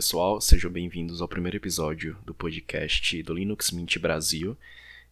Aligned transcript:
pessoal, 0.00 0.40
sejam 0.40 0.70
bem-vindos 0.70 1.20
ao 1.20 1.28
primeiro 1.28 1.58
episódio 1.58 2.16
do 2.24 2.32
podcast 2.32 3.22
do 3.22 3.34
Linux 3.34 3.70
Mint 3.70 3.98
Brasil. 3.98 4.56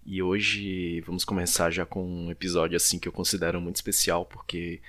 E 0.07 0.23
hoje 0.23 1.03
vamos 1.03 1.27
começar 1.27 1.71
já 1.71 1.85
com 1.85 2.03
um 2.03 2.31
episódio 2.31 2.75
assim 2.75 2.99
que 2.99 3.07
eu 3.07 3.13
considero 3.13 3.61
muito 3.61 3.77
especial, 3.77 4.25
porque 4.25 4.81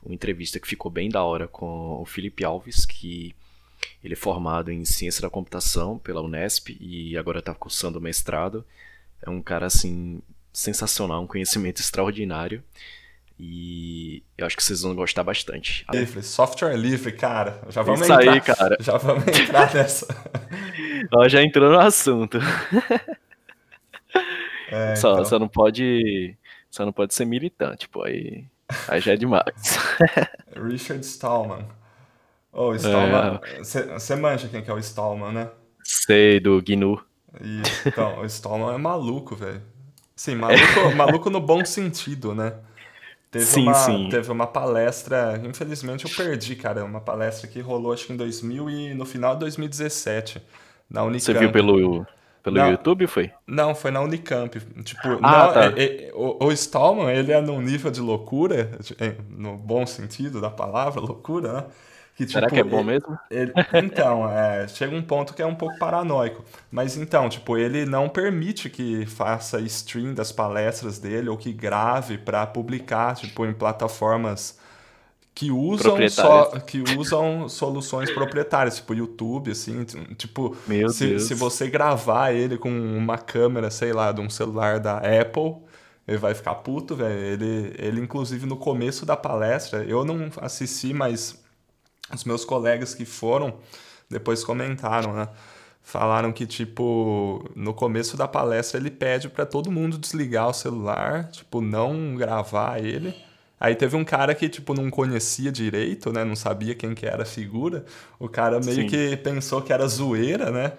uma 0.00 0.14
entrevista 0.14 0.60
que 0.60 0.68
ficou 0.68 0.92
bem 0.92 1.08
da 1.08 1.24
hora 1.24 1.48
com 1.48 2.00
o 2.00 2.06
Felipe 2.06 2.44
Alves, 2.44 2.86
que 2.86 3.34
ele 4.04 4.14
é 4.14 4.16
formado 4.16 4.70
em 4.70 4.84
Ciência 4.84 5.22
da 5.22 5.28
Computação 5.28 5.98
pela 5.98 6.22
Unesp 6.22 6.76
e 6.80 7.16
agora 7.16 7.40
está 7.40 7.52
cursando 7.52 8.00
mestrado. 8.00 8.64
É 9.20 9.28
um 9.28 9.42
cara 9.42 9.66
assim 9.66 10.22
sensacional, 10.52 11.24
um 11.24 11.26
conhecimento 11.26 11.80
extraordinário. 11.80 12.62
E 13.40 14.24
eu 14.36 14.46
acho 14.46 14.56
que 14.56 14.62
vocês 14.62 14.82
vão 14.82 14.94
gostar 14.96 15.22
bastante. 15.22 15.86
Livre, 15.92 16.22
software 16.22 16.76
livre, 16.76 17.12
cara. 17.12 17.60
Já 17.68 17.82
vamos 17.82 18.00
Isso 18.00 18.12
entrar, 18.12 18.32
aí, 18.32 18.40
cara. 18.40 18.76
Já 18.80 18.96
vamos 18.96 19.26
entrar 19.28 19.72
nessa. 19.72 20.06
Ó, 21.14 21.28
já 21.28 21.42
entrou 21.42 21.70
no 21.70 21.78
assunto. 21.78 22.38
É, 24.70 24.94
só, 24.96 25.12
então. 25.12 25.24
só 25.24 25.38
não 25.38 25.48
pode. 25.48 26.36
Só 26.70 26.84
não 26.84 26.92
pode 26.92 27.14
ser 27.14 27.24
militante, 27.24 27.88
pô. 27.88 28.02
Aí, 28.02 28.44
aí 28.86 29.00
já 29.00 29.14
é 29.14 29.16
demais. 29.16 29.78
Richard 30.54 31.02
Stallman. 31.06 31.66
Ô, 32.52 32.74
É. 32.74 32.76
Stallman. 32.76 33.40
Você 33.62 34.14
manja 34.14 34.46
quem 34.48 34.60
que 34.62 34.70
é 34.70 34.74
o 34.74 34.78
Stallman, 34.78 35.32
né? 35.32 35.50
Sei, 35.82 36.38
do 36.38 36.60
GNU. 36.62 37.02
Isso. 37.40 37.88
Então, 37.88 38.20
o 38.20 38.26
Stallman 38.26 38.74
é 38.74 38.78
maluco, 38.78 39.34
velho. 39.34 39.62
Sim, 40.14 40.34
maluco, 40.34 40.94
maluco 40.94 41.30
no 41.30 41.40
bom 41.40 41.64
sentido, 41.64 42.34
né? 42.34 42.52
Teve, 43.30 43.44
Sim, 43.44 43.64
uma, 43.64 43.74
sim. 43.74 44.08
teve 44.10 44.30
uma 44.32 44.46
palestra, 44.46 45.38
infelizmente 45.44 46.04
eu 46.06 46.10
perdi, 46.10 46.56
cara, 46.56 46.82
uma 46.84 47.00
palestra 47.00 47.46
que 47.46 47.60
rolou 47.60 47.92
acho 47.92 48.06
que 48.06 48.12
em 48.12 48.16
2000 48.16 48.70
e 48.70 48.94
no 48.94 49.04
final 49.04 49.34
de 49.34 49.40
2017, 49.40 50.40
na 50.88 51.02
Unicamp. 51.04 51.26
Você 51.26 51.34
viu 51.34 51.52
pelo, 51.52 52.06
pelo 52.42 52.56
Não. 52.56 52.70
YouTube, 52.70 53.06
foi? 53.06 53.30
Não, 53.46 53.74
foi 53.74 53.90
na 53.90 54.00
Unicamp. 54.00 54.58
Tipo, 54.84 55.20
Ah, 55.22 55.46
não, 55.46 55.52
tá. 55.52 55.60
é- 55.76 56.08
é- 56.08 56.12
o, 56.14 56.46
o 56.46 56.52
Stallman, 56.52 57.10
ele 57.14 57.32
é 57.32 57.40
num 57.40 57.60
nível 57.60 57.90
de 57.90 58.00
loucura, 58.00 58.70
é, 58.98 59.16
no 59.30 59.56
bom 59.56 59.86
sentido 59.86 60.40
da 60.40 60.50
palavra, 60.50 61.00
loucura, 61.00 61.52
né? 61.52 61.64
Que, 62.18 62.26
Será 62.32 62.50
tipo, 62.50 62.50
que 62.50 62.60
é 62.60 62.64
bom 62.64 62.82
mesmo? 62.82 63.18
ele- 63.30 63.54
então, 63.72 64.28
é, 64.30 64.66
chega 64.68 64.94
um 64.96 65.02
ponto 65.02 65.34
que 65.34 65.42
é 65.42 65.46
um 65.46 65.54
pouco 65.54 65.78
paranoico. 65.78 66.44
Mas 66.70 66.96
então, 66.96 67.28
tipo, 67.28 67.56
ele 67.56 67.86
não 67.86 68.08
permite 68.08 68.68
que 68.70 69.06
faça 69.06 69.60
stream 69.62 70.14
das 70.14 70.32
palestras 70.32 70.98
dele 70.98 71.28
ou 71.28 71.36
que 71.38 71.52
grave 71.52 72.18
para 72.18 72.46
publicar, 72.46 73.16
tipo, 73.16 73.46
em 73.46 73.54
plataformas 73.54 74.58
que 75.34 75.50
usam 75.52 76.08
só 76.08 76.46
que 76.60 76.82
usam 76.82 77.48
soluções 77.48 78.10
proprietárias, 78.10 78.76
tipo 78.76 78.94
YouTube, 78.94 79.52
assim, 79.52 79.84
tipo, 80.16 80.56
Meu 80.66 80.92
se, 80.92 81.06
Deus. 81.06 81.22
se 81.24 81.34
você 81.34 81.68
gravar 81.70 82.32
ele 82.32 82.58
com 82.58 82.70
uma 82.70 83.18
câmera, 83.18 83.70
sei 83.70 83.92
lá, 83.92 84.12
de 84.12 84.20
um 84.20 84.30
celular 84.30 84.80
da 84.80 84.98
Apple, 84.98 85.56
ele 86.06 86.18
vai 86.18 86.34
ficar 86.34 86.56
puto, 86.56 86.96
velho. 86.96 87.12
Ele, 87.18 87.74
ele, 87.78 88.00
inclusive, 88.00 88.46
no 88.46 88.56
começo 88.56 89.06
da 89.06 89.16
palestra, 89.16 89.84
eu 89.84 90.04
não 90.04 90.28
assisti, 90.40 90.92
mas 90.94 91.38
os 92.12 92.24
meus 92.24 92.44
colegas 92.44 92.94
que 92.94 93.04
foram 93.04 93.58
depois 94.08 94.42
comentaram, 94.42 95.12
né? 95.12 95.28
Falaram 95.82 96.32
que, 96.32 96.46
tipo, 96.46 97.42
no 97.56 97.72
começo 97.72 98.16
da 98.16 98.28
palestra 98.28 98.78
ele 98.78 98.90
pede 98.90 99.28
pra 99.28 99.46
todo 99.46 99.70
mundo 99.70 99.96
desligar 99.96 100.48
o 100.48 100.52
celular, 100.52 101.30
tipo, 101.30 101.60
não 101.60 102.14
gravar 102.14 102.78
ele. 102.82 103.14
Aí 103.60 103.74
teve 103.74 103.96
um 103.96 104.04
cara 104.04 104.34
que, 104.34 104.48
tipo, 104.48 104.74
não 104.74 104.90
conhecia 104.90 105.50
direito, 105.50 106.12
né? 106.12 106.24
Não 106.24 106.36
sabia 106.36 106.74
quem 106.74 106.94
que 106.94 107.06
era 107.06 107.22
a 107.22 107.26
figura. 107.26 107.84
O 108.18 108.28
cara 108.28 108.60
meio 108.60 108.82
Sim. 108.82 108.86
que 108.86 109.16
pensou 109.16 109.62
que 109.62 109.72
era 109.72 109.86
zoeira, 109.88 110.50
né? 110.50 110.72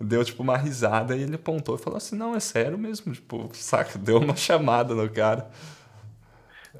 Deu, 0.00 0.24
tipo, 0.24 0.42
uma 0.42 0.56
risada 0.56 1.16
e 1.16 1.22
ele 1.22 1.36
apontou 1.36 1.76
e 1.76 1.78
falou 1.78 1.96
assim, 1.98 2.16
não, 2.16 2.34
é 2.34 2.40
sério 2.40 2.76
mesmo, 2.76 3.12
tipo, 3.12 3.50
saca? 3.52 3.98
Deu 3.98 4.18
uma 4.18 4.34
chamada 4.34 4.94
no 4.94 5.08
cara. 5.08 5.48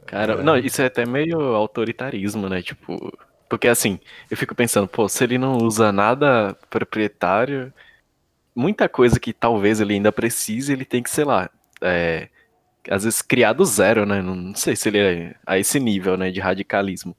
Cara, 0.06 0.42
não, 0.42 0.56
isso 0.56 0.82
é 0.82 0.86
até 0.86 1.06
meio 1.06 1.38
autoritarismo, 1.54 2.48
né? 2.48 2.62
Tipo, 2.62 3.12
porque 3.54 3.68
assim, 3.68 4.00
eu 4.28 4.36
fico 4.36 4.52
pensando, 4.52 4.88
pô, 4.88 5.08
se 5.08 5.22
ele 5.22 5.38
não 5.38 5.58
usa 5.58 5.92
nada 5.92 6.58
proprietário, 6.68 7.72
muita 8.52 8.88
coisa 8.88 9.20
que 9.20 9.32
talvez 9.32 9.80
ele 9.80 9.94
ainda 9.94 10.10
precise, 10.10 10.72
ele 10.72 10.84
tem 10.84 11.00
que, 11.00 11.08
sei 11.08 11.24
lá, 11.24 11.48
é, 11.80 12.28
às 12.90 13.04
vezes 13.04 13.22
criar 13.22 13.52
do 13.52 13.64
zero, 13.64 14.04
né? 14.04 14.20
Não, 14.20 14.52
sei 14.56 14.74
se 14.74 14.88
ele 14.88 14.98
é 14.98 15.36
a 15.46 15.56
esse 15.56 15.78
nível, 15.78 16.16
né, 16.16 16.32
de 16.32 16.40
radicalismo. 16.40 17.16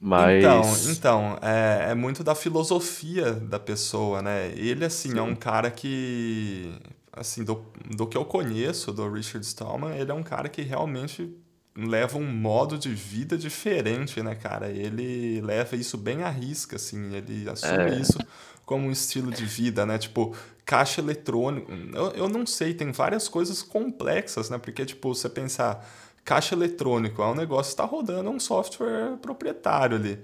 Mas. 0.00 0.44
Então, 0.44 0.82
então 0.90 1.38
é, 1.40 1.92
é 1.92 1.94
muito 1.94 2.24
da 2.24 2.34
filosofia 2.34 3.32
da 3.32 3.60
pessoa, 3.60 4.20
né? 4.20 4.48
Ele, 4.56 4.84
assim, 4.84 5.16
é 5.16 5.22
um 5.22 5.36
cara 5.36 5.70
que, 5.70 6.74
assim, 7.12 7.44
do, 7.44 7.64
do 7.96 8.08
que 8.08 8.16
eu 8.16 8.24
conheço 8.24 8.92
do 8.92 9.08
Richard 9.08 9.46
Stallman, 9.46 9.96
ele 9.96 10.10
é 10.10 10.14
um 10.14 10.24
cara 10.24 10.48
que 10.48 10.62
realmente 10.62 11.32
leva 11.76 12.16
um 12.18 12.26
modo 12.26 12.78
de 12.78 12.88
vida 12.94 13.36
diferente, 13.36 14.22
né, 14.22 14.34
cara? 14.34 14.68
Ele 14.70 15.40
leva 15.42 15.76
isso 15.76 15.96
bem 15.98 16.22
à 16.22 16.30
risca, 16.30 16.76
assim, 16.76 17.14
ele 17.14 17.48
assume 17.48 17.90
É. 17.92 17.98
isso 18.00 18.18
como 18.64 18.86
um 18.88 18.90
estilo 18.90 19.30
de 19.30 19.44
vida, 19.44 19.84
né? 19.86 19.98
Tipo, 19.98 20.34
caixa 20.64 21.00
eletrônico. 21.00 21.70
Eu, 21.94 22.10
eu 22.12 22.28
não 22.28 22.44
sei, 22.46 22.74
tem 22.74 22.90
várias 22.92 23.28
coisas 23.28 23.62
complexas, 23.62 24.50
né? 24.50 24.58
Porque, 24.58 24.84
tipo, 24.84 25.14
você 25.14 25.28
pensar, 25.28 25.86
caixa 26.24 26.54
eletrônico 26.54 27.22
é 27.22 27.26
um 27.26 27.34
negócio 27.34 27.70
que 27.70 27.74
está 27.74 27.84
rodando 27.84 28.28
um 28.30 28.40
software 28.40 29.16
proprietário 29.22 29.96
ali. 29.96 30.18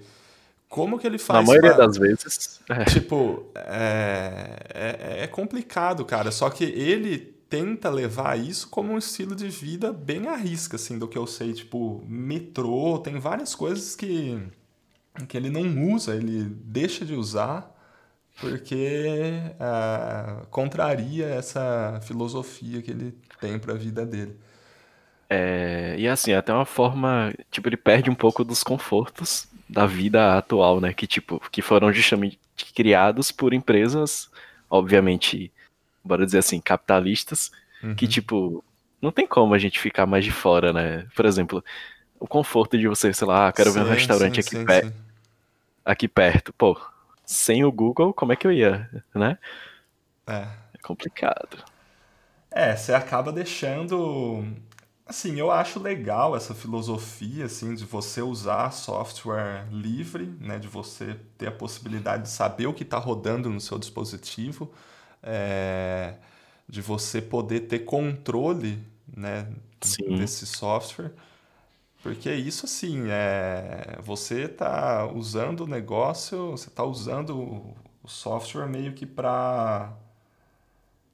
Como 0.67 0.97
que 0.97 1.05
ele 1.05 1.17
Na 1.17 1.23
faz 1.23 1.47
maioria 1.47 1.73
pra- 1.75 1.85
das 1.85 1.97
vezes. 1.97 2.59
é, 2.67 2.83
Tipo, 2.85 3.45
é, 3.55 4.57
é, 4.73 5.23
é 5.23 5.27
complicado, 5.27 6.03
cara. 6.03 6.31
Só 6.31 6.49
que 6.49 6.63
ele 6.63 7.32
tenta 7.53 7.87
levar 7.87 8.39
isso 8.39 8.67
como 8.67 8.93
um 8.93 8.97
estilo 8.97 9.35
de 9.35 9.47
vida 9.47 9.93
bem 9.93 10.27
à 10.27 10.35
risca, 10.35 10.75
assim, 10.75 10.97
do 10.97 11.07
que 11.07 11.15
eu 11.15 11.27
sei. 11.27 11.53
Tipo, 11.53 12.03
metrô, 12.07 12.97
tem 12.97 13.19
várias 13.19 13.53
coisas 13.53 13.95
que, 13.95 14.41
que 15.27 15.37
ele 15.37 15.51
não 15.51 15.93
usa, 15.93 16.15
ele 16.15 16.45
deixa 16.45 17.05
de 17.05 17.13
usar 17.13 17.71
porque 18.41 19.35
ah, 19.59 20.41
contraria 20.49 21.27
essa 21.27 21.99
filosofia 22.01 22.81
que 22.81 22.89
ele 22.89 23.15
tem 23.39 23.59
para 23.59 23.73
a 23.73 23.77
vida 23.77 24.03
dele. 24.03 24.35
É, 25.29 25.95
e 25.99 26.07
assim, 26.07 26.33
até 26.33 26.51
uma 26.51 26.65
forma, 26.65 27.31
tipo, 27.51 27.69
ele 27.69 27.77
perde 27.77 28.09
um 28.09 28.15
pouco 28.15 28.43
dos 28.43 28.63
confortos 28.63 29.47
da 29.69 29.85
vida 29.85 30.39
atual, 30.39 30.81
né? 30.81 30.91
Que, 30.91 31.05
tipo, 31.05 31.39
que 31.51 31.61
foram 31.61 31.93
justamente 31.93 32.39
criados 32.73 33.31
por 33.31 33.53
empresas, 33.53 34.31
obviamente, 34.67 35.53
bora 36.03 36.25
dizer 36.25 36.39
assim, 36.39 36.59
capitalistas, 36.61 37.51
que, 37.95 38.07
Uhum. 38.07 38.07
tipo, 38.07 38.63
não 39.01 39.11
tem 39.11 39.27
como 39.27 39.53
a 39.53 39.57
gente 39.59 39.79
ficar 39.79 40.05
mais 40.05 40.25
de 40.25 40.31
fora, 40.31 40.73
né? 40.73 41.07
Por 41.15 41.25
exemplo, 41.25 41.63
o 42.19 42.27
conforto 42.27 42.77
de 42.77 42.87
você, 42.87 43.13
sei 43.13 43.27
lá, 43.27 43.49
ah, 43.49 43.53
quero 43.53 43.73
ver 43.73 43.81
um 43.81 43.85
Sim, 43.85 43.89
restaurante 43.89 44.39
sim, 44.39 44.41
aqui, 44.41 44.57
sim, 44.57 44.69
sim. 44.69 44.93
aqui 45.85 46.07
perto. 46.07 46.53
Pô, 46.53 46.79
sem 47.25 47.63
o 47.63 47.71
Google, 47.71 48.13
como 48.13 48.33
é 48.33 48.35
que 48.35 48.47
eu 48.47 48.51
ia, 48.51 48.89
né? 49.15 49.37
É. 50.27 50.47
É 50.71 50.77
complicado. 50.83 51.65
É, 52.51 52.75
você 52.75 52.93
acaba 52.93 53.31
deixando. 53.31 54.43
Assim, 55.05 55.37
eu 55.39 55.51
acho 55.51 55.79
legal 55.79 56.35
essa 56.35 56.53
filosofia, 56.55 57.45
assim, 57.45 57.75
de 57.75 57.85
você 57.85 58.21
usar 58.21 58.71
software 58.71 59.67
livre, 59.71 60.25
né? 60.39 60.59
De 60.59 60.67
você 60.67 61.15
ter 61.37 61.47
a 61.47 61.51
possibilidade 61.51 62.23
de 62.23 62.29
saber 62.29 62.67
o 62.67 62.73
que 62.73 62.83
está 62.83 62.97
rodando 62.97 63.49
no 63.49 63.59
seu 63.59 63.77
dispositivo, 63.79 64.71
é, 65.23 66.15
de 66.67 66.81
você 66.81 67.21
poder 67.21 67.61
ter 67.61 67.79
controle, 67.79 68.79
né? 69.15 69.47
Sim. 69.81 70.17
Desse 70.17 70.45
software. 70.45 71.11
Porque 72.01 72.33
isso, 72.33 72.65
assim, 72.65 73.05
é, 73.09 73.97
você 74.01 74.43
está 74.43 75.05
usando 75.07 75.61
o 75.61 75.67
negócio, 75.67 76.51
você 76.51 76.67
está 76.67 76.83
usando 76.83 77.37
o 77.37 77.75
o 78.03 78.07
software 78.09 78.67
meio 78.67 78.93
que 78.93 79.05
para 79.05 79.93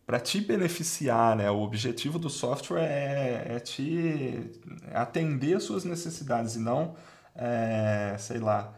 para 0.06 0.20
te 0.20 0.42
beneficiar, 0.42 1.36
né? 1.36 1.52
O 1.52 1.60
objetivo 1.60 2.18
do 2.18 2.32
software 2.32 2.82
é, 2.82 3.58
é 3.58 3.60
te 3.60 4.50
atender 4.92 5.56
às 5.58 5.64
suas 5.64 5.86
necessidades 5.86 6.56
e 6.56 6.60
não, 6.60 6.96
é, 7.36 8.16
sei 8.18 8.40
lá, 8.40 8.74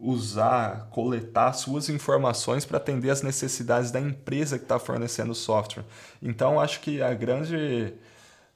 usar, 0.00 0.88
coletar 0.90 1.52
suas 1.52 1.88
informações 1.88 2.64
para 2.64 2.78
atender 2.78 3.10
às 3.10 3.22
necessidades 3.22 3.90
da 3.90 4.00
empresa 4.00 4.58
que 4.58 4.64
está 4.64 4.78
fornecendo 4.78 5.32
o 5.32 5.34
software. 5.34 5.84
Então, 6.22 6.58
acho 6.60 6.80
que 6.80 7.02
a 7.02 7.12
grande 7.14 7.94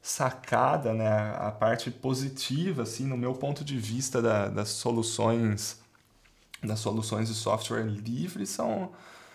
sacada, 0.02 0.93
né, 0.94 1.08
a 1.38 1.50
parte 1.50 1.91
positiva, 1.91 2.82
assim, 2.82 3.06
no 3.06 3.17
meu 3.17 3.35
ponto 3.35 3.64
de 3.64 3.76
vista 3.79 4.20
da- 4.23 4.49
das 4.49 4.69
soluções 4.70 5.79
das 6.62 6.81
soluções 6.81 7.29
de 7.29 7.35
software 7.35 7.85
livre 7.85 8.46
são 8.46 8.93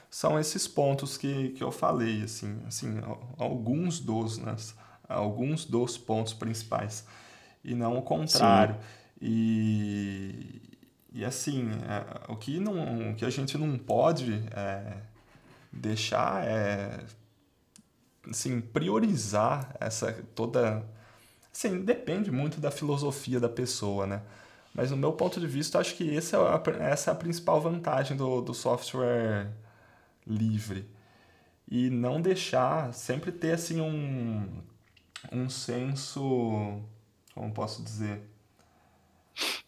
são 0.09 0.39
esses 0.39 0.67
pontos 0.67 1.17
que, 1.17 1.49
que 1.49 1.63
eu 1.63 1.71
falei, 1.71 2.23
assim, 2.23 2.59
assim, 2.67 2.97
al- 2.99 3.21
alguns 3.37 3.99
dos, 3.99 4.39
né, 4.39 4.55
alguns 5.07 5.65
dos 5.65 5.97
pontos 5.99 6.33
principais 6.33 7.05
e 7.63 7.75
não 7.75 7.97
o 7.97 8.01
contrário. 8.01 8.75
E, 9.21 10.61
e 11.11 11.25
assim, 11.25 11.69
é, 11.87 12.31
o, 12.31 12.35
que 12.35 12.59
não, 12.59 13.11
o 13.11 13.15
que 13.15 13.25
a 13.25 13.29
gente 13.29 13.57
não 13.57 13.77
pode 13.77 14.43
é, 14.51 14.97
deixar 15.71 16.45
é 16.45 17.03
assim, 18.29 18.61
priorizar 18.61 19.75
essa 19.79 20.13
toda. 20.35 20.85
Assim, 21.51 21.81
depende 21.83 22.31
muito 22.31 22.59
da 22.59 22.71
filosofia 22.71 23.39
da 23.39 23.49
pessoa, 23.49 24.05
né? 24.05 24.21
Mas 24.73 24.91
no 24.91 24.97
meu 24.97 25.13
ponto 25.13 25.39
de 25.39 25.47
vista, 25.47 25.79
acho 25.79 25.95
que 25.95 26.15
essa 26.15 26.37
é 26.37 26.39
a, 26.39 26.89
essa 26.91 27.11
é 27.11 27.13
a 27.13 27.15
principal 27.15 27.59
vantagem 27.59 28.15
do, 28.15 28.41
do 28.41 28.53
software 28.53 29.51
livre. 30.25 30.87
E 31.67 31.89
não 31.89 32.21
deixar, 32.21 32.93
sempre 32.93 33.31
ter 33.31 33.53
assim 33.53 33.81
um, 33.81 34.61
um 35.31 35.49
senso, 35.49 36.81
como 37.33 37.53
posso 37.53 37.83
dizer, 37.83 38.21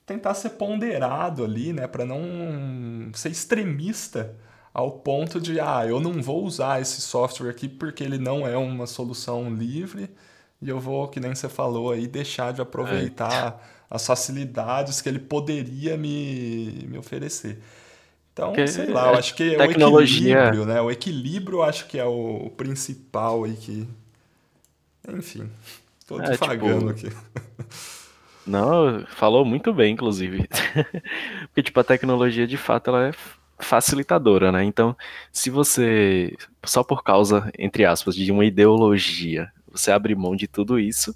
tentar 0.06 0.34
ser 0.34 0.52
ponderado 0.52 1.44
ali, 1.44 1.74
né, 1.74 1.88
para 1.88 2.06
não 2.06 3.12
ser 3.14 3.30
extremista 3.30 4.36
ao 4.74 4.92
ponto 4.92 5.40
de, 5.40 5.60
ah, 5.60 5.86
eu 5.86 6.00
não 6.00 6.22
vou 6.22 6.44
usar 6.44 6.82
esse 6.82 7.02
software 7.02 7.50
aqui 7.50 7.68
porque 7.68 8.04
ele 8.04 8.18
não 8.18 8.48
é 8.48 8.56
uma 8.58 8.88
solução 8.88 9.54
livre 9.54 10.10
e 10.62 10.70
eu 10.70 10.80
vou, 10.80 11.08
que 11.08 11.20
nem 11.20 11.34
você 11.34 11.50
falou 11.50 11.92
aí, 11.92 12.08
deixar 12.08 12.54
de 12.54 12.62
aproveitar 12.62 13.60
é. 13.62 13.66
as 13.90 14.06
facilidades 14.06 15.02
que 15.02 15.10
ele 15.10 15.20
poderia 15.20 15.98
me, 15.98 16.86
me 16.88 16.98
oferecer. 16.98 17.62
Então, 18.32 18.50
Porque 18.50 18.68
sei 18.68 18.88
lá, 18.88 19.12
eu 19.12 19.18
acho 19.18 19.36
que 19.36 19.58
tecnologia... 19.58 20.38
o 20.38 20.40
equilíbrio, 20.40 20.66
né? 20.66 20.82
O 20.82 20.90
equilíbrio 20.90 21.58
eu 21.58 21.64
acho 21.64 21.88
que 21.88 22.00
é 22.00 22.06
o 22.06 22.50
principal 22.56 23.44
aí 23.44 23.56
que... 23.56 23.88
Enfim, 25.10 25.50
tô 26.08 26.22
é, 26.22 26.32
tipo... 26.32 26.90
aqui. 26.90 27.10
Não, 28.46 29.06
falou 29.08 29.46
muito 29.46 29.74
bem, 29.74 29.94
inclusive. 29.94 30.48
Porque, 31.48 31.64
tipo, 31.64 31.80
a 31.80 31.84
tecnologia, 31.84 32.48
de 32.48 32.58
fato, 32.58 32.90
ela 32.90 33.10
é 33.10 33.12
facilitadora, 33.60 34.52
né? 34.52 34.64
Então, 34.64 34.96
se 35.32 35.50
você, 35.50 36.36
só 36.66 36.84
por 36.84 37.04
causa, 37.04 37.52
entre 37.58 37.86
aspas, 37.86 38.16
de 38.16 38.32
uma 38.32 38.46
ideologia, 38.46 39.52
você 39.68 39.92
abre 39.92 40.16
mão 40.16 40.36
de 40.36 40.48
tudo 40.48 40.80
isso, 40.80 41.16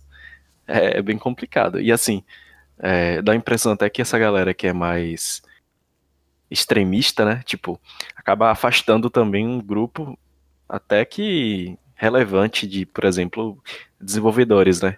é, 0.67 0.99
é 0.99 1.01
bem 1.01 1.17
complicado. 1.17 1.81
E 1.81 1.91
assim, 1.91 2.23
é, 2.79 3.21
dá 3.21 3.33
a 3.33 3.35
impressão 3.35 3.73
até 3.73 3.89
que 3.89 4.01
essa 4.01 4.19
galera 4.19 4.53
que 4.53 4.67
é 4.67 4.73
mais 4.73 5.41
extremista, 6.49 7.25
né? 7.25 7.41
Tipo, 7.45 7.79
acaba 8.15 8.51
afastando 8.51 9.09
também 9.09 9.47
um 9.47 9.59
grupo 9.61 10.17
até 10.69 11.05
que 11.05 11.77
relevante 11.95 12.67
de, 12.67 12.85
por 12.85 13.05
exemplo, 13.05 13.61
desenvolvedores, 13.99 14.81
né? 14.81 14.97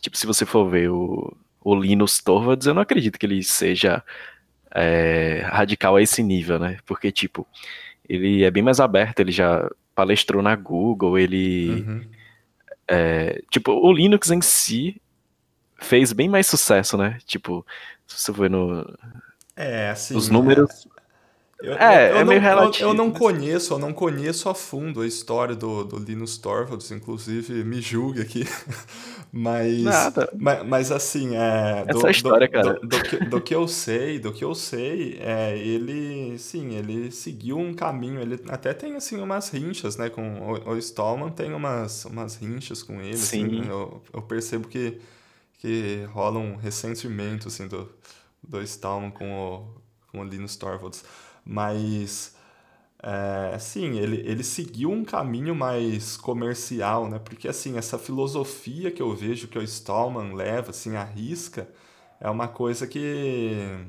Tipo, 0.00 0.16
se 0.16 0.26
você 0.26 0.44
for 0.44 0.68
ver 0.68 0.90
o, 0.90 1.34
o 1.64 1.74
Linus 1.74 2.20
Torvalds, 2.20 2.66
eu 2.66 2.74
não 2.74 2.82
acredito 2.82 3.18
que 3.18 3.24
ele 3.24 3.42
seja 3.42 4.04
é, 4.70 5.42
radical 5.46 5.96
a 5.96 6.02
esse 6.02 6.22
nível, 6.22 6.58
né? 6.58 6.78
Porque, 6.84 7.10
tipo, 7.10 7.46
ele 8.06 8.44
é 8.44 8.50
bem 8.50 8.62
mais 8.62 8.78
aberto, 8.78 9.20
ele 9.20 9.32
já 9.32 9.68
palestrou 9.94 10.42
na 10.42 10.54
Google, 10.54 11.18
ele. 11.18 11.70
Uhum. 11.70 12.04
É, 12.86 13.42
tipo, 13.50 13.72
o 13.72 13.90
Linux 13.90 14.30
em 14.30 14.42
si 14.42 15.00
fez 15.78 16.12
bem 16.12 16.28
mais 16.28 16.46
sucesso, 16.46 16.98
né? 16.98 17.18
Tipo, 17.24 17.64
se 18.06 18.20
você 18.20 18.32
for 18.32 18.50
no. 18.50 18.86
É, 19.56 19.90
assim. 19.90 20.14
Os 20.14 20.28
números. 20.28 20.86
Eu, 21.64 21.74
é, 21.74 22.12
eu, 22.12 22.16
é 22.18 22.24
meio 22.24 22.40
não, 22.40 22.48
relativo. 22.48 22.84
Eu, 22.84 22.88
eu, 22.88 22.94
não 22.94 23.10
conheço, 23.10 23.72
eu 23.72 23.78
não 23.78 23.92
conheço 23.92 24.48
a 24.50 24.54
fundo 24.54 25.00
a 25.00 25.06
história 25.06 25.54
do, 25.54 25.82
do 25.82 25.98
Linus 25.98 26.36
Torvalds, 26.36 26.90
inclusive 26.90 27.64
me 27.64 27.80
julgue 27.80 28.20
aqui. 28.20 28.46
mas, 29.32 29.82
Nada. 29.82 30.30
Mas, 30.36 30.66
mas 30.66 30.92
assim, 30.92 31.34
é. 31.34 31.84
Do, 31.86 31.98
Essa 31.98 32.10
história, 32.10 32.46
do, 32.46 32.52
cara. 32.52 32.74
Do, 32.74 32.86
do, 32.86 33.02
que, 33.02 33.16
do 33.24 33.40
que 33.40 33.54
eu 33.54 33.66
sei, 33.66 34.18
do 34.18 34.30
que 34.30 34.44
eu 34.44 34.54
sei, 34.54 35.18
é, 35.20 35.56
ele, 35.56 36.38
sim, 36.38 36.74
ele 36.74 37.10
seguiu 37.10 37.58
um 37.58 37.72
caminho, 37.72 38.20
ele 38.20 38.38
até 38.48 38.74
tem, 38.74 38.94
assim, 38.94 39.20
umas 39.20 39.48
rinchas, 39.48 39.96
né, 39.96 40.10
com 40.10 40.40
o, 40.40 40.72
o 40.72 40.78
Stallman 40.78 41.30
tem 41.30 41.54
umas, 41.54 42.04
umas 42.04 42.36
rinchas 42.36 42.82
com 42.82 43.00
ele, 43.00 43.14
assim, 43.14 43.48
sim. 43.48 43.60
Assim, 43.60 43.70
eu, 43.70 44.02
eu 44.12 44.22
percebo 44.22 44.68
que, 44.68 45.00
que 45.58 46.06
rola 46.12 46.38
um 46.38 46.56
ressentimento, 46.56 47.48
assim, 47.48 47.66
do, 47.66 47.88
do 48.46 48.60
Stallman 48.62 49.10
com 49.10 49.32
o, 49.32 49.82
com 50.12 50.20
o 50.20 50.24
Linus 50.24 50.56
Torvalds. 50.56 51.02
Mas, 51.44 52.34
é, 53.02 53.58
sim, 53.58 53.98
ele, 53.98 54.16
ele 54.28 54.42
seguiu 54.42 54.90
um 54.90 55.04
caminho 55.04 55.54
mais 55.54 56.16
comercial, 56.16 57.08
né? 57.08 57.18
Porque, 57.18 57.48
assim, 57.48 57.76
essa 57.76 57.98
filosofia 57.98 58.90
que 58.90 59.02
eu 59.02 59.14
vejo 59.14 59.48
que 59.48 59.58
o 59.58 59.62
Stallman 59.62 60.34
leva, 60.34 60.70
assim, 60.70 60.96
arrisca, 60.96 61.68
é 62.20 62.30
uma 62.30 62.48
coisa 62.48 62.86
que 62.86 63.86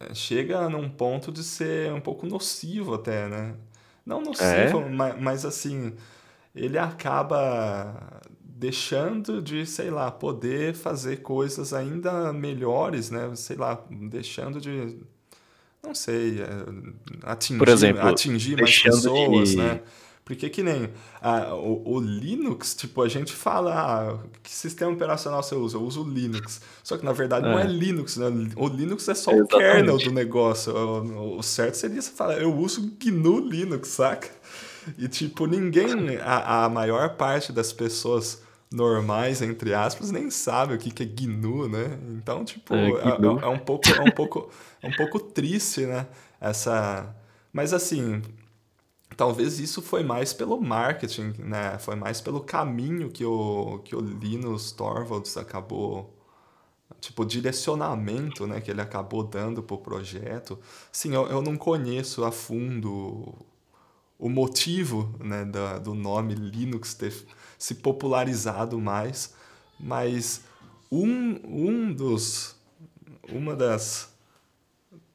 é, 0.00 0.14
chega 0.14 0.68
num 0.68 0.88
ponto 0.88 1.32
de 1.32 1.42
ser 1.42 1.92
um 1.92 2.00
pouco 2.00 2.26
nocivo 2.26 2.94
até, 2.94 3.28
né? 3.28 3.56
Não 4.04 4.20
nocivo, 4.20 4.80
é? 4.80 4.88
mas, 4.88 5.20
mas 5.20 5.44
assim, 5.44 5.94
ele 6.54 6.78
acaba 6.78 8.20
deixando 8.42 9.42
de, 9.42 9.66
sei 9.66 9.90
lá, 9.90 10.10
poder 10.10 10.74
fazer 10.74 11.18
coisas 11.22 11.72
ainda 11.72 12.32
melhores, 12.32 13.10
né? 13.10 13.34
Sei 13.34 13.56
lá, 13.56 13.84
deixando 13.90 14.60
de 14.60 15.02
não 15.82 15.94
sei, 15.94 16.40
é, 16.40 16.46
atingir, 17.24 17.58
Por 17.58 17.68
exemplo, 17.68 18.06
atingir 18.06 18.56
mais 18.56 18.82
pessoas, 18.82 19.50
de... 19.50 19.56
né? 19.56 19.80
Porque 20.24 20.48
que 20.48 20.62
nem 20.62 20.88
ah, 21.20 21.52
o, 21.54 21.94
o, 21.94 22.00
Linux, 22.00 22.74
tipo, 22.74 23.02
a 23.02 23.08
gente 23.08 23.32
fala, 23.32 23.74
ah, 23.74 24.18
que 24.40 24.50
sistema 24.50 24.92
operacional 24.92 25.42
você 25.42 25.54
usa? 25.56 25.76
Eu 25.76 25.82
uso 25.82 26.04
o 26.04 26.08
Linux. 26.08 26.60
Só 26.82 26.96
que 26.96 27.04
na 27.04 27.12
verdade 27.12 27.46
é. 27.46 27.50
não 27.50 27.58
é 27.58 27.64
Linux, 27.64 28.16
né? 28.16 28.26
O 28.54 28.68
Linux 28.68 29.08
é 29.08 29.14
só 29.14 29.32
o 29.32 29.46
kernel 29.46 29.98
do 29.98 30.12
negócio. 30.12 30.72
O, 30.72 31.38
o, 31.38 31.42
certo 31.42 31.74
seria 31.74 32.00
você 32.00 32.12
falar, 32.12 32.40
eu 32.40 32.54
uso 32.56 32.92
GNU 33.02 33.40
Linux, 33.40 33.88
saca? 33.88 34.28
E 34.96 35.08
tipo, 35.08 35.46
ninguém, 35.46 36.16
a, 36.18 36.64
a 36.64 36.68
maior 36.68 37.16
parte 37.16 37.52
das 37.52 37.72
pessoas 37.72 38.40
normais, 38.72 39.42
entre 39.42 39.74
aspas, 39.74 40.10
nem 40.10 40.30
sabe 40.30 40.74
o 40.74 40.78
que, 40.78 40.90
que 40.90 41.02
é 41.02 41.06
GNU, 41.06 41.68
né? 41.68 41.98
Então, 42.10 42.44
tipo, 42.44 42.74
é, 42.74 42.88
é, 42.88 43.44
é, 43.44 43.48
um 43.48 43.58
pouco, 43.58 43.88
é 43.88 44.00
um 44.00 44.10
pouco, 44.10 44.50
um 44.82 44.90
pouco 44.92 45.18
triste, 45.20 45.86
né? 45.86 46.06
Essa, 46.40 47.14
mas 47.52 47.72
assim, 47.72 48.22
talvez 49.16 49.60
isso 49.60 49.82
foi 49.82 50.02
mais 50.02 50.32
pelo 50.32 50.60
marketing, 50.60 51.34
né? 51.38 51.78
Foi 51.78 51.94
mais 51.96 52.20
pelo 52.20 52.40
caminho 52.40 53.10
que 53.10 53.24
o 53.24 53.80
que 53.84 53.94
o 53.96 54.00
Linus 54.00 54.72
Torvalds 54.72 55.36
acabou 55.36 56.14
tipo 57.00 57.24
direcionamento, 57.24 58.46
né, 58.46 58.60
que 58.60 58.70
ele 58.70 58.80
acabou 58.80 59.24
dando 59.24 59.62
pro 59.62 59.78
projeto. 59.78 60.58
Sim, 60.92 61.14
eu, 61.14 61.26
eu 61.26 61.42
não 61.42 61.56
conheço 61.56 62.24
a 62.24 62.30
fundo 62.30 63.34
o 64.18 64.28
motivo, 64.28 65.12
né, 65.18 65.44
da, 65.44 65.78
do 65.78 65.94
nome 65.94 66.34
Linux 66.34 66.94
ter 66.94 67.12
se 67.58 67.74
popularizado 67.76 68.78
mais, 68.80 69.34
mas 69.80 70.42
um, 70.90 71.40
um 71.44 71.92
dos 71.92 72.54
uma 73.28 73.56
das, 73.56 74.11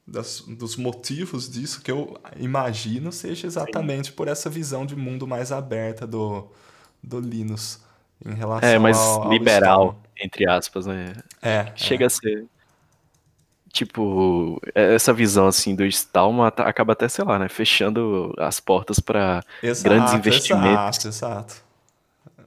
das 0.08 0.42
dos 0.42 0.78
motivos 0.78 1.50
disso 1.50 1.82
que 1.82 1.92
eu 1.92 2.18
imagino 2.38 3.12
seja 3.12 3.46
exatamente 3.46 4.08
Sim. 4.08 4.14
por 4.14 4.28
essa 4.28 4.50
visão 4.50 4.86
de 4.86 4.96
mundo 4.96 5.28
mais 5.28 5.52
aberta 5.52 6.08
do, 6.08 6.50
do 7.04 7.20
Linux 7.20 7.84
em 8.26 8.34
relação 8.34 8.70
é 8.70 8.80
mais 8.80 8.98
ao, 8.98 9.24
ao 9.24 9.32
liberal 9.32 10.02
entre 10.18 10.50
aspas 10.50 10.86
né 10.86 11.14
é 11.42 11.72
chega 11.76 12.06
é. 12.06 12.08
a 12.08 12.10
ser 12.10 12.46
tipo 13.74 14.62
essa 14.74 15.12
visão 15.12 15.46
assim 15.46 15.76
do 15.76 15.86
Stallman 15.86 16.48
acaba 16.48 16.94
até 16.94 17.10
sei 17.10 17.26
lá 17.26 17.38
né 17.38 17.50
fechando 17.50 18.34
as 18.38 18.62
portas 18.62 19.02
para 19.02 19.44
grandes 19.84 20.14
investimentos 20.14 21.06
exato 21.06 21.08
exato 21.08 21.68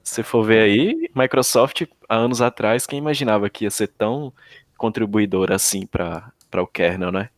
se 0.02 0.24
for 0.24 0.42
ver 0.42 0.62
aí, 0.62 1.10
Microsoft, 1.14 1.82
há 2.08 2.16
anos 2.16 2.40
atrás, 2.40 2.84
quem 2.84 2.98
imaginava 2.98 3.48
que 3.48 3.64
ia 3.64 3.70
ser 3.70 3.86
tão 3.86 4.32
contribuidor 4.76 5.52
assim 5.52 5.86
para 5.86 6.32
o 6.54 6.66
kernel, 6.66 7.12
né? 7.12 7.28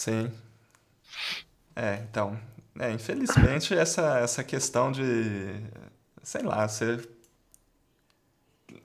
Sim. 0.00 0.32
É, 1.76 2.02
então, 2.08 2.40
é, 2.78 2.90
infelizmente 2.90 3.74
essa, 3.74 4.18
essa 4.20 4.42
questão 4.42 4.90
de, 4.90 5.60
sei 6.22 6.40
lá, 6.40 6.66
você 6.66 7.06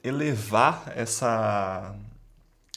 elevar 0.03 0.91
essa 0.93 1.95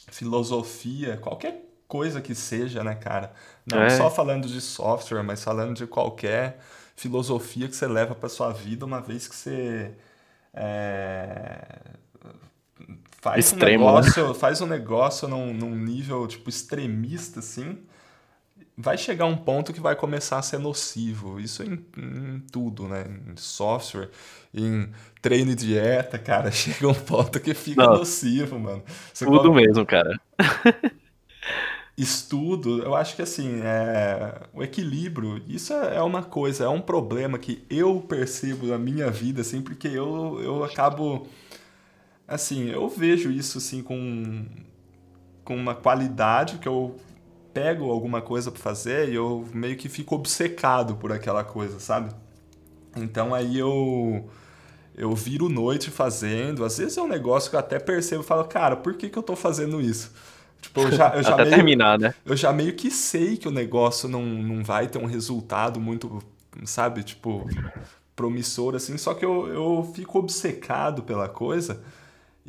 filosofia, 0.07 1.17
qualquer 1.17 1.65
coisa 1.85 2.21
que 2.21 2.33
seja, 2.33 2.81
né, 2.81 2.95
cara? 2.95 3.33
Não 3.65 3.81
é. 3.81 3.89
só 3.89 4.09
falando 4.09 4.47
de 4.47 4.61
software, 4.61 5.21
mas 5.21 5.43
falando 5.43 5.75
de 5.75 5.85
qualquer 5.85 6.61
filosofia 6.95 7.67
que 7.67 7.75
você 7.75 7.87
leva 7.87 8.15
para 8.15 8.29
sua 8.29 8.53
vida, 8.53 8.85
uma 8.85 9.01
vez 9.01 9.27
que 9.27 9.35
você 9.35 9.91
é, 10.53 11.77
faz 13.21 13.47
Extremo, 13.51 13.83
um 13.83 13.87
né? 13.87 13.95
negócio, 13.95 14.27
né? 14.29 14.33
faz 14.33 14.61
um 14.61 14.65
negócio 14.65 15.27
num, 15.27 15.53
num 15.53 15.75
nível 15.75 16.25
tipo 16.25 16.49
extremista 16.49 17.39
assim, 17.39 17.77
vai 18.81 18.97
chegar 18.97 19.25
um 19.25 19.35
ponto 19.35 19.73
que 19.73 19.81
vai 19.81 19.93
começar 19.93 20.39
a 20.39 20.41
ser 20.41 20.57
nocivo. 20.57 21.37
Isso 21.37 21.61
em, 21.63 21.85
em, 21.97 22.39
tudo, 22.49 22.87
né? 22.87 23.05
Em 23.27 23.35
software, 23.35 24.09
em 24.53 24.89
treino 25.21 25.51
e 25.51 25.55
dieta, 25.55 26.17
cara, 26.17 26.49
chega 26.49 26.87
um 26.87 26.93
ponto 26.93 27.41
que 27.41 27.53
fica 27.53 27.83
Não, 27.83 27.97
nocivo, 27.97 28.57
mano. 28.57 28.81
Você 29.13 29.25
tudo 29.25 29.49
come... 29.49 29.65
mesmo, 29.65 29.85
cara. 29.85 30.19
estudo, 31.97 32.81
eu 32.81 32.95
acho 32.95 33.13
que 33.13 33.21
assim, 33.21 33.59
é, 33.61 34.33
o 34.53 34.63
equilíbrio, 34.63 35.43
isso 35.45 35.73
é, 35.73 35.97
é 35.97 36.01
uma 36.01 36.23
coisa, 36.23 36.63
é 36.63 36.69
um 36.69 36.79
problema 36.79 37.37
que 37.37 37.61
eu 37.69 37.99
percebo 37.99 38.67
na 38.67 38.77
minha 38.77 39.11
vida, 39.11 39.41
assim, 39.41 39.61
porque 39.61 39.89
eu, 39.89 40.39
eu 40.41 40.63
acabo, 40.63 41.27
assim, 42.25 42.69
eu 42.69 42.87
vejo 42.87 43.29
isso, 43.29 43.57
assim, 43.57 43.83
com, 43.83 44.45
com 45.43 45.57
uma 45.57 45.75
qualidade 45.75 46.57
que 46.59 46.69
eu 46.69 46.95
pego 47.59 47.91
alguma 47.91 48.21
coisa 48.21 48.49
para 48.49 48.61
fazer 48.61 49.09
e 49.09 49.15
eu 49.15 49.45
meio 49.53 49.75
que 49.75 49.89
fico 49.89 50.15
obcecado 50.15 50.95
por 50.95 51.11
aquela 51.11 51.43
coisa, 51.43 51.77
sabe? 51.79 52.09
Então 52.95 53.33
aí 53.35 53.59
eu 53.59 54.29
eu 54.95 55.13
viro 55.15 55.49
noite 55.49 55.91
fazendo, 55.91 56.65
às 56.65 56.77
vezes 56.77 56.97
é 56.97 57.01
um 57.01 57.07
negócio 57.07 57.49
que 57.49 57.55
eu 57.55 57.59
até 57.59 57.79
percebo 57.79 58.23
e 58.23 58.25
falo, 58.25 58.43
cara, 58.45 58.75
por 58.75 58.95
que, 58.95 59.09
que 59.09 59.17
eu 59.17 59.23
tô 59.23 59.35
fazendo 59.35 59.81
isso? 59.81 60.11
Tipo, 60.61 60.81
eu 60.81 60.91
já, 60.91 61.15
eu 61.15 61.23
já 61.23 61.35
Até 61.35 61.45
meio, 61.45 61.55
terminar, 61.55 61.99
né? 61.99 62.13
eu 62.25 62.35
já 62.35 62.51
meio 62.53 62.75
que 62.75 62.91
sei 62.91 63.37
que 63.37 63.47
o 63.47 63.51
negócio 63.51 64.09
não, 64.09 64.23
não 64.23 64.63
vai 64.63 64.87
ter 64.87 64.97
um 64.99 65.05
resultado 65.05 65.79
muito, 65.79 66.21
sabe, 66.65 67.03
tipo, 67.03 67.53
promissor, 68.15 68.75
assim, 68.75 68.97
só 68.97 69.13
que 69.13 69.25
eu, 69.25 69.47
eu 69.47 69.91
fico 69.95 70.19
obcecado 70.19 71.03
pela 71.03 71.29
coisa 71.29 71.81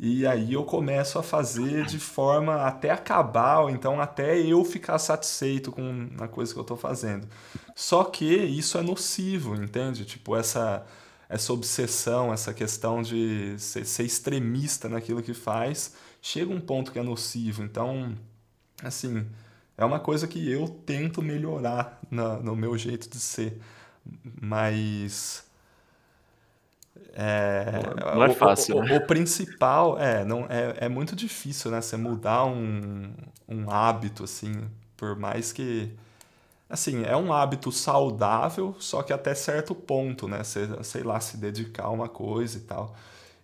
e 0.03 0.25
aí 0.25 0.53
eu 0.53 0.63
começo 0.65 1.19
a 1.19 1.23
fazer 1.23 1.85
de 1.85 1.99
forma 1.99 2.63
até 2.63 2.89
acabar, 2.89 3.59
ou 3.59 3.69
então 3.69 4.01
até 4.01 4.35
eu 4.39 4.65
ficar 4.65 4.97
satisfeito 4.97 5.71
com 5.71 6.09
a 6.19 6.27
coisa 6.27 6.51
que 6.51 6.59
eu 6.59 6.63
tô 6.63 6.75
fazendo. 6.75 7.27
Só 7.75 8.03
que 8.03 8.25
isso 8.25 8.79
é 8.79 8.81
nocivo, 8.81 9.53
entende? 9.53 10.03
Tipo, 10.03 10.35
essa, 10.35 10.83
essa 11.29 11.53
obsessão, 11.53 12.33
essa 12.33 12.51
questão 12.51 13.03
de 13.03 13.53
ser, 13.59 13.85
ser 13.85 14.03
extremista 14.03 14.89
naquilo 14.89 15.21
que 15.21 15.35
faz, 15.35 15.93
chega 16.19 16.51
um 16.51 16.59
ponto 16.59 16.91
que 16.91 16.97
é 16.97 17.03
nocivo. 17.03 17.61
Então, 17.61 18.17
assim, 18.83 19.23
é 19.77 19.85
uma 19.85 19.99
coisa 19.99 20.27
que 20.27 20.49
eu 20.51 20.67
tento 20.67 21.21
melhorar 21.21 21.99
na, 22.09 22.37
no 22.37 22.55
meu 22.55 22.75
jeito 22.75 23.07
de 23.07 23.19
ser. 23.19 23.61
Mas. 24.41 25.45
É, 27.13 27.65
Não 28.13 28.23
é 28.23 28.33
fácil, 28.33 28.77
o, 28.77 28.83
né? 28.83 28.93
o, 28.93 28.97
o 28.97 29.07
principal 29.07 29.99
é, 29.99 30.23
não, 30.23 30.45
é, 30.45 30.85
é 30.85 30.89
muito 30.89 31.15
difícil, 31.15 31.69
né? 31.69 31.81
Você 31.81 31.97
mudar 31.97 32.45
um, 32.45 33.13
um 33.47 33.69
hábito, 33.69 34.23
assim, 34.23 34.69
por 34.95 35.15
mais 35.17 35.51
que. 35.51 35.91
Assim, 36.69 37.03
é 37.03 37.17
um 37.17 37.33
hábito 37.33 37.69
saudável, 37.71 38.75
só 38.79 39.03
que 39.03 39.11
até 39.11 39.35
certo 39.35 39.75
ponto, 39.75 40.27
né? 40.27 40.43
Você, 40.43 40.67
sei 40.83 41.03
lá, 41.03 41.19
se 41.19 41.35
dedicar 41.37 41.85
a 41.85 41.89
uma 41.89 42.07
coisa 42.07 42.57
e 42.57 42.61
tal. 42.61 42.95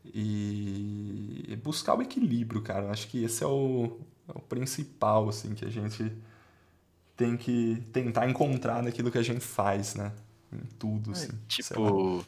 E 0.06 1.60
buscar 1.62 1.96
o 1.98 2.02
equilíbrio, 2.02 2.62
cara. 2.62 2.86
Eu 2.86 2.92
acho 2.92 3.08
que 3.10 3.24
esse 3.24 3.44
é 3.44 3.48
o, 3.48 4.00
é 4.30 4.32
o 4.34 4.40
principal, 4.42 5.28
assim, 5.28 5.54
que 5.54 5.66
a 5.66 5.70
gente 5.70 6.10
tem 7.18 7.36
que 7.36 7.84
tentar 7.92 8.30
encontrar 8.30 8.82
naquilo 8.84 9.12
que 9.12 9.18
a 9.18 9.24
gente 9.24 9.42
faz, 9.42 9.96
né? 9.96 10.14
Em 10.54 10.66
tudo, 10.80 11.12
assim. 11.12 11.32
sei 11.60 11.78
lá. 11.78 11.92
Tipo, 11.92 12.26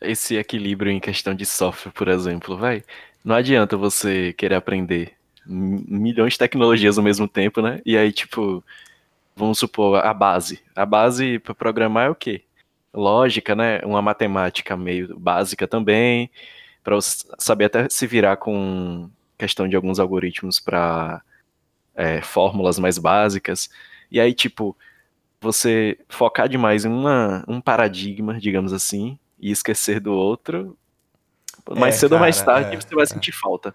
esse 0.00 0.36
equilíbrio 0.36 0.92
em 0.92 1.00
questão 1.00 1.34
de 1.34 1.46
software, 1.46 1.92
por 1.92 2.08
exemplo, 2.08 2.56
vai. 2.56 2.82
Não 3.24 3.34
adianta 3.34 3.76
você 3.76 4.32
querer 4.32 4.54
aprender 4.54 5.12
milhões 5.46 6.34
de 6.34 6.38
tecnologias 6.38 6.98
ao 6.98 7.04
mesmo 7.04 7.26
tempo, 7.28 7.60
né? 7.62 7.80
E 7.84 7.96
aí, 7.96 8.12
tipo, 8.12 8.62
vamos 9.34 9.58
supor 9.58 10.04
a 10.04 10.12
base. 10.12 10.60
A 10.74 10.84
base 10.84 11.38
para 11.38 11.54
programar 11.54 12.06
é 12.06 12.10
o 12.10 12.14
quê? 12.14 12.42
Lógica, 12.92 13.54
né? 13.54 13.80
Uma 13.84 14.02
matemática 14.02 14.76
meio 14.76 15.18
básica 15.18 15.66
também, 15.66 16.30
para 16.82 16.98
saber 17.00 17.66
até 17.66 17.88
se 17.88 18.06
virar 18.06 18.36
com 18.36 19.10
questão 19.38 19.68
de 19.68 19.76
alguns 19.76 19.98
algoritmos 19.98 20.58
para 20.60 21.22
fórmulas 22.22 22.78
mais 22.78 22.98
básicas. 22.98 23.70
E 24.10 24.20
aí, 24.20 24.34
tipo, 24.34 24.76
você 25.40 25.98
focar 26.08 26.48
demais 26.48 26.84
em 26.84 26.88
uma, 26.88 27.44
um 27.48 27.60
paradigma, 27.60 28.38
digamos 28.38 28.72
assim, 28.72 29.18
e 29.40 29.50
esquecer 29.50 30.00
do 30.00 30.12
outro, 30.12 30.76
mais 31.76 31.94
É, 31.94 31.96
cedo 31.96 32.14
ou 32.14 32.18
mais 32.20 32.40
cara, 32.40 32.42
tarde 32.42 32.76
é. 32.76 32.80
você 32.80 32.94
vai 32.94 33.06
sentir 33.06 33.32
falta. 33.32 33.74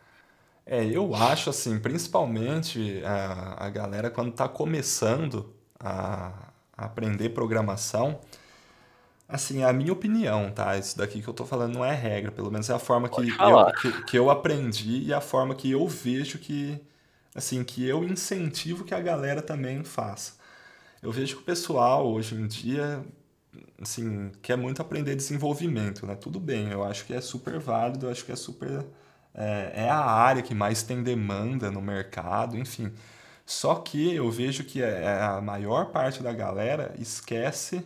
É, 0.65 0.85
eu 0.85 1.15
acho 1.15 1.49
assim, 1.49 1.79
principalmente 1.79 3.01
a, 3.03 3.65
a 3.65 3.69
galera 3.69 4.09
quando 4.11 4.29
está 4.31 4.47
começando 4.47 5.53
a, 5.79 6.51
a 6.77 6.85
aprender 6.85 7.29
programação, 7.29 8.19
assim, 9.27 9.61
é 9.61 9.65
a 9.65 9.73
minha 9.73 9.93
opinião, 9.93 10.51
tá? 10.51 10.77
Isso 10.77 10.97
daqui 10.97 11.21
que 11.21 11.27
eu 11.27 11.33
tô 11.33 11.45
falando 11.45 11.73
não 11.73 11.85
é 11.85 11.93
regra, 11.95 12.31
pelo 12.31 12.51
menos 12.51 12.69
é 12.69 12.73
a 12.73 12.79
forma 12.79 13.09
que 13.09 13.39
eu, 13.41 13.71
que, 13.79 14.03
que 14.03 14.17
eu 14.17 14.29
aprendi 14.29 15.03
e 15.03 15.13
a 15.13 15.21
forma 15.21 15.55
que 15.55 15.71
eu 15.71 15.87
vejo 15.87 16.37
que, 16.39 16.79
assim, 17.35 17.63
que 17.63 17.87
eu 17.87 18.03
incentivo 18.03 18.83
que 18.85 18.93
a 18.93 19.01
galera 19.01 19.41
também 19.41 19.83
faça. 19.83 20.33
Eu 21.01 21.11
vejo 21.11 21.37
que 21.37 21.41
o 21.43 21.45
pessoal 21.45 22.07
hoje 22.11 22.35
em 22.35 22.47
dia, 22.47 23.03
assim, 23.81 24.31
quer 24.41 24.57
muito 24.57 24.81
aprender 24.81 25.15
desenvolvimento, 25.15 26.05
né? 26.05 26.15
Tudo 26.15 26.39
bem, 26.39 26.69
eu 26.71 26.83
acho 26.83 27.05
que 27.05 27.13
é 27.13 27.21
super 27.21 27.59
válido, 27.59 28.07
eu 28.07 28.11
acho 28.11 28.25
que 28.25 28.31
é 28.31 28.35
super 28.35 28.85
é, 29.33 29.71
é 29.85 29.89
a 29.89 29.99
área 29.99 30.41
que 30.43 30.53
mais 30.53 30.83
tem 30.83 31.01
demanda 31.03 31.71
no 31.71 31.81
mercado, 31.81 32.57
enfim. 32.57 32.91
Só 33.45 33.75
que 33.75 34.13
eu 34.15 34.29
vejo 34.31 34.63
que 34.63 34.81
é- 34.83 35.03
é 35.03 35.21
a 35.23 35.41
maior 35.41 35.87
parte 35.91 36.21
da 36.23 36.33
galera 36.33 36.93
esquece 36.99 37.83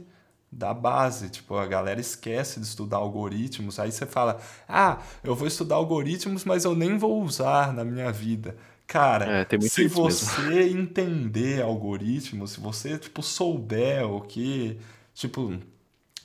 da 0.51 0.73
base. 0.73 1.29
Tipo, 1.29 1.55
a 1.57 1.65
galera 1.65 1.99
esquece 1.99 2.59
de 2.59 2.65
estudar 2.65 2.97
algoritmos. 2.97 3.79
Aí 3.79 3.91
você 3.91 4.05
fala, 4.05 4.39
ah, 4.67 4.99
eu 5.23 5.35
vou 5.35 5.47
estudar 5.47 5.75
algoritmos, 5.75 6.45
mas 6.45 6.65
eu 6.65 6.75
nem 6.75 6.97
vou 6.97 7.21
usar 7.23 7.73
na 7.73 7.83
minha 7.83 8.11
vida. 8.11 8.55
Cara, 8.87 9.35
É, 9.41 9.45
se 9.59 9.85
isso 9.85 10.03
mesmo. 10.03 10.27
você 10.27 10.69
entender 10.69 11.61
algoritmos, 11.63 12.51
se 12.51 12.59
você, 12.59 12.97
tipo, 12.99 13.21
souber 13.23 14.05
o 14.07 14.21
que, 14.21 14.79
tipo, 15.15 15.57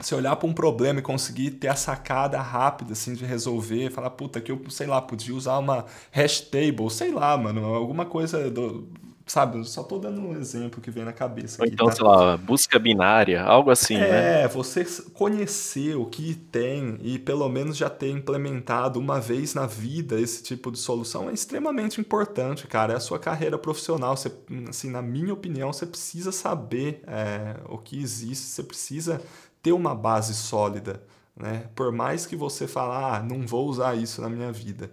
se 0.00 0.14
olhar 0.14 0.36
para 0.36 0.48
um 0.48 0.52
problema 0.52 0.98
e 1.00 1.02
conseguir 1.02 1.52
ter 1.52 1.68
a 1.68 1.76
sacada 1.76 2.40
rápida, 2.40 2.92
assim, 2.92 3.14
de 3.14 3.24
resolver, 3.24 3.90
falar, 3.90 4.10
puta, 4.10 4.40
que 4.40 4.52
eu, 4.52 4.68
sei 4.68 4.86
lá, 4.86 5.00
podia 5.00 5.34
usar 5.34 5.58
uma 5.58 5.86
hash 6.10 6.40
table, 6.42 6.90
sei 6.90 7.12
lá, 7.12 7.36
mano, 7.38 7.64
alguma 7.64 8.04
coisa 8.04 8.50
do, 8.50 8.88
sabe, 9.30 9.58
eu 9.58 9.64
só 9.64 9.82
tô 9.82 9.98
dando 9.98 10.20
um 10.20 10.36
exemplo 10.36 10.80
que 10.80 10.90
vem 10.90 11.04
na 11.04 11.12
cabeça 11.12 11.62
Ou 11.62 11.64
aqui, 11.64 11.74
então, 11.74 11.86
tá? 11.86 11.94
sei 11.94 12.04
lá, 12.04 12.36
busca 12.36 12.78
binária, 12.78 13.42
algo 13.42 13.70
assim, 13.70 13.96
né? 13.96 14.42
É, 14.42 14.48
você 14.48 14.84
conhecer 15.14 15.94
o 15.96 16.04
que 16.04 16.34
tem 16.34 16.98
e 17.00 17.18
pelo 17.18 17.48
menos 17.48 17.76
já 17.76 17.88
ter 17.88 18.10
implementado 18.10 18.98
uma 18.98 19.20
vez 19.20 19.54
na 19.54 19.66
vida 19.66 20.20
esse 20.20 20.42
tipo 20.42 20.72
de 20.72 20.78
solução 20.78 21.30
é 21.30 21.32
extremamente 21.32 22.00
importante, 22.00 22.66
cara. 22.66 22.94
É 22.94 22.96
a 22.96 23.00
sua 23.00 23.18
carreira 23.20 23.56
profissional. 23.56 24.16
Você, 24.16 24.32
assim, 24.68 24.90
na 24.90 25.00
minha 25.00 25.32
opinião, 25.32 25.72
você 25.72 25.86
precisa 25.86 26.32
saber 26.32 27.02
é, 27.06 27.54
o 27.68 27.78
que 27.78 28.00
existe, 28.00 28.46
você 28.46 28.64
precisa 28.64 29.22
ter 29.62 29.72
uma 29.72 29.94
base 29.94 30.34
sólida, 30.34 31.00
né? 31.36 31.68
Por 31.76 31.92
mais 31.92 32.26
que 32.26 32.34
você 32.34 32.66
fale, 32.66 32.92
ah, 32.92 33.22
não 33.22 33.46
vou 33.46 33.68
usar 33.68 33.94
isso 33.94 34.20
na 34.20 34.28
minha 34.28 34.50
vida. 34.50 34.90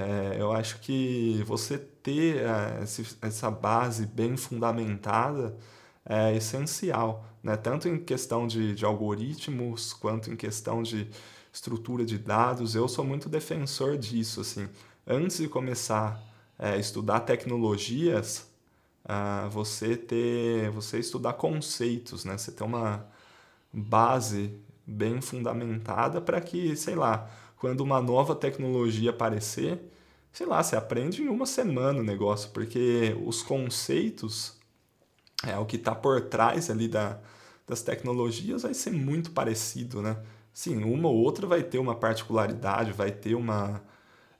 É, 0.00 0.36
eu 0.40 0.52
acho 0.52 0.78
que 0.80 1.42
você 1.44 1.76
ter 1.78 2.36
é, 2.44 2.82
esse- 2.84 3.16
essa 3.20 3.50
base 3.50 4.06
bem 4.06 4.36
fundamentada 4.36 5.56
é 6.04 6.34
essencial, 6.36 7.24
né? 7.42 7.56
Tanto 7.56 7.88
em 7.88 7.98
questão 8.04 8.46
de, 8.46 8.74
de 8.74 8.84
algoritmos 8.84 9.92
quanto 9.92 10.30
em 10.30 10.36
questão 10.36 10.82
de 10.82 11.08
estrutura 11.52 12.04
de 12.04 12.16
dados. 12.18 12.74
Eu 12.76 12.88
sou 12.88 13.04
muito 13.04 13.28
defensor 13.28 13.96
disso, 13.98 14.40
assim. 14.40 14.68
Antes 15.06 15.38
de 15.38 15.48
começar 15.48 16.20
é, 16.58 16.70
a 16.74 16.76
estudar 16.78 17.20
tecnologias, 17.20 18.48
ah, 19.04 19.48
você 19.50 19.96
ter, 19.96 20.70
você 20.70 20.98
estudar 20.98 21.34
conceitos, 21.34 22.24
né? 22.24 22.38
Você 22.38 22.52
ter 22.52 22.64
uma 22.64 23.06
base 23.72 24.54
bem 24.86 25.20
fundamentada 25.20 26.20
para 26.20 26.40
que, 26.40 26.74
sei 26.76 26.94
lá, 26.94 27.28
quando 27.58 27.80
uma 27.82 28.00
nova 28.00 28.34
tecnologia 28.34 29.10
aparecer, 29.10 29.80
sei 30.32 30.46
lá, 30.46 30.62
você 30.62 30.76
aprende 30.76 31.22
em 31.22 31.28
uma 31.28 31.46
semana 31.46 32.00
o 32.00 32.02
negócio, 32.04 32.50
porque 32.50 33.16
os 33.26 33.42
conceitos 33.42 34.56
é 35.46 35.56
o 35.58 35.66
que 35.66 35.76
está 35.76 35.94
por 35.94 36.20
trás 36.28 36.70
ali 36.70 36.88
da, 36.88 37.18
das 37.66 37.82
tecnologias 37.82 38.62
vai 38.62 38.74
ser 38.74 38.90
muito 38.92 39.30
parecido, 39.32 40.02
né? 40.02 40.18
Sim, 40.52 40.82
uma 40.84 41.08
ou 41.08 41.16
outra 41.16 41.46
vai 41.46 41.62
ter 41.62 41.78
uma 41.78 41.94
particularidade, 41.94 42.92
vai 42.92 43.12
ter 43.12 43.34
uma, 43.34 43.82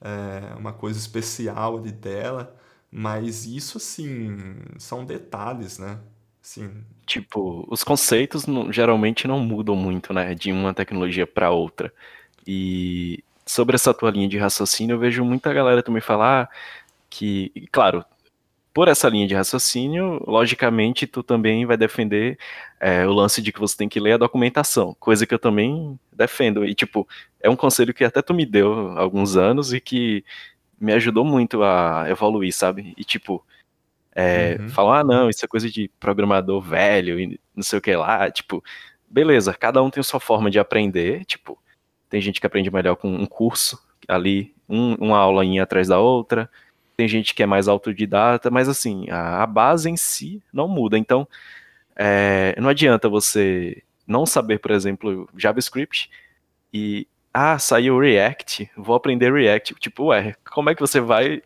é, 0.00 0.54
uma 0.56 0.72
coisa 0.72 0.98
especial 0.98 1.78
ali 1.78 1.92
dela, 1.92 2.56
mas 2.90 3.46
isso, 3.46 3.78
assim, 3.78 4.36
são 4.78 5.04
detalhes, 5.04 5.78
né? 5.78 6.00
Sim, 6.42 6.84
Tipo, 7.06 7.66
os 7.70 7.82
conceitos 7.82 8.44
geralmente 8.70 9.26
não 9.26 9.40
mudam 9.40 9.74
muito, 9.74 10.12
né, 10.12 10.34
de 10.34 10.52
uma 10.52 10.74
tecnologia 10.74 11.26
para 11.26 11.50
outra. 11.50 11.92
E 12.50 13.22
sobre 13.44 13.74
essa 13.74 13.92
tua 13.92 14.10
linha 14.10 14.26
de 14.26 14.38
raciocínio, 14.38 14.94
eu 14.94 14.98
vejo 14.98 15.22
muita 15.22 15.52
galera 15.52 15.82
também 15.82 16.00
falar 16.00 16.48
que, 17.10 17.52
claro, 17.70 18.02
por 18.72 18.88
essa 18.88 19.06
linha 19.06 19.26
de 19.26 19.34
raciocínio, 19.34 20.24
logicamente 20.26 21.06
tu 21.06 21.22
também 21.22 21.66
vai 21.66 21.76
defender 21.76 22.38
é, 22.80 23.06
o 23.06 23.12
lance 23.12 23.42
de 23.42 23.52
que 23.52 23.60
você 23.60 23.76
tem 23.76 23.86
que 23.86 24.00
ler 24.00 24.12
a 24.12 24.16
documentação, 24.16 24.96
coisa 24.98 25.26
que 25.26 25.34
eu 25.34 25.38
também 25.38 25.98
defendo. 26.10 26.64
E, 26.64 26.74
tipo, 26.74 27.06
é 27.38 27.50
um 27.50 27.56
conselho 27.56 27.92
que 27.92 28.02
até 28.02 28.22
tu 28.22 28.32
me 28.32 28.46
deu 28.46 28.96
há 28.96 29.00
alguns 29.00 29.36
anos 29.36 29.74
e 29.74 29.80
que 29.80 30.24
me 30.80 30.94
ajudou 30.94 31.26
muito 31.26 31.62
a 31.62 32.06
evoluir, 32.08 32.54
sabe? 32.54 32.94
E, 32.96 33.04
tipo, 33.04 33.44
é, 34.14 34.56
uhum. 34.58 34.68
falam, 34.70 34.92
ah, 34.94 35.04
não, 35.04 35.28
isso 35.28 35.44
é 35.44 35.48
coisa 35.48 35.68
de 35.68 35.90
programador 36.00 36.62
velho 36.62 37.20
e 37.20 37.38
não 37.54 37.62
sei 37.62 37.78
o 37.78 37.82
que 37.82 37.94
lá. 37.94 38.30
Tipo, 38.30 38.64
beleza, 39.06 39.52
cada 39.52 39.82
um 39.82 39.90
tem 39.90 40.00
a 40.00 40.04
sua 40.04 40.20
forma 40.20 40.50
de 40.50 40.58
aprender. 40.58 41.26
Tipo, 41.26 41.58
tem 42.08 42.20
gente 42.20 42.40
que 42.40 42.46
aprende 42.46 42.70
melhor 42.70 42.96
com 42.96 43.08
um 43.08 43.26
curso 43.26 43.78
ali, 44.06 44.54
um, 44.68 44.94
uma 44.94 45.18
aula 45.18 45.42
atrás 45.62 45.88
da 45.88 45.98
outra. 45.98 46.50
Tem 46.96 47.06
gente 47.06 47.34
que 47.34 47.42
é 47.42 47.46
mais 47.46 47.68
autodidata, 47.68 48.50
mas 48.50 48.68
assim, 48.68 49.08
a, 49.10 49.42
a 49.42 49.46
base 49.46 49.88
em 49.88 49.96
si 49.96 50.42
não 50.52 50.66
muda. 50.66 50.98
Então, 50.98 51.28
é, 51.94 52.54
não 52.60 52.68
adianta 52.68 53.08
você 53.08 53.82
não 54.06 54.24
saber, 54.24 54.58
por 54.58 54.70
exemplo, 54.70 55.28
JavaScript 55.36 56.10
e 56.72 57.06
ah, 57.32 57.58
saiu 57.58 57.98
React, 57.98 58.70
vou 58.76 58.96
aprender 58.96 59.32
React. 59.32 59.74
Tipo, 59.74 60.06
ué, 60.06 60.34
como 60.50 60.70
é 60.70 60.74
que 60.74 60.80
você 60.80 61.00
vai 61.00 61.42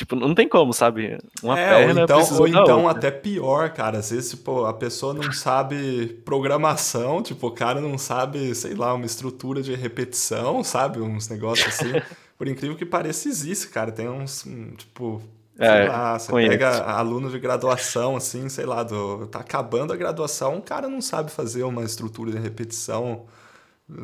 Tipo, 0.00 0.16
não 0.16 0.34
tem 0.34 0.48
como, 0.48 0.72
sabe? 0.72 1.18
Uma 1.42 1.60
é, 1.60 1.68
perna 1.68 2.00
ou 2.00 2.04
então, 2.04 2.38
ou 2.38 2.48
então 2.48 2.88
até 2.88 3.10
pior, 3.10 3.68
cara. 3.68 3.98
Às 3.98 4.10
vezes, 4.10 4.30
tipo, 4.30 4.64
a 4.64 4.72
pessoa 4.72 5.12
não 5.12 5.30
sabe 5.30 6.22
programação, 6.24 7.22
tipo, 7.22 7.48
o 7.48 7.50
cara 7.50 7.82
não 7.82 7.98
sabe, 7.98 8.54
sei 8.54 8.72
lá, 8.72 8.94
uma 8.94 9.04
estrutura 9.04 9.60
de 9.60 9.74
repetição, 9.74 10.64
sabe? 10.64 11.02
Uns 11.02 11.28
negócios 11.28 11.68
assim. 11.68 11.92
Por 12.38 12.48
incrível 12.48 12.78
que 12.78 12.86
pareça, 12.86 13.28
existe, 13.28 13.68
cara. 13.68 13.92
Tem 13.92 14.08
uns, 14.08 14.48
tipo, 14.78 15.20
sei 15.54 15.66
é, 15.66 15.88
lá, 15.90 16.18
você 16.18 16.32
conheço. 16.32 16.50
pega 16.50 16.82
aluno 16.84 17.28
de 17.28 17.38
graduação, 17.38 18.16
assim, 18.16 18.48
sei 18.48 18.64
lá, 18.64 18.82
do, 18.82 19.26
tá 19.26 19.40
acabando 19.40 19.92
a 19.92 19.96
graduação, 19.96 20.56
o 20.56 20.62
cara 20.62 20.88
não 20.88 21.02
sabe 21.02 21.30
fazer 21.30 21.62
uma 21.62 21.84
estrutura 21.84 22.30
de 22.30 22.38
repetição, 22.38 23.26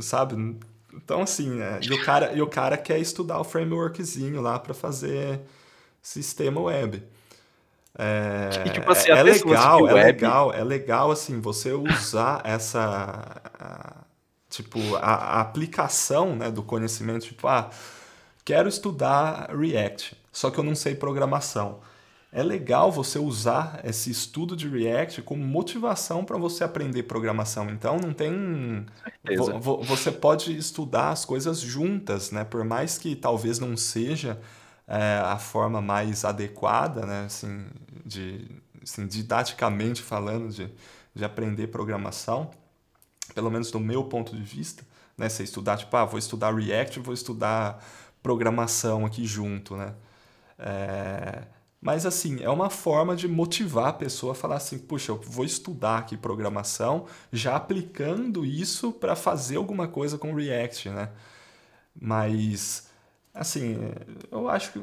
sabe? 0.00 0.58
Então, 0.92 1.22
assim, 1.22 1.58
é, 1.58 1.80
e, 1.82 1.90
o 1.90 2.04
cara, 2.04 2.34
e 2.34 2.42
o 2.42 2.46
cara 2.46 2.76
quer 2.76 2.98
estudar 2.98 3.40
o 3.40 3.44
frameworkzinho 3.44 4.42
lá 4.42 4.58
para 4.58 4.74
fazer 4.74 5.40
sistema 6.06 6.60
web. 6.60 7.02
É, 7.98 8.50
e, 8.66 8.70
tipo 8.70 8.90
assim, 8.92 9.10
é 9.10 9.22
legal, 9.22 9.88
é 9.88 9.94
web... 9.94 10.06
legal, 10.06 10.52
é 10.52 10.62
legal 10.62 11.10
assim 11.10 11.40
você 11.40 11.72
usar 11.72 12.42
essa 12.44 14.22
tipo 14.48 14.78
a, 14.96 15.14
a, 15.14 15.40
aplicação 15.40 16.36
né, 16.36 16.50
do 16.50 16.62
conhecimento, 16.62 17.26
tipo, 17.26 17.48
ah, 17.48 17.70
quero 18.44 18.68
estudar 18.68 19.50
React, 19.50 20.16
só 20.30 20.50
que 20.50 20.58
eu 20.58 20.64
não 20.64 20.76
sei 20.76 20.94
programação. 20.94 21.80
É 22.30 22.42
legal 22.42 22.92
você 22.92 23.18
usar 23.18 23.80
esse 23.82 24.10
estudo 24.10 24.54
de 24.54 24.68
React 24.68 25.22
como 25.22 25.42
motivação 25.42 26.24
para 26.24 26.36
você 26.36 26.62
aprender 26.62 27.04
programação. 27.04 27.70
Então 27.70 27.96
não 27.96 28.12
tem. 28.12 28.84
Você 29.82 30.12
pode 30.12 30.54
estudar 30.56 31.10
as 31.10 31.24
coisas 31.24 31.60
juntas, 31.60 32.30
né? 32.30 32.44
Por 32.44 32.62
mais 32.62 32.98
que 32.98 33.16
talvez 33.16 33.58
não 33.58 33.74
seja 33.74 34.38
é, 34.86 35.20
a 35.24 35.38
forma 35.38 35.80
mais 35.80 36.24
adequada, 36.24 37.04
né, 37.06 37.24
assim, 37.26 37.66
de, 38.04 38.48
assim, 38.82 39.06
didaticamente 39.06 40.02
falando, 40.02 40.50
de, 40.50 40.70
de 41.14 41.24
aprender 41.24 41.68
programação, 41.68 42.50
pelo 43.34 43.50
menos 43.50 43.70
do 43.70 43.80
meu 43.80 44.04
ponto 44.04 44.34
de 44.34 44.42
vista, 44.42 44.84
né, 45.18 45.28
você 45.28 45.42
estudar, 45.42 45.76
tipo, 45.78 45.96
ah, 45.96 46.04
vou 46.04 46.18
estudar 46.18 46.54
React, 46.54 47.00
vou 47.00 47.14
estudar 47.14 47.84
programação 48.22 49.04
aqui 49.06 49.24
junto, 49.24 49.76
né, 49.76 49.94
é, 50.58 51.44
mas 51.80 52.06
assim, 52.06 52.42
é 52.42 52.50
uma 52.50 52.70
forma 52.70 53.14
de 53.14 53.28
motivar 53.28 53.88
a 53.88 53.92
pessoa 53.92 54.32
a 54.32 54.34
falar 54.34 54.56
assim, 54.56 54.78
puxa, 54.78 55.12
eu 55.12 55.20
vou 55.20 55.44
estudar 55.44 55.98
aqui 55.98 56.16
programação, 56.16 57.06
já 57.32 57.54
aplicando 57.54 58.44
isso 58.44 58.92
para 58.92 59.14
fazer 59.14 59.56
alguma 59.56 59.86
coisa 59.86 60.18
com 60.18 60.34
React, 60.34 60.90
né? 60.90 61.10
Mas 61.94 62.85
assim, 63.36 63.76
eu 64.30 64.48
acho 64.48 64.72
que 64.72 64.80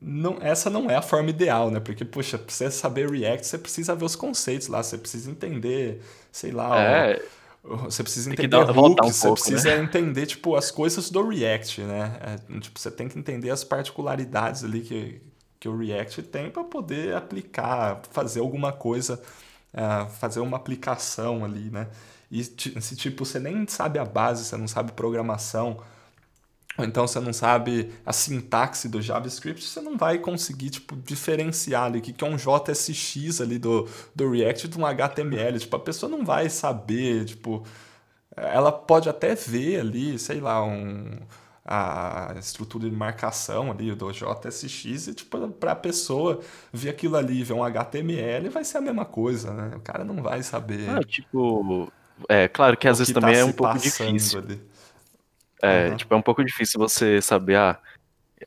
não, 0.00 0.38
essa 0.40 0.70
não 0.70 0.88
é 0.88 0.94
a 0.94 1.02
forma 1.02 1.30
ideal, 1.30 1.70
né? 1.70 1.80
Porque, 1.80 2.04
poxa, 2.04 2.38
pra 2.38 2.54
você 2.54 2.70
saber 2.70 3.10
React, 3.10 3.46
você 3.46 3.58
precisa 3.58 3.94
ver 3.94 4.04
os 4.04 4.14
conceitos 4.14 4.68
lá, 4.68 4.82
você 4.82 4.96
precisa 4.96 5.30
entender, 5.30 6.00
sei 6.30 6.52
lá, 6.52 6.80
é, 6.80 7.22
você 7.64 8.02
precisa 8.02 8.30
entender 8.30 8.48
dar, 8.48 8.70
hooks, 8.70 8.80
um 8.80 8.94
pouco, 8.94 9.12
você 9.12 9.32
precisa 9.32 9.76
né? 9.76 9.82
entender, 9.82 10.26
tipo, 10.26 10.54
as 10.54 10.70
coisas 10.70 11.10
do 11.10 11.28
React, 11.28 11.82
né? 11.82 12.18
É, 12.20 12.60
tipo, 12.60 12.78
você 12.78 12.90
tem 12.90 13.08
que 13.08 13.18
entender 13.18 13.50
as 13.50 13.64
particularidades 13.64 14.62
ali 14.62 14.80
que, 14.80 15.20
que 15.58 15.68
o 15.68 15.76
React 15.76 16.22
tem 16.22 16.48
para 16.50 16.62
poder 16.62 17.16
aplicar, 17.16 18.00
fazer 18.12 18.38
alguma 18.38 18.72
coisa, 18.72 19.20
uh, 19.74 20.08
fazer 20.12 20.38
uma 20.38 20.56
aplicação 20.56 21.44
ali, 21.44 21.70
né? 21.70 21.88
E 22.30 22.44
se, 22.44 22.94
tipo, 22.94 23.24
você 23.24 23.40
nem 23.40 23.66
sabe 23.66 23.98
a 23.98 24.04
base, 24.04 24.44
você 24.44 24.56
não 24.56 24.68
sabe 24.68 24.92
programação, 24.92 25.80
ou 26.78 26.84
então 26.84 27.06
você 27.06 27.18
não 27.18 27.32
sabe 27.32 27.92
a 28.06 28.12
sintaxe 28.12 28.88
do 28.88 29.02
JavaScript, 29.02 29.64
você 29.64 29.80
não 29.80 29.98
vai 29.98 30.18
conseguir 30.18 30.70
tipo, 30.70 30.94
diferenciar 30.94 31.86
ali 31.86 31.98
o 31.98 32.02
que 32.02 32.24
é 32.24 32.26
um 32.26 32.36
JSX 32.36 33.40
ali 33.40 33.58
do, 33.58 33.88
do 34.14 34.30
React 34.30 34.68
de 34.68 34.78
um 34.78 34.86
HTML. 34.86 35.58
Tipo, 35.58 35.74
a 35.74 35.80
pessoa 35.80 36.08
não 36.08 36.24
vai 36.24 36.48
saber, 36.48 37.24
tipo, 37.24 37.64
ela 38.36 38.70
pode 38.70 39.08
até 39.08 39.34
ver 39.34 39.80
ali, 39.80 40.16
sei 40.20 40.40
lá, 40.40 40.64
um, 40.64 41.18
a 41.64 42.34
estrutura 42.38 42.88
de 42.88 42.94
marcação 42.94 43.72
ali 43.72 43.92
do 43.94 44.12
JSX 44.12 45.08
e 45.08 45.14
tipo, 45.14 45.48
para 45.48 45.72
a 45.72 45.76
pessoa 45.76 46.40
ver 46.72 46.90
aquilo 46.90 47.16
ali, 47.16 47.42
ver 47.42 47.54
um 47.54 47.64
HTML, 47.64 48.48
vai 48.50 48.62
ser 48.62 48.78
a 48.78 48.80
mesma 48.80 49.04
coisa, 49.04 49.52
né? 49.52 49.72
O 49.74 49.80
cara 49.80 50.04
não 50.04 50.22
vai 50.22 50.44
saber. 50.44 50.88
Ah, 50.88 51.02
tipo, 51.02 51.92
é 52.28 52.46
claro 52.46 52.76
que 52.76 52.86
às 52.86 52.98
vezes 52.98 53.12
que 53.12 53.20
também 53.20 53.34
tá 53.34 53.40
é 53.40 53.44
um 53.44 53.52
pouco 53.52 53.78
difícil. 53.78 54.38
Ali. 54.38 54.60
É, 55.62 55.88
uhum. 55.88 55.96
tipo, 55.96 56.14
é 56.14 56.16
um 56.16 56.22
pouco 56.22 56.44
difícil 56.44 56.78
você 56.78 57.20
saber, 57.20 57.56
ah, 57.56 57.78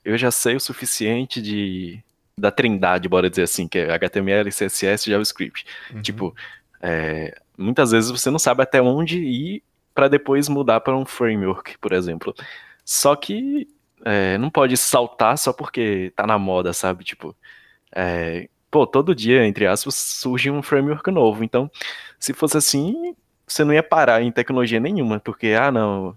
eu 0.04 0.18
já 0.18 0.32
sei 0.32 0.56
o 0.56 0.60
suficiente 0.60 1.42
de 1.42 2.04
da 2.38 2.50
trindade, 2.50 3.08
bora 3.08 3.30
dizer 3.30 3.44
assim, 3.44 3.68
que 3.68 3.78
é 3.78 3.94
HTML, 3.94 4.50
CSS 4.50 5.08
e 5.08 5.12
JavaScript. 5.12 5.66
Uhum. 5.94 6.02
Tipo, 6.02 6.36
é, 6.82 7.38
muitas 7.58 7.92
vezes 7.92 8.10
você 8.10 8.32
não 8.32 8.40
sabe 8.40 8.64
até 8.64 8.82
onde 8.82 9.20
ir 9.20 9.64
para 9.94 10.08
depois 10.08 10.50
mudar 10.50 10.80
para 10.80 10.96
um 10.96 11.06
framework, 11.06 11.78
por 11.78 11.92
exemplo. 11.92 12.34
Só 12.84 13.16
que 13.16 13.68
é, 14.04 14.38
não 14.38 14.50
pode 14.50 14.76
saltar 14.78 15.38
só 15.38 15.54
porque 15.54 16.12
tá 16.16 16.26
na 16.26 16.40
moda, 16.40 16.74
sabe? 16.74 17.04
Tipo, 17.04 17.36
é, 17.92 18.50
pô, 18.72 18.88
todo 18.88 19.14
dia, 19.14 19.46
entre 19.46 19.68
aspas, 19.68 19.96
surge 19.96 20.50
um 20.50 20.64
framework 20.64 21.12
novo. 21.12 21.44
Então, 21.44 21.70
se 22.20 22.34
fosse 22.34 22.58
assim, 22.58 23.16
você 23.46 23.64
não 23.64 23.74
ia 23.74 23.84
parar 23.84 24.24
em 24.24 24.32
tecnologia 24.32 24.80
nenhuma, 24.80 25.20
porque, 25.20 25.48
ah, 25.50 25.72
não, 25.72 26.16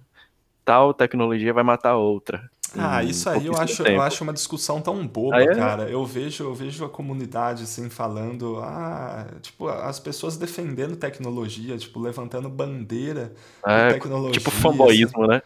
tal 0.64 0.94
tecnologia 0.94 1.52
vai 1.52 1.62
matar 1.62 1.96
outra. 1.96 2.50
Ah, 2.76 3.04
isso 3.04 3.28
aí 3.28 3.46
eu 3.46 3.56
acho, 3.56 3.82
eu 3.86 4.02
acho 4.02 4.24
uma 4.24 4.32
discussão 4.32 4.80
tão 4.80 5.06
boba, 5.06 5.40
é... 5.40 5.54
cara. 5.54 5.88
Eu 5.88 6.04
vejo, 6.04 6.44
eu 6.44 6.54
vejo 6.54 6.84
a 6.84 6.88
comunidade 6.88 7.62
assim 7.62 7.88
falando, 7.88 8.58
ah, 8.60 9.26
tipo, 9.40 9.68
as 9.68 10.00
pessoas 10.00 10.36
defendendo 10.36 10.96
tecnologia, 10.96 11.76
tipo, 11.78 12.00
levantando 12.00 12.48
bandeira 12.48 13.32
é, 13.64 13.88
de 13.88 13.94
tecnologia. 13.94 14.32
Tipo 14.32 14.50
fanboísmo, 14.50 15.22
assim. 15.22 15.30
né? 15.32 15.42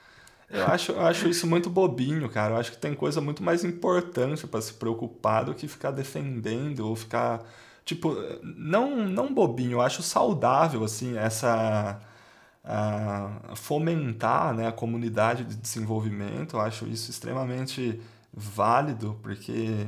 Eu 0.50 0.66
acho, 0.66 0.92
eu 0.92 1.00
acho 1.02 1.28
isso 1.28 1.46
muito 1.46 1.68
bobinho, 1.68 2.26
cara. 2.28 2.54
Eu 2.54 2.58
acho 2.58 2.72
que 2.72 2.78
tem 2.78 2.94
coisa 2.94 3.20
muito 3.20 3.42
mais 3.42 3.64
importante 3.64 4.46
para 4.46 4.62
se 4.62 4.72
preocupar 4.72 5.44
do 5.44 5.54
que 5.54 5.68
ficar 5.68 5.90
defendendo 5.90 6.80
ou 6.88 6.96
ficar 6.96 7.44
tipo, 7.84 8.16
não 8.42 9.06
não 9.06 9.32
bobinho, 9.32 9.72
eu 9.72 9.80
acho 9.80 10.02
saudável 10.02 10.84
assim 10.84 11.16
essa 11.16 12.00
fomentar 13.56 14.54
né, 14.54 14.66
a 14.66 14.72
comunidade 14.72 15.44
de 15.44 15.56
desenvolvimento. 15.56 16.56
Eu 16.56 16.60
acho 16.60 16.86
isso 16.86 17.10
extremamente 17.10 18.00
válido, 18.32 19.18
porque 19.22 19.86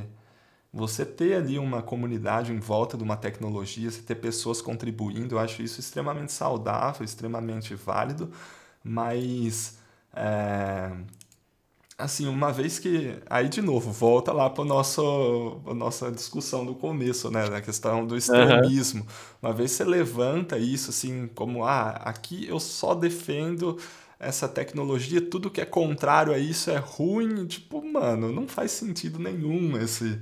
você 0.73 1.05
ter 1.05 1.35
ali 1.35 1.59
uma 1.59 1.81
comunidade 1.81 2.51
em 2.51 2.59
volta 2.59 2.97
de 2.97 3.03
uma 3.03 3.17
tecnologia, 3.17 3.91
você 3.91 4.01
ter 4.01 4.15
pessoas 4.15 4.61
contribuindo, 4.61 5.35
eu 5.35 5.39
acho 5.39 5.61
isso 5.61 5.79
extremamente 5.79 6.31
saudável, 6.31 7.03
extremamente 7.03 7.75
válido, 7.75 8.31
mas 8.83 9.77
é, 10.13 10.91
assim, 12.01 12.27
uma 12.27 12.51
vez 12.51 12.79
que. 12.79 13.15
Aí, 13.29 13.47
de 13.47 13.61
novo, 13.61 13.91
volta 13.91 14.31
lá 14.31 14.49
para 14.49 14.63
a 14.63 15.73
nossa 15.73 16.11
discussão 16.11 16.65
do 16.65 16.75
começo, 16.75 17.29
né? 17.31 17.49
Na 17.49 17.61
questão 17.61 18.05
do 18.05 18.17
extremismo. 18.17 19.01
Uhum. 19.01 19.07
Uma 19.43 19.53
vez 19.53 19.71
você 19.71 19.83
levanta 19.83 20.57
isso, 20.57 20.89
assim, 20.89 21.27
como, 21.35 21.63
ah, 21.63 21.89
aqui 22.03 22.47
eu 22.47 22.59
só 22.59 22.93
defendo 22.93 23.77
essa 24.19 24.47
tecnologia, 24.47 25.19
tudo 25.19 25.49
que 25.49 25.61
é 25.61 25.65
contrário 25.65 26.33
a 26.33 26.37
isso 26.37 26.69
é 26.69 26.77
ruim. 26.77 27.45
Tipo, 27.47 27.83
mano, 27.83 28.31
não 28.31 28.47
faz 28.47 28.71
sentido 28.71 29.17
nenhum 29.17 29.77
esse 29.77 30.19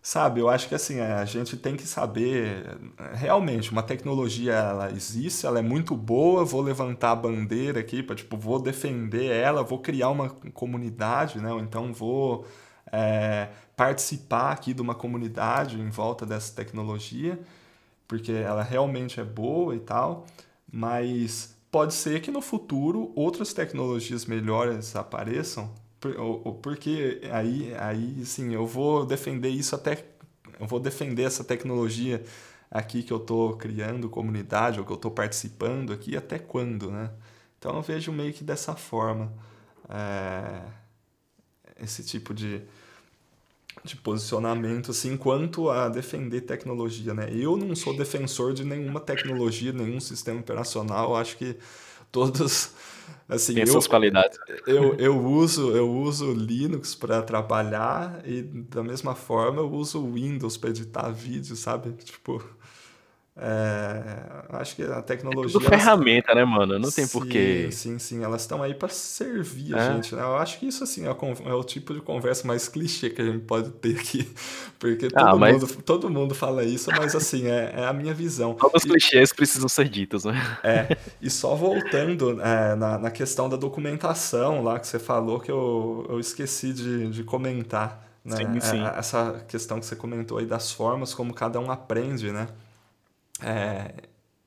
Sabe, 0.00 0.40
eu 0.40 0.48
acho 0.48 0.68
que 0.68 0.74
assim, 0.74 1.00
a 1.00 1.24
gente 1.24 1.56
tem 1.56 1.76
que 1.76 1.86
saber, 1.86 2.78
realmente, 3.14 3.70
uma 3.70 3.82
tecnologia 3.82 4.54
ela 4.54 4.90
existe, 4.90 5.44
ela 5.44 5.58
é 5.58 5.62
muito 5.62 5.94
boa, 5.94 6.44
vou 6.44 6.62
levantar 6.62 7.10
a 7.12 7.16
bandeira 7.16 7.80
aqui, 7.80 8.02
para 8.02 8.14
tipo, 8.16 8.36
vou 8.36 8.58
defender 8.58 9.26
ela, 9.30 9.62
vou 9.62 9.80
criar 9.80 10.08
uma 10.10 10.30
comunidade, 10.30 11.38
né? 11.40 11.52
Ou 11.52 11.60
então 11.60 11.92
vou 11.92 12.46
é, 12.90 13.48
participar 13.76 14.52
aqui 14.52 14.72
de 14.72 14.80
uma 14.80 14.94
comunidade 14.94 15.78
em 15.78 15.90
volta 15.90 16.24
dessa 16.24 16.54
tecnologia, 16.54 17.38
porque 18.06 18.32
ela 18.32 18.62
realmente 18.62 19.20
é 19.20 19.24
boa 19.24 19.74
e 19.76 19.80
tal, 19.80 20.26
mas 20.72 21.54
pode 21.70 21.92
ser 21.92 22.20
que 22.22 22.30
no 22.30 22.40
futuro 22.40 23.12
outras 23.14 23.52
tecnologias 23.52 24.24
melhores 24.24 24.96
apareçam 24.96 25.70
porque 26.62 27.20
aí, 27.32 27.74
aí 27.76 28.24
sim, 28.24 28.54
eu 28.54 28.66
vou 28.66 29.04
defender 29.04 29.48
isso 29.48 29.74
até 29.74 30.04
eu 30.58 30.66
vou 30.66 30.80
defender 30.80 31.22
essa 31.22 31.44
tecnologia 31.44 32.24
aqui 32.70 33.02
que 33.02 33.12
eu 33.12 33.18
estou 33.18 33.56
criando 33.56 34.08
comunidade 34.08 34.78
ou 34.78 34.84
que 34.84 34.92
eu 34.92 34.96
estou 34.96 35.10
participando 35.10 35.92
aqui 35.92 36.16
até 36.16 36.38
quando, 36.38 36.90
né? 36.90 37.10
Então 37.58 37.74
eu 37.76 37.82
vejo 37.82 38.12
meio 38.12 38.32
que 38.32 38.44
dessa 38.44 38.74
forma 38.74 39.32
é, 39.88 40.62
esse 41.80 42.04
tipo 42.04 42.34
de, 42.34 42.62
de 43.84 43.96
posicionamento 43.96 44.90
assim 44.90 45.16
quanto 45.16 45.70
a 45.70 45.88
defender 45.88 46.42
tecnologia, 46.42 47.14
né? 47.14 47.28
Eu 47.32 47.56
não 47.56 47.74
sou 47.74 47.96
defensor 47.96 48.52
de 48.52 48.64
nenhuma 48.64 49.00
tecnologia, 49.00 49.72
nenhum 49.72 50.00
sistema 50.00 50.40
operacional. 50.40 51.16
Acho 51.16 51.36
que 51.36 51.56
todos 52.12 52.72
assim 53.28 53.54
tem 53.54 53.62
eu, 53.62 53.66
suas 53.66 53.86
qualidades. 53.86 54.38
eu, 54.66 54.94
eu 54.94 55.24
uso 55.24 55.70
eu 55.76 55.90
uso 55.90 56.32
Linux 56.32 56.94
para 56.94 57.22
trabalhar 57.22 58.22
e 58.24 58.42
da 58.42 58.82
mesma 58.82 59.14
forma 59.14 59.60
eu 59.60 59.70
uso 59.70 60.02
Windows 60.12 60.56
para 60.56 60.70
editar 60.70 61.10
vídeo 61.10 61.54
sabe? 61.54 61.92
Tipo 61.92 62.42
é, 63.40 64.02
acho 64.50 64.74
que 64.74 64.82
a 64.82 65.00
tecnologia. 65.00 65.48
É 65.48 65.52
tudo 65.52 65.64
ferramenta, 65.64 66.34
né, 66.34 66.44
mano? 66.44 66.76
Não 66.76 66.90
tem 66.90 67.06
sim, 67.06 67.12
porquê. 67.12 67.68
Sim, 67.70 67.96
sim, 67.96 68.24
elas 68.24 68.40
estão 68.40 68.60
aí 68.64 68.74
para 68.74 68.88
servir 68.88 69.76
a 69.76 69.78
é. 69.78 69.92
gente, 69.92 70.14
né? 70.16 70.22
Eu 70.22 70.36
acho 70.36 70.58
que 70.58 70.66
isso, 70.66 70.82
assim, 70.82 71.06
é, 71.06 71.10
é, 71.10 71.54
o 71.54 71.62
tipo 71.62 71.94
de 71.94 72.00
conversa 72.00 72.46
mais 72.48 72.66
clichê 72.66 73.10
que 73.10 73.22
a 73.22 73.24
gente 73.24 73.44
pode 73.44 73.70
ter 73.70 73.96
aqui. 73.96 74.28
Porque 74.76 75.06
ah, 75.06 75.20
todo, 75.20 75.28
ah, 75.28 75.36
mas... 75.36 75.52
mundo, 75.52 75.82
todo 75.84 76.10
mundo 76.10 76.34
fala 76.34 76.64
isso, 76.64 76.90
mas, 76.90 77.14
assim, 77.14 77.46
é, 77.46 77.74
é 77.76 77.84
a 77.84 77.92
minha 77.92 78.12
visão. 78.12 78.54
Todos 78.54 78.82
os 78.82 78.90
clichês 78.90 79.32
precisam 79.32 79.68
ser 79.68 79.88
ditos, 79.88 80.24
né? 80.24 80.58
É, 80.64 80.96
e 81.22 81.30
só 81.30 81.54
voltando 81.54 82.40
é, 82.40 82.74
na, 82.74 82.98
na 82.98 83.10
questão 83.10 83.48
da 83.48 83.56
documentação 83.56 84.64
lá 84.64 84.80
que 84.80 84.86
você 84.88 84.98
falou, 84.98 85.38
que 85.38 85.50
eu, 85.50 86.04
eu 86.08 86.18
esqueci 86.18 86.72
de, 86.72 87.08
de 87.08 87.22
comentar. 87.22 88.04
Né? 88.24 88.36
Sim, 88.36 88.60
sim. 88.60 88.84
É, 88.84 88.98
essa 88.98 89.44
questão 89.46 89.78
que 89.78 89.86
você 89.86 89.94
comentou 89.94 90.38
aí 90.38 90.46
das 90.46 90.72
formas 90.72 91.14
como 91.14 91.32
cada 91.32 91.60
um 91.60 91.70
aprende, 91.70 92.32
né? 92.32 92.48
É, 93.42 93.94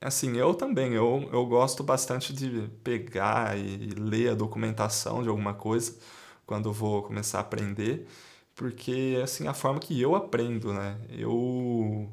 assim, 0.01 0.35
eu 0.37 0.53
também, 0.53 0.93
eu, 0.93 1.29
eu 1.31 1.45
gosto 1.45 1.83
bastante 1.83 2.33
de 2.33 2.67
pegar 2.83 3.57
e 3.57 3.89
ler 3.95 4.31
a 4.31 4.35
documentação 4.35 5.23
de 5.23 5.29
alguma 5.29 5.53
coisa 5.53 5.97
quando 6.45 6.71
vou 6.73 7.03
começar 7.03 7.39
a 7.39 7.41
aprender, 7.41 8.07
porque 8.55 9.19
assim, 9.23 9.47
a 9.47 9.53
forma 9.53 9.79
que 9.79 9.99
eu 9.99 10.15
aprendo, 10.15 10.73
né? 10.73 10.99
Eu 11.09 12.11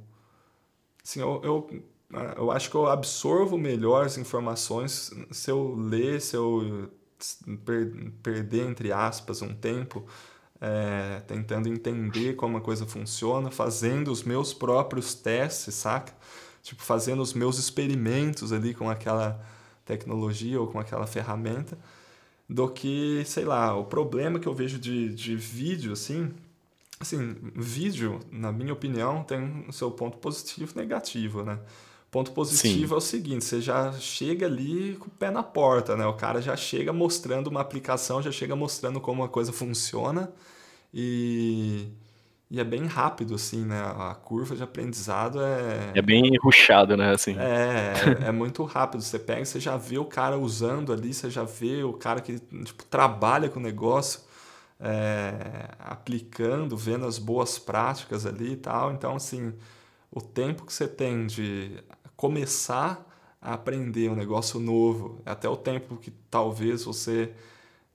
assim, 1.05 1.21
eu, 1.21 1.41
eu, 1.45 1.69
eu 2.37 2.51
acho 2.51 2.71
que 2.71 2.77
eu 2.77 2.87
absorvo 2.87 3.57
melhor 3.59 4.07
as 4.07 4.17
informações 4.19 5.11
se 5.31 5.51
eu 5.51 5.75
ler, 5.75 6.21
se 6.21 6.37
eu 6.37 6.91
per, 7.65 8.13
perder, 8.23 8.67
entre 8.69 8.93
aspas, 8.93 9.43
um 9.43 9.55
tempo 9.55 10.05
é, 10.61 11.21
tentando 11.27 11.69
entender 11.69 12.35
como 12.37 12.59
a 12.59 12.61
coisa 12.61 12.87
funciona, 12.87 13.51
fazendo 13.51 14.11
os 14.13 14.23
meus 14.25 14.55
próprios 14.55 15.15
testes, 15.15 15.75
saca? 15.77 16.15
Tipo, 16.63 16.83
fazendo 16.83 17.23
os 17.23 17.33
meus 17.33 17.59
experimentos 17.59 18.53
ali 18.53 18.75
com 18.75 18.89
aquela 18.91 19.41
tecnologia 19.85 20.61
ou 20.61 20.67
com 20.67 20.79
aquela 20.79 21.07
ferramenta, 21.07 21.79
do 22.49 22.69
que, 22.69 23.23
sei 23.27 23.45
lá, 23.45 23.77
o 23.77 23.85
problema 23.85 24.39
que 24.39 24.47
eu 24.47 24.55
vejo 24.55 24.79
de, 24.79 25.15
de 25.15 25.37
vídeo, 25.37 25.93
assim, 25.93 26.31
assim, 26.99 27.37
vídeo, 27.55 28.21
na 28.31 28.51
minha 28.51 28.73
opinião, 28.73 29.23
tem 29.23 29.65
o 29.69 29.73
seu 29.73 29.91
ponto 29.91 30.17
positivo 30.19 30.73
e 30.75 30.79
negativo, 30.79 31.43
né? 31.43 31.59
Ponto 32.11 32.33
positivo 32.33 32.89
Sim. 32.89 32.95
é 32.95 32.97
o 32.97 33.01
seguinte, 33.01 33.45
você 33.45 33.61
já 33.61 33.93
chega 33.93 34.47
ali 34.47 34.97
com 34.99 35.09
o 35.09 35.11
pé 35.11 35.31
na 35.31 35.43
porta, 35.43 35.95
né? 35.95 36.07
O 36.07 36.15
cara 36.15 36.41
já 36.41 36.57
chega 36.57 36.91
mostrando 36.91 37.49
uma 37.49 37.61
aplicação, 37.61 38.23
já 38.23 38.33
chega 38.33 38.57
mostrando 38.57 38.99
como 38.99 39.23
a 39.23 39.29
coisa 39.29 39.53
funciona 39.53 40.33
e 40.93 41.87
e 42.51 42.59
é 42.59 42.65
bem 42.65 42.87
rápido, 42.87 43.35
assim, 43.35 43.65
né? 43.67 43.79
A 43.79 44.15
curva 44.15 44.57
de 44.57 44.63
aprendizado 44.63 45.39
é. 45.43 45.93
É 45.95 46.01
bem 46.01 46.35
ruchado, 46.43 46.97
né? 46.97 47.13
Assim. 47.13 47.37
É, 47.39 48.23
é, 48.25 48.29
é 48.29 48.33
muito 48.33 48.65
rápido. 48.65 49.03
Você 49.03 49.19
pega, 49.19 49.45
você 49.45 49.61
já 49.61 49.77
vê 49.77 49.99
o 49.99 50.05
cara 50.07 50.39
usando 50.39 50.91
ali, 50.91 51.13
você 51.13 51.29
já 51.29 51.45
vê 51.45 51.83
o 51.83 51.93
cara 51.93 52.23
que 52.23 52.39
tipo, 52.39 52.85
trabalha 52.85 53.51
com 53.51 53.61
o 53.61 53.63
negócio, 53.63 54.21
é, 54.81 55.69
aplicando, 55.79 56.75
vendo 56.75 57.05
as 57.05 57.19
boas 57.19 57.59
práticas 57.59 58.25
ali 58.25 58.53
e 58.53 58.57
tal. 58.57 58.93
Então, 58.93 59.15
assim, 59.15 59.53
o 60.11 60.23
tempo 60.23 60.65
que 60.65 60.73
você 60.73 60.89
tem 60.89 61.27
de 61.27 61.85
começar 62.17 63.07
a 63.43 63.53
aprender 63.55 64.09
um 64.11 64.17
negócio 64.17 64.59
novo, 64.59 65.21
até 65.27 65.47
o 65.49 65.57
tempo 65.57 65.97
que 65.97 66.11
talvez 66.31 66.85
você. 66.85 67.31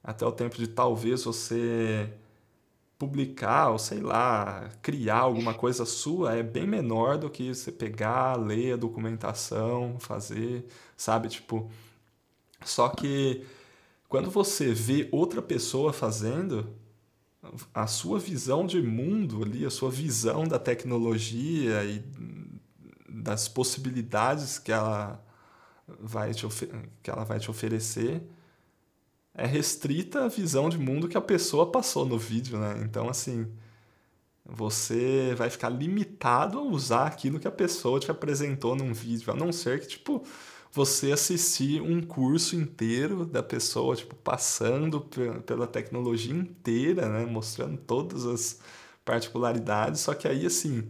Até 0.04 0.26
o 0.26 0.32
tempo 0.32 0.58
de 0.58 0.68
talvez 0.68 1.24
você 1.24 2.10
publicar 2.98 3.70
ou 3.70 3.80
sei 3.80 4.00
lá, 4.00 4.70
criar 4.82 5.20
alguma 5.20 5.54
coisa 5.54 5.86
sua 5.86 6.36
é 6.36 6.44
bem 6.44 6.68
menor 6.68 7.18
do 7.18 7.30
que 7.30 7.54
você 7.54 7.72
pegar, 7.72 8.36
ler 8.36 8.74
a 8.74 8.78
documentação, 8.78 9.98
fazer, 10.00 10.66
sabe? 10.96 11.28
Tipo, 11.30 11.70
só 12.64 12.90
que 12.90 13.46
quando 14.08 14.30
você 14.30 14.74
vê 14.74 15.10
outra 15.12 15.42
pessoa 15.42 15.92
fazendo, 15.92 16.76
a 17.74 17.88
sua 17.88 18.20
visão 18.20 18.66
de 18.66 18.82
mundo 18.82 19.44
ali, 19.44 19.66
a 19.66 19.70
sua 19.70 19.92
visão 19.92 20.48
da 20.48 20.60
tecnologia 20.60 21.84
e 21.84 22.04
das 23.10 23.48
possibilidades 23.48 24.58
que 24.58 24.72
ela 24.72 25.24
vai 26.00 26.34
te, 26.34 26.48
que 27.02 27.10
ela 27.10 27.24
vai 27.24 27.40
te 27.40 27.52
oferecer 27.52 28.22
é 29.36 29.46
restrita 29.46 30.26
à 30.26 30.28
visão 30.28 30.70
de 30.70 30.78
mundo 30.78 31.08
que 31.08 31.18
a 31.18 31.22
pessoa 31.22 31.72
passou 31.72 32.06
no 32.06 32.18
vídeo, 32.18 32.60
né? 32.60 32.82
Então, 32.84 33.10
assim, 33.10 33.48
você 34.46 35.34
vai 35.36 35.50
ficar 35.50 35.70
limitado 35.70 36.60
a 36.60 36.62
usar 36.64 37.08
aquilo 37.08 37.40
que 37.40 37.48
a 37.48 37.52
pessoa 37.52 38.00
te 38.00 38.12
apresentou 38.12 38.76
num 38.76 38.94
vídeo, 38.94 39.32
a 39.32 39.36
não 39.36 39.52
ser 39.52 39.80
que, 39.80 39.88
tipo, 39.88 40.24
você 40.72 41.12
assistir 41.12 41.82
um 41.82 42.02
curso 42.02 42.56
inteiro 42.56 43.26
da 43.26 43.44
pessoa, 43.44 43.96
tipo, 43.96 44.16
passando 44.16 45.02
pela 45.46 45.68
tecnologia 45.68 46.34
inteira, 46.34 47.10
né? 47.10 47.26
Mostrando 47.26 47.78
todas 47.78 48.26
as 48.26 48.60
particularidades, 49.06 50.02
só 50.02 50.14
que 50.14 50.28
aí, 50.28 50.46
assim, 50.46 50.88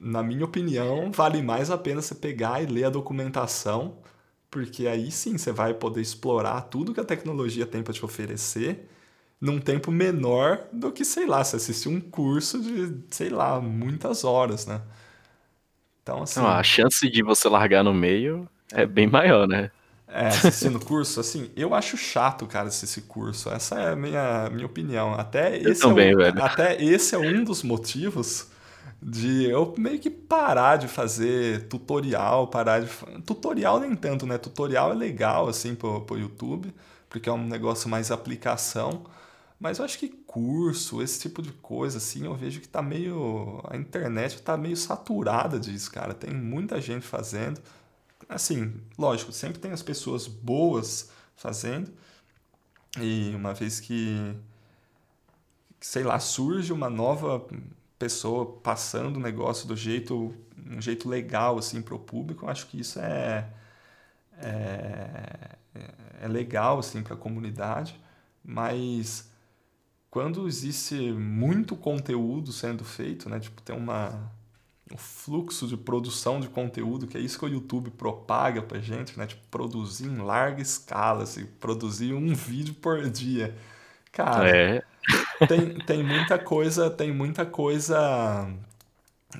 na 0.00 0.22
minha 0.22 0.44
opinião, 0.44 1.10
vale 1.12 1.42
mais 1.42 1.70
a 1.70 1.78
pena 1.78 2.02
você 2.02 2.14
pegar 2.14 2.62
e 2.62 2.66
ler 2.66 2.84
a 2.84 2.90
documentação 2.90 3.98
porque 4.50 4.86
aí 4.86 5.10
sim 5.10 5.36
você 5.36 5.52
vai 5.52 5.74
poder 5.74 6.00
explorar 6.00 6.62
tudo 6.62 6.94
que 6.94 7.00
a 7.00 7.04
tecnologia 7.04 7.66
tem 7.66 7.82
para 7.82 7.92
te 7.92 8.04
oferecer 8.04 8.88
num 9.40 9.60
tempo 9.60 9.90
menor 9.92 10.60
do 10.72 10.90
que, 10.90 11.04
sei 11.04 11.26
lá, 11.26 11.44
você 11.44 11.56
assistir 11.56 11.88
um 11.88 12.00
curso 12.00 12.60
de, 12.60 12.94
sei 13.10 13.28
lá, 13.28 13.60
muitas 13.60 14.24
horas, 14.24 14.66
né? 14.66 14.80
Então, 16.02 16.22
assim. 16.22 16.40
Não, 16.40 16.48
a 16.48 16.62
chance 16.62 17.08
de 17.08 17.22
você 17.22 17.48
largar 17.48 17.84
no 17.84 17.94
meio 17.94 18.48
é 18.72 18.84
bem 18.84 19.06
maior, 19.06 19.46
né? 19.46 19.70
É, 20.08 20.28
assistindo 20.28 20.80
curso, 20.84 21.20
assim, 21.20 21.50
eu 21.54 21.74
acho 21.74 21.96
chato, 21.96 22.46
cara, 22.46 22.68
assistir 22.68 23.02
curso. 23.02 23.50
Essa 23.50 23.78
é 23.78 23.92
a 23.92 23.96
minha, 23.96 24.50
minha 24.50 24.66
opinião. 24.66 25.14
Até 25.14 25.56
esse, 25.58 25.84
eu 25.84 25.90
também, 25.90 26.10
é 26.10 26.14
um, 26.14 26.18
velho. 26.18 26.42
até 26.42 26.82
esse 26.82 27.14
é 27.14 27.18
um 27.18 27.44
dos 27.44 27.62
motivos 27.62 28.48
de 29.00 29.44
eu 29.48 29.74
meio 29.78 29.98
que 30.00 30.10
parar 30.10 30.76
de 30.76 30.88
fazer 30.88 31.68
tutorial, 31.68 32.48
parar 32.48 32.80
de. 32.80 32.88
Tutorial 33.22 33.80
nem 33.80 33.94
tanto, 33.94 34.26
né? 34.26 34.38
Tutorial 34.38 34.92
é 34.92 34.94
legal, 34.94 35.48
assim, 35.48 35.74
pro, 35.74 36.00
pro 36.02 36.18
YouTube, 36.18 36.74
porque 37.08 37.28
é 37.28 37.32
um 37.32 37.46
negócio 37.46 37.88
mais 37.88 38.10
aplicação. 38.10 39.04
Mas 39.60 39.78
eu 39.78 39.84
acho 39.84 39.98
que 39.98 40.08
curso, 40.08 41.02
esse 41.02 41.20
tipo 41.20 41.42
de 41.42 41.52
coisa, 41.52 41.98
assim, 41.98 42.24
eu 42.26 42.34
vejo 42.34 42.60
que 42.60 42.68
tá 42.68 42.82
meio. 42.82 43.60
A 43.68 43.76
internet 43.76 44.42
tá 44.42 44.56
meio 44.56 44.76
saturada 44.76 45.58
disso, 45.58 45.90
cara. 45.90 46.14
Tem 46.14 46.30
muita 46.34 46.80
gente 46.80 47.06
fazendo. 47.06 47.60
Assim, 48.28 48.74
lógico, 48.98 49.32
sempre 49.32 49.58
tem 49.58 49.72
as 49.72 49.82
pessoas 49.82 50.26
boas 50.26 51.10
fazendo. 51.36 51.90
E 53.00 53.32
uma 53.34 53.54
vez 53.54 53.80
que, 53.80 54.34
sei 55.80 56.02
lá, 56.02 56.18
surge 56.18 56.72
uma 56.72 56.90
nova 56.90 57.46
pessoa 57.98 58.46
passando 58.62 59.16
o 59.16 59.20
negócio 59.20 59.66
do 59.66 59.76
jeito 59.76 60.34
um 60.70 60.80
jeito 60.80 61.08
legal 61.08 61.58
assim 61.58 61.82
para 61.82 61.94
o 61.94 61.98
público 61.98 62.44
eu 62.44 62.50
acho 62.50 62.66
que 62.66 62.80
isso 62.80 62.98
é 63.00 63.48
é, 64.40 65.56
é 66.22 66.28
legal 66.28 66.78
assim 66.78 67.02
para 67.02 67.14
a 67.14 67.16
comunidade 67.16 67.98
mas 68.44 69.30
quando 70.10 70.46
existe 70.46 70.94
muito 71.12 71.76
conteúdo 71.76 72.52
sendo 72.52 72.84
feito 72.84 73.28
né 73.28 73.40
tipo 73.40 73.60
tem 73.62 73.76
uma 73.76 74.30
um 74.92 74.96
fluxo 74.96 75.66
de 75.66 75.76
produção 75.76 76.40
de 76.40 76.48
conteúdo 76.48 77.06
que 77.06 77.18
é 77.18 77.20
isso 77.20 77.38
que 77.38 77.44
o 77.44 77.48
YouTube 77.48 77.90
propaga 77.90 78.62
para 78.62 78.80
gente 78.80 79.18
né 79.18 79.26
tipo 79.26 79.42
produzir 79.50 80.06
em 80.06 80.18
larga 80.18 80.62
escala 80.62 81.24
assim, 81.24 81.46
produzir 81.60 82.14
um 82.14 82.34
vídeo 82.34 82.74
por 82.74 83.08
dia. 83.10 83.54
Cara 84.12 84.48
é 84.48 84.82
tem, 85.46 85.78
tem 85.78 86.02
muita 86.02 86.38
coisa, 86.38 86.90
tem 86.90 87.12
muita 87.12 87.46
coisa 87.46 88.48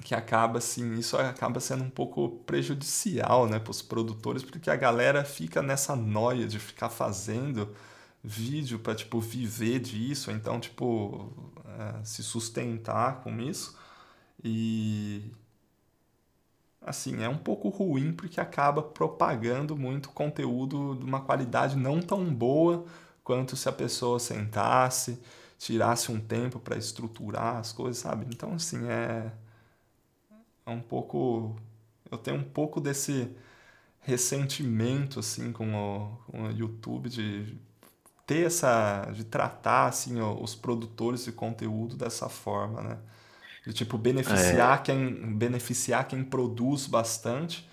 que 0.05 0.15
acaba 0.15 0.59
assim, 0.59 0.95
isso 0.99 1.17
acaba 1.17 1.61
sendo 1.61 1.83
um 1.85 1.91
pouco 1.91 2.31
prejudicial, 2.47 3.47
né, 3.49 3.59
para 3.59 3.71
os 3.71 3.81
produtores, 3.83 4.43
porque 4.43 4.71
a 4.71 4.77
galera 4.77 5.25
fica 5.25 5.63
nessa 5.63 5.97
noia 5.97 6.47
de 6.47 6.59
ficar 6.59 6.91
fazendo 6.91 7.75
vídeo 8.23 8.79
para 8.79 8.95
tipo 8.95 9.21
viver 9.21 9.79
disso, 9.81 10.31
então 10.31 10.61
tipo 10.61 11.33
é, 11.79 12.05
se 12.05 12.23
sustentar 12.23 13.21
com 13.23 13.41
isso. 13.41 13.77
E 14.45 15.33
assim, 16.83 17.23
é 17.23 17.29
um 17.29 17.39
pouco 17.39 17.69
ruim 17.69 18.13
porque 18.13 18.41
acaba 18.41 18.83
propagando 18.83 19.77
muito 19.77 20.11
conteúdo 20.11 20.97
de 20.97 21.05
uma 21.05 21.21
qualidade 21.21 21.77
não 21.77 22.01
tão 22.01 22.33
boa 22.33 22.85
quanto 23.25 23.57
se 23.57 23.69
a 23.69 23.73
pessoa 23.73 24.19
sentasse, 24.19 25.21
tirasse 25.59 26.13
um 26.13 26.21
tempo 26.21 26.61
para 26.61 26.77
estruturar 26.77 27.57
as 27.57 27.73
coisas, 27.73 27.99
sabe? 27.99 28.27
Então, 28.31 28.55
assim, 28.55 28.89
é, 28.89 29.31
é 30.65 30.71
um 30.71 30.81
pouco. 30.81 31.57
Eu 32.11 32.17
tenho 32.17 32.39
um 32.39 32.45
pouco 32.45 32.81
desse 32.81 33.37
ressentimento, 34.01 35.21
assim, 35.21 35.53
com 35.53 35.75
o, 35.75 36.17
com 36.31 36.45
o 36.45 36.51
YouTube 36.51 37.11
de 37.11 37.59
ter 38.27 38.47
essa. 38.47 39.11
de 39.13 39.25
tratar, 39.25 39.89
assim, 39.89 40.21
os 40.21 40.55
produtores 40.55 41.25
de 41.25 41.33
conteúdo 41.33 41.97
dessa 41.97 42.29
forma, 42.29 42.81
né? 42.83 42.99
De, 43.67 43.73
tipo, 43.75 43.99
beneficiar, 43.99 44.79
é. 44.79 44.83
quem, 44.83 45.37
beneficiar 45.37 46.07
quem 46.07 46.25
produz 46.25 46.87
bastante 46.87 47.69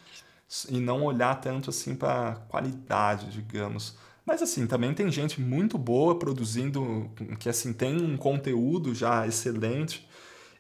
e 0.70 0.80
não 0.80 1.04
olhar 1.04 1.36
tanto, 1.40 1.70
assim, 1.70 1.96
para 1.96 2.36
qualidade, 2.50 3.32
digamos. 3.32 3.98
Mas 4.26 4.42
assim, 4.42 4.66
também 4.66 4.94
tem 4.94 5.12
gente 5.12 5.40
muito 5.40 5.78
boa 5.78 6.18
produzindo, 6.18 7.12
que 7.40 7.48
assim 7.48 7.72
tem 7.74 7.96
um 8.02 8.18
conteúdo 8.18 8.94
já 8.96 9.28
excelente 9.28 10.08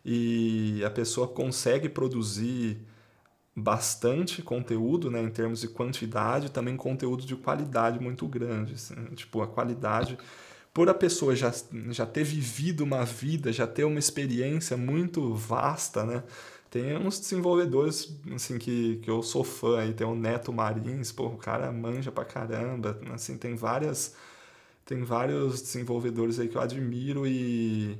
e 0.05 0.83
a 0.85 0.89
pessoa 0.89 1.27
consegue 1.27 1.89
produzir 1.89 2.77
bastante 3.55 4.41
conteúdo, 4.41 5.09
né, 5.09 5.21
em 5.21 5.29
termos 5.31 5.61
de 5.61 5.67
quantidade, 5.69 6.51
também 6.51 6.77
conteúdo 6.77 7.25
de 7.25 7.35
qualidade 7.35 7.99
muito 7.99 8.27
grande, 8.27 8.73
assim, 8.75 8.95
tipo 9.15 9.41
a 9.41 9.47
qualidade 9.47 10.17
por 10.73 10.89
a 10.89 10.93
pessoa 10.93 11.35
já, 11.35 11.53
já 11.89 12.05
ter 12.05 12.23
vivido 12.25 12.83
uma 12.83 13.05
vida, 13.05 13.53
já 13.53 13.65
ter 13.65 13.85
uma 13.85 13.97
experiência 13.99 14.75
muito 14.75 15.33
vasta, 15.33 16.03
né? 16.05 16.23
Tem 16.75 16.97
uns 16.97 17.17
desenvolvedores, 17.21 18.13
assim, 18.35 18.57
que, 18.59 18.97
que 18.97 19.09
eu 19.09 19.23
sou 19.23 19.45
fã 19.45 19.79
aí, 19.79 19.93
tem 19.93 20.05
o 20.05 20.13
Neto 20.13 20.51
Marins, 20.51 21.09
pô, 21.09 21.27
o 21.27 21.37
cara 21.37 21.71
manja 21.71 22.11
pra 22.11 22.25
caramba, 22.25 22.99
assim, 23.13 23.37
tem 23.37 23.55
várias... 23.55 24.13
Tem 24.85 25.03
vários 25.03 25.61
desenvolvedores 25.61 26.39
aí 26.39 26.49
que 26.49 26.57
eu 26.57 26.61
admiro 26.61 27.27
e 27.27 27.97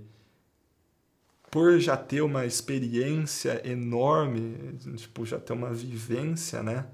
por 1.52 1.80
já 1.80 1.96
ter 1.98 2.22
uma 2.22 2.46
experiência 2.46 3.62
enorme, 3.68 4.78
tipo, 4.98 5.26
já 5.26 5.40
ter 5.40 5.54
uma 5.54 5.74
vivência, 5.74 6.62
né? 6.62 6.86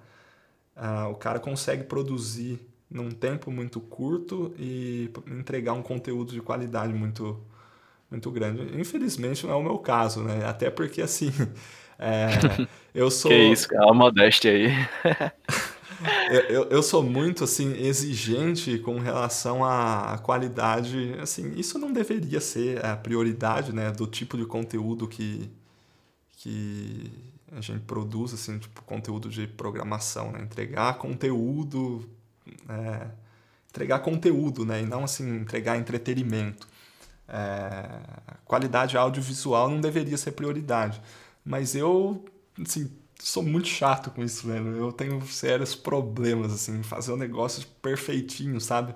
Ah, 0.76 1.08
o 1.10 1.16
cara 1.16 1.40
consegue 1.40 1.84
produzir 1.86 2.60
num 2.90 3.12
tempo 3.12 3.52
muito 3.52 3.80
curto 3.82 4.54
e 4.58 5.12
entregar 5.28 5.74
um 5.74 5.84
conteúdo 5.84 6.34
de 6.34 6.42
qualidade 6.42 6.94
muito 6.94 7.40
muito 8.12 8.30
grande. 8.30 8.80
Infelizmente 8.80 9.48
não 9.48 9.54
é 9.54 9.56
o 9.56 9.64
meu 9.64 9.80
caso, 9.80 10.22
né? 10.22 10.46
Até 10.46 10.70
porque 10.70 11.02
assim, 11.02 11.32
é, 11.98 12.28
eu 12.94 13.10
sou. 13.10 13.32
que 13.32 13.38
isso, 13.38 13.68
uma 13.74 13.94
modéstia 13.94 14.52
aí. 14.52 14.68
eu, 16.30 16.42
eu, 16.42 16.64
eu, 16.70 16.84
sou 16.84 17.02
muito 17.02 17.46
assim 17.46 17.74
exigente 17.82 18.78
com 18.80 19.00
relação 19.00 19.64
à 19.64 20.20
qualidade. 20.22 21.16
Assim, 21.22 21.54
isso 21.56 21.80
não 21.80 21.94
deveria 21.94 22.42
ser 22.42 22.86
a 22.86 22.98
prioridade, 22.98 23.74
né? 23.74 23.92
Do 23.92 24.06
tipo 24.06 24.38
de 24.38 24.46
conteúdo 24.46 25.08
que 25.08 25.50
que 26.38 27.12
a 27.52 27.62
gente 27.62 27.82
produz, 27.82 28.34
assim, 28.34 28.58
tipo 28.58 28.82
conteúdo 28.82 29.30
de 29.30 29.46
programação, 29.46 30.32
né? 30.32 30.42
Entregar 30.42 30.98
conteúdo, 30.98 32.10
é, 32.68 33.08
entregar 33.70 34.00
conteúdo, 34.00 34.66
né? 34.66 34.82
E 34.82 34.86
não 34.86 35.04
assim 35.04 35.38
entregar 35.38 35.78
entretenimento. 35.78 36.68
É, 37.34 37.88
qualidade 38.44 38.98
audiovisual 38.98 39.70
não 39.70 39.80
deveria 39.80 40.18
ser 40.18 40.34
prioridade. 40.34 41.02
Mas 41.46 41.76
eu, 41.76 42.26
assim, 42.62 42.92
sou 43.20 43.42
muito 43.42 43.68
chato 43.68 44.12
com 44.12 44.22
isso, 44.22 44.46
velho. 44.48 44.76
Eu 44.76 44.92
tenho 44.92 45.26
sérios 45.26 45.74
problemas, 45.74 46.52
assim, 46.52 46.84
fazer 46.84 47.12
o 47.12 47.16
um 47.16 47.18
negócio 47.18 47.66
perfeitinho, 47.82 48.60
sabe? 48.60 48.94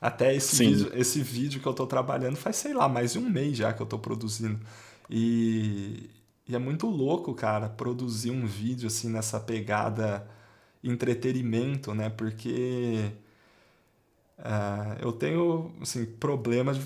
Até 0.00 0.34
esse 0.34 0.64
vídeo, 0.64 0.90
esse 0.94 1.22
vídeo 1.22 1.60
que 1.60 1.66
eu 1.66 1.72
tô 1.74 1.86
trabalhando 1.86 2.36
faz, 2.36 2.56
sei 2.56 2.74
lá, 2.74 2.88
mais 2.88 3.12
de 3.12 3.18
um 3.18 3.28
mês 3.30 3.56
já 3.56 3.72
que 3.72 3.80
eu 3.80 3.86
tô 3.86 3.98
produzindo. 3.98 4.60
E, 5.08 6.10
e 6.48 6.54
é 6.54 6.58
muito 6.58 6.88
louco, 6.88 7.34
cara, 7.34 7.68
produzir 7.68 8.30
um 8.30 8.46
vídeo, 8.46 8.88
assim, 8.88 9.08
nessa 9.08 9.38
pegada 9.40 10.28
entretenimento, 10.82 11.94
né? 11.94 12.10
Porque 12.10 13.10
uh, 14.38 14.96
eu 15.00 15.12
tenho, 15.12 15.72
assim, 15.80 16.04
problema 16.04 16.74
de 16.74 16.80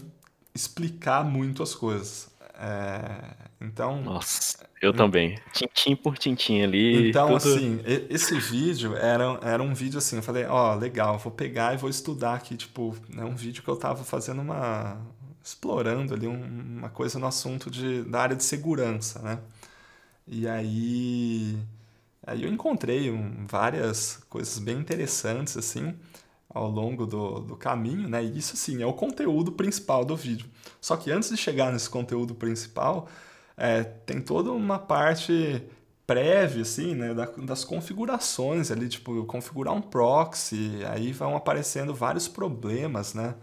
explicar 0.54 1.24
muito 1.24 1.62
as 1.62 1.74
coisas. 1.74 2.30
É, 2.62 3.34
então. 3.60 4.02
Nossa, 4.02 4.68
eu 4.82 4.92
também. 4.92 5.38
Tintim 5.52 5.96
por 5.96 6.18
tintim 6.18 6.62
ali. 6.62 7.08
Então, 7.08 7.38
tudo... 7.38 7.54
assim, 7.54 7.80
esse 8.10 8.38
vídeo 8.38 8.94
era, 8.96 9.38
era 9.42 9.62
um 9.62 9.72
vídeo 9.72 9.98
assim, 9.98 10.16
eu 10.16 10.22
falei, 10.22 10.44
ó, 10.44 10.74
oh, 10.74 10.78
legal, 10.78 11.18
vou 11.18 11.32
pegar 11.32 11.72
e 11.72 11.78
vou 11.78 11.88
estudar 11.88 12.34
aqui, 12.34 12.56
tipo, 12.56 12.94
é 13.16 13.24
um 13.24 13.34
vídeo 13.34 13.62
que 13.62 13.68
eu 13.68 13.76
tava 13.76 14.04
fazendo 14.04 14.42
uma. 14.42 15.00
explorando 15.42 16.12
ali 16.12 16.26
um, 16.26 16.42
uma 16.78 16.90
coisa 16.90 17.18
no 17.18 17.26
assunto 17.26 17.70
de, 17.70 18.02
da 18.04 18.20
área 18.20 18.36
de 18.36 18.44
segurança, 18.44 19.20
né? 19.20 19.38
E 20.26 20.46
aí. 20.46 21.58
Aí 22.26 22.44
eu 22.44 22.52
encontrei 22.52 23.10
um, 23.10 23.46
várias 23.46 24.22
coisas 24.28 24.58
bem 24.58 24.78
interessantes, 24.78 25.56
assim 25.56 25.94
ao 26.52 26.68
longo 26.68 27.06
do, 27.06 27.40
do 27.40 27.56
caminho, 27.56 28.08
né? 28.08 28.22
E 28.24 28.38
isso 28.38 28.56
sim 28.56 28.82
é 28.82 28.86
o 28.86 28.92
conteúdo 28.92 29.52
principal 29.52 30.04
do 30.04 30.16
vídeo. 30.16 30.48
Só 30.80 30.96
que 30.96 31.10
antes 31.10 31.30
de 31.30 31.36
chegar 31.36 31.72
nesse 31.72 31.88
conteúdo 31.88 32.34
principal, 32.34 33.08
é, 33.56 33.84
tem 33.84 34.20
toda 34.20 34.50
uma 34.52 34.78
parte 34.78 35.62
prévia, 36.06 36.62
assim, 36.62 36.94
né, 36.94 37.14
das 37.38 37.64
configurações 37.64 38.70
ali, 38.72 38.88
tipo, 38.88 39.24
configurar 39.26 39.72
um 39.74 39.80
proxy, 39.80 40.80
aí 40.90 41.12
vão 41.12 41.36
aparecendo 41.36 41.94
vários 41.94 42.26
problemas, 42.26 43.14
né? 43.14 43.36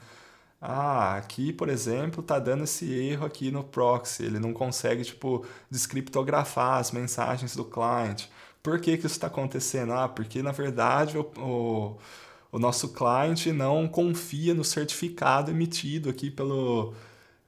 Ah, 0.59 1.15
aqui, 1.17 1.53
por 1.53 1.69
exemplo, 1.69 2.23
tá 2.23 2.39
dando 2.39 2.63
esse 2.63 2.91
erro 2.91 3.25
aqui 3.25 3.51
no 3.51 3.63
proxy, 3.63 4.23
ele 4.23 4.39
não 4.39 4.53
consegue, 4.53 5.03
tipo, 5.05 5.45
descriptografar 5.69 6.79
as 6.79 6.91
mensagens 6.91 7.55
do 7.55 7.63
cliente. 7.63 8.29
Por 8.61 8.79
que 8.81 8.97
que 8.97 9.05
isso 9.05 9.15
está 9.15 9.27
acontecendo? 9.27 9.93
Ah, 9.93 10.09
porque, 10.09 10.41
na 10.41 10.51
verdade, 10.51 11.17
o, 11.17 11.21
o 11.37 11.97
o 12.51 12.59
nosso 12.59 12.89
cliente 12.89 13.51
não 13.51 13.87
confia 13.87 14.53
no 14.53 14.63
certificado 14.63 15.51
emitido 15.51 16.09
aqui 16.09 16.31
pelo, 16.31 16.93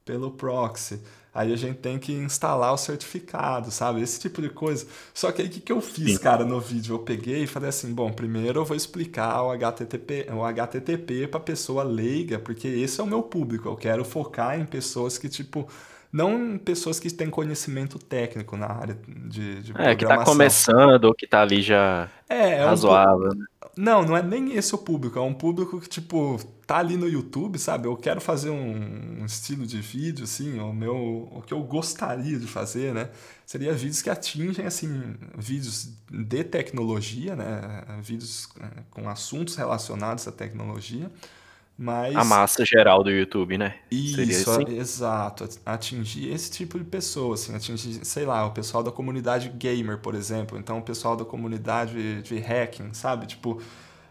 pelo 0.05 0.31
proxy. 0.31 0.99
Aí 1.33 1.53
a 1.53 1.55
gente 1.55 1.77
tem 1.77 1.99
que 1.99 2.11
instalar 2.11 2.73
o 2.73 2.77
certificado, 2.77 3.69
sabe? 3.69 4.01
Esse 4.01 4.19
tipo 4.19 4.41
de 4.41 4.49
coisa. 4.49 4.87
Só 5.13 5.31
que 5.31 5.41
aí 5.41 5.47
o 5.47 5.51
que, 5.51 5.59
que 5.59 5.71
eu 5.71 5.79
fiz, 5.79 6.13
Sim. 6.13 6.17
cara, 6.17 6.43
no 6.43 6.59
vídeo? 6.59 6.95
Eu 6.95 6.99
peguei 6.99 7.43
e 7.43 7.47
falei 7.47 7.69
assim: 7.69 7.93
bom, 7.93 8.11
primeiro 8.11 8.59
eu 8.59 8.65
vou 8.65 8.75
explicar 8.75 9.43
o 9.43 9.51
HTTP, 9.51 10.27
o 10.33 10.43
HTTP 10.43 11.27
para 11.27 11.39
pessoa 11.39 11.83
leiga, 11.83 12.39
porque 12.39 12.67
esse 12.67 12.99
é 12.99 13.03
o 13.03 13.07
meu 13.07 13.21
público. 13.21 13.69
Eu 13.69 13.75
quero 13.75 14.03
focar 14.03 14.59
em 14.59 14.65
pessoas 14.65 15.19
que, 15.19 15.29
tipo, 15.29 15.69
não 16.11 16.57
pessoas 16.57 16.99
que 16.99 17.09
têm 17.11 17.29
conhecimento 17.29 17.99
técnico 17.99 18.57
na 18.57 18.67
área 18.67 18.97
de, 19.07 19.61
de 19.61 19.73
é, 19.77 19.95
que 19.95 20.03
está 20.03 20.23
começando 20.23 21.05
ou 21.05 21.13
que 21.13 21.25
está 21.25 21.41
ali 21.41 21.61
já 21.61 22.09
é, 22.27 22.53
é 22.53 22.65
razoável. 22.65 23.29
Um, 23.29 23.45
não, 23.81 24.03
não 24.03 24.17
é 24.17 24.21
nem 24.21 24.57
esse 24.57 24.75
o 24.75 24.77
público. 24.77 25.17
É 25.17 25.21
um 25.21 25.33
público 25.33 25.79
que, 25.79 25.87
tipo, 25.87 26.37
tá 26.67 26.79
ali 26.79 26.97
no 26.97 27.07
YouTube, 27.07 27.57
sabe? 27.57 27.87
Eu 27.87 27.95
quero 27.95 28.19
fazer 28.19 28.49
um, 28.49 29.21
um 29.21 29.25
estilo 29.25 29.65
de 29.65 29.79
vídeo, 29.79 30.25
assim, 30.25 30.59
o 30.59 30.73
meu... 30.73 31.29
O 31.31 31.41
que 31.41 31.53
eu 31.53 31.63
gostaria 31.63 32.37
de 32.37 32.45
fazer, 32.45 32.93
né? 32.93 33.09
Seria 33.45 33.73
vídeos 33.73 34.01
que 34.01 34.09
atingem, 34.09 34.65
assim, 34.65 35.15
vídeos 35.37 35.91
de 36.11 36.43
tecnologia, 36.43 37.37
né? 37.37 37.85
Vídeos 38.01 38.49
é, 38.59 38.83
com 38.91 39.07
assuntos 39.07 39.55
relacionados 39.55 40.27
à 40.27 40.31
tecnologia 40.33 41.09
mas... 41.81 42.13
A 42.13 42.25
massa 42.25 42.65
geral 42.65 43.01
do 43.01 43.09
YouTube, 43.09 43.57
né? 43.57 43.75
Isso, 43.89 44.51
assim? 44.51 44.77
exato. 44.77 45.47
Atingir 45.65 46.33
esse 46.33 46.51
tipo 46.51 46.77
de 46.77 46.83
pessoa, 46.83 47.35
assim, 47.35 47.55
atingir, 47.55 48.03
sei 48.03 48.25
lá, 48.25 48.45
o 48.45 48.51
pessoal 48.51 48.83
da 48.83 48.91
comunidade 48.91 49.47
gamer, 49.47 49.97
por 49.97 50.13
exemplo. 50.13 50.59
Então, 50.59 50.79
o 50.79 50.81
pessoal 50.81 51.15
da 51.15 51.23
comunidade 51.23 52.21
de 52.21 52.37
hacking, 52.37 52.93
sabe? 52.93 53.27
Tipo, 53.27 53.61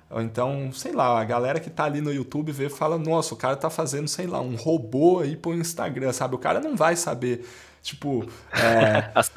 ou 0.09 0.23
então, 0.23 0.73
sei 0.73 0.93
lá, 0.93 1.21
a 1.21 1.25
galera 1.25 1.61
que 1.61 1.69
tá 1.69 1.85
ali 1.85 2.01
no 2.01 2.11
YouTube 2.11 2.51
vê 2.53 2.69
e 2.69 2.71
fala, 2.71 2.97
nossa, 2.97 3.35
o 3.35 3.37
cara 3.37 3.55
tá 3.55 3.69
fazendo, 3.69 4.09
sei 4.09 4.27
lá, 4.27 4.41
um 4.41 4.57
robô 4.57 5.21
aí 5.21 5.37
pro 5.37 5.53
Instagram, 5.53 6.11
sabe? 6.15 6.37
O 6.37 6.39
cara 6.39 6.61
não 6.61 6.75
vai 6.75 6.97
saber, 6.97 7.47
tipo... 7.83 8.27
É... 8.51 9.11
As 9.15 9.29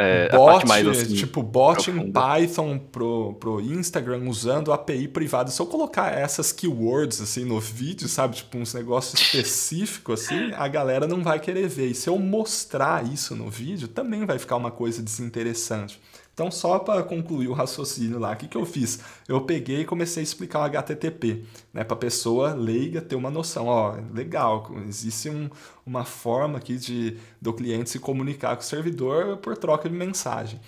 é, 0.00 0.28
bot, 0.28 0.64
mais, 0.64 0.86
assim, 0.86 1.12
tipo 1.16 1.42
bot 1.42 1.90
em 1.90 2.12
Python 2.12 2.78
pro, 2.78 3.34
pro 3.34 3.60
Instagram 3.60 4.28
usando 4.28 4.72
API 4.72 5.08
privada. 5.08 5.50
Se 5.50 5.60
eu 5.60 5.66
colocar 5.66 6.16
essas 6.16 6.52
keywords 6.52 7.20
assim 7.20 7.44
no 7.44 7.58
vídeo, 7.58 8.06
sabe, 8.06 8.36
tipo 8.36 8.58
uns 8.58 8.72
negócios 8.72 9.18
específicos 9.20 10.22
assim, 10.22 10.52
a 10.54 10.68
galera 10.68 11.08
não 11.08 11.24
vai 11.24 11.40
querer 11.40 11.66
ver. 11.66 11.88
E 11.88 11.94
se 11.94 12.08
eu 12.08 12.16
mostrar 12.16 13.04
isso 13.12 13.34
no 13.34 13.50
vídeo, 13.50 13.88
também 13.88 14.24
vai 14.24 14.38
ficar 14.38 14.54
uma 14.54 14.70
coisa 14.70 15.02
desinteressante. 15.02 16.00
Então, 16.38 16.52
só 16.52 16.78
para 16.78 17.02
concluir 17.02 17.48
o 17.48 17.52
raciocínio 17.52 18.16
lá, 18.16 18.30
o 18.30 18.36
que, 18.36 18.46
que 18.46 18.56
eu 18.56 18.64
fiz? 18.64 19.00
Eu 19.26 19.40
peguei 19.40 19.80
e 19.80 19.84
comecei 19.84 20.22
a 20.22 20.22
explicar 20.22 20.60
o 20.60 20.62
HTTP, 20.62 21.42
né, 21.74 21.82
para 21.82 21.96
a 21.96 21.98
pessoa 21.98 22.54
leiga 22.54 23.00
ter 23.00 23.16
uma 23.16 23.28
noção. 23.28 23.66
Ó, 23.66 23.96
legal, 24.14 24.70
existe 24.86 25.28
um, 25.28 25.50
uma 25.84 26.04
forma 26.04 26.58
aqui 26.58 26.76
de 26.76 27.16
do 27.42 27.52
cliente 27.52 27.90
se 27.90 27.98
comunicar 27.98 28.54
com 28.54 28.62
o 28.62 28.64
servidor 28.64 29.38
por 29.38 29.56
troca 29.56 29.88
de 29.88 29.96
mensagem. 29.96 30.60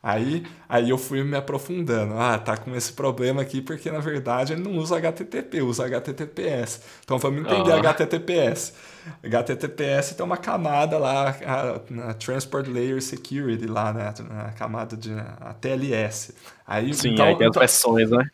Aí, 0.00 0.46
aí 0.68 0.90
eu 0.90 0.96
fui 0.96 1.24
me 1.24 1.36
aprofundando. 1.36 2.14
Ah, 2.14 2.38
tá 2.38 2.56
com 2.56 2.72
esse 2.76 2.92
problema 2.92 3.42
aqui 3.42 3.60
porque 3.60 3.90
na 3.90 3.98
verdade 3.98 4.52
ele 4.52 4.62
não 4.62 4.78
usa 4.78 4.96
HTTP, 4.96 5.60
usa 5.60 5.86
HTTPS. 5.86 6.82
Então 7.02 7.18
vamos 7.18 7.40
entender. 7.40 7.72
HTTPS. 7.72 8.74
HTTPS 9.22 10.14
tem 10.14 10.24
uma 10.24 10.36
camada 10.36 10.98
lá, 10.98 11.36
a, 11.44 12.10
a 12.10 12.14
Transport 12.14 12.68
Layer 12.68 13.02
Security 13.02 13.66
lá, 13.66 13.92
né? 13.92 14.14
A 14.46 14.52
camada 14.52 14.96
de 14.96 15.12
a 15.12 15.54
TLS. 15.54 16.34
Aí, 16.66 16.92
Sim, 16.94 17.10
então, 17.10 17.26
aí 17.26 17.36
tem 17.36 17.46
as 17.46 17.50
então, 17.50 17.60
versões, 17.60 18.10
né? 18.10 18.28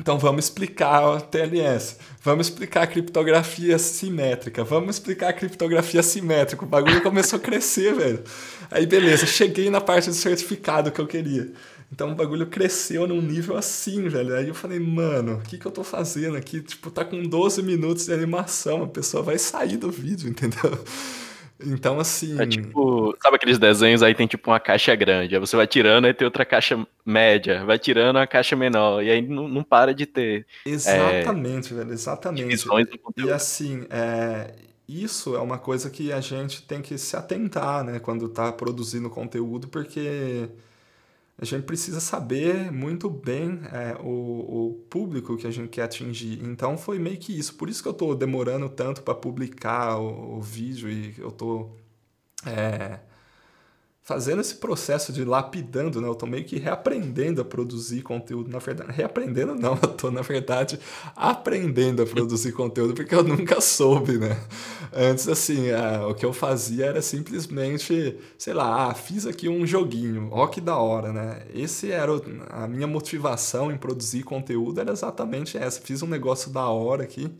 Então 0.00 0.18
vamos 0.18 0.46
explicar 0.46 1.06
o 1.06 1.20
TLS, 1.20 1.98
vamos 2.22 2.48
explicar 2.48 2.84
a 2.84 2.86
criptografia 2.86 3.78
simétrica, 3.78 4.64
vamos 4.64 4.96
explicar 4.96 5.28
a 5.28 5.32
criptografia 5.32 6.02
simétrica. 6.02 6.64
O 6.64 6.68
bagulho 6.68 7.02
começou 7.02 7.38
a 7.38 7.40
crescer, 7.40 7.92
velho. 7.94 8.24
Aí 8.70 8.86
beleza, 8.86 9.26
cheguei 9.26 9.68
na 9.68 9.80
parte 9.80 10.08
do 10.08 10.14
certificado 10.14 10.90
que 10.90 11.00
eu 11.00 11.06
queria. 11.06 11.52
Então 11.92 12.12
o 12.12 12.14
bagulho 12.14 12.46
cresceu 12.46 13.06
num 13.06 13.20
nível 13.20 13.56
assim, 13.56 14.08
velho. 14.08 14.34
Aí 14.36 14.48
eu 14.48 14.54
falei, 14.54 14.78
mano, 14.78 15.38
o 15.38 15.40
que, 15.40 15.58
que 15.58 15.66
eu 15.66 15.72
tô 15.72 15.82
fazendo 15.82 16.36
aqui? 16.36 16.60
Tipo, 16.60 16.90
tá 16.90 17.04
com 17.04 17.22
12 17.22 17.62
minutos 17.62 18.06
de 18.06 18.12
animação, 18.12 18.84
a 18.84 18.88
pessoa 18.88 19.22
vai 19.22 19.38
sair 19.38 19.76
do 19.76 19.90
vídeo, 19.90 20.28
entendeu? 20.30 20.78
Então, 21.66 22.00
assim. 22.00 22.40
É 22.40 22.46
tipo, 22.46 23.14
sabe 23.22 23.36
aqueles 23.36 23.58
desenhos 23.58 24.02
aí 24.02 24.14
tem 24.14 24.26
tipo 24.26 24.50
uma 24.50 24.60
caixa 24.60 24.94
grande, 24.94 25.34
aí 25.34 25.40
você 25.40 25.56
vai 25.56 25.66
tirando, 25.66 26.06
aí 26.06 26.14
tem 26.14 26.24
outra 26.24 26.44
caixa 26.44 26.86
média, 27.04 27.64
vai 27.64 27.78
tirando 27.78 28.18
a 28.18 28.26
caixa 28.26 28.56
menor, 28.56 29.02
e 29.02 29.10
aí 29.10 29.20
não, 29.20 29.48
não 29.48 29.62
para 29.62 29.92
de 29.92 30.06
ter. 30.06 30.46
Exatamente, 30.64 31.72
é, 31.72 31.76
velho, 31.76 31.92
exatamente. 31.92 32.66
E 33.18 33.30
assim, 33.30 33.84
é, 33.90 34.54
isso 34.88 35.36
é 35.36 35.40
uma 35.40 35.58
coisa 35.58 35.90
que 35.90 36.12
a 36.12 36.20
gente 36.20 36.62
tem 36.62 36.80
que 36.80 36.96
se 36.96 37.14
atentar, 37.16 37.84
né, 37.84 37.98
quando 37.98 38.28
tá 38.28 38.50
produzindo 38.52 39.10
conteúdo, 39.10 39.68
porque 39.68 40.48
a 41.40 41.44
gente 41.46 41.64
precisa 41.64 42.00
saber 42.00 42.70
muito 42.70 43.08
bem 43.08 43.62
é, 43.72 43.96
o, 43.98 44.68
o, 44.68 44.74
público 44.90 45.38
que 45.38 45.46
a 45.46 45.50
gente 45.50 45.70
quer 45.70 45.84
atingir. 45.84 46.38
Então 46.44 46.76
foi 46.76 46.98
meio 46.98 47.16
que 47.16 47.36
isso. 47.36 47.54
Por 47.54 47.70
isso 47.70 47.82
que 47.82 47.88
eu 47.88 47.92
estou 47.92 48.14
demorando 48.14 48.68
tanto 48.68 49.02
para 49.02 49.14
publicar 49.14 49.98
o, 49.98 50.36
o, 50.36 50.42
vídeo 50.42 50.90
e 50.90 51.14
eu 51.16 51.28
estou 51.28 51.74
é, 52.44 53.00
fazendo 54.10 54.40
esse 54.40 54.56
processo 54.56 55.12
de 55.12 55.24
lapidando, 55.24 56.00
né? 56.00 56.08
Eu 56.08 56.16
tô 56.16 56.26
meio 56.26 56.44
que 56.44 56.58
reaprendendo 56.58 57.40
a 57.40 57.44
produzir 57.44 58.02
conteúdo. 58.02 58.50
Na 58.50 58.58
verdade, 58.58 58.90
reaprendendo 58.90 59.54
não, 59.54 59.78
eu 59.80 59.88
tô, 59.88 60.10
na 60.10 60.20
verdade, 60.20 60.80
aprendendo 61.14 62.02
a 62.02 62.06
produzir 62.06 62.50
conteúdo, 62.50 62.92
porque 62.92 63.14
eu 63.14 63.22
nunca 63.22 63.60
soube, 63.60 64.18
né? 64.18 64.36
Antes, 64.92 65.28
assim, 65.28 65.68
o 66.08 66.14
que 66.14 66.26
eu 66.26 66.32
fazia 66.32 66.86
era 66.86 67.00
simplesmente, 67.00 68.18
sei 68.36 68.52
lá, 68.52 68.90
ah, 68.90 68.94
fiz 68.94 69.26
aqui 69.26 69.48
um 69.48 69.64
joguinho, 69.64 70.28
ó 70.32 70.48
que 70.48 70.60
da 70.60 70.76
hora, 70.76 71.12
né? 71.12 71.42
Esse 71.54 71.92
era 71.92 72.12
o, 72.12 72.20
a 72.48 72.66
minha 72.66 72.88
motivação 72.88 73.70
em 73.70 73.76
produzir 73.76 74.24
conteúdo, 74.24 74.80
era 74.80 74.90
exatamente 74.90 75.56
essa. 75.56 75.80
Fiz 75.80 76.02
um 76.02 76.08
negócio 76.08 76.50
da 76.50 76.66
hora 76.66 77.04
aqui, 77.04 77.30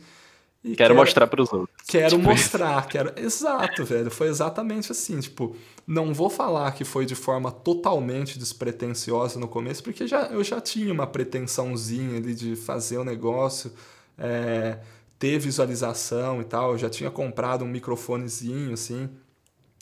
quero, 0.63 0.77
quero 0.77 0.95
mostrar 0.95 1.27
para 1.27 1.43
os 1.43 1.53
outros. 1.53 1.87
Quero 1.87 2.17
tipo 2.17 2.29
mostrar, 2.29 2.81
isso. 2.81 2.89
quero. 2.89 3.13
Exato, 3.19 3.85
velho. 3.85 4.11
Foi 4.11 4.29
exatamente 4.29 4.93
assim. 4.93 5.19
Tipo, 5.21 5.57
não 5.87 6.13
vou 6.13 6.29
falar 6.29 6.73
que 6.73 6.85
foi 6.85 7.07
de 7.07 7.15
forma 7.15 7.51
totalmente 7.51 8.39
despretensiosa 8.39 9.41
no 9.41 9.49
começo, 9.49 9.83
porque 9.83 10.07
já, 10.07 10.27
eu 10.27 10.45
já 10.45 10.61
tinha 10.61 10.93
uma 10.93 11.07
pretensãozinha 11.07 12.19
ali 12.19 12.35
de 12.35 12.57
fazer 12.57 12.99
o 12.99 13.01
um 13.01 13.05
negócio, 13.05 13.73
é, 14.19 14.79
ter 15.19 15.39
visualização 15.39 16.41
e 16.41 16.45
tal. 16.45 16.73
Eu 16.73 16.79
já 16.79 16.91
tinha 16.91 17.11
comprado 17.11 17.65
um 17.65 17.69
microfonezinho, 17.69 18.75
assim. 18.75 19.09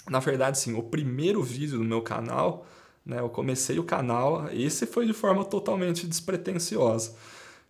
Na 0.09 0.21
verdade, 0.21 0.59
sim, 0.59 0.75
o 0.75 0.83
primeiro 0.83 1.43
vídeo 1.43 1.79
do 1.79 1.85
meu 1.85 2.01
canal, 2.01 2.67
né? 3.05 3.21
Eu 3.21 3.29
comecei 3.29 3.79
o 3.79 3.85
canal, 3.85 4.49
esse 4.53 4.87
foi 4.87 5.07
de 5.07 5.13
forma 5.13 5.45
totalmente 5.45 6.07
despretensiosa 6.07 7.15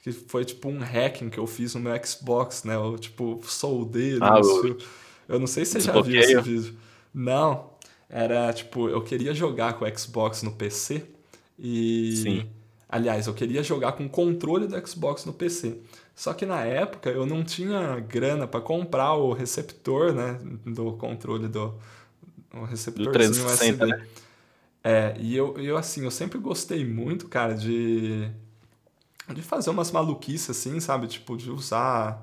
que 0.03 0.13
foi 0.13 0.45
tipo 0.45 0.69
um 0.69 0.79
hacking 0.79 1.29
que 1.29 1.39
eu 1.39 1.47
fiz 1.47 1.75
no 1.75 1.81
meu 1.81 1.93
Xbox, 2.05 2.65
né? 2.65 2.75
Eu 2.75 2.99
tipo 2.99 3.41
soldei 3.45 4.19
ah, 4.21 4.41
eu... 4.43 4.79
eu 5.29 5.39
não 5.39 5.47
sei 5.47 5.65
se 5.65 5.73
você 5.73 5.81
já 5.81 6.01
viu 6.01 6.21
esse 6.21 6.41
vídeo. 6.41 6.75
Não, 7.13 7.71
era 8.09 8.53
tipo, 8.53 8.89
eu 8.89 9.03
queria 9.03 9.35
jogar 9.35 9.75
com 9.75 9.85
o 9.85 9.99
Xbox 9.99 10.43
no 10.43 10.53
PC 10.53 11.05
e 11.59 12.17
Sim. 12.17 12.51
aliás, 12.89 13.27
eu 13.27 13.35
queria 13.35 13.63
jogar 13.63 13.93
com 13.93 14.07
o 14.07 14.09
controle 14.09 14.67
do 14.67 14.87
Xbox 14.87 15.25
no 15.25 15.33
PC. 15.33 15.79
Só 16.15 16.33
que 16.33 16.45
na 16.45 16.65
época 16.65 17.11
eu 17.11 17.25
não 17.27 17.45
tinha 17.45 18.01
grana 18.01 18.47
para 18.47 18.61
comprar 18.61 19.15
o 19.15 19.33
receptor, 19.33 20.13
né, 20.13 20.39
do 20.65 20.93
controle 20.93 21.49
do 21.49 21.75
o 22.53 22.65
receptorzinho 22.65 23.47
USB. 23.47 23.87
Né? 23.87 24.07
É, 24.83 25.15
e 25.19 25.37
eu, 25.37 25.59
eu 25.59 25.77
assim, 25.77 26.05
eu 26.05 26.11
sempre 26.11 26.39
gostei 26.39 26.85
muito, 26.85 27.29
cara, 27.29 27.55
de 27.55 28.29
de 29.35 29.43
fazer 29.43 29.71
umas 29.71 29.91
maluquices 29.91 30.51
assim, 30.51 30.81
sabe? 30.81 31.07
Tipo, 31.07 31.37
de 31.37 31.51
usar, 31.51 32.21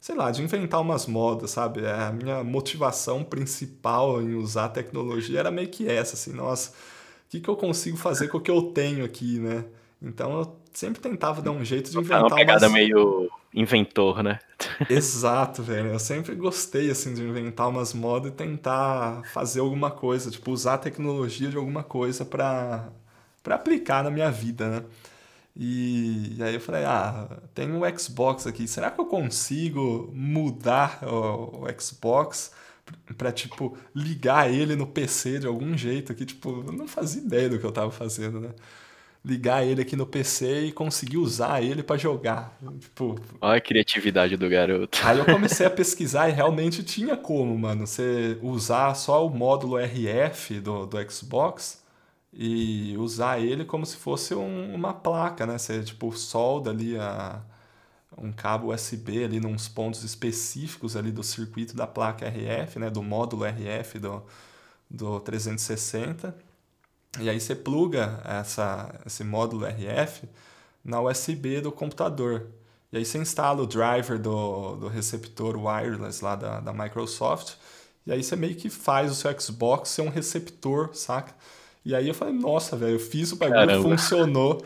sei 0.00 0.14
lá, 0.14 0.30
de 0.30 0.42
inventar 0.42 0.80
umas 0.80 1.06
modas, 1.06 1.50
sabe? 1.50 1.84
É, 1.84 1.92
a 1.92 2.12
minha 2.12 2.42
motivação 2.44 3.24
principal 3.24 4.20
em 4.22 4.34
usar 4.34 4.66
a 4.66 4.68
tecnologia 4.68 5.40
era 5.40 5.50
meio 5.50 5.68
que 5.68 5.88
essa, 5.88 6.14
assim, 6.14 6.32
nossa, 6.32 6.70
o 6.70 7.30
que, 7.30 7.40
que 7.40 7.48
eu 7.48 7.56
consigo 7.56 7.96
fazer 7.96 8.28
com 8.28 8.38
o 8.38 8.40
que 8.40 8.50
eu 8.50 8.62
tenho 8.72 9.04
aqui, 9.04 9.38
né? 9.38 9.64
Então 10.02 10.38
eu 10.38 10.60
sempre 10.72 11.00
tentava 11.00 11.42
dar 11.42 11.50
um 11.50 11.64
jeito 11.64 11.90
de 11.90 11.98
inventar. 11.98 12.24
Uma 12.24 12.36
pegada 12.36 12.66
umas... 12.66 12.72
meio 12.72 13.30
inventor, 13.52 14.22
né? 14.22 14.38
Exato, 14.88 15.62
velho. 15.62 15.90
Eu 15.90 15.98
sempre 15.98 16.34
gostei, 16.34 16.90
assim, 16.90 17.14
de 17.14 17.22
inventar 17.22 17.68
umas 17.68 17.92
modas 17.92 18.32
e 18.32 18.34
tentar 18.34 19.22
fazer 19.32 19.60
alguma 19.60 19.90
coisa, 19.90 20.30
tipo, 20.30 20.50
usar 20.50 20.74
a 20.74 20.78
tecnologia 20.78 21.48
de 21.48 21.56
alguma 21.56 21.82
coisa 21.82 22.24
para 22.24 22.90
aplicar 23.48 24.04
na 24.04 24.10
minha 24.10 24.30
vida, 24.30 24.68
né? 24.68 24.84
E, 25.56 26.36
aí 26.40 26.54
eu 26.54 26.60
falei, 26.60 26.84
ah, 26.84 27.28
tem 27.54 27.70
um 27.70 27.82
Xbox 27.98 28.46
aqui, 28.46 28.68
será 28.68 28.90
que 28.90 29.00
eu 29.00 29.06
consigo 29.06 30.10
mudar 30.14 31.00
o, 31.02 31.64
o 31.64 31.80
Xbox 31.80 32.52
para 33.16 33.32
tipo 33.32 33.76
ligar 33.94 34.52
ele 34.52 34.76
no 34.76 34.86
PC 34.86 35.40
de 35.40 35.46
algum 35.46 35.76
jeito 35.76 36.12
aqui, 36.12 36.24
tipo, 36.24 36.64
eu 36.66 36.72
não 36.72 36.88
fazia 36.88 37.22
ideia 37.22 37.48
do 37.48 37.58
que 37.58 37.64
eu 37.64 37.72
tava 37.72 37.90
fazendo, 37.90 38.40
né? 38.40 38.50
Ligar 39.22 39.66
ele 39.66 39.82
aqui 39.82 39.96
no 39.96 40.06
PC 40.06 40.66
e 40.66 40.72
conseguir 40.72 41.18
usar 41.18 41.62
ele 41.62 41.82
para 41.82 41.98
jogar. 41.98 42.58
Tipo, 42.78 43.20
Olha 43.38 43.58
a 43.58 43.60
criatividade 43.60 44.34
do 44.34 44.48
garoto. 44.48 44.98
Aí 45.04 45.18
eu 45.18 45.26
comecei 45.26 45.66
a 45.66 45.70
pesquisar 45.70 46.30
e 46.30 46.32
realmente 46.32 46.82
tinha 46.82 47.18
como, 47.18 47.56
mano, 47.58 47.86
você 47.86 48.38
usar 48.40 48.94
só 48.94 49.26
o 49.26 49.28
módulo 49.28 49.76
RF 49.76 50.60
do, 50.60 50.86
do 50.86 51.10
Xbox 51.10 51.79
e 52.32 52.96
usar 52.98 53.40
ele 53.40 53.64
como 53.64 53.84
se 53.84 53.96
fosse 53.96 54.34
um, 54.34 54.74
uma 54.74 54.94
placa, 54.94 55.46
né? 55.46 55.58
Você 55.58 55.82
tipo 55.82 56.12
solda 56.12 56.70
ali 56.70 56.96
a, 56.98 57.42
um 58.16 58.32
cabo 58.32 58.72
USB 58.72 59.24
ali 59.24 59.40
nos 59.40 59.68
pontos 59.68 60.04
específicos 60.04 60.96
ali 60.96 61.10
do 61.10 61.22
circuito 61.22 61.76
da 61.76 61.86
placa 61.86 62.26
RF, 62.28 62.78
né? 62.78 62.90
Do 62.90 63.02
módulo 63.02 63.44
RF 63.44 63.98
do, 63.98 64.22
do 64.90 65.20
360. 65.20 66.34
E 67.20 67.28
aí 67.28 67.40
você 67.40 67.54
pluga 67.56 68.20
essa, 68.24 68.94
esse 69.04 69.24
módulo 69.24 69.66
RF 69.66 70.28
na 70.84 71.00
USB 71.00 71.60
do 71.60 71.72
computador. 71.72 72.46
E 72.92 72.96
aí 72.98 73.04
você 73.04 73.18
instala 73.18 73.62
o 73.62 73.66
driver 73.66 74.18
do, 74.18 74.76
do 74.76 74.88
receptor 74.88 75.56
wireless 75.56 76.24
lá 76.24 76.36
da, 76.36 76.60
da 76.60 76.72
Microsoft. 76.72 77.54
E 78.06 78.12
aí 78.12 78.22
você 78.22 78.36
meio 78.36 78.56
que 78.56 78.70
faz 78.70 79.10
o 79.10 79.14
seu 79.14 79.38
Xbox 79.38 79.90
ser 79.90 80.02
um 80.02 80.08
receptor, 80.08 80.90
saca? 80.94 81.34
E 81.84 81.94
aí 81.94 82.08
eu 82.08 82.14
falei, 82.14 82.34
nossa, 82.34 82.76
velho, 82.76 82.92
eu 82.92 83.00
fiz 83.00 83.32
o 83.32 83.36
bagulho, 83.36 83.66
Caramba. 83.66 83.82
funcionou. 83.82 84.62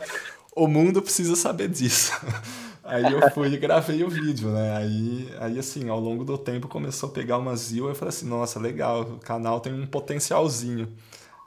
O 0.55 0.67
mundo 0.67 1.01
precisa 1.01 1.35
saber 1.35 1.67
disso. 1.69 2.11
Aí 2.85 3.03
eu 3.11 3.31
fui 3.31 3.47
e 3.47 3.57
gravei 3.57 4.03
o 4.03 4.09
vídeo, 4.09 4.51
né? 4.51 4.77
Aí, 4.77 5.27
aí, 5.39 5.57
assim, 5.57 5.89
ao 5.89 5.99
longo 5.99 6.23
do 6.23 6.37
tempo 6.37 6.67
começou 6.67 7.09
a 7.09 7.11
pegar 7.11 7.39
umas 7.39 7.71
views. 7.71 7.89
Eu 7.89 7.95
falei 7.95 8.09
assim, 8.09 8.27
nossa, 8.27 8.59
legal, 8.59 9.01
o 9.01 9.17
canal 9.17 9.59
tem 9.59 9.73
um 9.73 9.87
potencialzinho. 9.87 10.95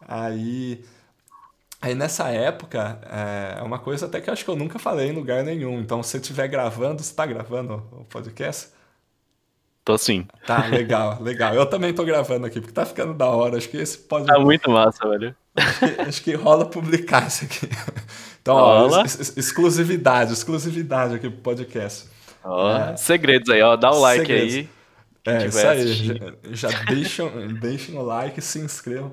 Aí, 0.02 0.84
aí 1.80 1.94
nessa 1.94 2.28
época, 2.28 2.98
é 3.56 3.62
uma 3.62 3.78
coisa 3.78 4.06
até 4.06 4.20
que 4.20 4.28
eu 4.28 4.32
acho 4.32 4.44
que 4.44 4.50
eu 4.50 4.56
nunca 4.56 4.80
falei 4.80 5.10
em 5.10 5.14
lugar 5.14 5.44
nenhum. 5.44 5.78
Então, 5.80 6.02
se 6.02 6.10
você 6.10 6.16
estiver 6.16 6.48
gravando, 6.48 7.04
você 7.04 7.10
está 7.10 7.24
gravando 7.24 7.84
o 7.92 8.04
podcast? 8.06 8.70
Tô 9.88 9.96
sim. 9.96 10.26
Tá, 10.46 10.66
legal, 10.66 11.16
legal. 11.18 11.54
Eu 11.54 11.64
também 11.64 11.94
tô 11.94 12.04
gravando 12.04 12.44
aqui, 12.44 12.60
porque 12.60 12.74
tá 12.74 12.84
ficando 12.84 13.14
da 13.14 13.24
hora. 13.24 13.56
Acho 13.56 13.70
que 13.70 13.78
esse 13.78 13.96
pode. 13.96 14.26
Tá 14.26 14.38
muito 14.38 14.70
massa, 14.70 15.08
velho. 15.08 15.34
Acho 15.56 15.78
que, 15.78 16.00
acho 16.02 16.22
que 16.24 16.34
rola 16.34 16.66
publicar 16.66 17.26
isso 17.26 17.46
aqui. 17.46 17.70
Então, 18.42 18.54
rola. 18.54 18.98
ó, 18.98 19.04
exclusividade, 19.04 20.34
exclusividade 20.34 21.14
aqui 21.14 21.30
pro 21.30 21.40
podcast. 21.40 22.06
Ó, 22.44 22.76
é, 22.76 22.96
segredos 22.98 23.48
aí, 23.48 23.62
ó. 23.62 23.76
Dá 23.76 23.90
o 23.90 23.98
like 23.98 24.26
segredos. 24.26 24.54
aí. 24.54 24.68
É, 25.26 25.46
isso 25.46 25.66
aí. 25.66 25.92
Já, 26.52 26.68
já 26.70 26.84
deixam, 26.84 27.30
deixem 27.58 27.96
o 27.96 28.02
like, 28.02 28.42
se 28.42 28.58
inscrevam. 28.58 29.12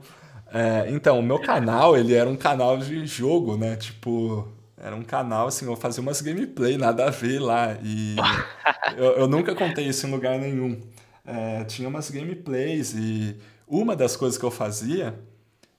É, 0.53 0.87
então, 0.89 1.19
o 1.19 1.23
meu 1.23 1.39
canal, 1.39 1.97
ele 1.97 2.13
era 2.13 2.29
um 2.29 2.35
canal 2.35 2.77
de 2.77 3.05
jogo, 3.05 3.55
né? 3.55 3.77
Tipo, 3.77 4.45
era 4.77 4.95
um 4.95 5.03
canal, 5.03 5.47
assim, 5.47 5.65
eu 5.65 5.75
fazia 5.75 6.01
umas 6.01 6.21
gameplay, 6.21 6.77
nada 6.77 7.07
a 7.07 7.09
ver 7.09 7.39
lá. 7.39 7.77
E 7.81 8.15
eu, 8.97 9.11
eu, 9.13 9.27
nunca 9.27 9.55
contei 9.55 9.87
isso 9.87 10.05
em 10.05 10.11
lugar 10.11 10.37
nenhum. 10.37 10.81
É, 11.25 11.63
tinha 11.63 11.87
umas 11.87 12.09
gameplays 12.09 12.93
e 12.93 13.37
uma 13.67 13.95
das 13.95 14.15
coisas 14.15 14.37
que 14.37 14.45
eu 14.45 14.51
fazia 14.51 15.17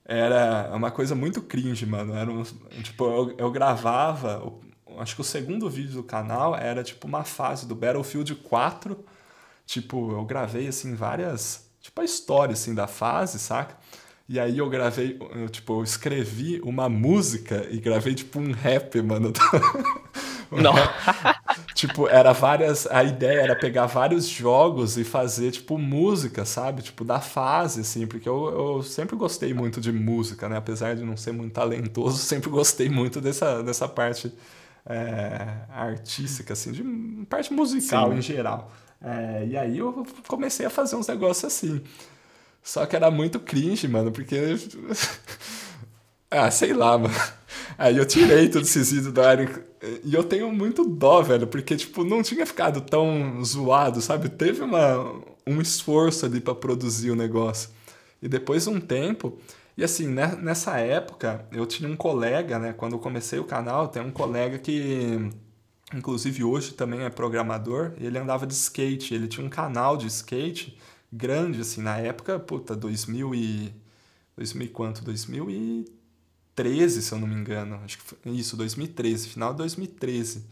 era 0.04 0.70
uma 0.74 0.90
coisa 0.90 1.14
muito 1.14 1.42
cringe, 1.42 1.84
mano. 1.84 2.14
Era 2.14 2.30
um, 2.30 2.42
tipo, 2.82 3.04
eu, 3.04 3.34
eu 3.38 3.50
gravava, 3.50 4.42
acho 4.98 5.14
que 5.14 5.20
o 5.20 5.24
segundo 5.24 5.68
vídeo 5.68 5.94
do 5.94 6.02
canal 6.02 6.56
era 6.56 6.82
tipo 6.82 7.06
uma 7.06 7.24
fase 7.24 7.66
do 7.66 7.74
Battlefield 7.74 8.34
4. 8.36 9.04
Tipo, 9.66 10.12
eu 10.12 10.24
gravei 10.24 10.68
assim 10.68 10.94
várias, 10.94 11.68
tipo 11.80 12.00
a 12.00 12.04
história 12.04 12.52
assim 12.52 12.74
da 12.74 12.86
fase, 12.86 13.38
saca? 13.38 13.76
E 14.28 14.40
aí 14.40 14.58
eu 14.58 14.68
gravei, 14.68 15.16
eu, 15.34 15.48
tipo, 15.48 15.78
eu 15.78 15.84
escrevi 15.84 16.60
uma 16.62 16.88
música 16.88 17.66
e 17.70 17.78
gravei 17.78 18.14
tipo 18.14 18.40
um 18.40 18.50
rap, 18.52 19.00
mano. 19.00 19.32
Não. 20.50 20.74
tipo, 21.74 22.08
era 22.08 22.32
várias. 22.32 22.86
A 22.86 23.04
ideia 23.04 23.40
era 23.40 23.56
pegar 23.56 23.86
vários 23.86 24.28
jogos 24.28 24.96
e 24.96 25.04
fazer, 25.04 25.50
tipo, 25.52 25.78
música, 25.78 26.44
sabe? 26.44 26.82
Tipo, 26.82 27.04
da 27.04 27.20
fase, 27.20 27.80
assim, 27.80 28.06
porque 28.06 28.28
eu, 28.28 28.48
eu 28.48 28.82
sempre 28.82 29.16
gostei 29.16 29.52
muito 29.54 29.80
de 29.80 29.92
música, 29.92 30.48
né? 30.48 30.56
Apesar 30.56 30.94
de 30.96 31.04
não 31.04 31.16
ser 31.16 31.32
muito 31.32 31.52
talentoso, 31.52 32.18
sempre 32.22 32.50
gostei 32.50 32.88
muito 32.88 33.20
dessa, 33.20 33.62
dessa 33.62 33.88
parte 33.88 34.32
é, 34.84 35.58
artística, 35.70 36.52
assim, 36.52 36.72
de 36.72 37.26
parte 37.26 37.52
musical 37.52 38.10
Sim. 38.10 38.18
em 38.18 38.22
geral. 38.22 38.72
É, 39.00 39.46
e 39.46 39.56
aí 39.56 39.78
eu 39.78 40.06
comecei 40.26 40.64
a 40.66 40.70
fazer 40.70 40.96
uns 40.96 41.06
negócios 41.06 41.44
assim. 41.44 41.82
Só 42.66 42.84
que 42.84 42.96
era 42.96 43.12
muito 43.12 43.38
cringe, 43.38 43.86
mano, 43.86 44.10
porque. 44.10 44.36
ah, 46.28 46.50
sei 46.50 46.72
lá, 46.72 46.98
mano. 46.98 47.14
Aí 47.78 47.96
eu 47.96 48.04
tirei 48.04 48.48
todos 48.48 48.68
esses 48.70 48.90
vídeos 48.90 49.12
do 49.12 49.20
Iron. 49.20 49.46
E 50.02 50.12
eu 50.12 50.24
tenho 50.24 50.50
muito 50.50 50.84
dó, 50.84 51.22
velho, 51.22 51.46
porque, 51.46 51.76
tipo, 51.76 52.02
não 52.02 52.24
tinha 52.24 52.44
ficado 52.44 52.80
tão 52.80 53.42
zoado, 53.44 54.02
sabe? 54.02 54.28
Teve 54.28 54.62
uma, 54.62 55.14
um 55.46 55.60
esforço 55.60 56.26
ali 56.26 56.40
para 56.40 56.56
produzir 56.56 57.12
o 57.12 57.14
negócio. 57.14 57.70
E 58.20 58.26
depois 58.26 58.64
de 58.64 58.70
um 58.70 58.80
tempo. 58.80 59.38
E 59.76 59.84
assim, 59.84 60.08
né, 60.08 60.36
nessa 60.42 60.76
época, 60.80 61.46
eu 61.52 61.66
tinha 61.66 61.88
um 61.88 61.94
colega, 61.94 62.58
né? 62.58 62.72
Quando 62.72 62.94
eu 62.94 62.98
comecei 62.98 63.38
o 63.38 63.44
canal, 63.44 63.86
tem 63.86 64.02
um 64.02 64.10
colega 64.10 64.58
que. 64.58 65.30
Inclusive 65.94 66.42
hoje 66.42 66.74
também 66.74 67.04
é 67.04 67.10
programador, 67.10 67.92
ele 68.00 68.18
andava 68.18 68.44
de 68.44 68.54
skate, 68.54 69.14
ele 69.14 69.28
tinha 69.28 69.46
um 69.46 69.48
canal 69.48 69.96
de 69.96 70.08
skate 70.08 70.76
grande, 71.16 71.60
assim, 71.60 71.82
na 71.82 71.98
época, 71.98 72.38
puta, 72.38 72.76
2000 72.76 73.34
e... 73.34 73.74
2000 74.36 74.66
e 74.66 74.70
quanto? 74.70 75.02
2013, 75.02 77.02
se 77.02 77.12
eu 77.12 77.18
não 77.18 77.26
me 77.26 77.34
engano. 77.34 77.80
Acho 77.84 77.98
que 77.98 78.04
foi 78.04 78.18
isso, 78.26 78.56
2013, 78.56 79.28
final 79.28 79.50
de 79.52 79.58
2013. 79.58 80.44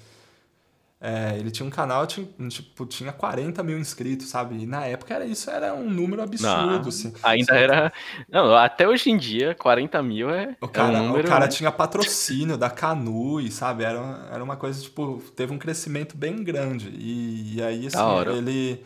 É, 1.07 1.37
ele 1.39 1.51
tinha 1.51 1.67
um 1.67 1.71
canal, 1.71 2.07
tinha, 2.07 2.27
tipo, 2.49 2.87
tinha 2.87 3.12
40 3.12 3.62
mil 3.62 3.79
inscritos, 3.79 4.29
sabe? 4.29 4.62
E 4.62 4.67
na 4.67 4.87
época 4.87 5.12
era 5.12 5.27
isso, 5.27 5.51
era 5.51 5.75
um 5.75 5.91
número 5.91 6.23
absurdo, 6.23 6.67
não, 6.67 6.89
assim. 6.89 7.12
Ainda 7.23 7.55
era. 7.55 7.93
Não, 8.27 8.57
até 8.57 8.89
hoje 8.89 9.11
em 9.11 9.19
dia, 9.19 9.55
40 9.55 10.03
mil 10.03 10.31
é. 10.31 10.57
O 10.62 10.67
cara, 10.67 10.97
é 10.97 11.01
um 11.03 11.09
número... 11.09 11.27
o 11.27 11.31
cara 11.31 11.47
tinha 11.47 11.71
patrocínio 11.71 12.57
da 12.57 12.71
Canui, 12.71 13.51
sabe? 13.51 13.85
Era, 13.85 14.31
era 14.33 14.43
uma 14.43 14.57
coisa, 14.57 14.81
tipo, 14.81 15.23
teve 15.37 15.53
um 15.53 15.59
crescimento 15.59 16.17
bem 16.17 16.43
grande. 16.43 16.89
E, 16.89 17.57
e 17.57 17.62
aí, 17.62 17.87
assim, 17.87 18.39
ele 18.39 18.83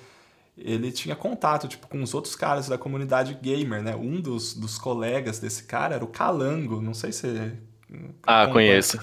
ele 0.58 0.92
tinha 0.92 1.16
contato 1.16 1.68
tipo, 1.68 1.86
com 1.88 2.02
os 2.02 2.14
outros 2.14 2.34
caras 2.36 2.68
da 2.68 2.78
comunidade 2.78 3.34
gamer, 3.42 3.82
né? 3.82 3.96
Um 3.96 4.20
dos, 4.20 4.54
dos 4.54 4.78
colegas 4.78 5.38
desse 5.38 5.64
cara 5.64 5.94
era 5.96 6.04
o 6.04 6.08
Calango, 6.08 6.80
não 6.80 6.94
sei 6.94 7.12
se 7.12 7.52
Ah, 8.26 8.46
conheço. 8.48 8.98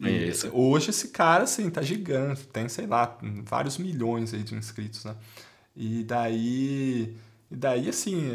conheço. 0.00 0.48
hoje 0.52 0.90
esse 0.90 1.08
cara, 1.08 1.44
assim, 1.44 1.68
tá 1.70 1.82
gigante, 1.82 2.46
tem, 2.48 2.68
sei 2.68 2.86
lá, 2.86 3.18
vários 3.44 3.78
milhões 3.78 4.32
aí 4.34 4.42
de 4.42 4.54
inscritos, 4.54 5.04
né? 5.04 5.16
E 5.76 6.04
daí, 6.04 7.16
e 7.50 7.56
daí 7.56 7.88
assim, 7.88 8.30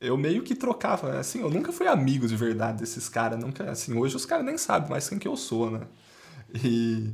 eu 0.00 0.16
meio 0.16 0.42
que 0.42 0.54
trocava, 0.54 1.18
assim, 1.18 1.40
eu 1.40 1.50
nunca 1.50 1.72
fui 1.72 1.86
amigo 1.88 2.26
de 2.28 2.36
verdade 2.36 2.78
desses 2.80 3.08
caras, 3.08 3.38
nunca, 3.40 3.70
assim, 3.70 3.94
hoje 3.96 4.16
os 4.16 4.26
caras 4.26 4.44
nem 4.46 4.58
sabem 4.58 4.90
mais 4.90 5.08
quem 5.08 5.18
que 5.18 5.28
eu 5.28 5.36
sou, 5.36 5.70
né? 5.70 5.82
E 6.64 7.10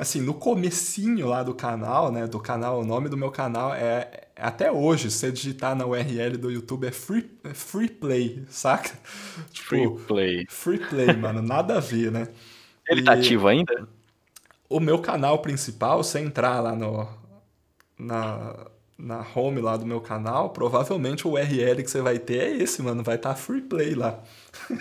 assim, 0.00 0.22
no 0.22 0.32
comecinho 0.32 1.28
lá 1.28 1.42
do 1.42 1.54
canal, 1.54 2.10
né, 2.10 2.26
do 2.26 2.40
canal, 2.40 2.80
o 2.80 2.84
nome 2.84 3.10
do 3.10 3.18
meu 3.18 3.30
canal 3.30 3.74
é 3.74 4.28
até 4.34 4.72
hoje, 4.72 5.10
se 5.10 5.18
você 5.18 5.30
digitar 5.30 5.76
na 5.76 5.84
URL 5.84 6.38
do 6.38 6.50
YouTube 6.50 6.86
é 6.86 6.90
free, 6.90 7.30
é 7.44 7.52
free 7.52 7.90
play, 7.90 8.42
saca? 8.48 8.92
Tipo, 9.52 9.68
free 9.68 9.88
play. 10.06 10.46
Free 10.48 10.78
play, 10.78 11.14
mano, 11.14 11.42
nada 11.42 11.76
a 11.76 11.80
ver, 11.80 12.10
né? 12.10 12.28
Ele 12.88 13.02
tá 13.02 13.12
e 13.12 13.16
tá 13.16 13.20
ativo 13.20 13.46
ainda? 13.46 13.86
O 14.70 14.80
meu 14.80 14.98
canal 15.00 15.40
principal, 15.40 16.02
se 16.02 16.18
entrar 16.18 16.60
lá 16.60 16.74
no 16.74 17.06
na 17.98 18.54
na 18.96 19.24
home 19.34 19.60
lá 19.60 19.76
do 19.76 19.86
meu 19.86 20.00
canal, 20.00 20.50
provavelmente 20.50 21.26
o 21.26 21.32
URL 21.32 21.82
que 21.82 21.90
você 21.90 22.00
vai 22.00 22.18
ter 22.18 22.38
é 22.38 22.62
esse, 22.62 22.82
mano, 22.82 23.02
vai 23.02 23.16
estar 23.16 23.30
tá 23.30 23.34
free 23.34 23.62
play 23.62 23.94
lá. 23.94 24.18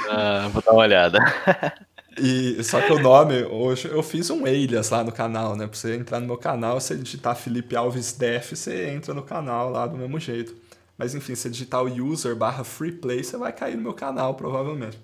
Ah, 0.09 0.49
vou 0.51 0.61
dar 0.61 0.71
uma 0.71 0.81
olhada. 0.81 1.19
E, 2.19 2.63
só 2.63 2.81
que 2.81 2.91
o 2.91 2.99
nome, 2.99 3.43
hoje 3.43 3.87
eu 3.87 4.03
fiz 4.03 4.29
um 4.29 4.45
alias 4.45 4.89
lá 4.89 5.03
no 5.03 5.11
canal, 5.11 5.55
né? 5.55 5.67
Pra 5.67 5.77
você 5.77 5.95
entrar 5.95 6.19
no 6.19 6.27
meu 6.27 6.37
canal, 6.37 6.79
você 6.79 6.95
digitar 6.95 7.35
Felipe 7.35 7.75
Alves 7.75 8.13
Def, 8.13 8.51
você 8.55 8.89
entra 8.89 9.13
no 9.13 9.23
canal 9.23 9.69
lá 9.69 9.87
do 9.87 9.97
mesmo 9.97 10.19
jeito. 10.19 10.55
Mas 10.97 11.15
enfim, 11.15 11.33
se 11.35 11.49
digitar 11.49 11.83
o 11.83 11.87
user 11.87 12.35
barra 12.35 12.63
freeplay, 12.63 13.23
você 13.23 13.37
vai 13.37 13.53
cair 13.53 13.75
no 13.75 13.83
meu 13.83 13.93
canal, 13.93 14.35
provavelmente. 14.35 14.99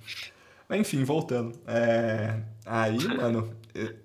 Mas 0.67 0.79
enfim, 0.79 1.03
voltando. 1.03 1.57
É... 1.65 2.39
Aí, 2.65 2.97
mano, 3.07 3.49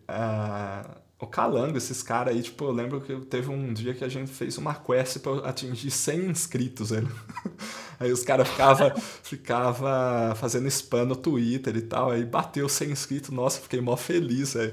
a 0.06 0.99
o 1.20 1.26
Calango, 1.26 1.76
esses 1.76 2.02
caras 2.02 2.34
aí, 2.34 2.42
tipo, 2.42 2.64
eu 2.64 2.72
lembro 2.72 3.00
que 3.00 3.14
teve 3.26 3.50
um 3.50 3.74
dia 3.74 3.92
que 3.92 4.02
a 4.02 4.08
gente 4.08 4.30
fez 4.30 4.56
uma 4.56 4.74
quest 4.74 5.18
pra 5.18 5.48
atingir 5.48 5.90
100 5.90 6.30
inscritos, 6.30 6.90
velho. 6.90 7.10
Aí 8.00 8.10
os 8.10 8.22
caras 8.22 8.48
ficava, 8.48 8.94
ficava 9.22 10.34
fazendo 10.34 10.66
spam 10.68 11.04
no 11.04 11.14
Twitter 11.14 11.76
e 11.76 11.82
tal, 11.82 12.10
aí 12.10 12.24
bateu 12.24 12.66
100 12.66 12.92
inscritos, 12.92 13.28
nossa, 13.28 13.60
fiquei 13.60 13.78
mó 13.78 13.94
feliz, 13.94 14.54
velho. 14.54 14.72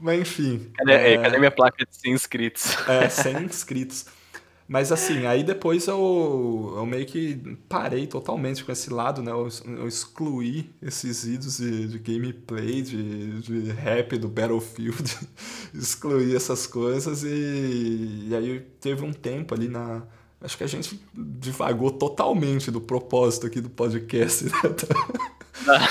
Mas 0.00 0.22
enfim. 0.22 0.70
Cadê, 0.78 0.92
é... 0.92 1.18
cadê 1.18 1.38
minha 1.38 1.50
placa 1.50 1.84
de 1.84 1.94
100 1.94 2.12
inscritos? 2.14 2.88
É, 2.88 3.10
100 3.12 3.44
inscritos. 3.44 4.06
Mas 4.72 4.90
assim, 4.90 5.26
aí 5.26 5.44
depois 5.44 5.86
eu, 5.86 6.72
eu 6.78 6.86
meio 6.86 7.04
que 7.04 7.58
parei 7.68 8.06
totalmente 8.06 8.64
com 8.64 8.72
esse 8.72 8.90
lado, 8.90 9.22
né? 9.22 9.30
Eu, 9.30 9.46
eu 9.66 9.86
excluí 9.86 10.70
esses 10.80 11.26
vídeos 11.26 11.58
de, 11.58 11.88
de 11.88 11.98
gameplay, 11.98 12.80
de, 12.80 13.42
de 13.42 13.70
rap 13.70 14.16
do 14.16 14.28
Battlefield, 14.28 15.14
excluí 15.74 16.34
essas 16.34 16.66
coisas 16.66 17.22
e, 17.22 18.28
e 18.30 18.34
aí 18.34 18.60
teve 18.80 19.04
um 19.04 19.12
tempo 19.12 19.54
ali 19.54 19.68
na. 19.68 20.04
Acho 20.40 20.56
que 20.56 20.64
a 20.64 20.68
gente 20.68 20.98
divagou 21.14 21.90
totalmente 21.90 22.70
do 22.70 22.80
propósito 22.80 23.48
aqui 23.48 23.60
do 23.60 23.68
podcast, 23.68 24.46
né? 25.66 25.86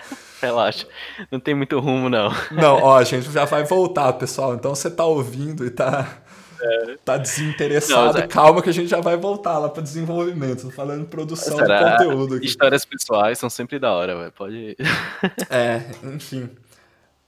Relaxa, 0.40 0.88
não 1.30 1.38
tem 1.38 1.54
muito 1.54 1.78
rumo, 1.78 2.08
não. 2.08 2.30
Não, 2.50 2.76
ó, 2.82 2.96
a 2.96 3.04
gente 3.04 3.30
já 3.30 3.44
vai 3.44 3.62
voltar, 3.64 4.10
pessoal. 4.14 4.54
Então 4.54 4.74
você 4.74 4.90
tá 4.90 5.04
ouvindo 5.04 5.66
e 5.66 5.70
tá 5.70 6.21
é. 6.62 6.96
Tá 7.04 7.16
desinteressado. 7.16 8.20
Não, 8.20 8.28
Calma 8.28 8.62
que 8.62 8.70
a 8.70 8.72
gente 8.72 8.88
já 8.88 9.00
vai 9.00 9.16
voltar 9.16 9.58
lá 9.58 9.68
para 9.68 9.82
desenvolvimento. 9.82 10.62
Tô 10.62 10.70
falando 10.70 11.06
produção 11.06 11.56
de 11.56 11.62
conteúdo 11.62 12.36
aqui. 12.36 12.46
Histórias 12.46 12.84
pessoais 12.84 13.38
são 13.38 13.50
sempre 13.50 13.78
da 13.78 13.92
hora, 13.92 14.16
velho. 14.16 14.32
Pode. 14.32 14.76
é, 15.50 15.82
enfim. 16.04 16.48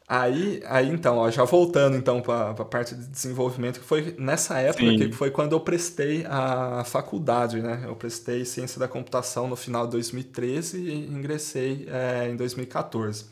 Aí, 0.07 0.62
aí 0.66 0.91
então, 0.91 1.16
ó, 1.16 1.30
já 1.30 1.45
voltando 1.45 1.97
então 1.97 2.20
para 2.20 2.51
a 2.51 2.64
parte 2.64 2.95
de 2.95 3.07
desenvolvimento, 3.07 3.80
que 3.80 3.87
foi 3.87 4.14
nessa 4.18 4.59
época 4.59 4.85
Sim. 4.85 4.99
que 4.99 5.12
foi 5.12 5.30
quando 5.30 5.53
eu 5.53 5.61
prestei 5.61 6.26
a 6.28 6.85
faculdade, 6.85 7.62
né? 7.62 7.82
Eu 7.87 7.97
prestei 7.97 8.45
ciência 8.45 8.78
da 8.78 8.87
computação 8.87 9.49
no 9.49 9.57
final 9.57 9.87
de 9.87 9.93
2013 9.93 10.78
e 10.78 11.07
ingressei 11.07 11.89
é, 11.91 12.28
em 12.28 12.37
2014. 12.37 13.24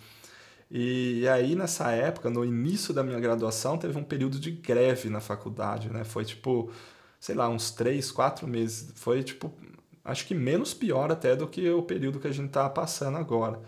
E 0.75 1.29
aí, 1.29 1.55
nessa 1.55 1.91
época, 1.91 2.31
no 2.31 2.43
início 2.47 2.95
da 2.95 3.03
minha 3.03 3.21
graduação, 3.21 3.77
teve 3.77 3.99
um 3.99 4.03
período 4.03 4.41
de 4.41 4.51
greve 4.51 5.11
na 5.11 5.21
faculdade, 5.21 5.91
né? 5.91 6.03
Foi 6.03 6.25
tipo, 6.25 6.71
sei 7.21 7.35
lá, 7.35 7.47
uns 7.47 7.71
três, 7.71 8.11
quatro 8.11 8.49
meses. 8.49 8.91
Foi 8.97 9.23
tipo, 9.23 9.53
acho 10.03 10.27
que 10.27 10.35
menos 10.35 10.73
pior 10.73 11.13
até 11.13 11.37
do 11.37 11.47
que 11.47 11.69
o 11.71 11.83
período 11.83 12.19
que 12.19 12.27
a 12.27 12.33
gente 12.33 12.51
tá 12.51 12.71
passando 12.71 13.19
agora. 13.19 13.61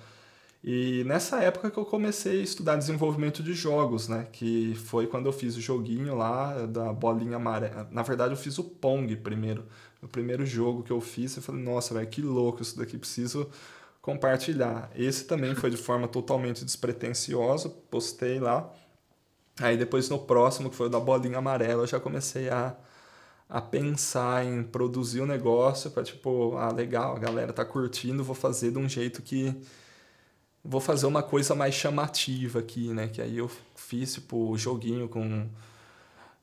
E 0.63 1.05
nessa 1.05 1.43
época 1.43 1.71
que 1.71 1.79
eu 1.79 1.85
comecei 1.85 2.41
a 2.41 2.43
estudar 2.43 2.77
desenvolvimento 2.77 3.43
de 3.43 3.53
jogos, 3.53 4.09
né? 4.09 4.27
Que 4.33 4.75
foi 4.75 5.07
quando 5.07 5.27
eu 5.27 5.33
fiz 5.33 5.57
o 5.57 5.61
joguinho 5.61 6.17
lá 6.17 6.65
da 6.67 6.91
bolinha 6.91 7.37
amarela. 7.37 7.87
Na 7.93 8.03
verdade, 8.03 8.33
eu 8.33 8.39
fiz 8.39 8.59
o 8.59 8.65
Pong 8.65 9.15
primeiro. 9.17 9.67
O 10.03 10.09
primeiro 10.09 10.47
jogo 10.47 10.83
que 10.83 10.91
eu 10.91 11.03
fiz, 11.03 11.37
eu 11.37 11.43
falei, 11.43 11.63
nossa, 11.63 11.93
velho, 11.93 12.07
que 12.07 12.23
louco 12.23 12.63
isso 12.63 12.79
daqui, 12.79 12.97
preciso 12.97 13.47
compartilhar. 14.05 14.91
Esse 14.95 15.25
também 15.25 15.55
foi 15.55 15.71
de 15.71 15.79
forma 15.79 16.07
totalmente 16.07 16.63
despretensiosa, 16.63 17.71
postei 17.91 18.39
lá. 18.39 18.71
Aí 19.59 19.79
depois 19.79 20.11
no 20.11 20.19
próximo, 20.19 20.69
que 20.69 20.77
foi 20.77 20.89
o 20.89 20.91
da 20.91 21.01
bolinha 21.01 21.39
amarela, 21.39 21.85
eu 21.85 21.87
já 21.87 21.99
comecei 21.99 22.51
a, 22.51 22.77
a 23.49 23.63
pensar 23.63 24.45
em 24.45 24.63
produzir 24.63 25.21
o 25.21 25.23
um 25.23 25.27
negócio 25.27 25.91
para 25.91 26.03
tipo, 26.03 26.55
ah, 26.59 26.71
legal, 26.71 27.17
a 27.17 27.19
galera 27.19 27.51
tá 27.51 27.65
curtindo, 27.65 28.23
vou 28.23 28.35
fazer 28.35 28.73
de 28.73 28.79
um 28.79 28.87
jeito 28.87 29.23
que 29.23 29.57
vou 30.63 30.83
fazer 30.83 31.07
uma 31.07 31.23
coisa 31.23 31.55
mais 31.55 31.75
chamativa 31.75 32.59
aqui, 32.59 32.93
né? 32.93 33.09
Que 33.09 33.23
aí 33.23 33.39
eu 33.39 33.51
fiz 33.75 34.13
tipo 34.15 34.55
joguinho 34.59 35.09
com 35.09 35.49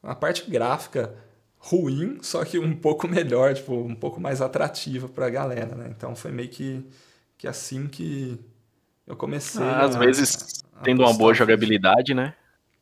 a 0.02 0.16
parte 0.16 0.50
gráfica 0.50 1.14
ruim, 1.60 2.18
só 2.24 2.44
que 2.44 2.58
um 2.58 2.76
pouco 2.76 3.08
melhor, 3.08 3.54
tipo, 3.54 3.76
um 3.76 3.94
pouco 3.94 4.20
mais 4.20 4.42
atrativa 4.42 5.08
para 5.08 5.28
a 5.28 5.30
galera, 5.30 5.76
né? 5.76 5.94
Então 5.96 6.16
foi 6.16 6.32
meio 6.32 6.50
que 6.50 6.84
que 7.42 7.48
assim 7.48 7.88
que 7.88 8.40
eu 9.08 9.16
comecei. 9.16 9.64
Ah, 9.64 9.86
às 9.86 9.96
vezes 9.96 10.64
a 10.76 10.82
tendo 10.82 11.02
uma 11.02 11.12
boa 11.12 11.34
jogabilidade, 11.34 12.14
né? 12.14 12.36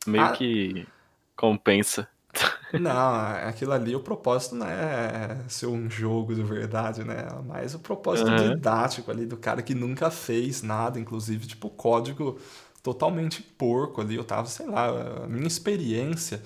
Meio 0.06 0.22
ah, 0.22 0.32
que 0.32 0.86
compensa. 1.34 2.06
Não, 2.78 3.14
aquilo 3.48 3.72
ali, 3.72 3.96
o 3.96 4.00
propósito 4.00 4.54
não 4.54 4.66
é 4.68 5.38
ser 5.48 5.66
um 5.66 5.90
jogo 5.90 6.34
de 6.34 6.42
verdade, 6.44 7.02
né? 7.02 7.26
Mas 7.46 7.74
o 7.74 7.80
propósito 7.80 8.30
uhum. 8.30 8.50
didático 8.50 9.10
ali 9.10 9.26
do 9.26 9.36
cara 9.36 9.60
que 9.62 9.74
nunca 9.74 10.08
fez 10.08 10.62
nada, 10.62 11.00
inclusive, 11.00 11.48
tipo, 11.48 11.68
código 11.70 12.38
totalmente 12.82 13.42
porco 13.42 14.00
ali. 14.00 14.14
Eu 14.14 14.22
tava, 14.22 14.46
sei 14.46 14.66
lá, 14.66 15.24
a 15.24 15.26
minha 15.26 15.48
experiência 15.48 16.40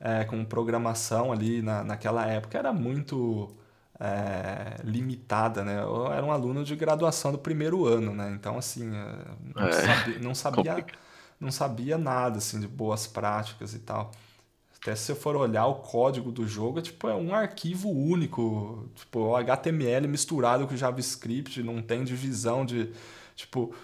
é, 0.00 0.24
com 0.24 0.42
programação 0.44 1.32
ali 1.32 1.60
na, 1.60 1.84
naquela 1.84 2.24
época 2.24 2.56
era 2.56 2.72
muito 2.72 3.54
é, 4.00 4.80
limitada, 4.84 5.64
né? 5.64 5.82
Eu 5.82 6.12
era 6.12 6.24
um 6.24 6.30
aluno 6.30 6.64
de 6.64 6.76
graduação 6.76 7.32
do 7.32 7.38
primeiro 7.38 7.86
ano, 7.86 8.14
né? 8.14 8.30
Então, 8.30 8.58
assim, 8.58 8.90
não, 9.54 9.66
é. 9.66 9.72
sabia, 9.72 10.18
não 10.20 10.34
sabia, 10.34 10.86
não 11.40 11.50
sabia 11.50 11.98
nada, 11.98 12.38
assim, 12.38 12.60
de 12.60 12.68
boas 12.68 13.06
práticas 13.06 13.74
e 13.74 13.80
tal. 13.80 14.12
Até 14.80 14.94
se 14.94 15.06
você 15.06 15.14
for 15.14 15.34
olhar 15.34 15.66
o 15.66 15.76
código 15.76 16.30
do 16.30 16.46
jogo, 16.46 16.78
é, 16.78 16.82
tipo, 16.82 17.08
é 17.08 17.14
um 17.14 17.34
arquivo 17.34 17.90
único, 17.90 18.88
tipo, 18.94 19.34
HTML 19.34 20.06
misturado 20.06 20.66
com 20.68 20.76
JavaScript, 20.76 21.62
não 21.62 21.82
tem 21.82 22.04
divisão 22.04 22.64
de, 22.64 22.92
tipo, 23.34 23.74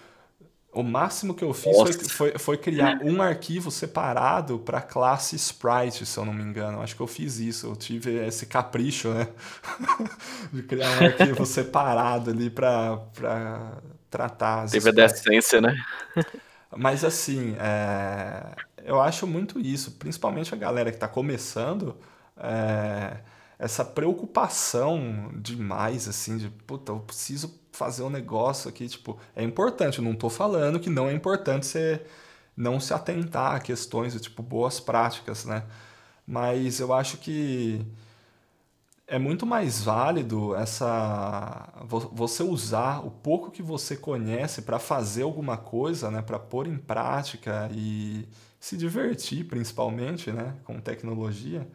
o 0.75 0.83
máximo 0.83 1.33
que 1.33 1.43
eu 1.43 1.53
fiz 1.53 1.75
foi, 1.75 1.93
foi, 1.93 2.37
foi, 2.37 2.57
criar 2.57 2.99
um 3.03 3.21
arquivo 3.21 3.71
separado 3.71 4.59
para 4.59 4.81
classe 4.81 5.35
Sprite, 5.35 6.05
se 6.05 6.17
eu 6.17 6.25
não 6.25 6.33
me 6.33 6.43
engano. 6.43 6.81
Acho 6.81 6.95
que 6.95 7.01
eu 7.01 7.07
fiz 7.07 7.39
isso. 7.39 7.67
Eu 7.67 7.75
tive 7.75 8.25
esse 8.25 8.45
capricho, 8.45 9.09
né? 9.13 9.27
de 10.53 10.61
criar 10.63 10.89
um 11.01 11.05
arquivo 11.05 11.45
separado 11.47 12.29
ali 12.29 12.49
para 12.49 12.99
tratar 14.09 14.63
as 14.63 14.71
Teve 14.71 14.89
a 14.89 14.91
decência, 14.91 15.61
né? 15.61 15.75
Mas 16.75 17.03
assim, 17.03 17.55
é 17.57 18.53
eu 18.85 19.01
acho 19.01 19.25
muito 19.25 19.59
isso, 19.59 19.91
principalmente 19.93 20.53
a 20.53 20.57
galera 20.57 20.91
que 20.91 20.97
está 20.97 21.07
começando, 21.07 21.97
é, 22.37 23.17
essa 23.57 23.83
preocupação 23.83 25.31
demais, 25.35 26.07
assim, 26.07 26.37
de, 26.37 26.49
puta, 26.49 26.91
eu 26.91 26.99
preciso 26.99 27.49
fazer 27.75 28.03
um 28.03 28.09
negócio 28.09 28.69
aqui, 28.69 28.87
tipo, 28.87 29.17
é 29.35 29.43
importante, 29.43 29.99
eu 29.99 30.03
não 30.03 30.13
estou 30.13 30.29
falando 30.29 30.79
que 30.79 30.89
não 30.89 31.09
é 31.09 31.13
importante 31.13 31.65
você 31.65 32.05
não 32.57 32.79
se 32.79 32.93
atentar 32.93 33.55
a 33.55 33.59
questões 33.59 34.13
de, 34.13 34.19
tipo, 34.19 34.41
boas 34.43 34.79
práticas, 34.79 35.45
né? 35.45 35.63
Mas 36.27 36.79
eu 36.79 36.93
acho 36.93 37.17
que 37.17 37.85
é 39.07 39.19
muito 39.19 39.45
mais 39.45 39.83
válido 39.83 40.55
essa 40.55 41.69
você 42.11 42.41
usar 42.43 43.05
o 43.05 43.11
pouco 43.11 43.51
que 43.51 43.61
você 43.61 43.95
conhece 43.95 44.63
para 44.63 44.79
fazer 44.79 45.23
alguma 45.23 45.57
coisa, 45.57 46.09
né, 46.09 46.21
para 46.21 46.39
pôr 46.39 46.67
em 46.67 46.77
prática 46.77 47.69
e 47.71 48.27
se 48.59 48.75
divertir, 48.77 49.45
principalmente, 49.47 50.31
né, 50.31 50.55
com 50.63 50.79
tecnologia, 50.79 51.67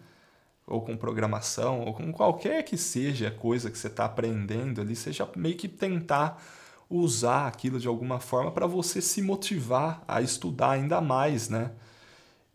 ou 0.71 0.81
com 0.81 0.97
programação, 0.97 1.81
ou 1.81 1.93
com 1.93 2.13
qualquer 2.13 2.63
que 2.63 2.77
seja 2.79 3.29
a 3.29 3.31
coisa 3.31 3.71
que 3.71 3.77
você 3.77 3.89
está 3.89 4.05
aprendendo 4.07 4.81
ali, 4.81 4.97
seja 4.97 5.29
meio 5.37 5.57
que 5.57 5.69
tentar 5.69 6.43
usar 6.89 7.47
aquilo 7.47 7.79
de 7.79 7.89
alguma 7.89 8.21
forma 8.21 8.51
para 8.51 8.67
você 8.67 9.01
se 9.03 9.21
motivar 9.21 10.03
a 10.09 10.23
estudar 10.23 10.71
ainda 10.73 11.01
mais, 11.01 11.49
né? 11.49 11.73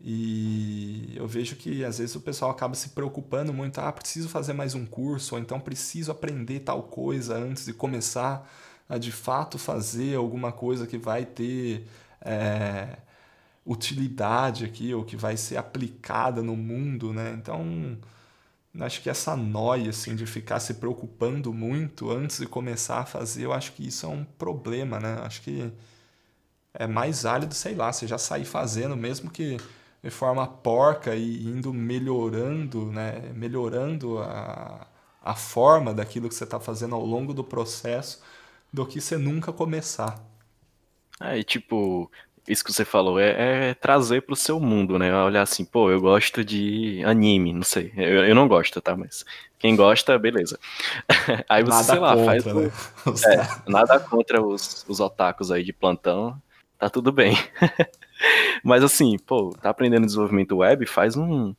E 0.00 1.12
eu 1.16 1.26
vejo 1.26 1.56
que 1.56 1.84
às 1.84 1.98
vezes 1.98 2.14
o 2.16 2.20
pessoal 2.20 2.50
acaba 2.50 2.74
se 2.74 2.90
preocupando 2.90 3.52
muito, 3.52 3.78
ah, 3.80 3.92
preciso 3.92 4.28
fazer 4.28 4.52
mais 4.52 4.74
um 4.74 4.84
curso, 4.86 5.34
ou 5.34 5.40
então 5.40 5.58
preciso 5.60 6.10
aprender 6.12 6.60
tal 6.60 6.82
coisa 6.84 7.36
antes 7.36 7.64
de 7.64 7.72
começar 7.72 8.50
a 8.88 8.98
de 8.98 9.10
fato 9.12 9.58
fazer 9.58 10.16
alguma 10.16 10.52
coisa 10.52 10.86
que 10.86 10.98
vai 10.98 11.24
ter 11.24 11.86
é, 12.20 12.98
utilidade 13.66 14.64
aqui, 14.64 14.94
ou 14.94 15.04
que 15.04 15.16
vai 15.16 15.36
ser 15.36 15.56
aplicada 15.56 16.42
no 16.42 16.56
mundo, 16.56 17.12
né? 17.12 17.34
Então, 17.36 17.98
acho 18.80 19.02
que 19.02 19.10
essa 19.10 19.36
noia, 19.36 19.90
assim, 19.90 20.14
de 20.14 20.26
ficar 20.26 20.60
se 20.60 20.74
preocupando 20.74 21.52
muito 21.52 22.10
antes 22.10 22.38
de 22.38 22.46
começar 22.46 23.00
a 23.00 23.06
fazer, 23.06 23.44
eu 23.44 23.52
acho 23.52 23.72
que 23.72 23.86
isso 23.86 24.06
é 24.06 24.08
um 24.08 24.24
problema, 24.24 25.00
né? 25.00 25.18
Acho 25.22 25.42
que 25.42 25.72
é 26.74 26.86
mais 26.86 27.22
válido, 27.22 27.54
sei 27.54 27.74
lá, 27.74 27.92
você 27.92 28.06
já 28.06 28.18
sair 28.18 28.44
fazendo, 28.44 28.96
mesmo 28.96 29.30
que 29.30 29.56
de 30.02 30.10
forma 30.10 30.46
porca 30.46 31.14
e 31.16 31.44
indo 31.46 31.72
melhorando, 31.74 32.92
né? 32.92 33.32
Melhorando 33.34 34.18
a, 34.20 34.86
a 35.22 35.34
forma 35.34 35.92
daquilo 35.94 36.28
que 36.28 36.34
você 36.34 36.44
está 36.44 36.60
fazendo 36.60 36.94
ao 36.94 37.04
longo 37.04 37.34
do 37.34 37.42
processo, 37.44 38.22
do 38.72 38.86
que 38.86 39.00
você 39.00 39.16
nunca 39.18 39.52
começar. 39.52 40.22
É, 41.20 41.38
e 41.38 41.44
tipo, 41.44 42.10
isso 42.48 42.64
que 42.64 42.72
você 42.72 42.84
falou 42.84 43.18
é, 43.18 43.70
é 43.70 43.74
trazer 43.74 44.22
pro 44.22 44.36
seu 44.36 44.60
mundo, 44.60 44.98
né? 44.98 45.14
Olhar 45.24 45.42
assim, 45.42 45.64
pô, 45.64 45.90
eu 45.90 46.00
gosto 46.00 46.44
de 46.44 47.02
anime, 47.04 47.52
não 47.52 47.62
sei. 47.62 47.92
Eu, 47.96 48.24
eu 48.24 48.34
não 48.34 48.46
gosto, 48.46 48.80
tá? 48.80 48.96
Mas 48.96 49.24
quem 49.58 49.74
gosta, 49.74 50.18
beleza. 50.18 50.58
Aí 51.48 51.62
você, 51.64 51.70
nada 51.70 51.84
sei 51.84 51.98
lá, 51.98 52.14
contra, 52.14 52.24
faz. 52.24 52.44
Né? 52.44 52.72
É, 53.66 53.70
nada 53.70 54.00
contra 54.00 54.42
os, 54.42 54.84
os 54.88 55.00
otakus 55.00 55.50
aí 55.50 55.64
de 55.64 55.72
plantão, 55.72 56.40
tá 56.78 56.88
tudo 56.90 57.10
bem. 57.12 57.36
Mas 58.62 58.82
assim, 58.82 59.16
pô, 59.18 59.50
tá 59.60 59.70
aprendendo 59.70 60.06
desenvolvimento 60.06 60.56
web, 60.56 60.86
faz 60.86 61.16
um, 61.16 61.54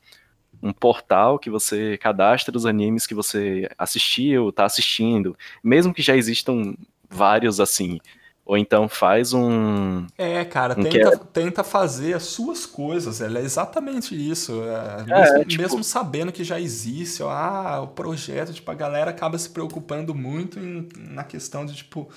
um 0.62 0.74
portal 0.74 1.40
que 1.40 1.50
você 1.50 1.98
cadastra 1.98 2.56
os 2.56 2.66
animes 2.66 3.08
que 3.08 3.14
você 3.14 3.70
assistiu, 3.78 4.52
tá 4.52 4.66
assistindo. 4.66 5.38
Mesmo 5.64 5.94
que 5.94 6.02
já 6.02 6.16
existam 6.16 6.76
vários 7.10 7.60
assim, 7.60 8.00
ou 8.48 8.58
então 8.58 8.88
faz 8.88 9.34
um. 9.34 10.08
É, 10.18 10.46
cara, 10.46 10.74
um 10.80 10.82
tenta, 10.82 11.10
é... 11.10 11.18
tenta 11.34 11.64
fazer 11.66 12.14
as 12.14 12.24
suas 12.24 12.66
coisas. 12.66 13.20
Ela 13.20 13.40
é 13.40 13.42
exatamente 13.42 14.16
isso. 14.16 14.64
É, 14.64 15.04
mesmo, 15.04 15.38
é, 15.38 15.46
tipo... 15.46 15.62
mesmo, 15.62 15.84
sabendo 15.84 16.32
que 16.32 16.46
já 16.46 16.58
existe, 16.58 17.22
ó, 17.22 17.30
ah, 17.30 17.82
o 17.82 17.88
projeto, 17.88 18.54
tipo, 18.54 18.72
a 18.72 18.74
galera 18.74 19.12
acaba 19.12 19.38
se 19.38 19.50
preocupando 19.50 20.16
muito 20.16 20.60
em, 20.60 20.88
na 20.98 21.26
questão 21.26 21.66
de, 21.66 21.76
tipo, 21.76 22.08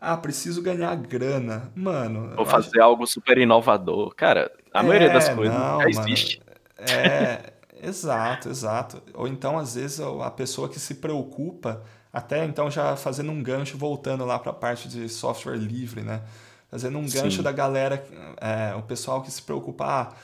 ah, 0.00 0.16
preciso 0.16 0.62
ganhar 0.62 0.94
grana. 0.94 1.72
Mano. 1.74 2.32
Vou 2.36 2.46
fazer 2.46 2.78
acho... 2.78 2.82
algo 2.82 3.04
super 3.04 3.36
inovador. 3.36 4.14
Cara, 4.14 4.52
a 4.72 4.84
maioria 4.84 5.12
das 5.12 5.30
é, 5.30 5.34
coisas 5.34 5.58
não, 5.58 5.80
já 5.80 5.88
existe. 5.88 6.40
Mano, 6.78 6.92
é, 6.92 7.52
exato, 7.82 8.48
exato. 8.48 9.02
Ou 9.14 9.26
então, 9.26 9.58
às 9.58 9.74
vezes, 9.74 9.98
a 9.98 10.30
pessoa 10.30 10.68
que 10.68 10.78
se 10.78 10.94
preocupa 10.94 11.82
até 12.12 12.44
então, 12.44 12.70
já 12.70 12.94
fazendo 12.96 13.32
um 13.32 13.42
gancho, 13.42 13.78
voltando 13.78 14.24
lá 14.24 14.38
para 14.38 14.50
a 14.50 14.54
parte 14.54 14.88
de 14.88 15.08
software 15.08 15.56
livre, 15.56 16.02
né? 16.02 16.22
Fazendo 16.70 16.98
um 16.98 17.08
gancho 17.08 17.38
Sim. 17.38 17.42
da 17.42 17.52
galera, 17.52 18.04
é, 18.40 18.74
o 18.74 18.82
pessoal 18.82 19.22
que 19.22 19.30
se 19.30 19.40
preocupa, 19.42 19.84
ah, 19.86 20.14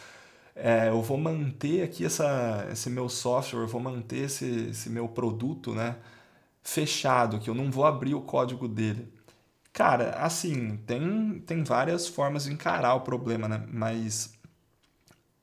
é, 0.55 0.89
eu 0.89 1.01
vou 1.03 1.17
manter 1.17 1.83
aqui 1.83 2.05
essa, 2.05 2.67
esse 2.71 2.91
meu 2.91 3.09
software, 3.09 3.61
eu 3.61 3.69
vou 3.69 3.81
manter 3.81 4.25
esse, 4.25 4.69
esse 4.71 4.91
meu 4.91 5.09
produto, 5.09 5.75
né? 5.75 5.97
Fechado, 6.63 7.39
que 7.39 7.49
eu 7.49 7.55
não 7.55 7.71
vou 7.71 7.87
abrir 7.87 8.15
o 8.15 8.21
código 8.21 8.69
dele. 8.69 9.11
Cara, 9.73 10.11
assim, 10.19 10.77
tem, 10.87 11.41
tem 11.47 11.65
várias 11.65 12.09
formas 12.09 12.45
de 12.45 12.53
encarar 12.53 12.95
o 12.95 13.01
problema, 13.03 13.49
né? 13.49 13.65
Mas 13.73 14.33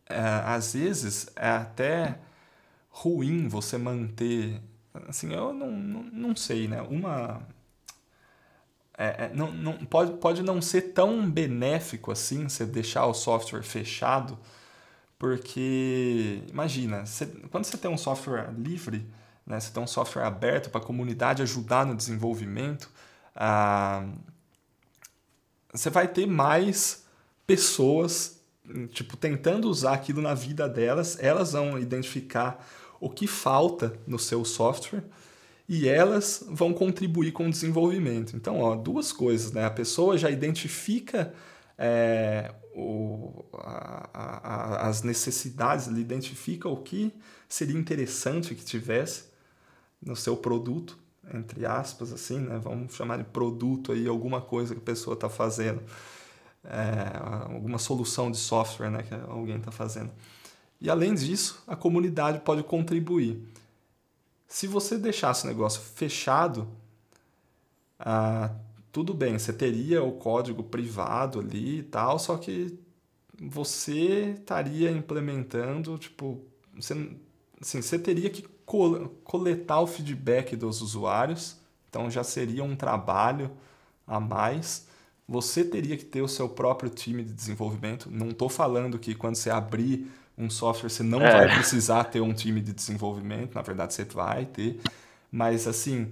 é, 0.09 0.19
às 0.45 0.73
vezes 0.73 1.27
é 1.35 1.49
até 1.49 2.19
ruim 2.89 3.47
você 3.47 3.77
manter 3.77 4.61
assim, 5.07 5.33
eu 5.33 5.53
não, 5.53 5.71
não, 5.71 6.03
não 6.03 6.35
sei, 6.35 6.67
né? 6.67 6.81
Uma. 6.81 7.41
É, 8.97 9.25
é, 9.25 9.31
não, 9.33 9.51
não, 9.51 9.73
pode, 9.85 10.13
pode 10.13 10.41
não 10.41 10.61
ser 10.61 10.93
tão 10.93 11.29
benéfico 11.29 12.11
assim 12.11 12.47
você 12.47 12.65
deixar 12.65 13.05
o 13.05 13.13
software 13.13 13.63
fechado, 13.63 14.39
porque 15.19 16.41
imagina, 16.49 17.05
você, 17.05 17.25
quando 17.51 17.65
você 17.65 17.77
tem 17.77 17.91
um 17.91 17.97
software 17.97 18.51
livre, 18.57 19.05
né, 19.45 19.59
você 19.59 19.71
tem 19.71 19.83
um 19.83 19.87
software 19.87 20.23
aberto 20.23 20.69
para 20.69 20.79
a 20.79 20.83
comunidade 20.83 21.41
ajudar 21.41 21.85
no 21.85 21.93
desenvolvimento, 21.93 22.89
ah, 23.35 24.07
você 25.73 25.89
vai 25.89 26.07
ter 26.07 26.25
mais 26.25 27.05
pessoas 27.45 28.35
tipo 28.91 29.15
tentando 29.15 29.69
usar 29.69 29.93
aquilo 29.93 30.21
na 30.21 30.33
vida 30.33 30.67
delas, 30.67 31.17
elas 31.21 31.51
vão 31.53 31.77
identificar 31.77 32.65
o 32.99 33.09
que 33.09 33.27
falta 33.27 33.97
no 34.07 34.17
seu 34.17 34.43
software 34.45 35.03
e 35.67 35.87
elas 35.87 36.45
vão 36.47 36.73
contribuir 36.73 37.31
com 37.31 37.47
o 37.47 37.49
desenvolvimento. 37.49 38.35
Então, 38.35 38.59
ó, 38.59 38.75
duas 38.75 39.11
coisas, 39.11 39.51
né? 39.51 39.65
A 39.65 39.71
pessoa 39.71 40.17
já 40.17 40.29
identifica 40.29 41.33
é, 41.77 42.53
o, 42.73 43.43
a, 43.53 44.09
a, 44.13 44.87
as 44.87 45.01
necessidades, 45.01 45.87
ele 45.87 46.01
identifica 46.01 46.69
o 46.69 46.77
que 46.77 47.11
seria 47.49 47.77
interessante 47.77 48.53
que 48.53 48.63
tivesse 48.63 49.25
no 50.01 50.15
seu 50.15 50.37
produto, 50.37 50.97
entre 51.33 51.65
aspas, 51.65 52.13
assim, 52.13 52.39
né? 52.39 52.59
Vamos 52.61 52.93
chamar 52.93 53.17
de 53.17 53.23
produto 53.23 53.91
aí, 53.91 54.07
alguma 54.07 54.41
coisa 54.41 54.75
que 54.75 54.81
a 54.81 54.83
pessoa 54.83 55.15
está 55.15 55.29
fazendo, 55.29 55.81
é, 56.63 57.53
alguma 57.53 57.79
solução 57.79 58.29
de 58.29 58.37
software, 58.37 58.89
né, 58.89 59.03
que 59.03 59.13
alguém 59.13 59.57
está 59.57 59.71
fazendo. 59.71 60.11
E 60.85 60.89
além 60.89 61.15
disso, 61.15 61.63
a 61.65 61.75
comunidade 61.75 62.41
pode 62.41 62.61
contribuir. 62.61 63.41
Se 64.47 64.67
você 64.67 64.99
deixasse 64.99 65.43
o 65.43 65.47
negócio 65.47 65.81
fechado, 65.81 66.67
ah, 67.99 68.51
tudo 68.91 69.11
bem, 69.11 69.39
você 69.39 69.51
teria 69.51 70.03
o 70.03 70.11
código 70.11 70.61
privado 70.61 71.39
ali 71.39 71.79
e 71.79 71.83
tal, 71.83 72.19
só 72.19 72.37
que 72.37 72.77
você 73.41 74.35
estaria 74.37 74.91
implementando, 74.91 75.97
tipo, 75.97 76.39
você, 76.75 76.93
assim, 77.59 77.81
você 77.81 77.97
teria 77.97 78.29
que 78.29 78.43
coletar 79.23 79.81
o 79.81 79.87
feedback 79.87 80.55
dos 80.55 80.83
usuários, 80.83 81.57
então 81.89 82.11
já 82.11 82.23
seria 82.23 82.63
um 82.63 82.75
trabalho 82.75 83.49
a 84.05 84.19
mais. 84.19 84.85
Você 85.27 85.63
teria 85.63 85.97
que 85.97 86.05
ter 86.05 86.21
o 86.21 86.27
seu 86.27 86.47
próprio 86.47 86.91
time 86.91 87.23
de 87.23 87.33
desenvolvimento. 87.33 88.07
Não 88.11 88.29
estou 88.29 88.49
falando 88.49 88.99
que 88.99 89.15
quando 89.15 89.33
você 89.33 89.49
abrir 89.49 90.07
um 90.37 90.49
software 90.49 90.89
você 90.89 91.03
não 91.03 91.21
é. 91.21 91.31
vai 91.31 91.55
precisar 91.55 92.05
ter 92.05 92.21
um 92.21 92.33
time 92.33 92.61
de 92.61 92.73
desenvolvimento, 92.73 93.55
na 93.55 93.61
verdade 93.61 93.93
você 93.93 94.03
vai 94.03 94.45
ter, 94.45 94.79
mas 95.31 95.67
assim, 95.67 96.11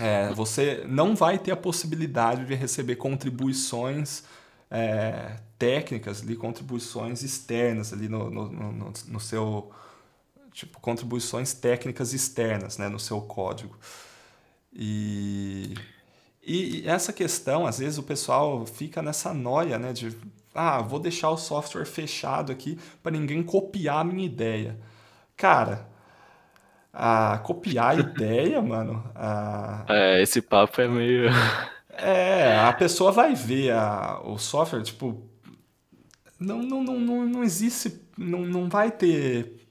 é, 0.00 0.32
você 0.32 0.84
não 0.88 1.14
vai 1.14 1.38
ter 1.38 1.50
a 1.50 1.56
possibilidade 1.56 2.44
de 2.44 2.54
receber 2.54 2.96
contribuições 2.96 4.24
é, 4.70 5.36
técnicas, 5.58 6.22
ali, 6.22 6.34
contribuições 6.34 7.22
externas 7.22 7.92
ali 7.92 8.08
no, 8.08 8.30
no, 8.30 8.50
no, 8.50 8.92
no, 9.08 9.20
seu 9.20 9.70
tipo 10.52 10.80
contribuições 10.80 11.52
técnicas 11.52 12.14
externas, 12.14 12.78
né, 12.78 12.88
no 12.88 12.98
seu 12.98 13.20
código. 13.20 13.76
E, 14.72 15.74
e 16.42 16.88
essa 16.88 17.12
questão, 17.12 17.66
às 17.66 17.78
vezes 17.78 17.98
o 17.98 18.02
pessoal 18.02 18.64
fica 18.64 19.02
nessa 19.02 19.34
noia, 19.34 19.78
né, 19.78 19.92
de 19.92 20.16
ah, 20.54 20.80
vou 20.80 21.00
deixar 21.00 21.30
o 21.30 21.36
software 21.36 21.86
fechado 21.86 22.52
aqui 22.52 22.78
para 23.02 23.12
ninguém 23.12 23.42
copiar 23.42 23.98
a 23.98 24.04
minha 24.04 24.24
ideia. 24.24 24.78
Cara, 25.36 25.88
a 26.92 27.38
copiar 27.38 27.92
a 27.92 27.94
ideia, 28.00 28.60
mano. 28.60 29.02
A... 29.14 29.84
É, 29.88 30.22
esse 30.22 30.42
papo 30.42 30.80
é 30.80 30.88
meio. 30.88 31.30
é, 31.90 32.58
a 32.58 32.72
pessoa 32.72 33.10
vai 33.10 33.34
ver 33.34 33.72
a, 33.72 34.20
o 34.24 34.38
software, 34.38 34.82
tipo. 34.82 35.22
Não, 36.38 36.58
não, 36.62 36.82
não, 36.82 36.98
não, 36.98 37.26
não 37.26 37.44
existe. 37.44 38.00
Não, 38.18 38.40
não 38.40 38.68
vai 38.68 38.90
ter 38.90 39.62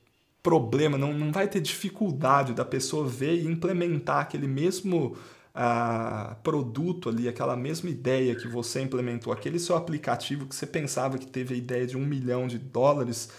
problema, 0.41 0.97
não, 0.97 1.13
não 1.13 1.31
vai 1.31 1.47
ter 1.47 1.59
dificuldade 1.59 2.53
da 2.53 2.65
pessoa 2.65 3.07
ver 3.07 3.35
e 3.35 3.45
implementar 3.45 4.21
aquele 4.21 4.47
mesmo 4.47 5.15
uh, 5.55 6.35
produto 6.43 7.09
ali, 7.09 7.27
aquela 7.27 7.55
mesma 7.55 7.89
ideia 7.89 8.35
que 8.35 8.47
você 8.47 8.81
implementou, 8.81 9.31
aquele 9.31 9.59
seu 9.59 9.75
aplicativo 9.75 10.45
que 10.45 10.55
você 10.55 10.65
pensava 10.65 11.17
que 11.17 11.27
teve 11.27 11.53
a 11.53 11.57
ideia 11.57 11.85
de 11.85 11.97
um 11.97 12.05
milhão 12.05 12.47
de 12.47 12.57
dólares 12.57 13.29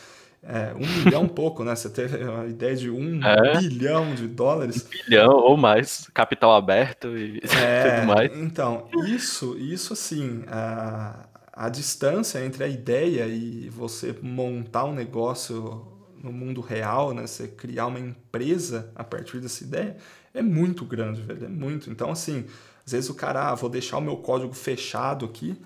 é, 0.42 0.74
um 0.74 1.04
milhão 1.04 1.28
pouco, 1.28 1.62
né? 1.62 1.74
Você 1.74 1.88
teve 1.88 2.16
a 2.28 2.46
ideia 2.46 2.74
de 2.74 2.90
um 2.90 3.24
é. 3.24 3.58
bilhão 3.58 4.14
de 4.14 4.26
dólares. 4.26 4.84
Um 4.84 4.88
bilhão 4.88 5.36
ou 5.36 5.56
mais, 5.56 6.10
capital 6.12 6.54
aberto 6.54 7.16
e 7.16 7.40
é, 7.56 7.96
tudo 7.96 8.06
mais. 8.08 8.36
Então, 8.36 8.88
isso, 9.06 9.56
isso 9.56 9.92
assim, 9.92 10.42
a, 10.48 11.26
a 11.52 11.68
distância 11.68 12.44
entre 12.44 12.64
a 12.64 12.68
ideia 12.68 13.26
e 13.26 13.68
você 13.68 14.14
montar 14.20 14.84
um 14.84 14.94
negócio 14.94 15.86
no 16.20 16.32
mundo 16.32 16.60
real, 16.60 17.14
né? 17.14 17.26
Você 17.26 17.46
criar 17.46 17.86
uma 17.86 18.00
empresa 18.00 18.90
a 18.96 19.04
partir 19.04 19.38
dessa 19.38 19.62
ideia 19.62 19.96
é 20.34 20.42
muito 20.42 20.84
grande, 20.84 21.22
velho. 21.22 21.44
É 21.46 21.48
muito. 21.48 21.90
Então, 21.90 22.10
assim, 22.10 22.46
às 22.84 22.92
vezes 22.92 23.10
o 23.10 23.14
cara, 23.14 23.50
ah, 23.50 23.54
vou 23.54 23.70
deixar 23.70 23.98
o 23.98 24.02
meu 24.02 24.16
código 24.16 24.52
fechado 24.52 25.24
aqui 25.24 25.56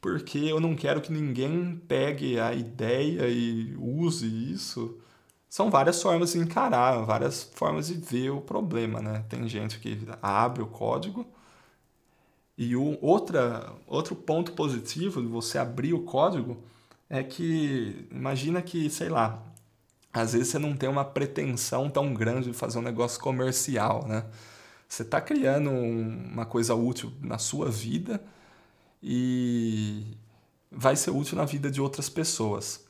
porque 0.00 0.38
eu 0.38 0.60
não 0.60 0.74
quero 0.74 1.00
que 1.00 1.12
ninguém 1.12 1.76
pegue 1.86 2.40
a 2.40 2.54
ideia 2.54 3.28
e 3.28 3.74
use 3.76 4.26
isso. 4.52 4.98
São 5.48 5.70
várias 5.70 6.00
formas 6.02 6.32
de 6.32 6.38
encarar, 6.38 7.04
várias 7.04 7.42
formas 7.54 7.88
de 7.88 7.94
ver 7.94 8.30
o 8.30 8.40
problema, 8.40 9.00
né? 9.00 9.24
Tem 9.28 9.46
gente 9.48 9.78
que 9.78 9.98
abre 10.22 10.62
o 10.62 10.66
código 10.66 11.26
e 12.56 12.76
o 12.76 12.98
outra, 13.02 13.72
outro 13.86 14.14
ponto 14.14 14.52
positivo 14.52 15.20
de 15.22 15.28
você 15.28 15.58
abrir 15.58 15.92
o 15.94 16.02
código 16.02 16.62
é 17.08 17.22
que 17.22 18.06
imagina 18.10 18.62
que, 18.62 18.88
sei 18.90 19.08
lá, 19.08 19.42
às 20.12 20.32
vezes 20.32 20.48
você 20.48 20.58
não 20.58 20.76
tem 20.76 20.88
uma 20.88 21.04
pretensão 21.04 21.88
tão 21.88 22.12
grande 22.12 22.50
de 22.50 22.56
fazer 22.56 22.78
um 22.78 22.82
negócio 22.82 23.20
comercial, 23.20 24.06
né? 24.06 24.24
Você 24.88 25.02
está 25.02 25.20
criando 25.20 25.70
uma 25.70 26.44
coisa 26.44 26.74
útil 26.74 27.12
na 27.20 27.38
sua 27.38 27.70
vida 27.70 28.20
e 29.00 30.02
vai 30.70 30.96
ser 30.96 31.12
útil 31.12 31.36
na 31.36 31.44
vida 31.44 31.70
de 31.70 31.80
outras 31.80 32.08
pessoas. 32.08 32.84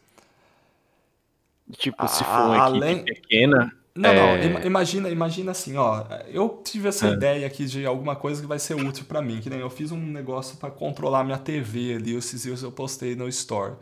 Tipo, 1.73 2.09
se 2.09 2.25
for 2.25 2.47
uma 2.47 2.59
Além... 2.59 3.01
equipe 3.01 3.21
pequena. 3.21 3.73
Não, 3.95 4.09
é... 4.09 4.49
não, 4.49 4.63
imagina, 4.63 5.11
imagina 5.11 5.51
assim, 5.51 5.77
ó. 5.77 6.07
Eu 6.29 6.63
tive 6.65 6.89
essa 6.89 7.09
é. 7.09 7.13
ideia 7.13 7.47
aqui 7.47 7.67
de 7.67 7.85
alguma 7.85 8.17
coisa 8.17 8.41
que 8.41 8.47
vai 8.47 8.59
ser 8.59 8.75
útil 8.75 9.05
para 9.05 9.21
mim, 9.21 9.41
que 9.41 9.51
nem 9.51 9.61
eu 9.61 9.69
fiz 9.69 9.93
um 9.93 10.01
negócio 10.01 10.57
para 10.57 10.71
controlar 10.71 11.23
minha 11.23 11.39
TV 11.39 11.95
ali, 11.97 12.15
esses 12.17 12.43
dias 12.43 12.63
eu 12.63 12.73
postei 12.73 13.15
no 13.15 13.29
Store. 13.29 13.75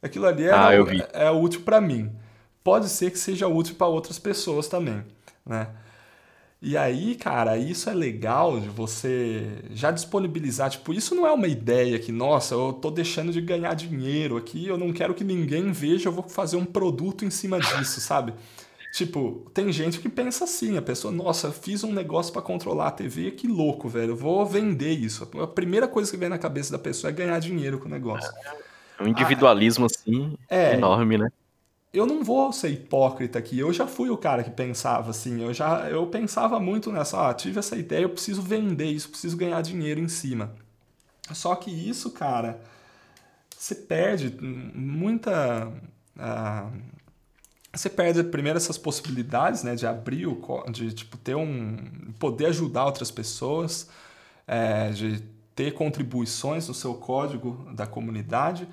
Aquilo 0.00 0.26
ali 0.26 0.44
é, 0.44 0.52
ah, 0.52 0.70
é, 0.72 1.26
é 1.26 1.30
útil 1.30 1.60
para 1.62 1.80
mim. 1.80 2.10
Pode 2.68 2.90
ser 2.90 3.10
que 3.10 3.18
seja 3.18 3.48
útil 3.48 3.76
para 3.76 3.86
outras 3.86 4.18
pessoas 4.18 4.68
também, 4.68 5.02
né? 5.46 5.68
E 6.60 6.76
aí, 6.76 7.14
cara, 7.14 7.56
isso 7.56 7.88
é 7.88 7.94
legal 7.94 8.60
de 8.60 8.68
você 8.68 9.62
já 9.70 9.90
disponibilizar. 9.90 10.68
Tipo, 10.68 10.92
isso 10.92 11.14
não 11.14 11.26
é 11.26 11.32
uma 11.32 11.48
ideia 11.48 11.98
que, 11.98 12.12
nossa, 12.12 12.54
eu 12.54 12.74
tô 12.74 12.90
deixando 12.90 13.32
de 13.32 13.40
ganhar 13.40 13.72
dinheiro 13.72 14.36
aqui, 14.36 14.66
eu 14.66 14.76
não 14.76 14.92
quero 14.92 15.14
que 15.14 15.24
ninguém 15.24 15.72
veja, 15.72 16.10
eu 16.10 16.12
vou 16.12 16.28
fazer 16.28 16.58
um 16.58 16.64
produto 16.66 17.24
em 17.24 17.30
cima 17.30 17.58
disso, 17.58 18.02
sabe? 18.02 18.34
Tipo, 18.92 19.50
tem 19.54 19.72
gente 19.72 19.98
que 19.98 20.10
pensa 20.10 20.44
assim, 20.44 20.76
a 20.76 20.82
pessoa, 20.82 21.10
nossa, 21.10 21.50
fiz 21.50 21.82
um 21.82 21.92
negócio 21.94 22.34
para 22.34 22.42
controlar 22.42 22.88
a 22.88 22.90
TV, 22.90 23.30
que 23.30 23.48
louco, 23.48 23.88
velho, 23.88 24.10
eu 24.10 24.16
vou 24.16 24.44
vender 24.44 24.92
isso. 24.92 25.26
A 25.40 25.46
primeira 25.46 25.88
coisa 25.88 26.10
que 26.10 26.18
vem 26.18 26.28
na 26.28 26.36
cabeça 26.36 26.70
da 26.70 26.78
pessoa 26.78 27.10
é 27.10 27.14
ganhar 27.14 27.38
dinheiro 27.38 27.78
com 27.78 27.86
o 27.86 27.90
negócio. 27.90 28.30
É 28.98 29.02
um 29.02 29.08
individualismo, 29.08 29.86
ah, 29.86 29.86
assim, 29.86 30.36
é, 30.50 30.74
enorme, 30.74 31.16
né? 31.16 31.30
Eu 31.92 32.06
não 32.06 32.22
vou 32.22 32.52
ser 32.52 32.68
hipócrita 32.70 33.38
aqui. 33.38 33.58
Eu 33.58 33.72
já 33.72 33.86
fui 33.86 34.10
o 34.10 34.16
cara 34.16 34.44
que 34.44 34.50
pensava 34.50 35.10
assim. 35.10 35.42
Eu 35.42 35.54
já 35.54 35.88
eu 35.88 36.06
pensava 36.06 36.60
muito 36.60 36.92
nessa. 36.92 37.30
Ah, 37.30 37.34
tive 37.34 37.58
essa 37.58 37.76
ideia, 37.76 38.02
eu 38.02 38.10
preciso 38.10 38.42
vender 38.42 38.86
isso, 38.90 39.08
preciso 39.08 39.36
ganhar 39.36 39.60
dinheiro 39.62 40.00
em 40.00 40.08
cima. 40.08 40.54
Só 41.32 41.54
que 41.54 41.70
isso, 41.70 42.10
cara, 42.10 42.60
você 43.56 43.74
perde 43.74 44.36
muita. 44.40 45.68
Uh, 46.16 46.98
você 47.72 47.88
perde 47.88 48.24
primeiro 48.24 48.56
essas 48.56 48.78
possibilidades, 48.78 49.62
né, 49.62 49.74
de 49.74 49.86
abrir 49.86 50.26
o, 50.26 50.64
de 50.70 50.92
tipo 50.92 51.16
ter 51.18 51.36
um, 51.36 51.76
poder 52.18 52.46
ajudar 52.46 52.86
outras 52.86 53.10
pessoas, 53.10 53.88
é, 54.46 54.90
de 54.90 55.22
ter 55.54 55.74
contribuições 55.74 56.66
no 56.66 56.74
seu 56.74 56.94
código 56.94 57.68
da 57.74 57.86
comunidade 57.86 58.66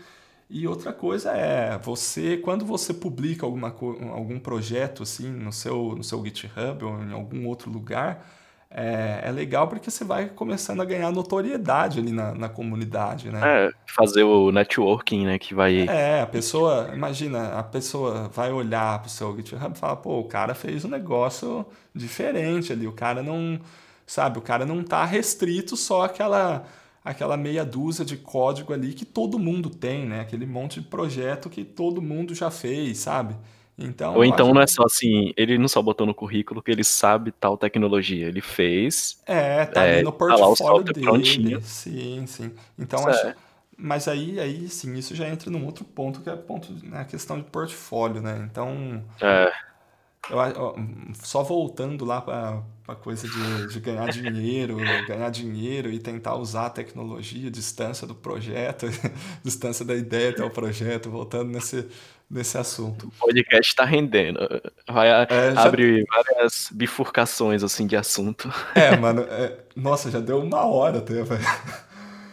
e 0.49 0.67
outra 0.67 0.93
coisa 0.93 1.31
é, 1.31 1.77
você 1.77 2.37
quando 2.37 2.65
você 2.65 2.93
publica 2.93 3.45
alguma, 3.45 3.69
algum 3.69 4.39
projeto 4.39 5.03
assim 5.03 5.29
no 5.29 5.51
seu, 5.51 5.95
no 5.95 6.03
seu 6.03 6.23
GitHub 6.23 6.85
ou 6.85 7.01
em 7.01 7.11
algum 7.11 7.47
outro 7.47 7.71
lugar, 7.71 8.25
é, 8.69 9.21
é 9.23 9.31
legal 9.31 9.67
porque 9.69 9.89
você 9.89 10.03
vai 10.03 10.27
começando 10.27 10.81
a 10.81 10.85
ganhar 10.85 11.09
notoriedade 11.09 11.99
ali 11.99 12.11
na, 12.11 12.33
na 12.33 12.49
comunidade, 12.49 13.29
né? 13.29 13.39
É, 13.43 13.71
fazer 13.87 14.23
o 14.23 14.51
networking, 14.51 15.25
né, 15.25 15.39
que 15.39 15.55
vai... 15.55 15.87
É, 15.87 16.21
a 16.21 16.27
pessoa, 16.27 16.91
imagina, 16.93 17.57
a 17.57 17.63
pessoa 17.63 18.27
vai 18.27 18.51
olhar 18.51 18.99
pro 18.99 19.09
seu 19.09 19.33
GitHub 19.35 19.73
e 19.73 19.79
fala, 19.79 19.95
pô, 19.95 20.19
o 20.19 20.25
cara 20.25 20.53
fez 20.53 20.83
um 20.83 20.89
negócio 20.89 21.65
diferente 21.93 22.73
ali, 22.73 22.85
o 22.85 22.91
cara 22.91 23.23
não, 23.23 23.59
sabe, 24.05 24.39
o 24.39 24.41
cara 24.41 24.65
não 24.65 24.83
tá 24.83 25.05
restrito 25.05 25.77
só 25.77 26.03
àquela 26.03 26.65
aquela 27.05 27.37
meia 27.37 27.63
dúzia 27.63 28.03
de 28.03 28.17
código 28.17 28.73
ali 28.73 28.91
que 28.93 29.05
todo 29.05 29.37
mundo 29.37 29.69
tem, 29.69 30.07
né? 30.07 30.21
Aquele 30.21 30.47
monte 30.47 30.81
de 30.81 30.87
projeto 30.87 31.51
que 31.51 31.63
todo 31.63 32.01
mundo 32.01 32.33
já 32.33 32.49
fez, 32.49 32.97
sabe? 32.97 33.35
Então, 33.77 34.15
Ou 34.15 34.25
então 34.25 34.53
não 34.53 34.61
é 34.61 34.67
só 34.67 34.83
assim, 34.83 35.33
ele 35.35 35.57
não 35.57 35.67
só 35.67 35.81
botou 35.81 36.07
no 36.07 36.15
currículo 36.15 36.63
que 36.63 36.71
ele 36.71 36.83
sabe 36.83 37.31
tal 37.31 37.57
tecnologia, 37.57 38.27
ele 38.27 38.41
fez. 38.41 39.21
É, 39.25 39.65
tá 39.65 39.85
é, 39.85 39.95
ali 39.95 40.03
no 40.03 40.13
portfólio 40.13 40.85
tá 40.85 40.93
dele. 40.93 41.05
Prontinho. 41.05 41.61
Sim, 41.61 42.25
sim. 42.25 42.51
Então 42.79 43.05
acho, 43.05 43.27
é. 43.27 43.35
mas 43.77 44.07
aí, 44.07 44.39
aí 44.39 44.67
sim, 44.69 44.95
isso 44.95 45.13
já 45.13 45.27
entra 45.27 45.51
num 45.51 45.65
outro 45.65 45.83
ponto 45.83 46.21
que 46.21 46.29
é 46.29 46.35
ponto, 46.35 46.71
né, 46.83 47.01
a 47.01 47.05
questão 47.05 47.37
de 47.37 47.43
portfólio, 47.43 48.21
né? 48.21 48.47
Então, 48.49 49.03
é. 49.21 49.51
Eu, 50.29 50.75
só 51.23 51.43
voltando 51.43 52.05
lá 52.05 52.21
para 52.21 52.61
a 52.87 52.95
coisa 52.95 53.27
de, 53.27 53.67
de 53.67 53.79
ganhar 53.79 54.09
dinheiro, 54.09 54.77
ganhar 55.07 55.29
dinheiro 55.29 55.91
e 55.91 55.99
tentar 55.99 56.35
usar 56.35 56.67
a 56.67 56.69
tecnologia, 56.69 57.49
distância 57.49 58.07
do 58.07 58.15
projeto, 58.15 58.87
distância 59.43 59.85
da 59.85 59.95
ideia 59.95 60.31
até 60.31 60.43
o 60.43 60.49
projeto, 60.49 61.09
voltando 61.09 61.51
nesse, 61.51 61.87
nesse 62.29 62.57
assunto. 62.57 63.07
O 63.07 63.11
podcast 63.25 63.71
está 63.71 63.85
rendendo. 63.85 64.39
Vai 64.87 65.09
é, 65.09 65.53
já... 65.53 65.63
abrir 65.63 66.05
várias 66.07 66.69
bifurcações 66.71 67.63
assim 67.63 67.87
de 67.87 67.95
assunto. 67.95 68.51
É, 68.73 68.95
mano. 68.97 69.21
É... 69.21 69.59
Nossa, 69.75 70.09
já 70.09 70.19
deu 70.19 70.41
uma 70.41 70.65
hora 70.65 70.99
até, 70.99 71.23
velho. 71.23 71.45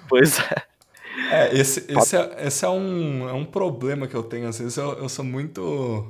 Pois 0.08 0.38
é. 0.38 0.72
É, 1.30 1.56
esse, 1.56 1.84
esse, 1.88 2.16
é, 2.16 2.46
esse 2.46 2.64
é, 2.64 2.68
um, 2.68 3.28
é 3.28 3.32
um 3.32 3.44
problema 3.44 4.06
que 4.06 4.14
eu 4.14 4.22
tenho. 4.22 4.48
Às 4.48 4.58
vezes 4.58 4.76
eu, 4.76 4.92
eu 4.94 5.08
sou 5.08 5.24
muito. 5.24 6.06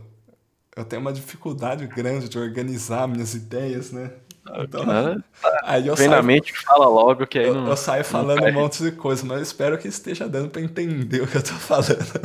Eu 0.75 0.85
tenho 0.85 1.03
uma 1.03 1.13
dificuldade 1.13 1.87
grande 1.87 2.29
de 2.29 2.39
organizar 2.39 3.07
minhas 3.07 3.35
ideias, 3.35 3.93
né? 3.93 4.11
Então, 4.59 4.83
aí 5.63 5.87
eu 5.87 5.97
saio, 5.97 6.25
mente 6.25 6.53
fala 6.53 6.89
logo 6.89 7.27
que 7.27 7.39
aí 7.39 7.47
eu, 7.47 7.55
não. 7.55 7.69
Eu 7.69 7.77
saio 7.77 8.05
falando 8.05 8.45
um 8.45 8.53
monte 8.53 8.83
de 8.83 8.93
coisa, 8.93 9.25
mas 9.25 9.37
eu 9.37 9.43
espero 9.43 9.79
que 9.79 9.87
esteja 9.87 10.29
dando 10.29 10.49
para 10.49 10.63
entender 10.63 11.23
o 11.23 11.27
que 11.27 11.37
eu 11.37 11.43
tô 11.43 11.53
falando. 11.53 12.21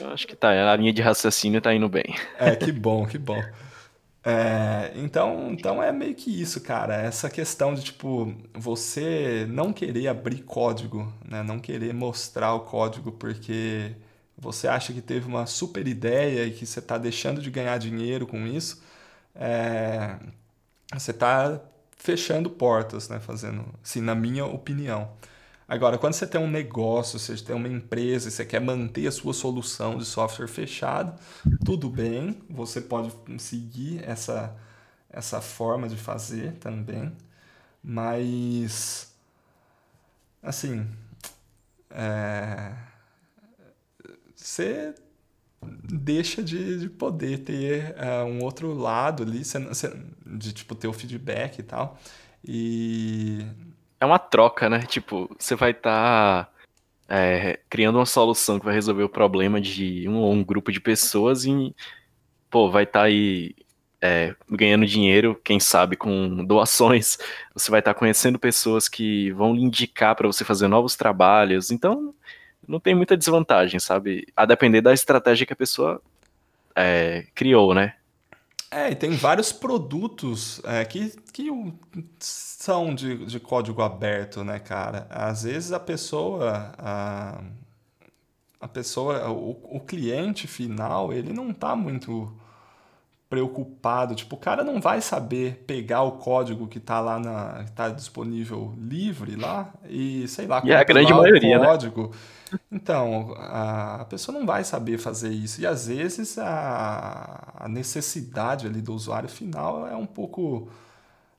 Eu 0.00 0.10
acho 0.10 0.26
que 0.26 0.34
tá, 0.34 0.50
a 0.50 0.76
linha 0.76 0.92
de 0.92 1.02
raciocínio 1.02 1.60
tá 1.60 1.74
indo 1.74 1.88
bem. 1.88 2.14
É, 2.38 2.56
que 2.56 2.72
bom, 2.72 3.06
que 3.06 3.18
bom. 3.18 3.40
É, 4.24 4.92
então, 4.94 5.48
então 5.50 5.82
é 5.82 5.90
meio 5.90 6.14
que 6.14 6.40
isso, 6.40 6.60
cara. 6.60 6.94
Essa 6.94 7.28
questão 7.28 7.74
de 7.74 7.82
tipo 7.82 8.32
você 8.54 9.46
não 9.48 9.72
querer 9.72 10.08
abrir 10.08 10.42
código, 10.42 11.12
né? 11.28 11.42
Não 11.42 11.58
querer 11.58 11.92
mostrar 11.92 12.54
o 12.54 12.60
código 12.60 13.10
porque 13.12 13.92
você 14.36 14.68
acha 14.68 14.92
que 14.92 15.00
teve 15.00 15.26
uma 15.26 15.46
super 15.46 15.86
ideia 15.86 16.46
e 16.46 16.52
que 16.52 16.66
você 16.66 16.78
está 16.80 16.98
deixando 16.98 17.40
de 17.40 17.50
ganhar 17.50 17.78
dinheiro 17.78 18.26
com 18.26 18.46
isso. 18.46 18.82
É, 19.34 20.18
você 20.92 21.10
está 21.12 21.60
fechando 21.96 22.50
portas, 22.50 23.08
né? 23.08 23.20
Fazendo, 23.20 23.64
assim, 23.82 24.00
na 24.00 24.14
minha 24.14 24.44
opinião. 24.44 25.10
Agora, 25.68 25.96
quando 25.96 26.14
você 26.14 26.26
tem 26.26 26.40
um 26.40 26.50
negócio, 26.50 27.18
você 27.18 27.36
tem 27.36 27.56
uma 27.56 27.68
empresa 27.68 28.30
você 28.30 28.44
quer 28.44 28.60
manter 28.60 29.06
a 29.06 29.12
sua 29.12 29.32
solução 29.32 29.96
de 29.96 30.04
software 30.04 30.48
fechado, 30.48 31.18
tudo 31.64 31.88
bem, 31.88 32.42
você 32.50 32.80
pode 32.80 33.10
seguir 33.38 34.02
essa, 34.04 34.54
essa 35.08 35.40
forma 35.40 35.88
de 35.88 35.96
fazer 35.96 36.52
também, 36.54 37.10
mas 37.82 39.14
assim, 40.42 40.86
é, 41.90 42.72
você 44.44 44.94
deixa 45.62 46.42
de, 46.42 46.80
de 46.80 46.88
poder 46.88 47.38
ter 47.38 47.94
uh, 47.96 48.24
um 48.24 48.42
outro 48.42 48.72
lado 48.74 49.22
ali, 49.22 49.42
de 50.26 50.52
tipo 50.52 50.74
ter 50.74 50.88
o 50.88 50.92
feedback 50.92 51.58
e 51.58 51.62
tal. 51.62 51.98
E 52.44 53.46
é 54.00 54.04
uma 54.04 54.18
troca, 54.18 54.68
né? 54.68 54.80
Tipo, 54.80 55.30
você 55.38 55.54
vai 55.54 55.70
estar 55.70 56.44
tá, 56.44 56.52
é, 57.08 57.60
criando 57.70 57.98
uma 57.98 58.06
solução 58.06 58.58
que 58.58 58.64
vai 58.64 58.74
resolver 58.74 59.04
o 59.04 59.08
problema 59.08 59.60
de 59.60 60.08
um, 60.08 60.28
um 60.30 60.44
grupo 60.44 60.72
de 60.72 60.80
pessoas 60.80 61.44
e, 61.44 61.74
pô, 62.50 62.70
vai 62.70 62.82
estar 62.82 63.00
tá 63.00 63.06
aí 63.06 63.54
é, 64.00 64.34
ganhando 64.50 64.84
dinheiro, 64.84 65.40
quem 65.44 65.60
sabe 65.60 65.96
com 65.96 66.44
doações. 66.44 67.16
Você 67.54 67.70
vai 67.70 67.78
estar 67.78 67.94
tá 67.94 67.98
conhecendo 67.98 68.38
pessoas 68.38 68.88
que 68.88 69.30
vão 69.32 69.54
lhe 69.54 69.62
indicar 69.62 70.16
para 70.16 70.26
você 70.26 70.44
fazer 70.44 70.66
novos 70.66 70.96
trabalhos. 70.96 71.70
Então, 71.70 72.12
não 72.66 72.80
tem 72.80 72.94
muita 72.94 73.16
desvantagem, 73.16 73.78
sabe? 73.80 74.26
A 74.36 74.44
depender 74.44 74.80
da 74.80 74.92
estratégia 74.92 75.46
que 75.46 75.52
a 75.52 75.56
pessoa 75.56 76.00
é, 76.74 77.26
criou, 77.34 77.74
né? 77.74 77.94
É, 78.70 78.90
e 78.90 78.94
tem 78.94 79.10
vários 79.10 79.52
produtos 79.52 80.62
é, 80.64 80.82
que, 80.84 81.10
que 81.30 81.50
são 82.18 82.94
de, 82.94 83.26
de 83.26 83.38
código 83.38 83.82
aberto, 83.82 84.42
né, 84.42 84.58
cara? 84.58 85.06
Às 85.10 85.42
vezes 85.42 85.72
a 85.72 85.80
pessoa, 85.80 86.72
a, 86.78 87.42
a 88.58 88.68
pessoa, 88.68 89.28
o, 89.30 89.76
o 89.76 89.80
cliente 89.80 90.46
final, 90.46 91.12
ele 91.12 91.34
não 91.34 91.52
tá 91.52 91.76
muito 91.76 92.32
preocupado. 93.32 94.14
Tipo, 94.14 94.36
o 94.36 94.38
cara 94.38 94.62
não 94.62 94.78
vai 94.78 95.00
saber 95.00 95.64
pegar 95.66 96.02
o 96.02 96.12
código 96.12 96.68
que 96.68 96.78
tá 96.78 97.00
lá 97.00 97.18
na. 97.18 97.64
que 97.64 97.72
tá 97.72 97.88
disponível 97.88 98.74
livre 98.76 99.36
lá 99.36 99.72
e, 99.88 100.28
sei 100.28 100.46
lá, 100.46 100.60
e 100.62 100.70
é 100.70 100.76
a 100.76 100.84
grande 100.84 101.14
maioria, 101.14 101.58
o 101.58 101.64
código. 101.64 102.12
Né? 102.52 102.58
Então, 102.70 103.34
a 103.38 104.04
pessoa 104.10 104.38
não 104.38 104.44
vai 104.44 104.62
saber 104.64 104.98
fazer 104.98 105.30
isso. 105.30 105.62
E 105.62 105.66
às 105.66 105.86
vezes 105.86 106.36
a, 106.36 107.54
a 107.56 107.68
necessidade 107.70 108.66
ali 108.66 108.82
do 108.82 108.92
usuário 108.92 109.30
final 109.30 109.86
é 109.86 109.96
um 109.96 110.04
pouco 110.04 110.68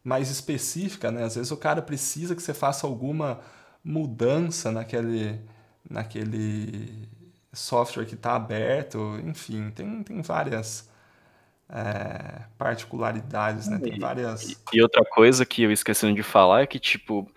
mais 0.03 0.31
específica, 0.31 1.11
né? 1.11 1.23
Às 1.23 1.35
vezes 1.35 1.51
o 1.51 1.57
cara 1.57 1.79
precisa 1.79 2.35
que 2.35 2.41
você 2.41 2.55
faça 2.55 2.87
alguma 2.87 3.39
mudança 3.83 4.71
naquele, 4.71 5.39
naquele 5.87 7.07
software 7.53 8.05
que 8.05 8.15
está 8.15 8.35
aberto. 8.35 9.19
Enfim, 9.23 9.69
tem, 9.69 10.01
tem 10.01 10.23
várias 10.23 10.91
é, 11.69 12.41
particularidades, 12.57 13.67
né? 13.67 13.79
Tem 13.79 13.99
várias... 13.99 14.49
E, 14.49 14.57
e, 14.73 14.81
outra 14.81 15.03
coisa 15.05 15.45
que 15.45 15.63
eu 15.63 15.71
esqueci 15.71 16.11
de 16.13 16.23
falar 16.23 16.61
é 16.61 16.67
que, 16.67 16.79
tipo, 16.79 17.29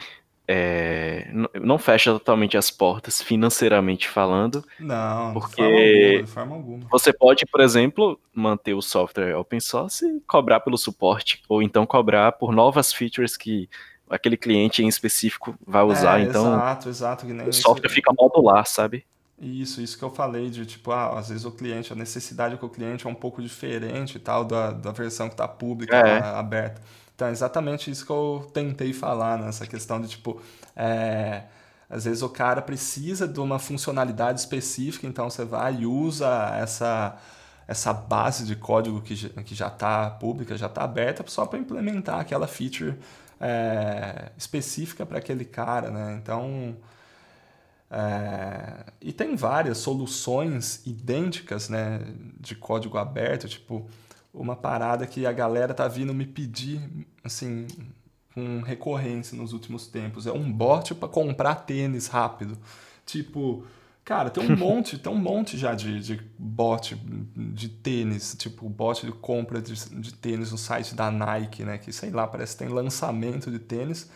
é, 0.49 1.29
não 1.61 1.77
fecha 1.79 2.13
totalmente 2.13 2.57
as 2.57 2.71
portas 2.71 3.21
financeiramente 3.21 4.09
falando. 4.09 4.65
Não, 4.79 5.33
porque 5.33 6.23
de 6.23 6.27
forma 6.27 6.55
alguma, 6.55 6.79
de 6.79 6.87
forma 6.87 6.87
alguma. 6.87 6.87
você 6.91 7.13
pode, 7.13 7.45
por 7.47 7.61
exemplo, 7.61 8.21
manter 8.33 8.75
o 8.75 8.83
software 8.83 9.35
open 9.35 9.59
source 9.59 10.07
e 10.07 10.21
cobrar 10.21 10.61
pelo 10.61 10.79
suporte, 10.79 11.43
ou 11.49 11.63
então 11.63 11.85
cobrar 11.85 12.33
por 12.33 12.53
novas 12.53 12.93
features 12.93 13.37
que 13.37 13.69
aquele 14.09 14.37
cliente 14.37 14.85
em 14.85 14.89
específico 14.89 15.57
vai 15.67 15.83
usar. 15.83 16.21
É, 16.21 16.23
então, 16.23 16.55
exato, 16.55 16.89
exato. 16.89 17.27
o 17.27 17.53
software 17.53 17.91
fica 17.91 18.13
modular, 18.17 18.65
sabe? 18.67 19.05
Isso, 19.39 19.83
isso 19.83 19.99
que 19.99 20.05
eu 20.05 20.11
falei 20.11 20.49
de 20.49 20.65
tipo, 20.65 20.91
ah, 20.91 21.19
às 21.19 21.29
vezes 21.29 21.45
o 21.45 21.51
cliente, 21.51 21.93
a 21.93 21.97
necessidade 21.97 22.57
com 22.57 22.67
o 22.67 22.71
cliente 22.71 23.07
é 23.07 23.11
um 23.11 23.15
pouco 23.15 23.43
diferente 23.43 24.19
tal 24.19 24.45
da, 24.45 24.71
da 24.71 24.93
versão 24.93 25.29
que 25.29 25.35
está 25.35 25.47
pública, 25.47 25.95
é. 25.95 26.21
aberta. 26.21 26.81
Então 27.15 27.29
é 27.29 27.31
exatamente 27.31 27.91
isso 27.91 28.05
que 28.07 28.13
eu 28.13 28.51
tentei 28.53 28.93
falar 28.95 29.39
nessa 29.39 29.67
questão 29.67 30.01
de 30.01 30.09
tipo. 30.09 30.41
É, 30.75 31.45
às 31.89 32.05
vezes 32.05 32.23
o 32.23 32.29
cara 32.29 32.61
precisa 32.63 33.29
de 33.29 33.39
uma 33.39 33.59
funcionalidade 33.59 34.41
específica, 34.41 35.07
então 35.07 35.31
você 35.31 35.45
vai 35.45 35.77
e 35.77 35.87
usa 35.87 36.29
essa, 36.59 37.17
essa 37.69 37.93
base 37.93 38.45
de 38.45 38.57
código 38.57 39.01
que, 39.03 39.15
que 39.45 39.55
já 39.55 39.69
está 39.69 40.11
pública, 40.11 40.57
já 40.57 40.67
está 40.67 40.83
aberta, 40.83 41.23
só 41.29 41.47
para 41.47 41.59
implementar 41.59 42.21
aquela 42.21 42.49
feature 42.49 42.99
é, 43.41 44.31
específica 44.37 45.07
para 45.07 45.19
aquele 45.19 45.45
cara. 45.45 45.91
Né? 45.91 46.19
Então. 46.23 46.75
É, 47.91 48.93
e 49.01 49.13
tem 49.13 49.37
várias 49.37 49.79
soluções 49.79 50.85
idênticas 50.87 51.69
né, 51.69 52.01
de 52.41 52.55
código 52.55 52.99
aberto, 52.99 53.49
tipo 53.49 53.89
uma 54.37 54.55
parada 54.55 55.07
que 55.07 55.25
a 55.25 55.33
galera 55.33 55.73
tá 55.73 55.89
vindo 55.89 56.13
me 56.13 56.27
pedir, 56.27 56.81
assim, 57.25 57.67
com 58.35 58.61
recorrência 58.61 59.37
nos 59.37 59.55
últimos 59.55 59.87
tempos. 59.87 60.27
É 60.27 60.33
um 60.33 60.53
bot 60.53 60.95
para 60.95 61.09
comprar 61.09 61.55
tênis 61.55 62.07
rápido. 62.07 62.59
Tipo, 63.07 63.65
cara, 64.05 64.29
tem 64.29 64.45
um 64.45 64.55
monte, 64.55 64.99
tem 64.99 65.11
um 65.11 65.17
monte 65.17 65.57
já 65.57 65.75
de, 65.75 66.01
de 66.01 66.21
bot 66.39 66.95
de 67.35 67.69
tênis, 67.71 68.37
tipo, 68.39 68.69
bot 68.69 69.07
de 69.07 69.13
compra 69.13 69.63
de, 69.63 69.75
de 69.75 70.13
tênis 70.13 70.53
no 70.53 70.59
site 70.59 70.95
da 70.95 71.11
Nike, 71.11 71.65
né? 71.65 71.79
Que 71.79 71.91
sei 71.91 72.11
lá, 72.11 72.27
parece 72.27 72.59
que 72.59 72.65
tem 72.65 72.69
lançamento 72.69 73.51
de 73.51 73.59
tênis 73.59 74.11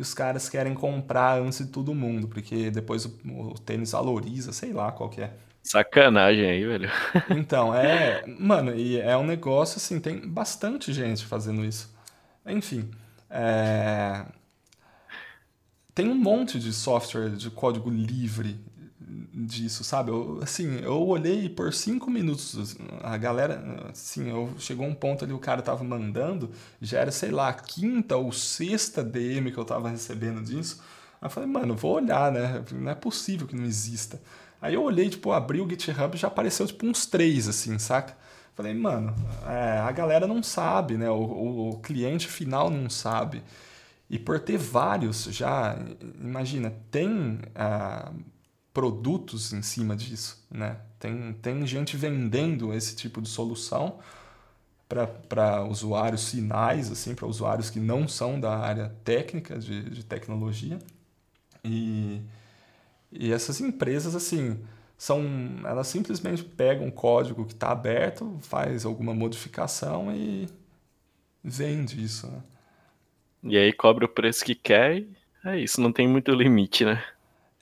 e 0.00 0.02
os 0.02 0.14
caras 0.14 0.48
querem 0.48 0.72
comprar 0.72 1.38
antes 1.42 1.58
de 1.58 1.66
todo 1.66 1.94
mundo, 1.94 2.26
porque 2.26 2.70
depois 2.70 3.04
o, 3.04 3.12
o 3.26 3.54
tênis 3.58 3.92
valoriza, 3.92 4.50
sei 4.50 4.72
lá 4.72 4.90
qual 4.90 5.10
que 5.10 5.20
é. 5.20 5.34
Sacanagem 5.62 6.46
aí, 6.46 6.64
velho. 6.64 6.90
Então, 7.28 7.74
é. 7.74 8.24
Mano, 8.26 8.74
e 8.74 8.98
é 8.98 9.14
um 9.14 9.26
negócio 9.26 9.76
assim, 9.76 10.00
tem 10.00 10.26
bastante 10.26 10.90
gente 10.94 11.26
fazendo 11.26 11.62
isso. 11.62 11.94
Enfim. 12.46 12.90
É... 13.28 14.24
Tem 15.94 16.08
um 16.08 16.14
monte 16.14 16.58
de 16.58 16.72
software 16.72 17.28
de 17.28 17.50
código 17.50 17.90
livre 17.90 18.58
disso, 19.32 19.84
sabe? 19.84 20.10
Eu, 20.10 20.40
assim, 20.42 20.80
eu 20.80 21.06
olhei 21.06 21.48
por 21.48 21.72
cinco 21.72 22.10
minutos, 22.10 22.76
a 23.02 23.16
galera, 23.16 23.88
assim, 23.90 24.28
eu, 24.28 24.52
chegou 24.58 24.86
um 24.86 24.94
ponto 24.94 25.24
ali, 25.24 25.32
o 25.32 25.38
cara 25.38 25.62
tava 25.62 25.84
mandando, 25.84 26.50
já 26.80 27.00
era, 27.00 27.10
sei 27.10 27.30
lá, 27.30 27.48
a 27.48 27.54
quinta 27.54 28.16
ou 28.16 28.32
sexta 28.32 29.02
DM 29.04 29.52
que 29.52 29.58
eu 29.58 29.64
tava 29.64 29.88
recebendo 29.88 30.42
disso. 30.42 30.82
Aí 31.20 31.26
eu 31.26 31.30
falei, 31.30 31.48
mano, 31.48 31.76
vou 31.76 31.96
olhar, 31.96 32.32
né? 32.32 32.64
Não 32.72 32.90
é 32.90 32.94
possível 32.94 33.46
que 33.46 33.54
não 33.54 33.64
exista. 33.64 34.20
Aí 34.60 34.74
eu 34.74 34.82
olhei, 34.82 35.08
tipo, 35.08 35.32
abri 35.32 35.60
o 35.60 35.68
GitHub 35.68 36.16
já 36.16 36.28
apareceu, 36.28 36.66
tipo, 36.66 36.86
uns 36.86 37.06
três, 37.06 37.48
assim, 37.48 37.78
saca? 37.78 38.16
Falei, 38.54 38.74
mano, 38.74 39.14
é, 39.46 39.78
a 39.78 39.90
galera 39.92 40.26
não 40.26 40.42
sabe, 40.42 40.96
né? 40.96 41.10
O, 41.10 41.14
o, 41.14 41.70
o, 41.70 41.78
cliente 41.78 42.28
final 42.28 42.68
não 42.68 42.90
sabe. 42.90 43.42
E 44.08 44.18
por 44.18 44.40
ter 44.40 44.58
vários 44.58 45.24
já, 45.24 45.78
imagina, 46.20 46.74
tem 46.90 47.38
ah, 47.54 48.12
produtos 48.72 49.52
em 49.52 49.62
cima 49.62 49.96
disso, 49.96 50.44
né? 50.50 50.78
Tem, 50.98 51.32
tem 51.34 51.66
gente 51.66 51.96
vendendo 51.96 52.72
esse 52.72 52.94
tipo 52.94 53.20
de 53.20 53.28
solução 53.28 53.98
para 54.88 55.64
usuários 55.64 56.30
finais, 56.30 56.90
assim, 56.90 57.14
para 57.14 57.26
usuários 57.26 57.70
que 57.70 57.78
não 57.78 58.08
são 58.08 58.40
da 58.40 58.56
área 58.58 58.94
técnica 59.04 59.58
de, 59.58 59.88
de 59.88 60.04
tecnologia. 60.04 60.78
E, 61.64 62.20
e 63.12 63.32
essas 63.32 63.60
empresas, 63.60 64.14
assim, 64.16 64.58
são 64.98 65.22
elas 65.64 65.86
simplesmente 65.86 66.42
pegam 66.42 66.86
um 66.86 66.90
código 66.90 67.46
que 67.46 67.54
está 67.54 67.70
aberto, 67.70 68.36
faz 68.42 68.84
alguma 68.84 69.14
modificação 69.14 70.14
e 70.14 70.48
vende 71.42 72.02
isso. 72.02 72.26
Né? 72.26 72.42
E 73.44 73.56
aí 73.56 73.72
cobra 73.72 74.04
o 74.04 74.08
preço 74.08 74.44
que 74.44 74.54
quer 74.54 74.98
e 74.98 75.16
é 75.44 75.58
isso, 75.58 75.80
não 75.80 75.92
tem 75.92 76.06
muito 76.06 76.30
limite, 76.32 76.84
né? 76.84 77.02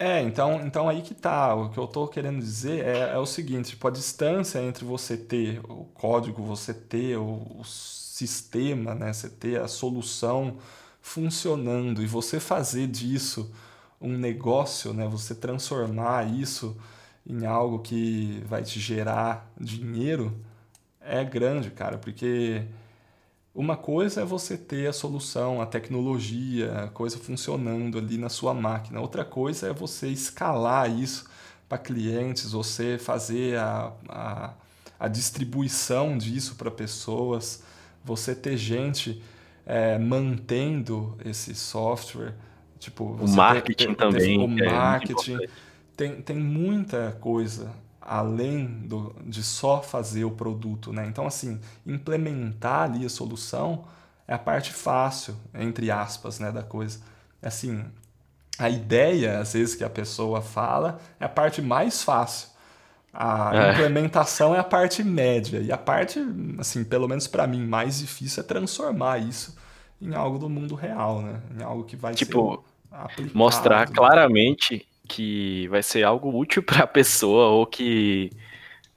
É, 0.00 0.20
então, 0.22 0.60
então 0.64 0.88
aí 0.88 1.02
que 1.02 1.14
tá. 1.14 1.54
O 1.54 1.70
que 1.70 1.78
eu 1.78 1.84
estou 1.84 2.06
querendo 2.08 2.38
dizer 2.40 2.84
é, 2.84 3.10
é, 3.14 3.18
o 3.18 3.26
seguinte, 3.26 3.70
tipo, 3.70 3.88
a 3.88 3.90
distância 3.90 4.60
entre 4.62 4.84
você 4.84 5.16
ter 5.16 5.60
o 5.68 5.84
código, 5.86 6.42
você 6.42 6.72
ter 6.72 7.16
o, 7.16 7.58
o 7.58 7.64
sistema, 7.64 8.94
né, 8.94 9.12
você 9.12 9.28
ter 9.28 9.60
a 9.60 9.66
solução 9.68 10.58
funcionando 11.00 12.02
e 12.02 12.06
você 12.06 12.38
fazer 12.38 12.86
disso 12.86 13.52
um 14.00 14.16
negócio, 14.16 14.92
né, 14.92 15.06
você 15.08 15.34
transformar 15.34 16.28
isso 16.32 16.76
em 17.26 17.44
algo 17.46 17.80
que 17.80 18.42
vai 18.46 18.62
te 18.62 18.78
gerar 18.80 19.50
dinheiro, 19.60 20.36
é 21.00 21.24
grande, 21.24 21.70
cara, 21.70 21.98
porque 21.98 22.64
uma 23.58 23.76
coisa 23.76 24.20
é 24.20 24.24
você 24.24 24.56
ter 24.56 24.86
a 24.86 24.92
solução, 24.92 25.60
a 25.60 25.66
tecnologia, 25.66 26.84
a 26.84 26.88
coisa 26.88 27.18
funcionando 27.18 27.98
ali 27.98 28.16
na 28.16 28.28
sua 28.28 28.54
máquina. 28.54 29.00
Outra 29.00 29.24
coisa 29.24 29.66
é 29.66 29.72
você 29.72 30.06
escalar 30.06 30.88
isso 30.88 31.28
para 31.68 31.76
clientes, 31.76 32.52
você 32.52 32.96
fazer 32.98 33.58
a, 33.58 33.92
a, 34.08 34.54
a 35.00 35.08
distribuição 35.08 36.16
disso 36.16 36.54
para 36.54 36.70
pessoas, 36.70 37.64
você 38.04 38.32
ter 38.32 38.56
gente 38.56 39.20
é, 39.66 39.98
mantendo 39.98 41.18
esse 41.24 41.52
software. 41.52 42.34
Tipo, 42.78 43.04
o 43.20 43.28
marketing 43.28 43.88
ter, 43.88 43.96
ter, 43.96 43.96
também. 43.96 44.38
o 44.38 44.46
marketing. 44.46 45.34
É 45.34 45.48
tem, 45.96 46.22
tem 46.22 46.36
muita 46.36 47.18
coisa 47.20 47.72
além 48.08 48.66
do, 48.86 49.14
de 49.26 49.42
só 49.42 49.82
fazer 49.82 50.24
o 50.24 50.30
produto, 50.30 50.92
né? 50.92 51.06
Então, 51.06 51.26
assim, 51.26 51.60
implementar 51.86 52.84
ali 52.84 53.04
a 53.04 53.08
solução 53.08 53.84
é 54.26 54.32
a 54.32 54.38
parte 54.38 54.72
fácil, 54.72 55.36
entre 55.54 55.90
aspas, 55.90 56.38
né, 56.40 56.50
da 56.50 56.62
coisa. 56.62 57.00
Assim, 57.42 57.84
a 58.58 58.70
ideia, 58.70 59.38
às 59.38 59.52
vezes, 59.52 59.74
que 59.74 59.84
a 59.84 59.90
pessoa 59.90 60.40
fala 60.40 60.98
é 61.20 61.26
a 61.26 61.28
parte 61.28 61.60
mais 61.60 62.02
fácil. 62.02 62.48
A 63.12 63.54
é. 63.54 63.72
implementação 63.72 64.54
é 64.54 64.58
a 64.58 64.64
parte 64.64 65.04
média. 65.04 65.60
E 65.60 65.70
a 65.70 65.78
parte, 65.78 66.18
assim, 66.58 66.84
pelo 66.84 67.06
menos 67.06 67.26
para 67.26 67.46
mim, 67.46 67.66
mais 67.66 67.98
difícil 67.98 68.42
é 68.42 68.46
transformar 68.46 69.18
isso 69.18 69.54
em 70.00 70.14
algo 70.14 70.38
do 70.38 70.48
mundo 70.48 70.74
real, 70.74 71.20
né? 71.20 71.42
Em 71.58 71.62
algo 71.62 71.84
que 71.84 71.96
vai 71.96 72.14
tipo, 72.14 72.64
ser 72.88 72.96
aplicado. 72.96 73.38
mostrar 73.38 73.86
claramente 73.88 74.87
que 75.08 75.66
vai 75.68 75.82
ser 75.82 76.04
algo 76.04 76.36
útil 76.36 76.62
para 76.64 76.84
a 76.84 76.86
pessoa 76.86 77.48
ou 77.48 77.66
que 77.66 78.30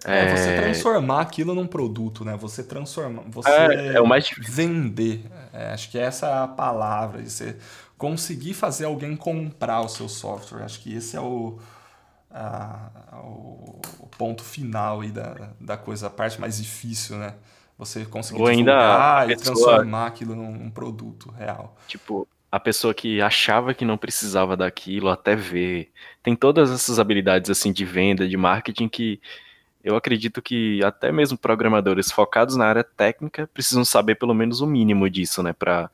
é, 0.03 0.26
é, 0.26 0.36
você 0.36 0.55
transformar 0.57 1.22
aquilo 1.22 1.53
num 1.53 1.68
produto, 1.68 2.26
né? 2.26 2.36
Você 2.38 2.64
transformar, 2.64 3.24
você 3.28 3.49
é, 3.49 3.93
é 3.93 4.01
o 4.01 4.07
mais 4.07 4.30
vender. 4.38 5.24
É, 5.53 5.72
acho 5.72 5.89
que 5.91 5.97
essa 5.97 6.28
é 6.28 6.43
a 6.43 6.47
palavra. 6.47 7.24
Você 7.24 7.55
conseguir 7.97 8.53
fazer 8.53 8.86
alguém 8.86 9.16
comprar 9.16 9.82
o 9.82 9.88
seu 9.88 10.09
software. 10.09 10.64
Acho 10.64 10.80
que 10.80 10.95
esse 10.95 11.16
é 11.16 11.22
o, 11.22 11.59
a, 12.32 12.89
o, 13.24 13.80
o, 13.99 14.07
ponto 14.18 14.43
final 14.43 15.01
aí 15.01 15.12
da, 15.12 15.51
da 15.59 15.78
coisa, 15.78 16.07
a 16.07 16.09
parte 16.09 16.41
mais 16.41 16.57
difícil, 16.57 17.18
né? 17.18 17.36
Você 17.78 18.05
conseguir 18.05 18.41
Ou 18.41 18.47
ainda 18.47 19.26
e 19.30 19.36
transformar 19.36 20.07
aquilo 20.07 20.36
num, 20.36 20.51
num 20.51 20.70
produto 20.70 21.32
real. 21.32 21.76
Tipo, 21.88 22.28
a 22.52 22.60
pessoa 22.60 22.93
que 22.93 23.22
achava 23.22 23.74
que 23.74 23.86
não 23.86 23.97
precisava 23.97 24.58
daquilo 24.58 25.10
até 25.10 25.36
ver. 25.36 25.91
Tem 26.22 26.36
todas 26.36 26.70
essas 26.70 26.99
habilidades 26.99 27.49
assim 27.49 27.72
de 27.72 27.86
venda, 27.86 28.28
de 28.28 28.36
marketing 28.36 28.89
que 28.89 29.22
eu 29.84 29.95
acredito 29.95 30.41
que 30.41 30.84
até 30.84 31.12
mesmo 31.12 31.38
programadores 31.38 32.12
focados 32.12 32.56
na 32.56 32.66
área 32.66 32.84
técnica 32.84 33.49
precisam 33.54 33.86
saber 33.86 34.16
pelo 34.16 34.34
menos 34.34 34.62
o 34.62 34.68
mínimo 34.68 35.10
disso, 35.10 35.41
né, 35.41 35.54
para 35.54 35.89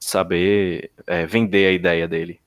saber 0.00 0.90
é, 1.06 1.26
vender 1.26 1.66
a 1.66 1.72
ideia 1.72 2.08
dele. 2.08 2.40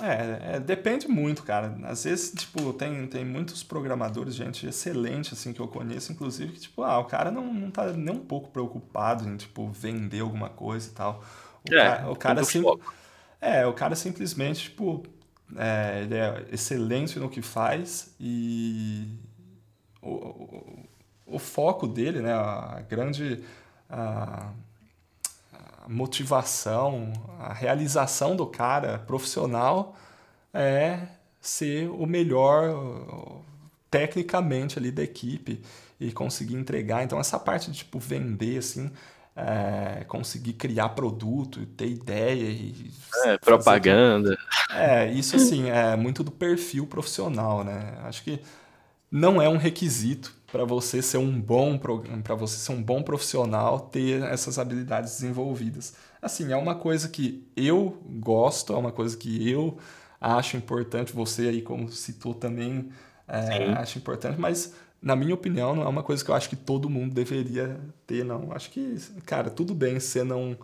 É, 0.00 0.56
é, 0.56 0.60
depende 0.60 1.08
muito, 1.08 1.42
cara. 1.42 1.76
Às 1.84 2.04
vezes, 2.04 2.32
tipo, 2.32 2.72
tem, 2.72 3.06
tem 3.06 3.24
muitos 3.24 3.62
programadores, 3.62 4.34
gente 4.34 4.66
excelente, 4.66 5.34
assim, 5.34 5.52
que 5.52 5.60
eu 5.60 5.66
conheço, 5.66 6.12
inclusive, 6.12 6.52
que, 6.52 6.60
tipo, 6.60 6.82
ah, 6.82 6.98
o 6.98 7.04
cara 7.04 7.30
não, 7.30 7.52
não 7.52 7.70
tá 7.70 7.92
nem 7.92 8.14
um 8.14 8.24
pouco 8.24 8.50
preocupado 8.50 9.28
em, 9.28 9.36
tipo, 9.36 9.68
vender 9.70 10.20
alguma 10.20 10.48
coisa 10.48 10.88
e 10.88 10.92
tal. 10.92 11.24
O, 11.68 11.74
é, 11.74 11.84
ca 11.84 12.10
o 12.10 12.16
cara 12.16 12.44
sim, 12.44 12.62
é, 13.40 13.66
o 13.66 13.72
cara 13.72 13.96
simplesmente, 13.96 14.64
tipo, 14.64 15.02
é, 15.56 16.02
ele 16.02 16.14
é 16.14 16.44
excelente 16.52 17.18
no 17.18 17.28
que 17.28 17.42
faz 17.42 18.14
e 18.20 19.08
o, 20.00 20.10
o, 20.10 20.88
o 21.26 21.38
foco 21.38 21.86
dele, 21.86 22.20
né, 22.20 22.32
a 22.32 22.82
grande 22.88 23.42
a, 23.88 24.50
a 25.52 25.88
motivação, 25.88 27.12
a 27.38 27.52
realização 27.52 28.36
do 28.36 28.46
cara 28.46 28.98
profissional 28.98 29.96
é 30.52 31.00
ser 31.40 31.88
o 31.88 32.06
melhor 32.06 33.42
tecnicamente 33.90 34.78
ali 34.78 34.90
da 34.90 35.02
equipe 35.02 35.62
e 35.98 36.12
conseguir 36.12 36.54
entregar. 36.54 37.02
Então 37.02 37.18
essa 37.18 37.38
parte 37.38 37.70
de 37.70 37.78
tipo 37.78 37.98
vender 37.98 38.58
assim, 38.58 38.90
é, 39.36 40.04
conseguir 40.04 40.54
criar 40.54 40.90
produto, 40.90 41.64
ter 41.66 41.88
ideia 41.88 42.50
e. 42.50 42.90
É, 43.24 43.38
propaganda. 43.38 44.36
É, 44.72 45.10
isso 45.10 45.34
assim, 45.34 45.68
é 45.68 45.96
muito 45.96 46.22
do 46.22 46.30
perfil 46.30 46.86
profissional, 46.86 47.64
né? 47.64 47.98
Acho 48.04 48.22
que 48.22 48.40
não 49.10 49.42
é 49.42 49.48
um 49.48 49.56
requisito 49.56 50.32
para 50.52 50.64
você 50.64 51.02
ser 51.02 51.18
um 51.18 51.40
bom 51.40 51.76
para 52.22 52.36
você 52.36 52.56
ser 52.56 52.70
um 52.70 52.80
bom 52.80 53.02
profissional 53.02 53.80
ter 53.80 54.22
essas 54.22 54.60
habilidades 54.60 55.14
desenvolvidas. 55.14 55.94
Assim, 56.22 56.52
é 56.52 56.56
uma 56.56 56.76
coisa 56.76 57.08
que 57.08 57.44
eu 57.56 58.00
gosto, 58.20 58.72
é 58.72 58.76
uma 58.76 58.92
coisa 58.92 59.16
que 59.16 59.50
eu 59.50 59.76
acho 60.20 60.56
importante, 60.56 61.12
você 61.12 61.48
aí 61.48 61.62
como 61.62 61.90
citou 61.90 62.32
também, 62.32 62.90
é, 63.26 63.72
acho 63.72 63.98
importante, 63.98 64.38
mas 64.38 64.72
na 65.02 65.16
minha 65.16 65.34
opinião, 65.34 65.74
não 65.74 65.82
é 65.82 65.88
uma 65.88 66.02
coisa 66.02 66.24
que 66.24 66.30
eu 66.30 66.34
acho 66.34 66.48
que 66.48 66.56
todo 66.56 66.90
mundo 66.90 67.14
deveria 67.14 67.80
ter, 68.06 68.24
não. 68.24 68.52
Acho 68.52 68.70
que, 68.70 68.96
cara, 69.24 69.50
tudo 69.50 69.74
bem 69.74 69.98
você 69.98 70.22
não. 70.22 70.56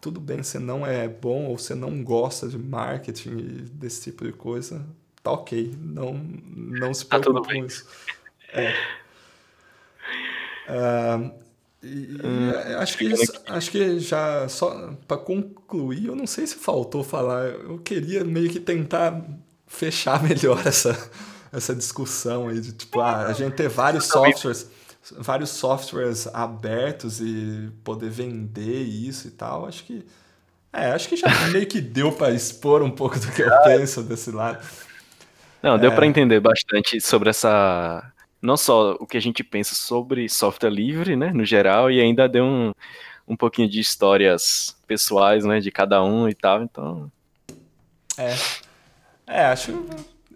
Tudo 0.00 0.20
bem 0.20 0.42
você 0.42 0.58
não 0.58 0.86
é 0.86 1.06
bom 1.06 1.46
ou 1.46 1.56
você 1.56 1.74
não 1.74 2.02
gosta 2.02 2.48
de 2.48 2.58
marketing 2.58 3.38
e 3.38 3.62
desse 3.62 4.02
tipo 4.02 4.24
de 4.24 4.32
coisa. 4.32 4.84
Tá 5.22 5.30
ok. 5.30 5.74
Não, 5.80 6.14
não 6.14 6.92
se 6.92 7.06
preocupe 7.06 7.40
tá 7.48 7.54
com 7.54 7.64
isso. 7.64 7.86
É. 8.52 8.74
Uh, 10.68 11.32
e, 11.82 12.16
hum, 12.24 12.50
acho, 12.78 12.96
que, 12.96 13.12
acho 13.46 13.70
que 13.70 13.98
já 13.98 14.48
só 14.48 14.94
para 15.08 15.16
concluir, 15.16 16.06
eu 16.06 16.14
não 16.14 16.28
sei 16.28 16.46
se 16.46 16.54
faltou 16.54 17.02
falar, 17.02 17.46
eu 17.46 17.78
queria 17.78 18.22
meio 18.22 18.48
que 18.48 18.60
tentar 18.60 19.20
fechar 19.66 20.22
melhor 20.22 20.64
essa, 20.64 20.96
essa 21.52 21.74
discussão 21.74 22.48
aí 22.48 22.60
de 22.60 22.72
tipo, 22.72 23.00
ah, 23.00 23.26
a 23.26 23.32
gente 23.32 23.54
ter 23.54 23.68
vários 23.68 24.06
softwares, 24.06 24.70
vários 25.18 25.50
softwares 25.50 26.26
abertos 26.28 27.20
e 27.20 27.70
poder 27.84 28.08
vender 28.08 28.82
isso 28.82 29.28
e 29.28 29.30
tal, 29.32 29.66
acho 29.66 29.84
que 29.84 30.04
é, 30.72 30.92
acho 30.92 31.08
que 31.08 31.16
já 31.16 31.28
meio 31.52 31.66
que 31.66 31.80
deu 31.80 32.10
para 32.10 32.32
expor 32.32 32.82
um 32.82 32.90
pouco 32.90 33.18
do 33.18 33.30
que 33.30 33.42
eu 33.42 33.50
penso 33.64 34.02
desse 34.02 34.30
lado. 34.30 34.66
Não, 35.62 35.78
deu 35.78 35.92
é... 35.92 35.94
para 35.94 36.06
entender 36.06 36.40
bastante 36.40 37.00
sobre 37.00 37.28
essa 37.28 38.10
não 38.40 38.56
só 38.56 38.96
o 38.98 39.06
que 39.06 39.16
a 39.16 39.20
gente 39.20 39.44
pensa 39.44 39.74
sobre 39.74 40.28
software 40.28 40.70
livre, 40.70 41.14
né, 41.14 41.30
no 41.32 41.44
geral, 41.44 41.90
e 41.90 42.00
ainda 42.00 42.28
deu 42.28 42.44
um, 42.44 42.72
um 43.28 43.36
pouquinho 43.36 43.68
de 43.68 43.78
histórias 43.78 44.76
pessoais, 44.84 45.44
né, 45.44 45.60
de 45.60 45.70
cada 45.70 46.02
um 46.02 46.28
e 46.28 46.34
tal, 46.34 46.62
então... 46.62 47.12
É, 48.18 48.34
é 49.28 49.44
acho 49.44 49.86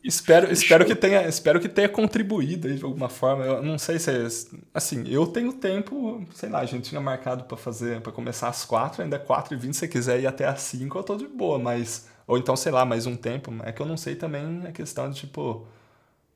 Espero, 0.06 0.52
espero, 0.52 0.84
que 0.84 0.94
tenha, 0.94 1.26
espero 1.26 1.58
que 1.58 1.68
tenha 1.68 1.88
contribuído 1.88 2.72
de 2.72 2.84
alguma 2.84 3.08
forma. 3.08 3.44
Eu 3.44 3.62
não 3.62 3.76
sei 3.76 3.98
se 3.98 4.10
é, 4.10 4.26
assim, 4.72 5.04
eu 5.08 5.26
tenho 5.26 5.52
tempo, 5.52 6.24
sei 6.32 6.48
lá, 6.48 6.60
a 6.60 6.64
gente 6.64 6.88
tinha 6.88 7.00
marcado 7.00 7.42
para 7.44 7.56
fazer, 7.56 8.00
para 8.00 8.12
começar 8.12 8.48
às 8.48 8.64
quatro, 8.64 9.02
ainda 9.02 9.16
é 9.16 9.18
quatro 9.18 9.52
e 9.54 9.56
vinte, 9.56 9.74
se 9.74 9.80
você 9.80 9.88
quiser 9.88 10.20
ir 10.20 10.26
até 10.28 10.46
às 10.46 10.60
cinco, 10.60 10.96
eu 10.96 11.02
tô 11.02 11.16
de 11.16 11.26
boa, 11.26 11.58
mas 11.58 12.06
ou 12.24 12.38
então, 12.38 12.54
sei 12.54 12.70
lá, 12.70 12.84
mais 12.84 13.04
um 13.06 13.16
tempo, 13.16 13.52
é 13.64 13.72
que 13.72 13.82
eu 13.82 13.86
não 13.86 13.96
sei 13.96 14.14
também 14.14 14.62
a 14.66 14.70
questão 14.70 15.10
de 15.10 15.20
tipo 15.20 15.66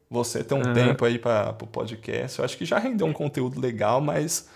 você 0.09 0.43
ter 0.43 0.55
um 0.55 0.67
uhum. 0.67 0.73
tempo 0.73 1.05
aí 1.05 1.19
para 1.19 1.51
o 1.51 1.67
podcast. 1.67 2.41
Eu 2.41 2.45
acho 2.45 2.59
que 2.59 2.65
já 2.65 2.79
rendeu 2.79 3.07
um 3.07 3.13
conteúdo 3.13 3.61
legal, 3.61 4.01
mas 4.01 4.49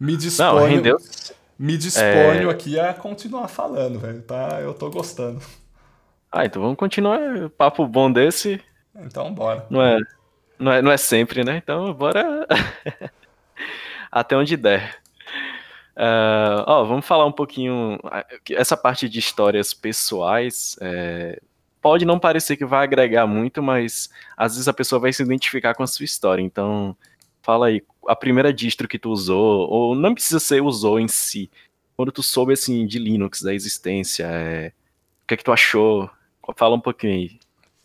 me 0.00 0.16
disponho, 0.16 0.54
não, 0.54 0.66
rendeu. 0.66 0.96
me 1.58 1.76
disponho 1.76 2.48
é... 2.48 2.50
aqui 2.50 2.78
a 2.78 2.94
continuar 2.94 3.48
falando, 3.48 3.98
velho, 3.98 4.22
tá? 4.22 4.60
Eu 4.62 4.72
tô 4.72 4.88
gostando. 4.88 5.42
Ah, 6.32 6.46
então 6.46 6.62
vamos 6.62 6.78
continuar. 6.78 7.50
Papo 7.50 7.86
bom 7.86 8.10
desse. 8.10 8.58
Então, 8.96 9.32
bora. 9.34 9.66
Não 9.68 9.82
é, 9.82 9.98
não 10.58 10.72
é, 10.72 10.80
não 10.80 10.90
é 10.90 10.96
sempre, 10.96 11.44
né? 11.44 11.58
Então, 11.58 11.92
bora. 11.92 12.46
Até 14.10 14.34
onde 14.36 14.56
der. 14.56 15.02
Uh, 15.94 16.64
ó, 16.66 16.84
vamos 16.84 17.06
falar 17.06 17.26
um 17.26 17.32
pouquinho. 17.32 17.98
Essa 18.50 18.76
parte 18.76 19.08
de 19.10 19.18
histórias 19.18 19.74
pessoais 19.74 20.76
é, 20.80 21.38
pode 21.82 22.06
não 22.06 22.18
parecer 22.18 22.56
que 22.56 22.64
vai 22.64 22.82
agregar 22.82 23.26
muito, 23.26 23.62
mas 23.62 24.08
às 24.34 24.54
vezes 24.54 24.68
a 24.68 24.72
pessoa 24.72 24.98
vai 25.00 25.12
se 25.12 25.22
identificar 25.22 25.74
com 25.74 25.82
a 25.82 25.86
sua 25.86 26.04
história. 26.04 26.40
Então, 26.40 26.96
fala 27.42 27.66
aí, 27.66 27.82
a 28.08 28.16
primeira 28.16 28.52
distro 28.52 28.88
que 28.88 28.98
tu 28.98 29.10
usou, 29.10 29.68
ou 29.68 29.94
não 29.94 30.14
precisa 30.14 30.40
ser 30.40 30.62
usou 30.62 30.98
em 30.98 31.08
si, 31.08 31.50
quando 31.94 32.10
tu 32.10 32.22
soube 32.22 32.54
assim 32.54 32.86
de 32.86 32.98
Linux, 32.98 33.42
da 33.42 33.54
existência, 33.54 34.24
é, 34.24 34.72
o 35.24 35.26
que 35.26 35.34
é 35.34 35.36
que 35.36 35.44
tu 35.44 35.52
achou? 35.52 36.10
Fala 36.56 36.76
um 36.76 36.80
pouquinho 36.80 37.12
aí. 37.12 37.40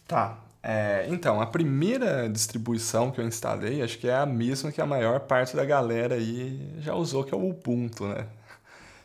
Tá. 0.08 0.38
É, 0.64 1.06
então, 1.10 1.40
a 1.40 1.46
primeira 1.46 2.28
distribuição 2.28 3.12
que 3.12 3.22
eu 3.22 3.26
instalei, 3.26 3.82
acho 3.82 3.98
que 3.98 4.08
é 4.08 4.16
a 4.16 4.26
mesma 4.26 4.72
que 4.72 4.82
a 4.82 4.86
maior 4.86 5.22
parte 5.22 5.56
da 5.56 5.64
galera 5.64 6.16
aí 6.16 6.60
já 6.80 6.94
usou, 6.94 7.24
que 7.24 7.34
é 7.34 7.38
o 7.38 7.50
Ubuntu, 7.50 8.08
né? 8.08 8.28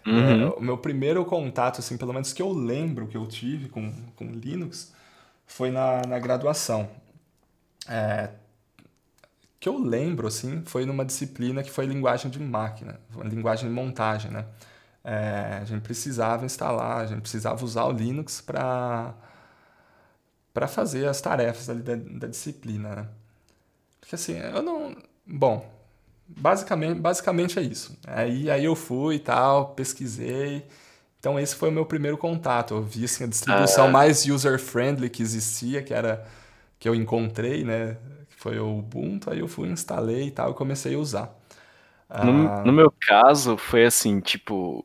Uhum. 0.05 0.43
É, 0.43 0.49
o 0.57 0.61
meu 0.61 0.77
primeiro 0.77 1.25
contato, 1.25 1.79
assim, 1.79 1.97
pelo 1.97 2.13
menos 2.13 2.33
que 2.33 2.43
eu 2.43 2.53
lembro 2.53 3.07
que 3.07 3.17
eu 3.17 3.27
tive 3.27 3.69
com, 3.69 3.93
com 4.17 4.25
Linux, 4.25 4.93
foi 5.47 5.71
na, 5.71 6.03
na 6.03 6.19
graduação. 6.19 6.89
É, 7.89 8.31
que 9.61 9.69
eu 9.69 9.79
lembro, 9.79 10.27
assim, 10.27 10.63
foi 10.67 10.85
numa 10.85 11.05
disciplina 11.05 11.63
que 11.63 11.71
foi 11.71 11.87
linguagem 11.87 12.29
de 12.29 12.41
máquina, 12.41 12.99
linguagem 13.23 13.69
de 13.69 13.75
montagem, 13.75 14.31
né? 14.31 14.47
É, 15.05 15.59
a 15.61 15.65
gente 15.65 15.83
precisava 15.83 16.45
instalar, 16.45 17.03
a 17.03 17.07
gente 17.07 17.21
precisava 17.21 17.65
usar 17.65 17.85
o 17.85 17.93
Linux 17.93 18.41
para 18.41 19.15
para 20.53 20.69
fazer 20.69 21.07
as 21.09 21.21
tarefas 21.21 21.69
ali 21.69 21.83
da, 21.83 21.95
da 21.95 22.27
disciplina, 22.27 22.95
né? 22.95 23.09
Porque 24.01 24.15
assim, 24.15 24.37
eu 24.39 24.63
não... 24.63 24.95
Bom, 25.27 25.71
basicamente, 26.27 27.01
basicamente 27.01 27.59
é 27.59 27.63
isso. 27.63 27.97
Aí, 28.07 28.51
aí 28.51 28.65
eu 28.65 28.75
fui 28.75 29.17
e 29.17 29.21
tal, 29.21 29.75
pesquisei. 29.75 30.67
Então 31.19 31.39
esse 31.39 31.55
foi 31.55 31.69
o 31.69 31.73
meu 31.73 31.87
primeiro 31.87 32.19
contato. 32.19 32.75
Eu 32.75 32.83
vi 32.83 33.05
assim, 33.05 33.25
a 33.25 33.27
distribuição 33.29 33.87
ah. 33.87 33.91
mais 33.91 34.27
user-friendly 34.27 35.09
que 35.09 35.23
existia, 35.23 35.83
que 35.83 35.95
era 35.95 36.27
que 36.79 36.89
eu 36.89 36.95
encontrei, 36.97 37.65
né? 37.65 37.97
Que 38.29 38.37
foi 38.37 38.59
o 38.59 38.79
Ubuntu, 38.79 39.31
aí 39.31 39.39
eu 39.39 39.47
fui, 39.47 39.69
instalei 39.69 40.27
e 40.27 40.31
tal, 40.33 40.51
e 40.51 40.55
comecei 40.55 40.97
a 40.97 40.99
usar. 40.99 41.39
No, 42.25 42.49
ah, 42.49 42.63
no 42.65 42.73
meu 42.73 42.93
caso, 43.01 43.57
foi 43.57 43.87
assim, 43.87 44.21
tipo, 44.21 44.85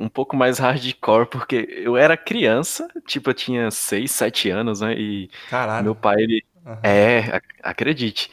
um 0.00 0.08
pouco 0.08 0.34
mais 0.34 0.58
hardcore, 0.58 1.26
porque 1.26 1.68
eu 1.70 1.96
era 1.96 2.16
criança, 2.16 2.88
tipo, 3.06 3.30
eu 3.30 3.34
tinha 3.34 3.70
6, 3.70 4.10
7 4.10 4.50
anos, 4.50 4.80
né? 4.80 4.94
E 4.94 5.30
Caralho. 5.48 5.84
meu 5.84 5.94
pai, 5.94 6.22
ele. 6.22 6.44
Uhum. 6.64 6.76
É, 6.82 7.40
acredite. 7.62 8.30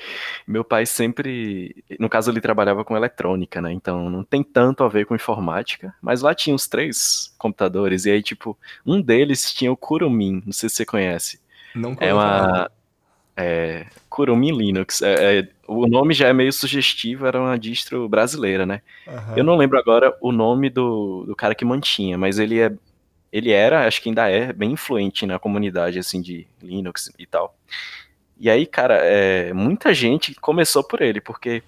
Meu 0.48 0.64
pai 0.64 0.86
sempre. 0.86 1.84
No 2.00 2.10
caso, 2.10 2.32
ele 2.32 2.42
trabalhava 2.42 2.84
com 2.84 2.96
eletrônica, 2.96 3.62
né? 3.62 3.72
Então 3.72 4.10
não 4.10 4.24
tem 4.24 4.44
tanto 4.44 4.84
a 4.84 4.88
ver 4.88 5.06
com 5.06 5.16
informática. 5.16 5.94
Mas 6.02 6.22
lá 6.22 6.34
tinha 6.34 6.54
uns 6.54 6.68
três 6.68 7.34
computadores. 7.38 8.06
E 8.06 8.12
aí, 8.12 8.24
tipo, 8.24 8.58
um 8.86 9.02
deles 9.02 9.54
tinha 9.54 9.72
o 9.72 9.78
Kurumin. 9.78 10.44
Não 10.46 10.54
sei 10.54 10.70
se 10.70 10.76
você 10.76 10.86
conhece. 10.86 11.40
Não 11.74 11.96
conheço. 11.96 12.04
É 12.04 12.14
uma. 12.14 12.72
É, 13.36 13.86
Kurumin 14.10 14.58
Linux. 14.58 15.02
É, 15.02 15.40
é, 15.40 15.50
o 15.68 15.86
nome 15.86 16.14
já 16.14 16.28
é 16.28 16.34
meio 16.34 16.52
sugestivo, 16.54 17.26
era 17.26 17.40
uma 17.40 17.58
distro 17.60 18.08
brasileira, 18.08 18.66
né? 18.66 18.82
Uhum. 19.06 19.38
Eu 19.38 19.44
não 19.44 19.56
lembro 19.56 19.78
agora 19.78 20.16
o 20.22 20.32
nome 20.32 20.70
do, 20.70 21.26
do 21.26 21.36
cara 21.36 21.54
que 21.54 21.66
mantinha, 21.66 22.18
mas 22.18 22.40
ele 22.40 22.60
é 22.60 22.72
ele 23.32 23.52
era, 23.52 23.86
acho 23.86 24.02
que 24.02 24.10
ainda 24.10 24.30
é, 24.30 24.54
bem 24.54 24.72
influente 24.72 25.26
na 25.26 25.38
comunidade, 25.38 26.00
assim, 26.00 26.22
de 26.22 26.48
Linux 26.62 27.12
e 27.20 27.26
tal. 27.26 27.56
E 28.40 28.50
aí, 28.50 28.66
cara, 28.66 28.96
é, 29.04 29.52
muita 29.54 29.94
gente 29.94 30.34
começou 30.36 30.84
por 30.84 31.02
ele, 31.02 31.20
porque 31.20 31.62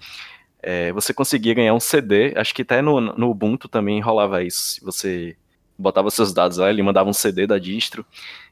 é, 0.62 0.90
você 0.92 1.12
conseguia 1.12 1.54
ganhar 1.54 1.74
um 1.74 1.80
CD, 1.80 2.32
acho 2.36 2.54
que 2.54 2.62
até 2.62 2.80
no, 2.80 3.00
no 3.00 3.30
Ubuntu 3.30 3.68
também 3.68 4.00
rolava 4.00 4.42
isso. 4.42 4.82
Você 4.84 5.36
botava 5.78 6.10
seus 6.10 6.32
dados 6.32 6.58
lá, 6.58 6.70
ele 6.70 6.82
mandava 6.82 7.08
um 7.08 7.12
CD 7.12 7.46
da 7.46 7.58
distro, 7.58 8.04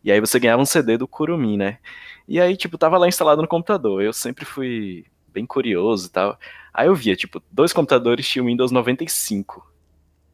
e 0.04 0.12
aí 0.12 0.20
você 0.20 0.38
ganhava 0.38 0.62
um 0.62 0.66
CD 0.66 0.96
do 0.96 1.08
Kurumin, 1.08 1.56
né? 1.56 1.78
E 2.26 2.40
aí, 2.40 2.56
tipo, 2.56 2.76
tava 2.76 2.98
lá 2.98 3.08
instalado 3.08 3.40
no 3.40 3.48
computador. 3.48 4.02
Eu 4.02 4.12
sempre 4.12 4.44
fui 4.44 5.06
bem 5.32 5.46
curioso 5.46 6.06
e 6.06 6.10
tal. 6.10 6.38
Aí 6.72 6.86
eu 6.86 6.94
via, 6.94 7.16
tipo, 7.16 7.42
dois 7.50 7.72
computadores 7.72 8.28
tinham 8.28 8.46
Windows 8.46 8.70
95. 8.70 9.66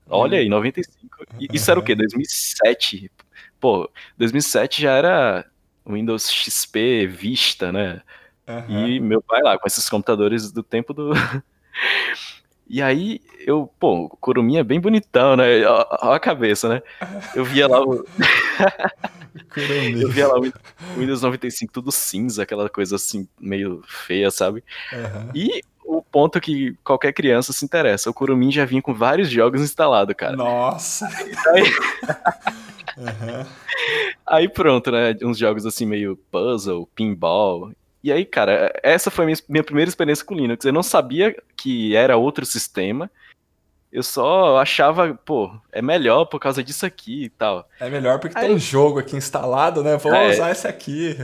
Olha 0.09 0.39
aí, 0.39 0.49
95. 0.49 1.25
E 1.41 1.49
isso 1.53 1.71
era 1.71 1.81
o 1.81 1.83
quê? 1.83 1.95
2007. 1.97 3.11
Pô, 3.59 3.91
2007 4.19 4.83
já 4.83 4.93
era 4.93 5.47
Windows 5.87 6.31
XP 6.31 7.07
Vista, 7.07 7.73
né? 7.73 8.03
Uhum. 8.47 8.89
E 8.89 9.01
meu 9.01 9.23
pai 9.23 9.41
lá, 9.43 9.59
com 9.59 9.67
esses 9.67 9.89
computadores 9.89 10.53
do 10.53 10.63
tempo 10.63 10.93
do. 10.93 11.13
E 12.67 12.81
aí, 12.81 13.21
eu, 13.47 13.71
pô, 13.79 14.07
o 14.07 14.17
Kurumin 14.17 14.57
é 14.57 14.65
bem 14.65 14.81
bonitão, 14.81 15.37
né? 15.37 15.67
Olha 15.67 16.17
a 16.17 16.21
cabeça, 16.21 16.69
né? 16.69 16.83
Eu 17.35 17.45
via 17.45 17.69
lá 17.69 17.83
o. 17.83 18.05
eu 20.01 20.09
via 20.09 20.27
lá 20.27 20.39
o 20.39 20.53
Windows 20.99 21.23
95 21.23 21.73
tudo 21.73 21.93
cinza, 21.93 22.43
aquela 22.43 22.69
coisa 22.71 22.97
assim, 22.97 23.29
meio 23.39 23.83
feia, 23.87 24.31
sabe? 24.31 24.65
Uhum. 24.93 25.31
E 25.35 25.63
o 25.85 26.03
ponto 26.03 26.41
que 26.41 26.75
qualquer 26.83 27.13
criança 27.13 27.53
se 27.53 27.65
interessa. 27.65 28.09
O 28.09 28.15
Kurumin 28.15 28.51
já 28.51 28.65
vinha 28.65 28.81
com 28.81 28.95
vários 28.95 29.29
jogos 29.29 29.61
instalados, 29.61 30.15
cara. 30.17 30.35
Nossa! 30.35 31.07
Aí... 31.07 31.63
uhum. 32.97 33.47
aí 34.27 34.49
pronto, 34.49 34.91
né? 34.91 35.15
Uns 35.23 35.37
jogos 35.37 35.67
assim 35.67 35.85
meio 35.85 36.17
puzzle, 36.31 36.89
pinball. 36.95 37.73
E 38.05 38.13
aí, 38.13 38.27
cara, 38.27 38.71
essa 38.83 39.11
foi 39.11 39.25
a 39.25 39.27
minha, 39.29 39.39
minha 39.49 39.65
primeira 39.65 39.89
experiência 39.89 40.27
com 40.27 40.35
Linux. 40.35 40.63
Eu 40.63 40.75
não 40.75 40.83
sabia 40.83 41.35
que 41.57 41.97
era 41.97 42.19
outro 42.19 42.45
sistema. 42.45 43.11
Eu 43.91 44.03
só 44.03 44.59
achava, 44.59 45.15
pô, 45.25 45.51
é 45.73 45.81
melhor 45.81 46.27
por 46.27 46.39
causa 46.39 46.63
disso 46.63 46.85
aqui 46.85 47.25
e 47.25 47.29
tal. 47.31 47.67
É 47.81 47.89
melhor 47.89 48.21
porque 48.21 48.37
aí, 48.37 48.49
tem 48.49 48.55
um 48.55 48.59
jogo 48.59 48.99
aqui 48.99 49.17
instalado, 49.17 49.83
né? 49.83 49.97
Vou 49.97 50.15
é, 50.15 50.33
usar 50.33 50.51
esse 50.51 50.69
aqui. 50.69 51.17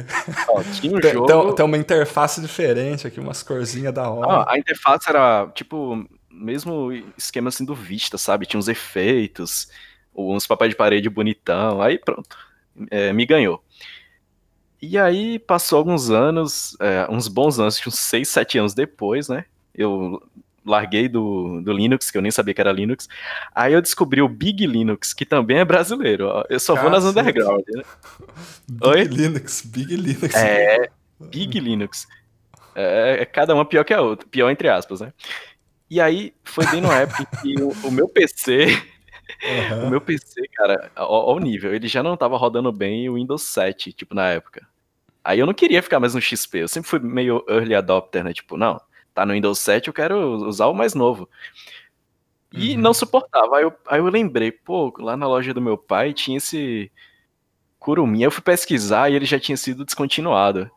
Ó, 0.49 0.63
tinha 0.63 0.97
um 0.97 1.01
tem, 1.01 1.13
jogo... 1.13 1.27
Tem, 1.27 1.55
tem, 1.57 1.65
uma 1.67 1.77
interface 1.77 2.41
diferente 2.41 3.07
aqui, 3.07 3.21
umas 3.21 3.43
corzinhas 3.43 3.93
da 3.93 4.09
hora. 4.09 4.45
Ah, 4.49 4.55
a 4.55 4.59
interface 4.59 5.07
era, 5.07 5.49
tipo, 5.55 6.09
mesmo 6.31 6.93
esquema 7.19 7.51
assim 7.51 7.67
do 7.67 7.75
Vista, 7.75 8.17
sabe? 8.17 8.47
Tinha 8.47 8.59
uns 8.59 8.69
efeitos, 8.69 9.69
uns 10.17 10.47
papéis 10.47 10.71
de 10.71 10.77
parede 10.77 11.11
bonitão. 11.11 11.83
Aí 11.83 11.99
pronto, 11.99 12.39
é, 12.91 13.13
me 13.13 13.27
ganhou. 13.27 13.63
E 14.83 14.97
aí 14.97 15.39
passou 15.39 15.79
alguns 15.79 16.11
anos, 16.11 16.77
é, 16.81 17.07
uns 17.11 17.29
bons 17.29 17.59
anos, 17.59 17.81
uns 17.87 17.99
6, 17.99 18.29
7 18.29 18.59
anos 18.59 18.75
depois, 18.75 19.29
né? 19.29 19.45
Eu 19.75 20.23
larguei 20.65 21.09
do, 21.09 21.61
do 21.61 21.73
Linux, 21.73 22.11
que 22.11 22.17
eu 22.17 22.23
nem 22.23 22.31
sabia 22.31 22.55
que 22.55 22.61
era 22.61 22.73
Linux. 22.73 23.09
Aí 23.55 23.73
eu 23.73 23.83
descobri 23.83 24.23
o 24.23 24.29
Big 24.29 24.67
Linux, 24.67 25.13
que 25.13 25.27
também 25.27 25.59
é 25.59 25.65
brasileiro. 25.65 26.29
Eu 26.49 26.61
só 26.61 26.75
vou 26.75 26.91
nas 26.91 27.05
underground, 27.05 27.63
né? 27.69 27.83
Big 28.69 28.89
Oi? 28.89 29.05
Linux, 29.05 29.63
Big 29.67 29.97
Linux. 29.97 30.35
É, 30.35 30.89
Big 31.19 31.61
Linux. 31.61 32.07
É, 32.75 33.19
é, 33.21 33.25
cada 33.25 33.55
uma 33.55 33.65
pior 33.65 33.85
que 33.85 33.93
a 33.93 34.01
outra, 34.01 34.27
pior 34.29 34.51
entre 34.51 34.69
aspas, 34.69 35.01
né? 35.01 35.13
E 35.91 36.01
aí 36.01 36.33
foi 36.45 36.67
bem 36.69 36.81
na 36.81 36.95
época 37.01 37.27
que 37.43 37.61
o, 37.61 37.71
o 37.85 37.91
meu 37.91 38.09
PC 38.09 38.81
Uhum. 39.43 39.87
O 39.87 39.91
meu 39.91 40.01
PC, 40.01 40.47
cara, 40.53 40.91
o 40.97 41.39
nível, 41.39 41.75
ele 41.75 41.89
já 41.89 42.03
não 42.03 42.17
tava 42.17 42.37
rodando 42.37 42.71
bem 42.71 43.09
o 43.09 43.15
Windows 43.15 43.43
7, 43.43 43.93
tipo, 43.93 44.15
na 44.15 44.29
época. 44.29 44.67
Aí 45.25 45.39
eu 45.39 45.47
não 45.47 45.55
queria 45.55 45.83
ficar 45.83 46.01
mais 46.01 46.15
no 46.15 46.21
XP, 46.21 46.59
eu 46.59 46.69
sempre 46.69 46.89
fui 46.89 46.99
meio 46.99 47.45
early 47.49 47.75
adopter, 47.75 48.25
né? 48.25 48.33
Tipo, 48.33 48.57
não, 48.57 48.81
tá 49.15 49.25
no 49.25 49.33
Windows 49.33 49.59
7, 49.59 49.89
eu 49.89 49.95
quero 49.95 50.19
usar 50.47 50.67
o 50.67 50.75
mais 50.75 50.95
novo. 50.95 51.29
E 52.53 52.75
uhum. 52.75 52.81
não 52.81 52.93
suportava. 52.93 53.59
Aí 53.59 53.63
eu, 53.63 53.73
aí 53.87 54.01
eu 54.01 54.07
lembrei, 54.07 54.51
pô, 54.51 54.93
lá 54.99 55.17
na 55.17 55.27
loja 55.27 55.55
do 55.55 55.61
meu 55.61 55.79
pai 55.79 56.13
tinha 56.13 56.39
esse 56.39 56.91
Kurumin. 57.79 58.23
Eu 58.23 58.31
fui 58.31 58.43
pesquisar 58.43 59.11
e 59.11 59.15
ele 59.15 59.25
já 59.25 59.39
tinha 59.39 59.57
sido 59.57 59.85
descontinuado. 59.85 60.71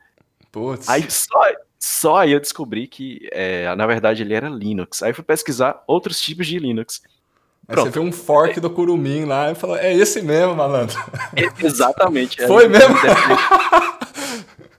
Putz. 0.51 0.88
Aí 0.88 1.09
só, 1.09 1.41
só 1.80 2.18
aí 2.18 2.32
eu 2.32 2.39
descobri 2.39 2.88
que, 2.88 3.28
é, 3.32 3.74
na 3.76 3.88
verdade, 3.88 4.22
ele 4.22 4.36
era 4.36 4.49
Linux. 4.49 5.01
Aí 5.01 5.09
eu 5.11 5.16
fui 5.16 5.24
pesquisar 5.24 5.84
outros 5.88 6.22
tipos 6.22 6.45
de 6.45 6.59
Linux. 6.59 7.01
Aí 7.68 7.76
você 7.76 7.89
vê 7.89 7.99
um 7.99 8.11
fork 8.11 8.59
do 8.59 8.70
Curumim 8.70 9.26
lá 9.26 9.51
e 9.51 9.55
falou, 9.55 9.78
é 9.78 9.93
esse 9.93 10.22
mesmo, 10.22 10.55
malandro. 10.55 10.97
É, 11.36 11.66
exatamente. 11.66 12.41
É 12.41 12.47
Foi 12.47 12.68
mesmo? 12.68 12.95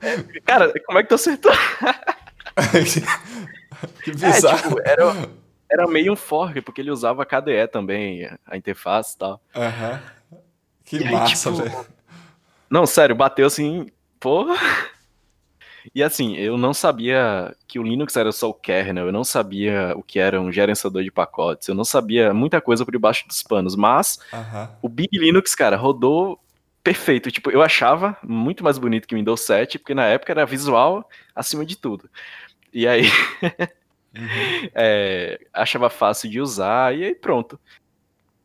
É, 0.00 0.22
cara, 0.44 0.72
como 0.84 0.98
é 0.98 1.02
que 1.02 1.08
tu 1.08 1.14
acertou? 1.14 1.52
que 4.04 4.10
bizarro. 4.10 4.58
É, 4.58 4.62
tipo, 4.62 4.80
era, 4.84 5.28
era 5.70 5.86
meio 5.86 6.12
um 6.12 6.16
fork, 6.16 6.60
porque 6.60 6.82
ele 6.82 6.90
usava 6.90 7.24
KDE 7.24 7.68
também, 7.72 8.28
a 8.46 8.56
interface 8.56 9.14
e 9.14 9.18
tal. 9.18 9.40
Uhum. 9.56 10.38
Que 10.84 10.98
e 10.98 11.10
massa, 11.10 11.50
tipo, 11.50 11.62
velho. 11.62 11.86
Não, 12.68 12.86
sério, 12.86 13.16
bateu 13.16 13.46
assim, 13.46 13.86
porra. 14.20 14.54
E 15.92 16.02
assim, 16.02 16.36
eu 16.36 16.56
não 16.56 16.72
sabia 16.72 17.54
que 17.66 17.78
o 17.78 17.82
Linux 17.82 18.16
era 18.16 18.30
só 18.30 18.48
o 18.48 18.54
kernel, 18.54 19.06
eu 19.06 19.12
não 19.12 19.24
sabia 19.24 19.92
o 19.96 20.02
que 20.02 20.18
era 20.18 20.40
um 20.40 20.52
gerenciador 20.52 21.02
de 21.02 21.10
pacotes, 21.10 21.68
eu 21.68 21.74
não 21.74 21.84
sabia 21.84 22.32
muita 22.32 22.60
coisa 22.60 22.84
por 22.84 22.92
debaixo 22.92 23.26
dos 23.26 23.42
panos, 23.42 23.74
mas 23.74 24.18
o 24.80 24.88
Big 24.88 25.18
Linux, 25.18 25.54
cara, 25.54 25.76
rodou 25.76 26.38
perfeito. 26.82 27.30
Tipo, 27.30 27.50
eu 27.50 27.62
achava 27.62 28.16
muito 28.22 28.62
mais 28.62 28.78
bonito 28.78 29.08
que 29.08 29.14
o 29.14 29.18
Windows 29.18 29.40
7, 29.40 29.78
porque 29.78 29.94
na 29.94 30.04
época 30.04 30.32
era 30.32 30.44
visual 30.44 31.08
acima 31.34 31.64
de 31.64 31.76
tudo. 31.76 32.08
E 32.72 32.86
aí. 32.86 33.04
Uhum. 33.42 33.66
É, 34.72 35.40
achava 35.52 35.90
fácil 35.90 36.30
de 36.30 36.40
usar, 36.40 36.96
e 36.96 37.04
aí 37.04 37.14
pronto. 37.16 37.58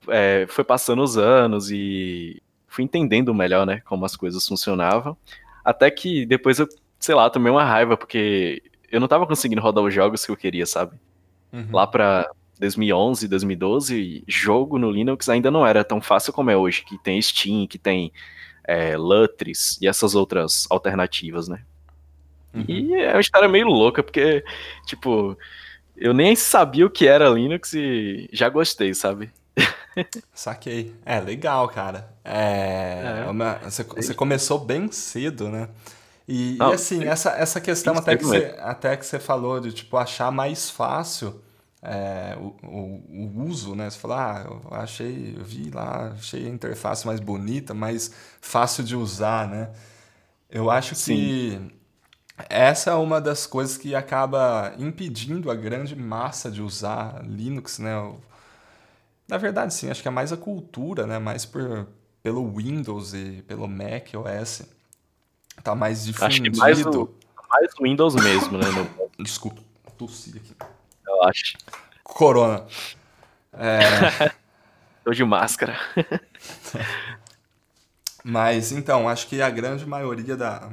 É, 0.08 0.48
foi 0.50 0.64
passando 0.64 1.04
os 1.04 1.16
anos 1.16 1.70
e 1.70 2.42
fui 2.68 2.84
entendendo 2.84 3.32
melhor, 3.36 3.68
né, 3.68 3.80
como 3.86 4.04
as 4.04 4.16
coisas 4.16 4.48
funcionavam. 4.48 5.16
Até 5.64 5.92
que 5.92 6.26
depois 6.26 6.58
eu, 6.58 6.68
sei 7.00 7.16
lá, 7.16 7.30
tomei 7.30 7.52
uma 7.52 7.64
raiva, 7.64 7.96
porque 7.96 8.62
eu 8.92 9.00
não 9.00 9.08
tava 9.08 9.26
conseguindo 9.26 9.62
rodar 9.62 9.84
os 9.84 9.94
jogos 9.94 10.26
que 10.26 10.32
eu 10.32 10.38
queria, 10.38 10.66
sabe? 10.66 10.96
Uhum. 11.52 11.68
Lá 11.72 11.88
pra 11.88 12.30
2011, 12.60 13.28
2012, 13.28 14.24
jogo 14.28 14.78
no 14.78 14.92
Linux 14.92 15.30
ainda 15.30 15.50
não 15.50 15.66
era 15.66 15.84
tão 15.84 16.02
fácil 16.02 16.34
como 16.34 16.52
é 16.52 16.58
hoje, 16.58 16.84
que 16.84 16.98
tem 16.98 17.22
Steam, 17.22 17.66
que 17.66 17.78
tem 17.78 18.12
é, 18.66 18.98
Lutris 18.98 19.80
e 19.82 19.88
essas 19.88 20.14
outras 20.14 20.68
alternativas, 20.70 21.48
né? 21.48 21.62
Uhum. 22.54 22.66
E 22.68 22.94
é 22.96 23.14
uma 23.14 23.22
história 23.22 23.48
meio 23.48 23.68
louca, 23.68 24.04
porque, 24.04 24.44
tipo, 24.86 25.38
eu 25.96 26.14
nem 26.14 26.36
sabia 26.36 26.86
o 26.86 26.90
que 26.90 27.08
era 27.08 27.30
Linux 27.30 27.74
e 27.74 28.30
já 28.32 28.50
gostei, 28.50 28.94
sabe? 28.94 29.32
Saquei. 30.34 30.94
É, 31.06 31.20
legal, 31.20 31.68
cara. 31.68 32.10
É, 32.24 33.24
é. 33.26 33.30
Uma, 33.30 33.56
você, 33.56 33.84
você, 33.84 34.14
começou 34.14 34.60
bem 34.60 34.92
cedo, 34.92 35.50
né? 35.50 35.70
E, 36.32 36.58
Não, 36.60 36.70
e 36.70 36.74
assim, 36.76 37.04
essa, 37.06 37.32
essa 37.32 37.60
questão 37.60 37.98
até 37.98 38.16
que, 38.16 38.24
você, 38.24 38.56
até 38.60 38.96
que 38.96 39.04
você 39.04 39.18
falou 39.18 39.60
de, 39.60 39.74
tipo, 39.74 39.98
achar 39.98 40.32
mais 40.32 40.70
fácil 40.70 41.42
é, 41.82 42.38
o, 42.40 42.56
o, 42.68 43.04
o, 43.10 43.46
uso, 43.48 43.74
né? 43.74 43.90
Você 43.90 43.98
falou, 43.98 44.16
ah, 44.16 44.46
eu 44.46 44.78
achei, 44.78 45.34
eu 45.36 45.44
vi 45.44 45.72
lá, 45.72 46.14
achei 46.16 46.46
a 46.46 46.50
interface 46.50 47.08
mais 47.08 47.20
bonita, 47.20 47.74
mais 47.74 48.12
fácil 48.40 48.84
de 48.84 48.96
usar, 48.96 49.48
né? 49.48 49.72
Eu 50.52 50.70
acho 50.70 50.94
Sim. 50.94 51.16
que 51.16 51.62
essa 52.48 52.92
é 52.92 52.94
uma 52.94 53.20
das 53.20 53.48
coisas 53.48 53.76
que 53.76 53.96
acaba 53.96 54.76
impedindo 54.78 55.50
a 55.50 55.56
grande 55.56 55.96
massa 55.96 56.52
de 56.52 56.62
usar 56.62 57.24
Linux, 57.26 57.80
né? 57.80 58.14
Na 59.28 59.38
verdade, 59.38 59.74
sim, 59.74 59.90
acho 59.90 60.04
que 60.04 60.08
é 60.08 60.12
mais 60.12 60.32
a 60.32 60.38
cultura, 60.38 61.08
né? 61.08 61.18
Mais 61.18 61.44
por, 61.44 61.88
pelo 62.22 62.48
Windows 62.56 63.16
e 63.16 63.44
pelo 63.48 63.68
Mac 63.68 64.10
OS. 64.14 64.78
Tá 65.64 65.76
mais 65.76 66.06
difundido. 66.06 66.26
Acho 66.26 66.42
que 66.42 66.58
mais 66.58 66.86
o, 66.86 67.10
mais 67.50 67.74
o 67.80 67.84
Windows 67.84 68.16
mesmo, 68.16 68.58
né? 68.58 68.66
No... 68.70 69.10
Desculpa, 69.24 69.62
tossi 69.98 70.38
aqui. 70.38 70.56
Eu 71.08 71.24
acho. 71.24 71.58
Corona. 72.04 72.66
É... 73.54 74.32
Tô 75.04 75.12
de 75.12 75.24
máscara. 75.24 75.78
Mas, 78.24 78.72
então, 78.72 79.08
acho 79.08 79.28
que 79.28 79.42
a 79.42 79.50
grande 79.50 79.86
maioria 79.86 80.36
da, 80.36 80.70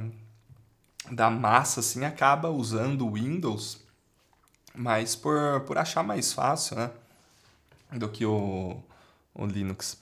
da 1.09 1.29
massa, 1.29 1.79
assim, 1.79 2.03
acaba 2.05 2.49
usando 2.49 3.07
o 3.07 3.13
Windows, 3.13 3.81
mas 4.75 5.15
por, 5.15 5.61
por 5.61 5.77
achar 5.77 6.03
mais 6.03 6.33
fácil, 6.33 6.75
né? 6.75 6.91
Do 7.93 8.09
que 8.09 8.25
o, 8.25 8.77
o 9.33 9.45
Linux. 9.45 9.99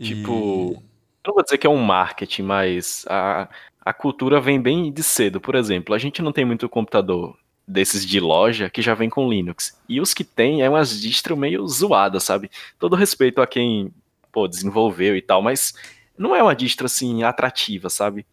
Tipo, 0.00 0.72
e... 0.72 1.26
não 1.26 1.34
vou 1.34 1.42
dizer 1.44 1.58
que 1.58 1.66
é 1.66 1.70
um 1.70 1.82
marketing, 1.82 2.42
mas 2.42 3.04
a, 3.08 3.48
a 3.86 3.92
cultura 3.92 4.40
vem 4.40 4.60
bem 4.60 4.92
de 4.92 5.00
cedo. 5.04 5.40
Por 5.40 5.54
exemplo, 5.54 5.94
a 5.94 5.98
gente 5.98 6.20
não 6.20 6.32
tem 6.32 6.44
muito 6.44 6.68
computador 6.68 7.38
desses 7.64 8.04
de 8.04 8.18
loja 8.18 8.68
que 8.68 8.82
já 8.82 8.94
vem 8.94 9.08
com 9.08 9.30
Linux. 9.30 9.80
E 9.88 10.00
os 10.00 10.12
que 10.12 10.24
tem 10.24 10.62
é 10.62 10.68
umas 10.68 11.00
distro 11.00 11.36
meio 11.36 11.64
zoadas, 11.68 12.24
sabe? 12.24 12.50
Todo 12.80 12.96
respeito 12.96 13.40
a 13.40 13.46
quem, 13.46 13.94
pô, 14.32 14.48
desenvolveu 14.48 15.16
e 15.16 15.22
tal, 15.22 15.40
mas 15.40 15.72
não 16.18 16.34
é 16.34 16.42
uma 16.42 16.56
distro 16.56 16.86
assim 16.86 17.22
atrativa, 17.22 17.88
sabe? 17.88 18.26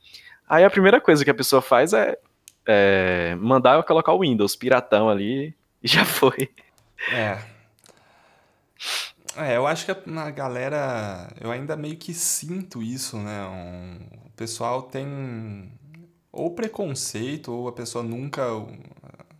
Aí 0.49 0.64
a 0.64 0.72
primeira 0.72 0.99
coisa 0.99 1.24
que 1.24 1.30
a 1.30 1.36
pessoa 1.36 1.62
faz 1.62 1.93
é, 1.93 2.18
é 2.66 3.38
mandar 3.39 3.76
eu 3.76 3.84
colocar 3.84 4.12
o 4.12 4.22
Windows 4.22 4.56
piratão 4.56 5.08
ali 5.08 5.54
e 5.84 5.88
já 5.88 6.04
foi. 6.04 6.49
É. 7.12 7.38
É, 9.36 9.58
eu 9.58 9.66
acho 9.66 9.86
que 9.86 9.92
a 9.92 10.30
galera. 10.32 11.28
Eu 11.40 11.52
ainda 11.52 11.76
meio 11.76 11.98
que 11.98 12.14
sinto 12.14 12.84
isso, 12.84 13.18
né? 13.18 13.44
Um, 13.48 14.28
o 14.28 14.30
pessoal 14.32 14.84
tem 14.84 15.72
ou 16.32 16.52
preconceito, 16.56 17.52
ou 17.52 17.68
a 17.68 17.72
pessoa 17.72 18.04
nunca 18.04 18.44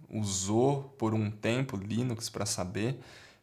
usou 0.10 0.84
por 0.98 1.14
um 1.14 1.30
tempo 1.32 1.76
Linux 1.76 2.30
para 2.30 2.46
saber, 2.46 3.00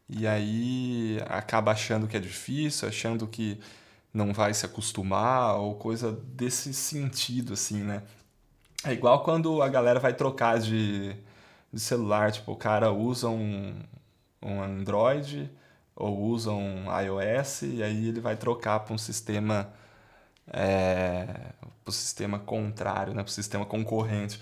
e 0.07 0.25
aí 0.25 1.19
acaba 1.27 1.71
achando 1.71 2.07
que 2.07 2.15
é 2.15 2.19
difícil, 2.19 2.87
achando 2.87 3.27
que 3.27 3.59
não 4.13 4.33
vai 4.33 4.53
se 4.53 4.65
acostumar 4.65 5.57
ou 5.57 5.75
coisa 5.75 6.11
desse 6.11 6.73
sentido, 6.73 7.53
assim, 7.53 7.81
né? 7.83 8.03
É 8.83 8.93
igual 8.93 9.23
quando 9.23 9.61
a 9.61 9.69
galera 9.69 9.99
vai 9.99 10.13
trocar 10.13 10.59
de, 10.59 11.15
de 11.71 11.79
celular, 11.79 12.31
tipo, 12.31 12.51
o 12.53 12.55
cara 12.55 12.91
usa 12.91 13.29
um, 13.29 13.75
um 14.41 14.61
Android 14.61 15.49
ou 15.95 16.17
usa 16.19 16.51
um 16.51 16.85
iOS 16.99 17.63
e 17.63 17.83
aí 17.83 18.07
ele 18.07 18.19
vai 18.19 18.35
trocar 18.35 18.79
para 18.81 18.93
um 18.93 18.97
sistema 18.97 19.71
é, 20.51 21.25
para 21.83 21.89
o 21.89 21.91
sistema 21.91 22.39
contrário, 22.39 23.13
né, 23.13 23.23
para 23.23 23.29
o 23.29 23.33
sistema 23.33 23.65
concorrente. 23.65 24.39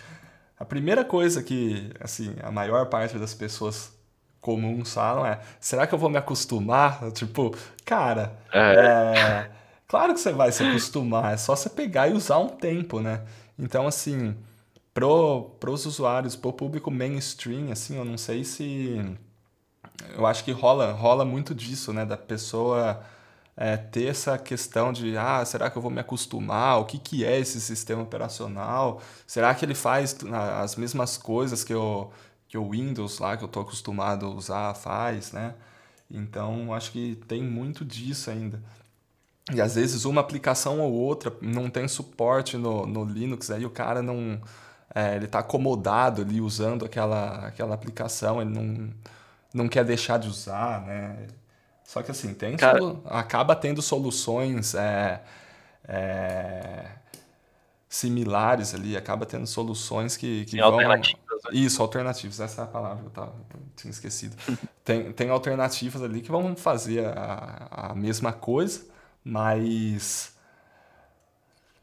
A 0.57 0.65
primeira 0.65 1.05
coisa 1.05 1.41
que, 1.41 1.91
assim, 1.99 2.35
a 2.43 2.51
maior 2.51 2.87
parte 2.87 3.17
das 3.17 3.33
pessoas 3.33 3.93
comuns 4.41 4.93
falam 4.93 5.25
é: 5.25 5.39
será 5.59 5.87
que 5.87 5.93
eu 5.93 5.99
vou 5.99 6.09
me 6.09 6.17
acostumar? 6.17 7.11
Tipo, 7.11 7.55
cara, 7.85 8.37
é. 8.53 8.59
É, 8.59 9.51
claro 9.87 10.13
que 10.13 10.19
você 10.19 10.33
vai 10.33 10.51
se 10.51 10.63
acostumar, 10.63 11.33
é 11.33 11.37
só 11.37 11.55
você 11.55 11.69
pegar 11.69 12.09
e 12.09 12.13
usar 12.13 12.39
um 12.39 12.49
tempo, 12.49 12.99
né? 12.99 13.21
Então, 13.57 13.87
assim, 13.87 14.35
pro, 14.93 15.51
pros 15.59 15.85
usuários, 15.85 16.35
pro 16.35 16.51
público 16.51 16.91
mainstream, 16.91 17.71
assim, 17.71 17.97
eu 17.97 18.05
não 18.05 18.17
sei 18.17 18.43
se. 18.43 18.99
Eu 20.15 20.25
acho 20.25 20.43
que 20.43 20.51
rola, 20.51 20.91
rola 20.91 21.25
muito 21.25 21.53
disso, 21.53 21.93
né? 21.93 22.05
Da 22.05 22.17
pessoa 22.17 23.01
é, 23.55 23.75
ter 23.75 24.05
essa 24.07 24.37
questão 24.37 24.93
de, 24.93 25.17
ah, 25.17 25.43
será 25.45 25.69
que 25.69 25.77
eu 25.77 25.81
vou 25.81 25.91
me 25.91 25.99
acostumar? 25.99 26.79
O 26.79 26.85
que, 26.85 26.97
que 26.97 27.25
é 27.25 27.37
esse 27.37 27.59
sistema 27.59 28.01
operacional? 28.01 29.01
Será 29.27 29.53
que 29.53 29.65
ele 29.65 29.75
faz 29.75 30.17
as 30.61 30.75
mesmas 30.75 31.17
coisas 31.17 31.63
que 31.63 31.73
o, 31.73 32.09
que 32.47 32.57
o 32.57 32.69
Windows 32.69 33.19
lá, 33.19 33.35
que 33.35 33.43
eu 33.43 33.47
estou 33.47 33.63
acostumado 33.63 34.25
a 34.25 34.29
usar, 34.29 34.73
faz, 34.75 35.33
né? 35.33 35.55
Então, 36.09 36.73
acho 36.73 36.91
que 36.91 37.15
tem 37.27 37.43
muito 37.43 37.85
disso 37.85 38.31
ainda. 38.31 38.61
E 39.53 39.59
às 39.61 39.75
vezes 39.75 40.05
uma 40.05 40.21
aplicação 40.21 40.79
ou 40.79 40.93
outra 40.93 41.35
não 41.41 41.69
tem 41.69 41.87
suporte 41.87 42.57
no, 42.57 42.85
no 42.85 43.03
Linux, 43.03 43.51
aí 43.51 43.65
o 43.65 43.69
cara 43.69 44.01
não. 44.01 44.39
É, 44.93 45.15
ele 45.15 45.25
está 45.25 45.39
acomodado 45.39 46.21
ali 46.21 46.41
usando 46.41 46.85
aquela, 46.85 47.47
aquela 47.47 47.75
aplicação, 47.75 48.41
ele 48.41 48.49
não, 48.49 48.89
não 49.53 49.67
quer 49.67 49.83
deixar 49.83 50.17
de 50.19 50.27
usar, 50.27 50.81
né? 50.85 51.27
Só 51.83 52.03
que 52.03 52.11
assim, 52.11 52.33
tem 52.33 52.55
Cara... 52.55 52.77
solu... 52.77 53.01
acaba 53.05 53.55
tendo 53.55 53.81
soluções 53.81 54.75
é, 54.75 55.23
é, 55.87 56.85
similares 57.87 58.75
ali, 58.75 58.95
acaba 58.95 59.25
tendo 59.25 59.47
soluções 59.47 60.15
que, 60.15 60.45
que 60.45 60.57
vão... 60.57 60.73
Alternativas. 60.73 61.19
Né? 61.45 61.51
Isso, 61.53 61.81
alternativas, 61.81 62.39
essa 62.39 62.61
é 62.61 62.63
a 62.65 62.67
palavra, 62.67 63.03
eu, 63.03 63.09
tava, 63.09 63.33
eu 63.53 63.59
tinha 63.75 63.89
esquecido. 63.89 64.35
tem, 64.85 65.11
tem 65.13 65.29
alternativas 65.29 66.03
ali 66.03 66.21
que 66.21 66.29
vão 66.29 66.55
fazer 66.55 67.05
a, 67.07 67.89
a 67.89 67.95
mesma 67.95 68.31
coisa, 68.31 68.85
mas 69.23 70.35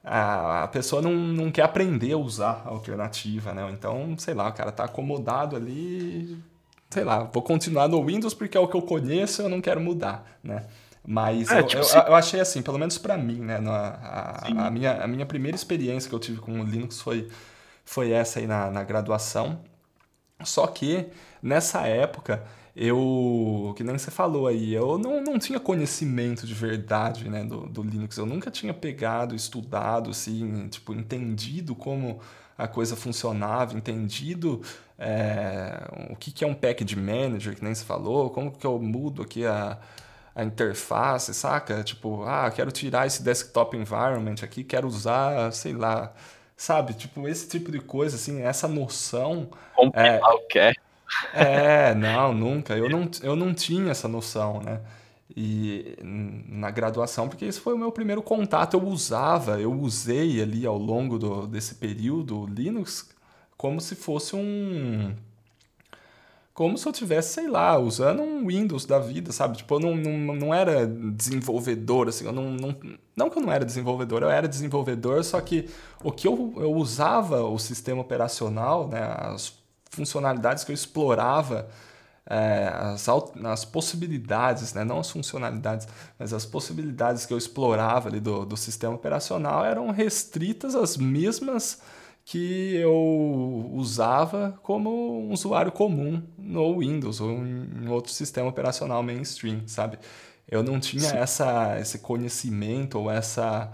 a, 0.05 0.63
a 0.63 0.69
pessoa 0.69 1.03
não, 1.03 1.13
não 1.13 1.51
quer 1.51 1.63
aprender 1.63 2.13
a 2.13 2.17
usar 2.17 2.63
a 2.65 2.69
alternativa, 2.69 3.53
né? 3.53 3.69
Então, 3.73 4.17
sei 4.19 4.35
lá, 4.35 4.49
o 4.49 4.53
cara 4.53 4.71
tá 4.71 4.85
acomodado 4.85 5.57
ali 5.57 6.41
sei 6.91 7.05
lá, 7.05 7.25
vou 7.25 7.43
continuar 7.43 7.89
no 7.89 8.05
Windows 8.05 8.35
porque 8.35 8.57
é 8.57 8.61
o 8.61 8.69
que 8.69 8.77
eu 8.77 8.83
conheço 8.83 9.43
e 9.43 9.45
eu 9.45 9.49
não 9.49 9.61
quero 9.61 9.81
mudar, 9.81 10.39
né? 10.43 10.67
Mas 11.07 11.51
é, 11.51 11.61
eu, 11.61 11.67
tipo, 11.67 11.83
eu, 11.83 11.85
se... 11.85 11.97
eu, 11.97 12.15
achei 12.15 12.41
assim, 12.41 12.63
pelo 12.63 12.79
menos 12.79 12.99
para 12.99 13.17
mim, 13.17 13.39
né? 13.39 13.59
a, 13.65 14.67
a, 14.67 14.71
minha, 14.71 15.05
a 15.05 15.07
minha 15.07 15.25
primeira 15.25 15.55
experiência 15.55 16.09
que 16.09 16.15
eu 16.15 16.19
tive 16.19 16.41
com 16.41 16.61
o 16.61 16.65
Linux 16.65 17.01
foi, 17.01 17.29
foi 17.85 18.11
essa 18.11 18.41
aí 18.41 18.47
na, 18.47 18.71
na 18.71 18.83
graduação. 18.83 19.61
Só 20.45 20.67
que 20.67 21.07
nessa 21.41 21.87
época 21.87 22.43
eu, 22.75 23.73
que 23.75 23.83
nem 23.83 23.97
você 23.97 24.11
falou 24.11 24.47
aí, 24.47 24.75
eu 24.75 24.99
não, 24.99 25.23
não 25.23 25.39
tinha 25.39 25.59
conhecimento 25.59 26.47
de 26.47 26.53
verdade 26.53 27.27
né, 27.31 27.43
do, 27.43 27.67
do 27.67 27.83
Linux. 27.83 28.19
Eu 28.19 28.27
nunca 28.27 28.51
tinha 28.51 28.75
pegado, 28.75 29.35
estudado, 29.35 30.11
assim, 30.11 30.69
tipo, 30.69 30.93
entendido 30.93 31.75
como 31.75 32.21
a 32.57 32.67
coisa 32.67 32.97
funcionava, 32.97 33.77
entendido 33.77 34.63
é, 34.99 35.81
o 36.11 36.17
que, 36.17 36.31
que 36.31 36.45
é 36.45 36.47
um 36.47 36.55
package 36.55 36.97
manager, 36.97 37.55
que 37.55 37.65
nem 37.65 37.75
se 37.75 37.85
falou, 37.85 38.31
como 38.31 38.51
que 38.51 38.67
eu 38.67 38.79
mudo 38.79 39.23
aqui 39.23 39.45
a, 39.45 39.79
a 40.35 40.45
interface, 40.45 41.35
saca? 41.35 41.83
Tipo, 41.83 42.25
ah, 42.25 42.51
quero 42.51 42.73
tirar 42.73 43.07
esse 43.07 43.23
desktop 43.23 43.77
environment 43.77 44.37
aqui, 44.43 44.65
quero 44.65 44.87
usar, 44.89 45.53
sei 45.53 45.73
lá, 45.73 46.13
sabe? 46.57 46.95
Tipo, 46.95 47.29
esse 47.29 47.49
tipo 47.49 47.71
de 47.71 47.81
coisa, 47.81 48.17
assim, 48.17 48.43
essa 48.43 48.67
noção... 48.67 49.51
Compilar 49.75 50.07
é, 50.07 50.21
o 50.21 50.47
que 50.49 50.59
é, 51.33 51.95
não, 51.95 52.33
nunca. 52.33 52.77
Eu 52.77 52.89
não, 52.89 53.09
eu 53.23 53.37
não 53.37 53.55
tinha 53.55 53.93
essa 53.93 54.09
noção, 54.09 54.61
né? 54.61 54.81
E 55.37 55.99
na 56.03 56.71
graduação, 56.71 57.29
porque 57.29 57.45
esse 57.45 57.61
foi 57.61 57.75
o 57.75 57.79
meu 57.79 57.93
primeiro 57.93 58.23
contato, 58.23 58.75
eu 58.75 58.83
usava, 58.85 59.61
eu 59.61 59.71
usei 59.71 60.41
ali 60.41 60.65
ao 60.65 60.79
longo 60.79 61.19
do, 61.19 61.47
desse 61.47 61.75
período 61.75 62.47
Linux 62.47 63.11
como 63.57 63.81
se 63.81 63.95
fosse 63.95 64.35
um 64.35 65.15
como 66.57 66.79
se 66.79 66.89
eu 66.89 66.93
tivesse, 66.93 67.35
sei 67.35 67.49
lá, 67.49 67.79
usando 67.79 68.23
um 68.23 68.47
Windows 68.47 68.87
da 68.87 68.99
vida, 68.99 69.31
sabe? 69.31 69.59
Tipo, 69.59 69.75
eu 69.75 69.79
não, 69.79 69.95
não, 69.95 70.35
não 70.35 70.55
era 70.55 70.87
desenvolvedor, 70.87 72.09
assim, 72.09 72.25
eu 72.25 72.33
não, 72.33 72.51
não, 72.51 72.75
não 73.15 73.29
que 73.29 73.37
eu 73.37 73.43
não 73.43 73.53
era 73.53 73.63
desenvolvedor, 73.63 74.23
eu 74.23 74.31
era 74.31 74.49
desenvolvedor, 74.49 75.23
só 75.23 75.39
que 75.43 75.69
o 76.03 76.11
que 76.11 76.27
eu, 76.27 76.55
eu 76.57 76.73
usava 76.73 77.43
o 77.43 77.59
sistema 77.59 78.01
operacional, 78.01 78.89
né, 78.89 79.01
as 79.19 79.53
funcionalidades 79.91 80.65
que 80.65 80.73
eu 80.73 80.75
explorava, 80.75 81.69
é, 82.29 82.69
as, 82.73 83.07
as 83.45 83.65
possibilidades, 83.65 84.75
né, 84.75 84.85
não 84.85 84.99
as 84.99 85.11
funcionalidades, 85.11 85.87
mas 86.19 86.33
as 86.33 86.45
possibilidades 86.45 87.25
que 87.25 87.33
eu 87.33 87.39
explorava 87.39 88.09
ali 88.09 88.21
do, 88.21 88.45
do 88.45 88.57
sistema 88.57 88.95
operacional 88.95 89.65
eram 89.65 89.91
restritas 89.91 90.75
às 90.75 90.97
mesmas 90.97 91.81
que 92.25 92.75
eu 92.75 93.71
usava 93.73 94.59
como 94.65 95.29
um 95.29 95.33
usuário 95.33 95.71
comum 95.71 96.21
no 96.37 96.81
Windows 96.81 97.21
ou 97.21 97.31
em 97.31 97.89
outro 97.89 98.13
sistema 98.13 98.49
operacional 98.49 99.01
mainstream, 99.01 99.63
sabe? 99.69 99.97
Eu 100.49 100.63
não 100.63 100.81
tinha 100.81 101.11
essa, 101.11 101.79
esse 101.79 102.01
conhecimento 102.01 102.99
ou 102.99 103.09
essa. 103.09 103.73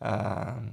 Uh, 0.00 0.72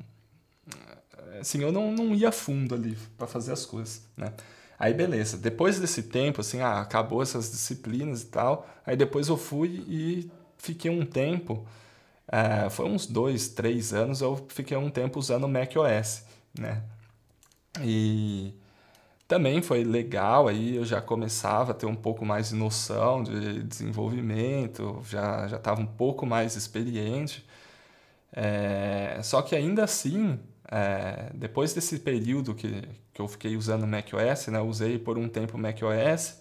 assim, 1.39 1.61
eu 1.61 1.72
não, 1.72 1.91
não 1.91 2.15
ia 2.15 2.31
fundo 2.31 2.73
ali 2.73 2.98
para 3.18 3.27
fazer 3.27 3.52
as 3.52 3.68
coisas, 3.68 4.03
né? 4.18 4.34
Aí 4.82 4.95
beleza, 4.95 5.38
depois 5.38 5.80
desse 5.80 6.02
tempo, 6.02 6.41
assim, 6.41 6.60
ah, 6.60 6.82
acabou 6.82 7.22
essas 7.22 7.52
disciplinas 7.52 8.24
e 8.24 8.26
tal, 8.26 8.68
aí 8.84 8.98
depois 8.98 9.28
eu 9.28 9.38
fui 9.38 9.86
e 9.88 10.32
fiquei 10.58 10.90
um 10.90 11.06
tempo, 11.06 11.68
uh, 12.28 12.68
foi 12.72 12.88
uns 12.90 13.06
dois, 13.06 13.49
três 13.49 13.94
anos, 13.94 14.22
eu 14.22 14.44
fiquei 14.49 14.76
um 14.76 14.90
tempo 14.90 15.20
usando 15.20 15.44
o 15.44 15.48
macOS, 15.48 16.24
né? 16.58 16.82
E 17.84 18.56
também 19.28 19.62
foi 19.62 19.84
legal, 19.84 20.48
aí 20.48 20.78
eu 20.78 20.84
já 20.86 20.99
começava 20.99 21.74
a 21.74 21.76
ter 21.76 21.86
um 21.86 21.95
pouco 21.95 22.26
mais 22.26 22.49
de 22.49 22.56
noção 22.56 23.24
de 23.24 23.62
desenvolvimento, 23.64 24.99
já 25.08 25.48
já 25.48 25.58
estava 25.58 25.80
um 25.80 25.86
pouco 25.86 26.26
mais 26.26 26.56
experiente. 26.56 27.45
É, 28.34 29.20
só 29.24 29.41
que 29.44 29.56
ainda 29.56 29.84
assim, 29.84 30.40
é, 30.72 31.32
depois 31.36 31.74
desse 31.74 31.99
período 31.99 32.56
que, 32.56 32.84
que 33.14 33.22
eu 33.22 33.28
fiquei 33.28 33.56
usando 33.56 33.86
macOS, 33.88 34.48
né, 34.48 34.60
usei 34.62 34.98
por 35.00 35.18
um 35.18 35.28
tempo 35.28 35.58
macOS 35.58 36.40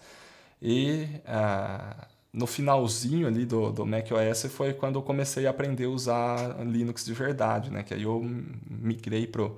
e 0.63 1.09
ah, 1.27 2.07
no 2.33 2.47
finalzinho 2.47 3.27
ali 3.27 3.45
do, 3.45 3.73
do 3.73 3.87
macOS 3.87 4.47
foi 4.51 4.73
quando 4.75 4.97
eu 4.97 5.03
comecei 5.03 5.47
a 5.47 5.51
aprender 5.51 5.85
a 5.87 5.91
usar 5.91 6.65
Linux 6.65 7.05
de 7.05 7.13
verdade, 7.15 7.71
né, 7.71 7.83
que 7.83 7.95
aí 7.95 8.03
eu 8.03 8.23
migrei 8.69 9.27
pro 9.27 9.57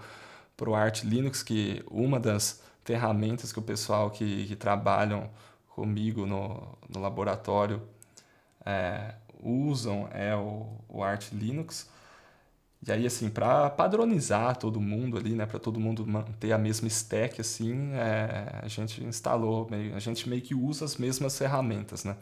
para 0.56 0.70
o 0.70 0.74
Arch 0.74 1.02
Linux, 1.02 1.42
que 1.42 1.82
uma 1.90 2.20
das 2.20 2.62
ferramentas 2.84 3.52
que 3.52 3.58
o 3.58 3.62
pessoal 3.62 4.10
que, 4.10 4.46
que 4.46 4.56
trabalham 4.56 5.28
comigo 5.68 6.26
no, 6.26 6.78
no 6.88 7.00
laboratório 7.00 7.82
é, 8.64 9.14
usam 9.42 10.08
é 10.12 10.36
o, 10.36 10.66
o 10.88 11.02
Arch 11.02 11.32
Linux. 11.32 11.88
E 12.86 12.90
aí, 12.90 13.06
assim, 13.06 13.30
para 13.30 13.70
padronizar 13.70 14.56
todo 14.56 14.80
mundo 14.80 15.16
ali, 15.16 15.34
né, 15.34 15.46
para 15.46 15.58
todo 15.58 15.78
mundo 15.78 16.04
manter 16.06 16.52
a 16.52 16.58
mesma 16.58 16.88
stack, 16.88 17.40
assim, 17.40 17.92
é, 17.94 18.60
a 18.62 18.68
gente 18.68 19.04
instalou, 19.04 19.68
meio, 19.70 19.94
a 19.94 20.00
gente 20.00 20.28
meio 20.28 20.42
que 20.42 20.54
usa 20.54 20.84
as 20.84 20.96
mesmas 20.96 21.38
ferramentas, 21.38 22.04
né. 22.04 22.16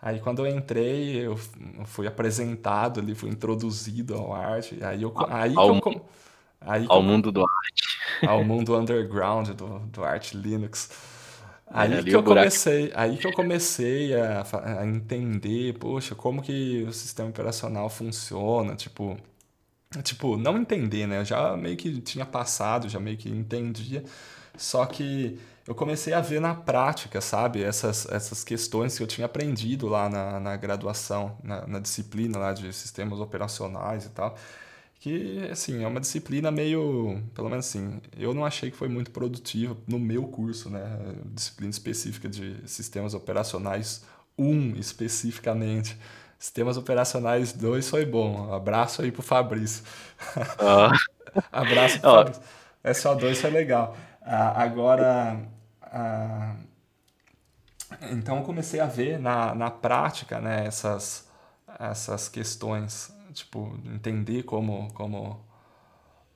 Aí 0.00 0.20
quando 0.20 0.46
eu 0.46 0.56
entrei, 0.56 1.26
eu 1.26 1.36
fui 1.84 2.06
apresentado 2.06 3.00
ali, 3.00 3.16
fui 3.16 3.28
introduzido 3.30 4.14
ao 4.14 4.32
Arch, 4.32 4.72
aí 4.80 5.02
eu, 5.02 5.12
aí 5.28 5.52
ao, 5.56 5.80
que 5.80 5.88
eu, 5.88 6.08
Aí 6.60 6.86
ao 6.88 6.98
eu, 6.98 7.02
mundo 7.02 7.30
do 7.30 7.40
arte. 7.40 7.98
Ao 8.26 8.44
mundo 8.44 8.76
underground 8.76 9.50
do, 9.50 9.78
do 9.80 10.04
Art 10.04 10.32
Linux. 10.32 10.90
Aí 11.66 11.92
é, 11.92 12.02
que 12.02 12.16
eu 12.16 12.22
comecei, 12.22 12.90
aí 12.94 13.16
que 13.16 13.26
eu 13.26 13.32
comecei 13.32 14.14
a, 14.14 14.44
a, 14.80 14.86
entender, 14.86 15.74
poxa, 15.78 16.14
como 16.14 16.42
que 16.42 16.82
o 16.88 16.92
sistema 16.92 17.28
operacional 17.28 17.90
funciona, 17.90 18.74
tipo, 18.74 19.18
tipo, 20.02 20.36
não 20.36 20.58
entender, 20.58 21.06
né? 21.06 21.20
Eu 21.20 21.24
já 21.24 21.56
meio 21.56 21.76
que 21.76 22.00
tinha 22.00 22.26
passado, 22.26 22.88
já 22.88 23.00
meio 23.00 23.16
que 23.16 23.28
entendia, 23.28 24.04
só 24.56 24.84
que 24.86 25.38
eu 25.66 25.74
comecei 25.74 26.14
a 26.14 26.20
ver 26.20 26.40
na 26.40 26.54
prática, 26.54 27.20
sabe, 27.20 27.62
essas, 27.62 28.06
essas 28.06 28.42
questões 28.42 28.96
que 28.96 29.02
eu 29.02 29.06
tinha 29.06 29.26
aprendido 29.26 29.86
lá 29.86 30.08
na, 30.08 30.40
na 30.40 30.56
graduação, 30.56 31.36
na, 31.42 31.66
na 31.66 31.78
disciplina 31.78 32.38
lá 32.38 32.52
de 32.54 32.72
sistemas 32.72 33.20
operacionais 33.20 34.06
e 34.06 34.10
tal. 34.10 34.36
Que 35.00 35.46
assim 35.50 35.84
é 35.84 35.86
uma 35.86 36.00
disciplina 36.00 36.50
meio 36.50 37.22
pelo 37.32 37.48
menos 37.48 37.66
assim 37.68 38.00
eu 38.16 38.34
não 38.34 38.44
achei 38.44 38.68
que 38.68 38.76
foi 38.76 38.88
muito 38.88 39.12
produtiva 39.12 39.76
no 39.86 39.98
meu 39.98 40.24
curso 40.24 40.68
né? 40.70 40.82
Disciplina 41.26 41.70
específica 41.70 42.28
de 42.28 42.56
sistemas 42.68 43.14
operacionais 43.14 44.04
1 44.36 44.44
um, 44.44 44.76
especificamente 44.76 45.96
sistemas 46.38 46.76
operacionais 46.76 47.52
2 47.52 47.88
foi 47.88 48.06
bom. 48.06 48.52
Abraço 48.52 49.02
aí 49.02 49.10
pro 49.10 49.22
Fabrício. 49.22 49.84
Ah. 50.58 50.92
abraço 51.52 52.00
pro 52.00 52.10
Fabrício. 52.10 52.42
SO2 52.84 53.34
foi 53.36 53.50
legal. 53.50 53.96
Ah, 54.22 54.62
agora 54.62 55.40
ah, 55.82 56.54
então 58.10 58.38
eu 58.38 58.42
comecei 58.44 58.80
a 58.80 58.86
ver 58.86 59.18
na, 59.18 59.54
na 59.54 59.70
prática 59.70 60.38
né 60.40 60.66
essas 60.66 61.26
essas 61.78 62.28
questões 62.28 63.12
tipo, 63.32 63.78
entender 63.86 64.42
como, 64.42 64.92
como 64.94 65.40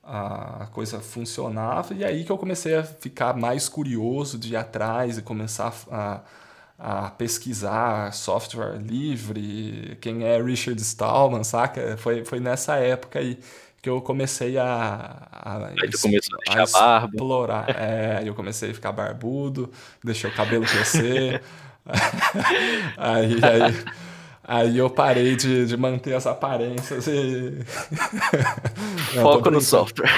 a 0.03 0.67
coisa 0.71 0.99
funcionava. 0.99 1.93
E 1.93 2.03
aí 2.03 2.23
que 2.23 2.31
eu 2.31 2.37
comecei 2.37 2.75
a 2.75 2.83
ficar 2.83 3.35
mais 3.35 3.69
curioso 3.69 4.37
de 4.37 4.53
ir 4.53 4.55
atrás 4.57 5.17
e 5.17 5.21
começar 5.21 5.73
a, 5.91 6.21
a 6.77 7.09
pesquisar 7.09 8.13
software 8.13 8.77
livre, 8.77 9.97
quem 10.01 10.23
é 10.23 10.41
Richard 10.41 10.81
Stallman, 10.81 11.43
saca? 11.43 11.97
Foi, 11.97 12.25
foi 12.25 12.39
nessa 12.39 12.75
época 12.75 13.19
aí 13.19 13.39
que 13.81 13.89
eu 13.89 14.01
comecei 14.01 14.57
a, 14.57 15.27
a, 15.31 15.67
aí 15.67 15.89
tu 15.89 15.99
começou 15.99 16.39
a, 16.47 17.01
a 17.01 17.05
explorar. 17.05 17.65
É, 17.69 18.21
eu 18.25 18.33
comecei 18.33 18.71
a 18.71 18.73
ficar 18.73 18.91
barbudo, 18.91 19.71
deixei 20.03 20.29
o 20.29 20.33
cabelo 20.33 20.65
crescer. 20.65 21.41
aí, 22.97 23.35
aí 23.43 23.85
Aí 24.45 24.77
eu 24.77 24.89
parei 24.89 25.37
de, 25.37 25.65
de 25.65 25.77
manter 25.77 26.13
as 26.13 26.27
aparências 26.27 27.07
e. 27.07 27.59
Não, 29.15 29.23
Foco 29.23 29.49
no 29.49 29.61
software. 29.61 30.11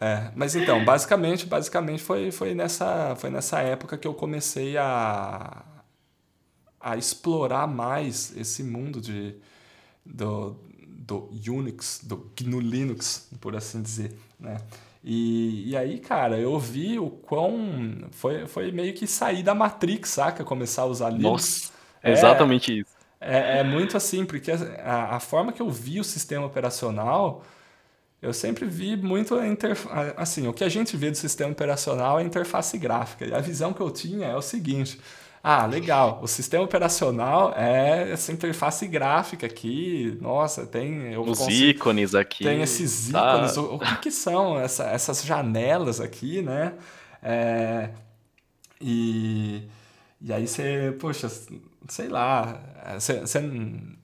É, 0.00 0.30
mas 0.34 0.54
então, 0.54 0.84
basicamente, 0.84 1.46
basicamente 1.46 2.02
foi, 2.02 2.30
foi, 2.30 2.54
nessa, 2.54 3.16
foi 3.16 3.30
nessa 3.30 3.60
época 3.60 3.96
que 3.96 4.06
eu 4.06 4.14
comecei 4.14 4.76
a, 4.76 5.64
a 6.80 6.96
explorar 6.96 7.66
mais 7.66 8.36
esse 8.36 8.62
mundo 8.62 9.00
de, 9.00 9.36
do, 10.04 10.56
do 10.78 11.30
Unix, 11.48 12.00
do 12.02 12.30
GNU 12.38 12.60
Linux, 12.60 13.30
por 13.40 13.56
assim 13.56 13.80
dizer, 13.82 14.18
né? 14.38 14.58
E, 15.08 15.70
e 15.70 15.76
aí, 15.76 16.00
cara, 16.00 16.36
eu 16.36 16.58
vi 16.58 16.98
o 16.98 17.08
quão. 17.08 18.08
Foi, 18.10 18.48
foi 18.48 18.72
meio 18.72 18.92
que 18.92 19.06
sair 19.06 19.40
da 19.40 19.54
Matrix, 19.54 20.10
saca? 20.10 20.42
Começar 20.42 20.82
a 20.82 20.86
usar 20.86 21.10
Linux. 21.10 21.22
Nossa. 21.22 21.72
É, 22.02 22.10
Exatamente 22.10 22.80
isso. 22.80 22.90
É, 23.20 23.58
é, 23.58 23.62
muito 23.62 23.96
assim, 23.96 24.24
porque 24.26 24.50
a, 24.50 25.16
a, 25.16 25.20
forma 25.20 25.52
que 25.52 25.62
eu 25.62 25.70
vi 25.70 26.00
o 26.00 26.04
sistema 26.04 26.44
operacional, 26.44 27.44
eu 28.20 28.32
sempre 28.32 28.64
vi 28.66 28.96
muito 28.96 29.34
a 29.34 29.46
interface. 29.46 30.14
Assim, 30.16 30.48
o 30.48 30.52
que 30.52 30.64
a 30.64 30.68
gente 30.68 30.96
vê 30.96 31.10
do 31.10 31.16
sistema 31.16 31.52
operacional 31.52 32.18
é 32.18 32.22
a 32.22 32.26
interface 32.26 32.78
gráfica. 32.78 33.26
E 33.26 33.34
a 33.34 33.40
visão 33.40 33.72
que 33.72 33.80
eu 33.80 33.90
tinha 33.90 34.28
é 34.28 34.36
o 34.36 34.42
seguinte. 34.42 34.98
Ah, 35.42 35.64
legal. 35.64 36.18
O 36.22 36.26
sistema 36.26 36.64
operacional 36.64 37.54
é 37.56 38.10
essa 38.10 38.32
interface 38.32 38.86
gráfica 38.88 39.46
aqui. 39.46 40.18
Nossa, 40.20 40.66
tem. 40.66 41.16
Os 41.16 41.38
consigo, 41.38 41.70
ícones 41.70 42.14
aqui. 42.14 42.42
Tem 42.42 42.62
esses 42.62 43.12
tá. 43.12 43.34
ícones. 43.34 43.56
O, 43.56 43.74
o, 43.74 43.78
que, 43.78 43.96
que 43.96 44.10
são 44.10 44.58
essa, 44.58 44.84
essas 44.84 45.24
janelas 45.24 46.00
aqui, 46.00 46.42
né? 46.42 46.72
É, 47.22 47.90
e, 48.80 49.62
e 50.20 50.32
aí 50.32 50.48
você, 50.48 50.96
poxa, 50.98 51.30
sei 51.88 52.08
lá, 52.08 52.58
você, 52.94 53.20
você, 53.20 53.40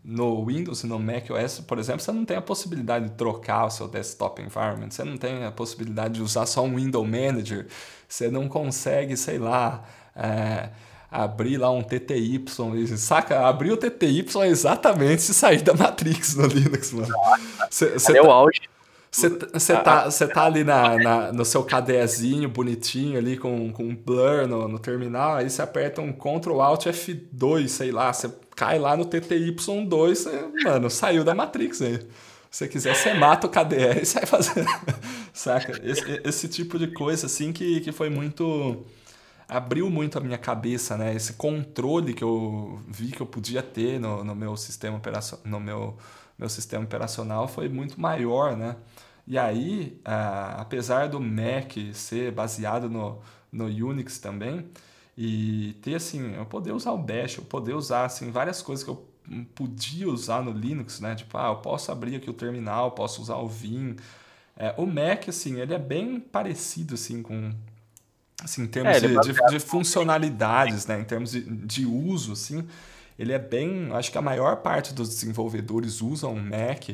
no 0.05 0.45
Windows 0.45 0.83
e 0.83 0.87
no 0.87 0.99
Mac 0.99 1.31
OS, 1.31 1.61
por 1.61 1.79
exemplo, 1.79 2.01
você 2.01 2.13
não 2.13 2.25
tem 2.25 2.37
a 2.37 2.43
possibilidade 2.43 3.11
de 3.11 3.13
trocar 3.13 3.67
o 3.67 3.71
seu 3.71 3.87
desktop 3.87 4.43
environment, 4.43 4.91
você 4.91 5.05
não 5.05 5.17
tem 5.17 5.45
a 5.45 5.53
possibilidade 5.53 6.15
de 6.15 6.23
usar 6.23 6.47
só 6.47 6.63
um 6.65 6.77
Window 6.77 7.05
Manager, 7.05 7.67
você 8.09 8.31
não 8.31 8.49
consegue, 8.49 9.17
sei 9.17 9.39
lá, 9.39 9.85
é, 10.17 10.71
abrir 11.11 11.59
lá 11.59 11.71
um 11.71 11.83
TTY, 11.83 12.45
saca? 12.97 13.47
Abrir 13.47 13.73
o 13.73 13.77
TTY 13.77 14.27
é 14.41 14.47
exatamente 14.49 15.23
se 15.23 15.33
sair 15.33 15.63
da 15.63 15.75
Matrix 15.75 16.35
no 16.35 16.47
Linux, 16.47 16.93
mano. 16.93 17.15
Cê, 17.71 17.99
cê 17.99 18.13
é 18.19 18.23
tá... 18.23 18.29
o 18.29 18.31
auge 18.31 18.73
você 19.13 19.77
tá, 19.77 20.11
cê 20.11 20.27
tá 20.27 20.45
ali 20.45 20.65
na, 20.65 20.97
na, 20.97 21.33
no 21.33 21.45
seu 21.45 21.63
KDEzinho 21.63 22.49
bonitinho 22.49 23.19
ali 23.19 23.37
com, 23.37 23.71
com 23.71 23.95
blur 23.95 24.49
no, 24.49 24.67
no 24.67 24.79
terminal, 24.79 25.35
aí 25.35 25.51
você 25.51 25.61
aperta 25.61 26.01
um 26.01 26.11
Ctrl 26.11 26.63
Alt 26.63 26.87
F2, 26.87 27.69
sei 27.69 27.93
lá, 27.93 28.11
você 28.11 28.31
cai 28.63 28.79
lá 28.79 28.97
no 28.97 29.05
TTY2, 29.05 30.15
cê, 30.15 30.31
mano, 30.65 30.89
saiu 30.89 31.25
da 31.25 31.35
Matrix 31.35 31.83
aí. 31.83 31.99
Se 32.49 32.59
você 32.59 32.69
quiser, 32.69 32.95
você 32.95 33.15
mata 33.15 33.49
o 33.49 33.51
KDE 33.51 34.03
e 34.03 34.05
sai 34.05 34.25
fazendo. 34.25 34.69
Saca? 35.35 35.81
Esse, 35.83 36.21
esse 36.23 36.49
tipo 36.49 36.79
de 36.79 36.89
coisa, 36.89 37.27
assim, 37.27 37.53
que, 37.53 37.81
que 37.81 37.91
foi 37.91 38.09
muito. 38.09 38.85
abriu 39.49 39.91
muito 39.91 40.17
a 40.17 40.21
minha 40.21 40.39
cabeça, 40.39 40.97
né? 40.97 41.13
Esse 41.15 41.33
controle 41.33 42.15
que 42.15 42.23
eu 42.23 42.81
vi 42.87 43.11
que 43.11 43.21
eu 43.21 43.27
podia 43.27 43.63
ter 43.63 43.99
no, 43.99 44.23
no 44.23 44.35
meu 44.35 44.57
sistema 44.57 44.97
operacional, 44.99 45.45
no 45.45 45.59
meu, 45.59 45.97
meu 46.39 46.49
sistema 46.49 46.85
operacional 46.85 47.49
foi 47.49 47.69
muito 47.69 48.01
maior, 48.01 48.57
né? 48.57 48.77
E 49.27 49.39
aí, 49.39 49.99
uh, 50.07 50.61
apesar 50.61 51.09
do 51.09 51.19
Mac 51.19 51.73
ser 51.95 52.31
baseado 52.31 52.89
no, 52.89 53.19
no 53.51 53.65
Unix 53.65 54.19
também, 54.19 54.69
e 55.17 55.77
ter 55.83 55.95
assim, 55.95 56.35
eu 56.35 56.47
poder 56.47 56.73
usar 56.73 56.93
o 56.93 56.99
Bash, 56.99 57.37
eu 57.37 57.45
poder 57.45 57.75
usar 57.75 58.05
assim 58.05 58.31
várias 58.31 58.63
coisas 58.63 58.85
que 58.85 58.91
eu 58.91 59.07
podia 59.55 60.09
usar 60.09 60.43
no 60.43 60.51
Linux, 60.51 61.01
né? 61.01 61.15
Tipo, 61.15 61.39
ah, 61.39 61.49
eu 61.49 61.57
posso 61.57 61.93
abrir 61.93 62.17
aqui 62.17 62.29
o 62.29 62.35
terminal, 62.35 62.93
posso 62.93 63.23
usar 63.23 63.37
o 63.37 63.49
Vim. 63.49 63.97
É, 64.57 64.75
o 64.77 64.87
Mac, 64.87 65.29
assim, 65.29 65.61
ele 65.61 65.75
é 65.75 65.79
bem 65.79 66.21
parecido 66.21 66.95
assim 66.95 67.23
com 67.23 67.53
assim, 68.43 68.63
em 68.63 68.67
termos 68.67 68.97
é, 68.97 69.01
de, 69.01 69.09
de, 69.21 69.47
de, 69.51 69.61
funcionalidades, 69.61 70.87
né? 70.87 71.01
Em 71.01 71.05
termos 71.05 71.33
de, 71.33 71.43
de 71.43 71.87
uso, 71.87 72.33
assim, 72.33 72.67
ele 73.19 73.33
é 73.33 73.39
bem. 73.39 73.91
Acho 73.93 74.11
que 74.11 74.19
a 74.19 74.23
maior 74.23 74.57
parte 74.57 74.93
dos 74.93 75.09
desenvolvedores 75.09 76.01
usam 76.01 76.35
o 76.35 76.43
Mac 76.43 76.91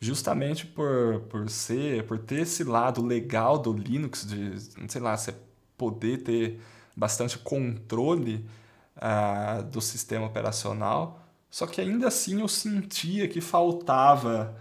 justamente 0.00 0.66
por, 0.66 1.20
por 1.30 1.48
ser, 1.48 2.04
por 2.04 2.18
ter 2.18 2.40
esse 2.40 2.64
lado 2.64 3.00
legal 3.00 3.56
do 3.56 3.72
Linux, 3.72 4.26
de, 4.26 4.58
sei 4.88 5.00
lá, 5.00 5.16
você 5.16 5.32
poder 5.78 6.18
ter 6.18 6.60
bastante 6.96 7.38
controle 7.38 8.46
uh, 8.96 9.62
do 9.62 9.80
sistema 9.80 10.26
operacional. 10.26 11.20
Só 11.50 11.66
que 11.66 11.80
ainda 11.80 12.08
assim 12.08 12.40
eu 12.40 12.48
sentia 12.48 13.28
que 13.28 13.40
faltava 13.40 14.56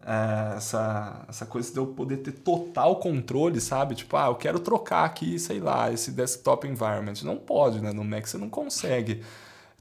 uh, 0.00 0.56
essa, 0.56 1.24
essa 1.28 1.46
coisa 1.46 1.72
de 1.72 1.78
eu 1.78 1.86
poder 1.88 2.18
ter 2.18 2.32
total 2.32 2.96
controle, 2.96 3.60
sabe? 3.60 3.94
Tipo, 3.94 4.16
ah, 4.16 4.26
eu 4.26 4.36
quero 4.36 4.60
trocar 4.60 5.04
aqui, 5.04 5.38
sei 5.38 5.58
lá, 5.58 5.92
esse 5.92 6.12
desktop 6.12 6.66
environment. 6.66 7.14
Não 7.24 7.36
pode, 7.36 7.80
né? 7.80 7.92
No 7.92 8.04
Mac 8.04 8.26
você 8.26 8.38
não 8.38 8.48
consegue 8.48 9.22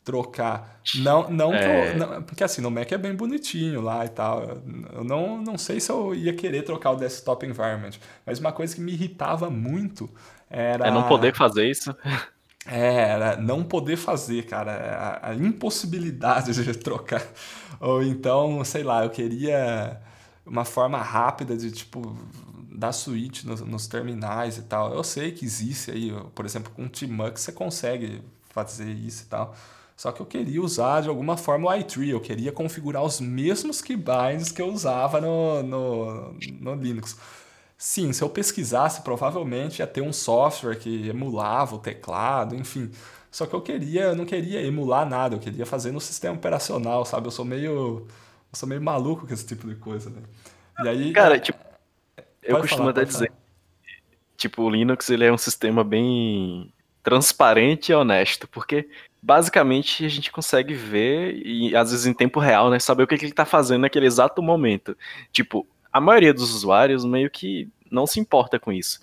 trocar. 0.06 0.80
Não, 0.96 1.30
não, 1.30 1.54
é... 1.54 1.94
eu, 1.94 1.98
não, 1.98 2.22
porque 2.22 2.44
assim, 2.44 2.62
no 2.62 2.70
Mac 2.70 2.92
é 2.92 2.98
bem 2.98 3.16
bonitinho 3.16 3.82
lá 3.82 4.06
e 4.06 4.10
tal. 4.10 4.62
Eu 4.94 5.04
não, 5.04 5.42
não 5.42 5.58
sei 5.58 5.80
se 5.80 5.92
eu 5.92 6.14
ia 6.14 6.34
querer 6.34 6.64
trocar 6.64 6.92
o 6.92 6.96
desktop 6.96 7.46
environment, 7.46 7.94
mas 8.26 8.40
uma 8.40 8.52
coisa 8.52 8.76
que 8.76 8.82
me 8.82 8.94
irritava 8.94 9.50
muito 9.50 10.08
era 10.56 10.88
É 10.88 10.92
não 10.92 11.08
poder 11.08 11.36
fazer 11.36 11.70
isso. 11.70 11.96
É, 12.66 13.10
era 13.10 13.38
não 13.38 13.64
poder 13.64 13.96
fazer, 13.96 14.46
cara, 14.46 14.72
a, 15.22 15.30
a 15.30 15.36
impossibilidade 15.36 16.54
de 16.54 16.74
trocar. 16.78 17.24
Ou 17.80 18.02
então, 18.02 18.64
sei 18.64 18.84
lá, 18.84 19.04
eu 19.04 19.10
queria 19.10 20.02
uma 20.46 20.66
forma 20.66 20.98
rápida 21.02 21.56
de 21.56 21.72
tipo 21.72 22.18
dar 22.72 22.92
switch 22.92 23.44
nos, 23.44 23.62
nos 23.62 23.88
terminais 23.88 24.58
e 24.58 24.64
tal. 24.64 24.94
Eu 24.94 25.04
sei 25.04 25.32
que 25.32 25.46
existe 25.46 25.92
aí, 25.92 26.12
por 26.34 26.46
exemplo, 26.46 26.72
com 26.76 26.86
o 26.86 26.90
Tmux 26.90 27.42
você 27.42 27.52
consegue 27.52 28.22
fazer 28.50 28.90
isso 28.90 29.24
e 29.24 29.26
tal. 29.28 29.56
Só 29.96 30.12
que 30.12 30.22
eu 30.22 30.26
queria 30.26 30.62
usar 30.62 31.02
de 31.02 31.10
alguma 31.10 31.38
forma 31.38 31.70
o 31.70 31.76
iTree, 31.76 32.10
eu 32.10 32.20
queria 32.20 32.52
configurar 32.52 33.04
os 33.04 33.22
mesmos 33.22 33.82
keybinds 33.82 34.52
que 34.52 34.62
eu 34.62 34.68
usava 34.68 35.22
no, 35.22 35.64
no, 35.64 36.34
no 36.34 36.76
Linux. 36.76 37.18
Sim, 37.78 38.14
se 38.14 38.24
eu 38.24 38.30
pesquisasse, 38.30 39.02
provavelmente 39.02 39.80
ia 39.80 39.88
ter 39.88 40.02
um 40.02 40.14
software 40.14 40.76
que 40.76 41.10
emulava 41.10 41.76
o 41.76 41.80
teclado, 41.80 42.56
enfim. 42.56 42.90
Só 43.30 43.46
que 43.46 43.54
eu 43.54 43.62
queria, 43.62 44.04
eu 44.04 44.16
não 44.16 44.26
queria 44.26 44.62
emular 44.62 45.08
nada, 45.08 45.36
eu 45.36 45.40
queria 45.40 45.66
fazer 45.66 45.92
no 45.92 46.00
sistema 46.00 46.36
operacional, 46.36 47.04
sabe? 47.06 47.28
Eu 47.28 47.32
sou 47.32 47.44
meio, 47.44 48.08
eu 48.08 48.08
sou 48.54 48.68
meio 48.68 48.82
maluco 48.82 49.28
com 49.28 49.34
esse 49.34 49.46
tipo 49.46 49.68
de 49.68 49.76
coisa, 49.76 50.10
né? 50.10 50.22
E 50.84 50.88
aí, 50.88 51.14
Cara, 51.14 51.38
tipo, 51.38 51.60
eu 52.42 52.60
costumo 52.62 52.88
até 52.88 53.04
dizer, 53.04 53.32
tipo, 54.38 54.64
o 54.64 54.70
Linux 54.70 55.10
ele 55.10 55.26
é 55.26 55.34
um 55.34 55.38
sistema 55.38 55.84
bem 55.84 56.72
transparente 57.04 57.92
e 57.92 57.96
honesto, 57.96 58.48
porque 58.48 58.88
basicamente 59.22 60.06
a 60.06 60.10
gente 60.10 60.32
consegue 60.32 60.74
ver 60.74 61.36
e 61.46 61.76
às 61.76 61.92
vezes 61.92 62.06
em 62.06 62.14
tempo 62.14 62.40
real, 62.40 62.70
né, 62.70 62.80
saber 62.80 63.04
o 63.04 63.08
que, 63.08 63.18
que 63.18 63.26
ele 63.26 63.32
está 63.32 63.46
fazendo 63.46 63.82
naquele 63.82 64.06
exato 64.06 64.42
momento. 64.42 64.98
Tipo, 65.32 65.68
a 65.96 66.02
maioria 66.02 66.34
dos 66.34 66.54
usuários 66.54 67.06
meio 67.06 67.30
que 67.30 67.70
não 67.90 68.06
se 68.06 68.20
importa 68.20 68.60
com 68.60 68.70
isso. 68.70 69.00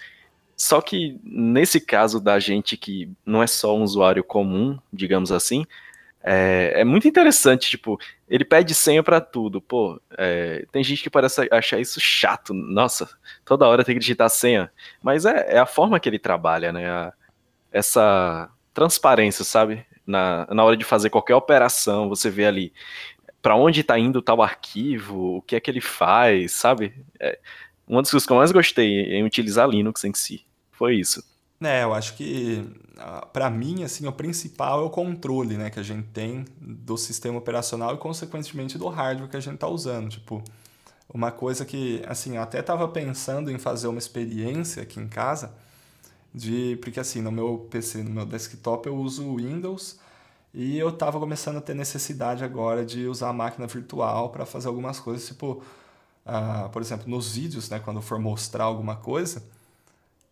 Só 0.55 0.83
que 0.83 1.19
nesse 1.25 1.81
caso 1.81 2.21
da 2.21 2.39
gente 2.39 2.77
que 2.77 3.09
não 3.25 3.43
é 3.43 3.47
só 3.47 3.75
um 3.75 3.83
usuário 3.83 4.23
comum, 4.23 4.79
digamos 4.93 5.33
assim, 5.33 5.65
é, 6.23 6.75
é 6.77 6.85
muito 6.85 7.09
interessante, 7.09 7.71
tipo, 7.71 7.99
ele 8.29 8.45
pede 8.45 8.75
senha 8.75 9.03
para 9.03 9.23
tudo, 9.23 9.59
pô, 9.59 9.99
é, 10.19 10.67
tem 10.71 10.85
gente 10.85 11.03
que 11.03 11.09
parece 11.09 11.49
achar 11.51 11.81
isso 11.81 11.99
chato, 11.99 12.53
nossa, 12.53 13.09
toda 13.43 13.67
hora 13.67 13.83
tem 13.83 13.95
que 13.95 14.01
digitar 14.01 14.29
senha, 14.29 14.71
mas 15.03 15.25
é, 15.25 15.55
é 15.55 15.59
a 15.59 15.65
forma 15.65 15.99
que 15.99 16.11
ele 16.11 16.19
trabalha, 16.19 16.73
né, 16.73 16.91
a, 16.91 17.13
essa 17.73 18.51
transparência, 18.75 19.47
sabe, 19.47 19.87
na, 20.07 20.47
na 20.51 20.63
hora 20.63 20.77
de 20.77 20.85
fazer 20.85 21.09
qualquer 21.09 21.37
operação, 21.37 22.07
você 22.07 22.29
vê 22.29 22.45
ali 22.45 22.71
para 23.43 23.57
onde 23.57 23.81
está 23.81 23.99
indo 23.99 24.23
tal 24.23 24.41
arquivo, 24.41 25.37
o 25.37 25.43
que 25.43 25.57
é 25.57 25.61
que 25.61 25.71
ele 25.71 25.81
faz, 25.81 26.53
sabe? 26.53 26.95
É, 27.19 27.39
uma 27.87 28.01
das 28.01 28.11
coisas 28.11 28.27
que 28.27 28.33
eu 28.33 28.37
mais 28.37 28.53
gostei 28.53 29.17
em 29.17 29.25
utilizar 29.25 29.69
Linux 29.69 30.05
em 30.05 30.15
si 30.15 30.47
foi 30.71 30.95
isso. 30.97 31.23
É, 31.61 31.83
eu 31.83 31.93
acho 31.93 32.17
que 32.17 32.65
para 33.33 33.51
mim 33.51 33.85
assim 33.85 34.07
o 34.07 34.13
principal 34.13 34.81
é 34.81 34.85
o 34.85 34.91
controle, 34.91 35.57
né, 35.57 35.71
que 35.71 35.79
a 35.79 35.83
gente 35.83 36.09
tem 36.09 36.45
do 36.61 36.97
sistema 36.97 37.39
operacional 37.39 37.95
e 37.95 37.99
consequentemente 37.99 38.79
do 38.79 38.89
hardware 38.89 39.29
que 39.29 39.37
a 39.37 39.41
gente 39.41 39.55
está 39.55 39.69
usando, 39.69 40.09
tipo 40.09 40.43
uma 41.13 41.31
coisa 41.31 41.65
que 41.65 42.03
assim 42.07 42.37
eu 42.37 42.43
até 42.43 42.61
estava 42.61 42.89
pensando 42.89 43.51
em 43.51 43.59
fazer 43.59 43.87
uma 43.89 43.99
experiência 43.99 44.83
aqui 44.83 44.99
em 44.99 45.09
casa 45.09 45.55
de 46.35 46.79
porque 46.81 46.99
assim 46.99 47.21
no 47.21 47.31
meu 47.31 47.67
PC, 47.71 48.03
no 48.03 48.11
meu 48.11 48.27
desktop 48.27 48.87
eu 48.87 48.97
uso 48.97 49.37
Windows 49.37 50.01
e 50.55 50.79
eu 50.79 50.91
estava 50.91 51.19
começando 51.19 51.57
a 51.57 51.61
ter 51.61 51.75
necessidade 51.75 52.45
agora 52.45 52.85
de 52.85 53.07
usar 53.07 53.31
a 53.31 53.33
máquina 53.33 53.67
virtual 53.67 54.31
para 54.31 54.45
fazer 54.45 54.69
algumas 54.69 55.01
coisas, 55.01 55.27
tipo, 55.27 55.63
uh, 56.27 56.69
por 56.71 56.83
exemplo, 56.83 57.09
nos 57.09 57.35
vídeos, 57.35 57.71
né, 57.71 57.79
quando 57.79 58.03
for 58.03 58.19
mostrar 58.19 58.65
alguma 58.65 58.97
coisa, 58.97 59.43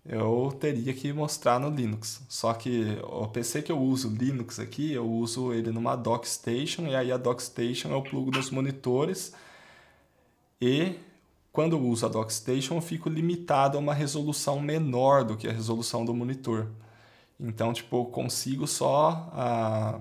eu 0.05 0.55
teria 0.59 0.93
que 0.95 1.13
mostrar 1.13 1.59
no 1.59 1.71
Linux. 1.71 2.23
Só 2.29 2.53
que 2.55 2.99
o 3.05 3.29
PC 3.29 3.63
que 3.63 3.73
eu 3.73 3.79
uso 3.79 4.09
Linux 4.09 4.59
aqui, 4.59 4.93
eu 4.93 5.09
uso 5.09 5.53
ele 5.53 5.71
numa 5.71 5.97
DockStation 5.97 6.87
e 6.87 6.95
aí 6.97 7.13
a 7.13 7.17
DockStation 7.17 7.91
eu 7.91 8.03
plugo 8.03 8.31
nos 8.31 8.51
monitores 8.51 9.33
e 10.61 10.95
quando 11.53 11.77
eu 11.77 11.83
uso 11.83 12.07
a 12.07 12.09
DockStation 12.09 12.77
eu 12.77 12.81
fico 12.81 13.09
limitado 13.09 13.77
a 13.77 13.81
uma 13.81 13.95
resolução 13.95 14.61
menor 14.61 15.25
do 15.25 15.37
que 15.37 15.49
a 15.49 15.53
resolução 15.53 16.05
do 16.05 16.15
monitor. 16.15 16.69
Então, 17.41 17.73
tipo, 17.73 18.01
eu 18.01 18.05
consigo 18.07 18.67
só 18.67 19.31
ah, 19.33 19.99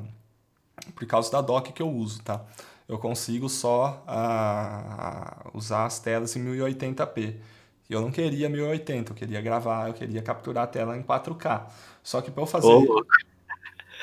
por 0.95 1.05
causa 1.07 1.31
da 1.31 1.41
dock 1.41 1.71
que 1.71 1.81
eu 1.81 1.89
uso, 1.89 2.21
tá? 2.21 2.41
Eu 2.87 2.97
consigo 2.97 3.47
só 3.47 4.03
ah, 4.07 5.45
usar 5.53 5.85
as 5.85 5.99
telas 5.99 6.35
em 6.35 6.43
1080p. 6.43 7.35
Eu 7.89 8.01
não 8.01 8.11
queria 8.11 8.49
1080, 8.49 9.11
eu 9.11 9.15
queria 9.15 9.41
gravar, 9.41 9.87
eu 9.87 9.93
queria 9.93 10.21
capturar 10.21 10.65
a 10.65 10.67
tela 10.67 10.97
em 10.97 11.01
4K. 11.01 11.63
Só 12.03 12.21
que 12.21 12.29
para 12.29 12.43
eu 12.43 12.47
fazer. 12.47 12.67
Oh. 12.67 13.03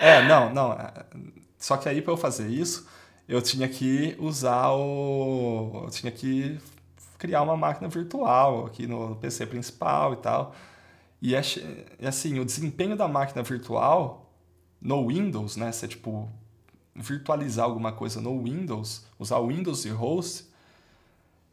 É, 0.00 0.26
não, 0.26 0.52
não. 0.52 0.72
É, 0.72 1.04
só 1.58 1.76
que 1.76 1.88
aí 1.88 2.02
para 2.02 2.12
eu 2.12 2.16
fazer 2.16 2.48
isso, 2.48 2.86
eu 3.28 3.40
tinha 3.42 3.68
que 3.68 4.16
usar 4.18 4.70
o. 4.72 5.82
Eu 5.84 5.90
tinha 5.90 6.10
que 6.12 6.58
criar 7.18 7.42
uma 7.42 7.56
máquina 7.56 7.88
virtual 7.88 8.66
aqui 8.66 8.86
no 8.86 9.16
PC 9.16 9.46
principal 9.46 10.14
e 10.14 10.16
tal. 10.16 10.54
E 11.20 11.34
assim, 11.34 12.38
o 12.38 12.44
desempenho 12.44 12.96
da 12.96 13.08
máquina 13.08 13.42
virtual 13.42 14.32
no 14.80 15.08
Windows, 15.08 15.56
né? 15.56 15.72
Você 15.72 15.88
tipo 15.88 16.30
virtualizar 16.94 17.64
alguma 17.64 17.92
coisa 17.92 18.20
no 18.20 18.42
Windows, 18.42 19.04
usar 19.18 19.38
o 19.38 19.48
Windows 19.48 19.84
e 19.84 19.90
host, 19.90 20.46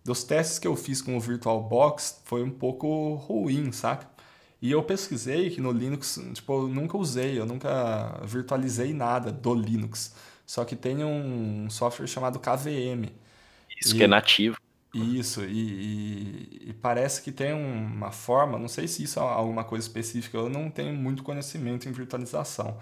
dos 0.03 0.23
testes 0.23 0.59
que 0.59 0.67
eu 0.67 0.75
fiz 0.75 1.01
com 1.01 1.17
o 1.17 1.19
VirtualBox 1.19 2.21
foi 2.25 2.43
um 2.43 2.49
pouco 2.49 3.15
ruim, 3.15 3.71
saca? 3.71 4.07
E 4.61 4.71
eu 4.71 4.81
pesquisei 4.81 5.49
que 5.49 5.59
no 5.59 5.71
Linux, 5.71 6.21
tipo, 6.33 6.53
eu 6.53 6.67
nunca 6.69 6.97
usei, 6.97 7.37
eu 7.37 7.45
nunca 7.45 8.21
virtualizei 8.23 8.93
nada 8.93 9.29
do 9.29 9.53
Linux. 9.53 10.15
Só 10.45 10.63
que 10.63 10.75
tem 10.75 11.03
um 11.03 11.69
software 11.69 12.07
chamado 12.07 12.39
KVM. 12.39 13.11
Isso 13.81 13.95
e... 13.95 13.97
que 13.97 14.03
é 14.03 14.07
nativo. 14.07 14.55
Isso, 14.93 15.43
e, 15.43 15.47
e, 15.49 16.69
e, 16.69 16.73
parece 16.73 17.23
que 17.23 17.31
tem 17.31 17.51
uma 17.51 18.11
forma, 18.11 18.59
não 18.59 18.67
sei 18.67 18.87
se 18.87 19.01
isso 19.01 19.19
é 19.19 19.23
alguma 19.23 19.63
coisa 19.63 19.87
específica, 19.87 20.37
eu 20.37 20.49
não 20.49 20.69
tenho 20.69 20.93
muito 20.93 21.23
conhecimento 21.23 21.89
em 21.89 21.91
virtualização. 21.91 22.77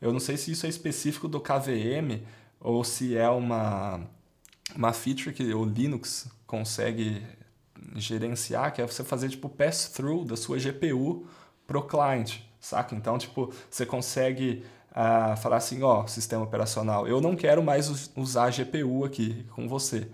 Eu 0.00 0.14
não 0.14 0.20
sei 0.20 0.38
se 0.38 0.50
isso 0.50 0.64
é 0.64 0.68
específico 0.70 1.28
do 1.28 1.38
KVM 1.38 2.22
ou 2.58 2.82
se 2.82 3.16
é 3.18 3.28
uma, 3.28 4.00
uma 4.74 4.94
feature 4.94 5.34
que 5.34 5.52
o 5.52 5.62
Linux 5.64 6.26
consegue 6.46 7.22
gerenciar, 7.96 8.72
que 8.72 8.80
é 8.80 8.86
você 8.86 9.04
fazer 9.04 9.28
tipo 9.28 9.48
pass-through 9.48 10.24
da 10.24 10.36
sua 10.36 10.58
GPU 10.58 11.26
pro 11.66 11.82
client, 11.86 12.38
saca? 12.58 12.94
Então, 12.94 13.18
tipo, 13.18 13.52
você 13.70 13.84
consegue 13.84 14.64
uh, 14.92 15.36
falar 15.36 15.56
assim, 15.56 15.82
ó, 15.82 16.06
sistema 16.06 16.44
operacional, 16.44 17.06
eu 17.06 17.20
não 17.20 17.36
quero 17.36 17.62
mais 17.62 18.10
usar 18.16 18.44
a 18.44 18.50
GPU 18.50 19.04
aqui 19.04 19.44
com 19.50 19.68
você 19.68 20.08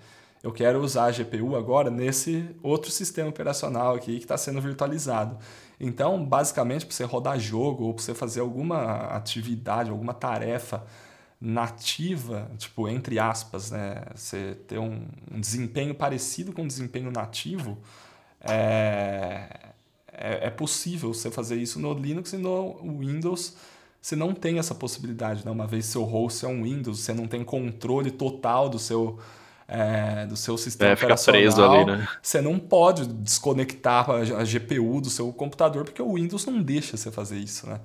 eu 0.49 0.53
quero 0.53 0.81
usar 0.81 1.05
a 1.05 1.11
GPU 1.11 1.55
agora 1.57 1.91
nesse 1.91 2.49
outro 2.62 2.91
sistema 2.91 3.29
operacional 3.29 3.95
aqui 3.95 4.16
que 4.16 4.25
está 4.25 4.39
sendo 4.39 4.62
virtualizado. 4.62 5.37
Então, 5.79 6.25
basicamente, 6.25 6.87
para 6.87 6.95
você 6.95 7.05
rodar 7.05 7.39
jogo 7.39 7.85
ou 7.85 7.93
para 7.93 8.03
você 8.03 8.15
fazer 8.15 8.41
alguma 8.41 9.09
atividade, 9.09 9.91
alguma 9.91 10.15
tarefa 10.15 10.87
nativa, 11.39 12.51
tipo, 12.57 12.89
entre 12.89 13.19
aspas, 13.19 13.70
né? 13.70 14.03
Você 14.15 14.57
ter 14.66 14.79
um, 14.79 15.07
um 15.31 15.39
desempenho 15.39 15.95
parecido 15.95 16.51
com 16.51 16.62
o 16.62 16.66
desempenho 16.66 17.11
nativo, 17.11 17.77
é, 18.41 19.73
é, 20.11 20.47
é, 20.47 20.51
possível 20.51 21.12
você 21.12 21.31
fazer 21.31 21.57
isso 21.57 21.79
no 21.79 21.93
Linux 21.93 22.33
e 22.33 22.39
no 22.39 22.99
Windows. 22.99 23.55
Você 24.01 24.16
não 24.16 24.33
tem 24.33 24.59
essa 24.59 24.75
possibilidade, 24.75 25.45
né? 25.45 25.51
Uma 25.51 25.66
vez 25.66 25.85
seu 25.85 26.05
host 26.05 26.43
é 26.47 26.49
um 26.49 26.62
Windows, 26.62 27.01
você 27.01 27.12
não 27.12 27.29
tem 27.29 27.45
controle 27.45 28.11
total 28.11 28.70
do 28.70 28.79
seu 28.79 29.19
é, 29.69 30.24
do 30.27 30.35
seu 30.35 30.57
sistema 30.57 30.90
é, 30.90 30.95
operacional, 30.95 31.40
preso 31.40 31.62
ali, 31.62 31.85
né? 31.85 32.09
você 32.23 32.40
não 32.40 32.59
pode 32.59 33.07
desconectar 33.07 34.09
a, 34.11 34.43
GPU 34.43 34.99
do 35.03 35.11
seu 35.11 35.31
computador, 35.31 35.85
porque 35.85 36.01
o 36.01 36.15
Windows 36.15 36.47
não 36.47 36.62
deixa 36.62 36.97
você 36.97 37.11
fazer 37.11 37.36
isso, 37.36 37.69
né? 37.69 37.78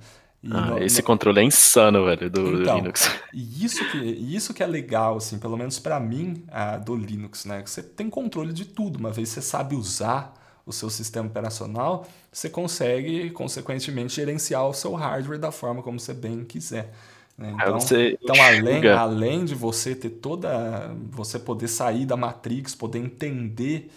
Ah, 0.50 0.72
no, 0.72 0.78
esse 0.82 1.00
no... 1.00 1.06
controle 1.06 1.40
é 1.40 1.42
insano, 1.42 2.04
velho, 2.06 2.30
do, 2.30 2.60
então, 2.60 2.76
do, 2.76 2.80
Linux. 2.80 3.10
E 3.32 3.64
isso 3.64 3.84
que, 3.90 3.98
isso 3.98 4.54
que 4.54 4.62
é 4.62 4.66
legal, 4.66 5.18
assim, 5.18 5.38
pelo 5.38 5.56
menos 5.56 5.78
para 5.78 6.00
mim, 6.00 6.42
do 6.84 6.96
Linux, 6.96 7.44
né? 7.44 7.62
Você 7.64 7.82
tem 7.82 8.08
controle 8.08 8.52
de 8.52 8.64
tudo, 8.64 8.98
uma 8.98 9.10
vez 9.10 9.28
você 9.28 9.42
sabe 9.42 9.74
usar 9.74 10.34
o 10.66 10.72
seu 10.72 10.88
sistema 10.88 11.28
operacional, 11.28 12.06
você 12.32 12.48
consegue, 12.48 13.30
consequentemente, 13.30 14.14
gerenciar 14.16 14.66
o 14.66 14.72
seu 14.72 14.94
hardware 14.94 15.38
da 15.38 15.52
forma 15.52 15.82
como 15.82 16.00
você 16.00 16.14
bem 16.14 16.44
quiser. 16.44 16.92
Né? 17.36 17.52
Então, 17.54 17.78
então 18.22 18.42
além, 18.42 18.88
além 18.88 19.44
de 19.44 19.54
você 19.54 19.94
ter 19.94 20.10
toda. 20.10 20.94
você 21.10 21.38
poder 21.38 21.68
sair 21.68 22.06
da 22.06 22.16
Matrix, 22.16 22.74
poder 22.74 22.98
entender 22.98 23.90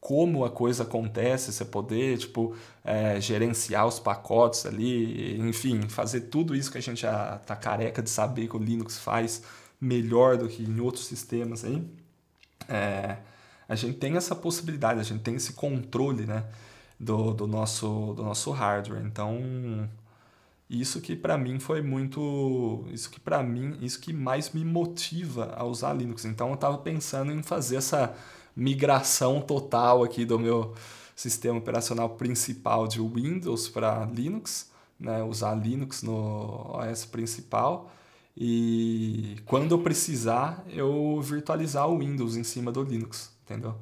como 0.00 0.44
a 0.44 0.50
coisa 0.50 0.84
acontece, 0.84 1.52
você 1.52 1.64
poder 1.64 2.18
tipo, 2.18 2.54
é, 2.84 3.20
gerenciar 3.20 3.86
os 3.86 3.98
pacotes 3.98 4.64
ali, 4.64 5.38
enfim, 5.40 5.82
fazer 5.88 6.22
tudo 6.22 6.54
isso 6.54 6.70
que 6.70 6.78
a 6.78 6.82
gente 6.82 7.02
já 7.02 7.38
tá 7.38 7.56
careca 7.56 8.00
de 8.00 8.08
saber 8.08 8.48
que 8.48 8.56
o 8.56 8.60
Linux 8.60 8.98
faz 8.98 9.42
melhor 9.80 10.36
do 10.36 10.48
que 10.48 10.62
em 10.62 10.80
outros 10.80 11.06
sistemas 11.06 11.64
aí. 11.64 11.84
É, 12.68 13.18
a 13.68 13.74
gente 13.74 13.98
tem 13.98 14.16
essa 14.16 14.34
possibilidade, 14.34 15.00
a 15.00 15.02
gente 15.02 15.22
tem 15.22 15.34
esse 15.34 15.52
controle 15.52 16.24
né, 16.24 16.44
do, 16.98 17.34
do, 17.34 17.46
nosso, 17.46 18.14
do 18.14 18.22
nosso 18.22 18.50
hardware. 18.50 19.04
Então, 19.04 19.88
isso 20.68 21.00
que 21.00 21.16
para 21.16 21.38
mim 21.38 21.58
foi 21.58 21.80
muito, 21.80 22.84
isso 22.92 23.10
que 23.10 23.18
para 23.18 23.42
mim, 23.42 23.78
isso 23.80 24.00
que 24.00 24.12
mais 24.12 24.52
me 24.52 24.64
motiva 24.64 25.54
a 25.56 25.64
usar 25.64 25.94
Linux. 25.94 26.24
Então 26.24 26.48
eu 26.48 26.54
estava 26.54 26.76
pensando 26.78 27.32
em 27.32 27.42
fazer 27.42 27.76
essa 27.76 28.14
migração 28.54 29.40
total 29.40 30.02
aqui 30.02 30.24
do 30.24 30.38
meu 30.38 30.74
sistema 31.16 31.58
operacional 31.58 32.10
principal 32.10 32.86
de 32.86 33.00
Windows 33.00 33.68
para 33.68 34.04
Linux, 34.04 34.70
né, 35.00 35.22
usar 35.22 35.54
Linux 35.54 36.02
no 36.02 36.76
OS 36.76 37.04
principal 37.06 37.90
e 38.36 39.36
quando 39.46 39.72
eu 39.72 39.78
precisar 39.78 40.64
eu 40.68 41.20
virtualizar 41.20 41.88
o 41.88 41.98
Windows 41.98 42.36
em 42.36 42.44
cima 42.44 42.70
do 42.70 42.82
Linux, 42.82 43.32
entendeu? 43.44 43.74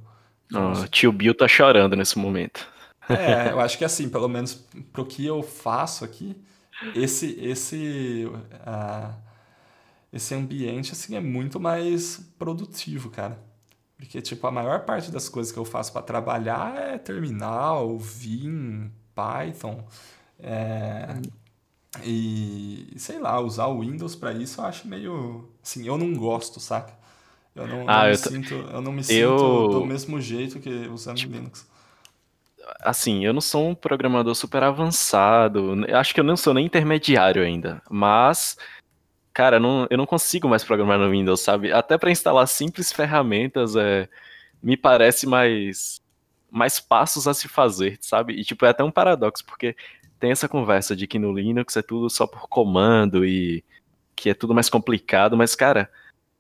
Oh, 0.53 0.87
tio 0.89 1.11
Bill 1.11 1.35
tá 1.35 1.49
chorando 1.49 1.97
nesse 1.97 2.19
momento. 2.19 2.67
É, 3.09 3.51
eu 3.51 3.61
acho 3.61 3.77
que 3.77 3.85
assim, 3.85 4.09
pelo 4.09 4.29
menos 4.29 4.55
pro 4.93 5.05
que 5.05 5.25
eu 5.25 5.43
faço 5.43 6.05
aqui, 6.05 6.37
esse 6.95 7.39
esse 7.41 8.27
uh, 8.27 9.15
esse 10.13 10.35
ambiente 10.35 10.93
assim 10.93 11.17
é 11.17 11.21
muito 11.21 11.59
mais 11.59 12.19
produtivo, 12.39 13.11
cara. 13.11 13.39
Porque 13.97 14.21
tipo 14.21 14.47
a 14.47 14.51
maior 14.51 14.85
parte 14.85 15.11
das 15.11 15.29
coisas 15.29 15.53
que 15.53 15.59
eu 15.59 15.65
faço 15.65 15.93
para 15.93 16.03
trabalhar 16.03 16.77
é 16.77 16.99
terminal, 16.99 17.99
Vim, 17.99 18.91
Python, 19.15 19.87
é, 20.39 21.19
e 22.05 22.93
sei 22.97 23.19
lá, 23.19 23.41
usar 23.41 23.67
o 23.67 23.81
Windows 23.81 24.15
para 24.15 24.33
isso 24.33 24.61
eu 24.61 24.67
acho 24.67 24.87
meio 24.87 25.49
assim, 25.63 25.87
eu 25.87 25.97
não 25.97 26.15
gosto, 26.15 26.61
saca? 26.61 26.95
Eu 27.55 27.67
não, 27.67 27.89
ah, 27.89 28.03
não 28.03 28.05
eu 28.05 28.11
me, 28.11 28.17
sinto, 28.17 28.55
eu 28.55 28.81
não 28.83 28.93
me 28.93 29.03
sinto 29.03 29.19
eu... 29.19 29.69
do 29.69 29.87
mesmo 29.87 30.21
jeito 30.21 30.61
que 30.61 30.69
usando 30.89 31.17
tipo, 31.17 31.33
Linux 31.33 31.67
assim, 32.81 33.25
eu 33.25 33.33
não 33.33 33.41
sou 33.41 33.69
um 33.69 33.75
programador 33.75 34.35
super 34.35 34.63
avançado, 34.63 35.85
acho 35.95 36.15
que 36.15 36.21
eu 36.21 36.25
não 36.25 36.37
sou 36.37 36.55
nem 36.55 36.67
intermediário 36.67 37.43
ainda, 37.43 37.83
mas, 37.91 38.57
cara, 39.33 39.61
não, 39.61 39.87
eu 39.91 39.99
não 39.99 40.07
consigo 40.07 40.49
mais 40.49 40.65
programar 40.65 40.99
no 40.99 41.11
Windows, 41.11 41.41
sabe? 41.41 41.73
Até 41.73 41.97
para 41.99 42.11
instalar 42.11 42.47
simples 42.49 42.93
ferramentas, 42.93 43.77
é, 43.77 44.09
me 44.63 44.77
parece 44.77 45.27
mais, 45.27 46.01
mais 46.51 46.81
passos 46.81 47.29
a 47.29 47.35
se 47.35 47.49
fazer, 47.49 47.99
sabe? 48.01 48.35
E, 48.35 48.45
tipo, 48.45 48.65
é 48.67 48.71
até 48.71 48.83
um 48.83 48.91
paradoxo, 48.91 49.45
porque 49.45 49.77
tem 50.19 50.31
essa 50.31 50.49
conversa 50.49 50.97
de 50.97 51.07
que 51.07 51.19
no 51.19 51.33
Linux 51.33 51.77
é 51.77 51.83
tudo 51.83 52.09
só 52.11 52.27
por 52.27 52.49
comando 52.49 53.25
e 53.25 53.65
que 54.15 54.31
é 54.31 54.35
tudo 54.35 54.55
mais 54.55 54.69
complicado, 54.71 55.37
mas, 55.37 55.55
cara, 55.55 55.91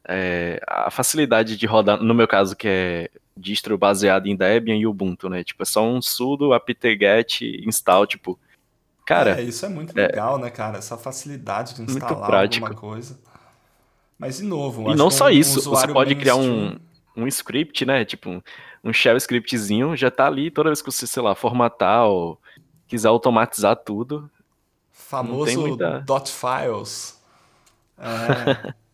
é, 0.08 0.60
a 0.66 0.90
facilidade 0.90 1.56
de 1.56 1.66
rodar, 1.66 2.02
no 2.02 2.14
meu 2.14 2.26
caso, 2.26 2.56
que 2.56 2.68
é 2.68 3.10
distro 3.36 3.76
baseado 3.76 4.26
em 4.26 4.36
Debian 4.36 4.76
e 4.76 4.86
Ubuntu, 4.86 5.28
né? 5.28 5.44
Tipo, 5.44 5.62
é 5.62 5.66
só 5.66 5.84
um 5.86 6.00
sudo 6.00 6.52
apt-get 6.52 7.42
install, 7.66 8.06
tipo, 8.06 8.38
cara... 9.04 9.40
É, 9.40 9.42
isso 9.42 9.66
é 9.66 9.68
muito 9.68 9.96
é, 9.98 10.06
legal, 10.06 10.38
né, 10.38 10.50
cara? 10.50 10.78
Essa 10.78 10.96
facilidade 10.96 11.74
de 11.74 11.82
instalar 11.82 12.44
alguma 12.44 12.74
coisa. 12.74 13.18
Mas, 14.18 14.38
de 14.38 14.44
novo... 14.44 14.90
E 14.90 14.94
não 14.94 15.10
só 15.10 15.26
um, 15.26 15.30
isso, 15.30 15.58
um 15.60 15.74
você 15.74 15.88
pode 15.88 16.14
criar 16.14 16.36
um, 16.36 16.78
um 17.14 17.26
script, 17.26 17.84
né? 17.84 18.04
Tipo, 18.04 18.30
um, 18.30 18.42
um 18.82 18.92
shell 18.92 19.16
scriptzinho, 19.16 19.94
já 19.94 20.10
tá 20.10 20.26
ali 20.26 20.50
toda 20.50 20.70
vez 20.70 20.80
que 20.80 20.90
você, 20.90 21.06
sei 21.06 21.22
lá, 21.22 21.34
formatar 21.34 22.06
ou 22.06 22.40
quiser 22.88 23.08
automatizar 23.08 23.76
tudo. 23.76 24.30
Famoso 24.90 25.60
muita... 25.60 26.00
dot 26.00 26.32
files. 26.32 27.20
É... 27.98 28.74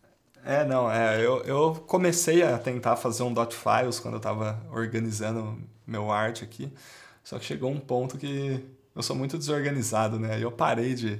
É, 0.45 0.65
não, 0.65 0.91
é, 0.91 1.25
eu, 1.25 1.41
eu 1.43 1.75
comecei 1.87 2.43
a 2.43 2.57
tentar 2.57 2.97
fazer 2.97 3.23
um 3.23 3.33
dot 3.33 3.55
files 3.55 3.99
quando 3.99 4.15
eu 4.15 4.17
estava 4.17 4.61
organizando 4.71 5.57
meu 5.87 6.11
arte 6.11 6.43
aqui, 6.43 6.71
só 7.23 7.39
que 7.39 7.45
chegou 7.45 7.71
um 7.71 7.79
ponto 7.79 8.17
que 8.17 8.61
eu 8.93 9.01
sou 9.01 9.15
muito 9.15 9.37
desorganizado, 9.37 10.19
né? 10.19 10.43
Eu 10.43 10.51
parei 10.51 10.93
de, 10.95 11.19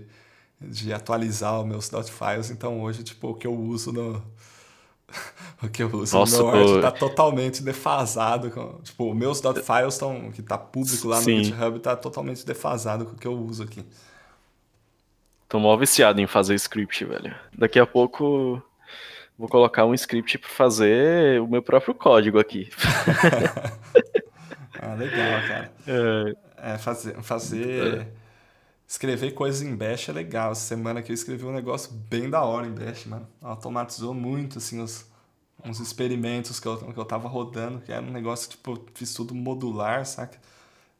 de 0.59 0.91
atualizar 0.91 1.59
os 1.59 1.65
meus 1.65 1.87
dot 1.87 2.11
files, 2.11 2.49
então 2.51 2.81
hoje, 2.81 3.03
tipo, 3.03 3.29
o 3.29 3.33
que 3.33 3.47
eu 3.47 3.53
uso 3.53 3.93
no 3.93 4.21
o 5.63 5.69
que 5.69 5.83
eu 5.83 5.95
uso 5.95 6.17
Nossa, 6.17 6.39
no 6.39 6.51
meu 6.51 6.75
arte 6.75 6.81
tá 6.81 6.91
totalmente 6.91 7.63
defasado, 7.63 8.51
com, 8.51 8.81
tipo, 8.81 9.13
meus 9.13 9.39
dot 9.39 9.61
files 9.61 9.93
estão 9.93 10.31
que 10.31 10.41
tá 10.41 10.57
público 10.57 11.07
lá 11.07 11.21
Sim. 11.21 11.37
no 11.37 11.43
GitHub 11.45 11.79
tá 11.79 11.95
totalmente 11.95 12.45
defasado 12.45 13.05
com 13.05 13.13
o 13.13 13.17
que 13.17 13.27
eu 13.27 13.37
uso 13.37 13.63
aqui. 13.63 13.85
Tô 15.47 15.59
mal 15.59 15.77
viciado 15.77 16.19
em 16.19 16.27
fazer 16.27 16.55
script, 16.55 17.05
velho. 17.05 17.33
Daqui 17.55 17.79
a 17.79 17.85
pouco 17.85 18.61
Vou 19.43 19.49
colocar 19.49 19.85
um 19.85 19.93
script 19.93 20.37
para 20.37 20.49
fazer 20.49 21.41
o 21.41 21.47
meu 21.49 21.61
próprio 21.61 21.93
código 21.93 22.39
aqui. 22.39 22.69
ah, 24.81 24.93
legal, 24.93 25.41
cara. 25.45 25.73
É, 25.85 26.75
é 26.75 26.77
fazer, 26.77 27.21
fazer 27.21 28.03
é. 28.03 28.07
escrever 28.87 29.33
coisas 29.33 29.61
em 29.61 29.75
Bash 29.75 30.07
é 30.07 30.13
legal. 30.13 30.53
Essa 30.53 30.61
semana 30.61 31.01
que 31.01 31.11
eu 31.11 31.13
escrevi 31.13 31.43
um 31.43 31.51
negócio 31.51 31.91
bem 31.91 32.29
da 32.29 32.41
hora 32.41 32.65
em 32.65 32.71
Bash, 32.71 33.05
mano. 33.05 33.27
Automatizou 33.41 34.13
muito, 34.13 34.59
assim, 34.59 34.81
os, 34.81 35.11
uns 35.65 35.81
experimentos 35.81 36.57
que 36.57 36.67
eu, 36.69 36.77
que 36.77 36.97
eu 36.97 37.03
tava 37.03 37.27
rodando, 37.27 37.81
que 37.81 37.91
era 37.91 38.01
um 38.01 38.11
negócio, 38.11 38.49
tipo, 38.49 38.81
fiz 38.93 39.13
tudo 39.13 39.35
modular, 39.35 40.05
saca? 40.05 40.39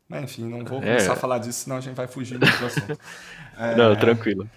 Mas 0.09 0.21
enfim, 0.21 0.49
não 0.49 0.65
vou 0.65 0.79
é. 0.79 0.81
começar 0.81 1.11
é. 1.11 1.13
a 1.13 1.15
falar 1.15 1.37
disso, 1.37 1.61
senão 1.61 1.77
a 1.77 1.81
gente 1.81 1.95
vai 1.95 2.07
fugir 2.07 2.37
do 2.37 2.45
assunto. 2.45 2.99
É, 3.55 3.75
não, 3.75 3.95
tranquilo. 3.95 4.49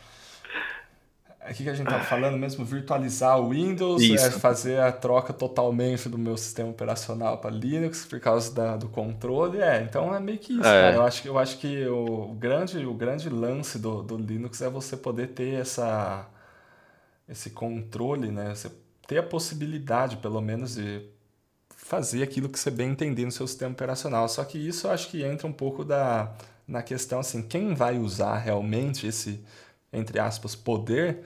O 1.51 1.55
que 1.55 1.69
a 1.69 1.75
gente 1.75 1.87
estava 1.87 2.05
falando 2.05 2.37
mesmo? 2.37 2.65
Virtualizar 2.65 3.39
o 3.39 3.51
Windows, 3.51 4.03
é 4.03 4.31
fazer 4.31 4.81
a 4.81 4.91
troca 4.91 5.33
totalmente 5.33 6.09
do 6.09 6.19
meu 6.19 6.37
sistema 6.37 6.71
operacional 6.71 7.39
para 7.39 7.51
Linux 7.51 8.05
por 8.05 8.19
causa 8.19 8.53
da, 8.53 8.77
do 8.77 8.89
controle. 8.89 9.61
É, 9.61 9.83
então 9.83 10.15
é 10.15 10.19
meio 10.19 10.39
que 10.39 10.53
isso, 10.55 10.67
é. 10.67 10.83
cara. 10.83 10.97
Eu 10.97 11.03
acho 11.05 11.23
que, 11.23 11.29
eu 11.29 11.39
acho 11.39 11.59
que 11.59 11.87
o, 11.87 12.31
o, 12.31 12.35
grande, 12.35 12.85
o 12.85 12.95
grande 12.95 13.29
lance 13.29 13.79
do, 13.79 14.03
do 14.03 14.17
Linux 14.17 14.61
é 14.61 14.69
você 14.69 14.97
poder 14.97 15.29
ter 15.29 15.61
essa, 15.61 16.27
esse 17.29 17.51
controle, 17.51 18.31
né? 18.31 18.55
Você 18.55 18.71
ter 19.07 19.19
a 19.19 19.23
possibilidade, 19.23 20.17
pelo 20.17 20.41
menos, 20.41 20.75
de 20.75 21.09
fazer 21.77 22.23
aquilo 22.23 22.49
que 22.49 22.59
você 22.59 22.71
bem 22.71 22.91
entender 22.91 23.25
no 23.25 23.31
seu 23.31 23.47
sistema 23.47 23.71
operacional. 23.71 24.29
Só 24.29 24.45
que 24.45 24.59
isso 24.59 24.89
eu 24.89 24.91
acho 24.91 25.09
que 25.09 25.23
entra 25.23 25.47
um 25.47 25.53
pouco 25.53 25.85
da, 25.85 26.35
na 26.67 26.83
questão 26.83 27.21
assim, 27.21 27.43
quem 27.43 27.75
vai 27.75 27.99
usar 27.99 28.37
realmente 28.39 29.07
esse 29.07 29.41
entre 29.93 30.19
aspas, 30.19 30.55
poder, 30.55 31.25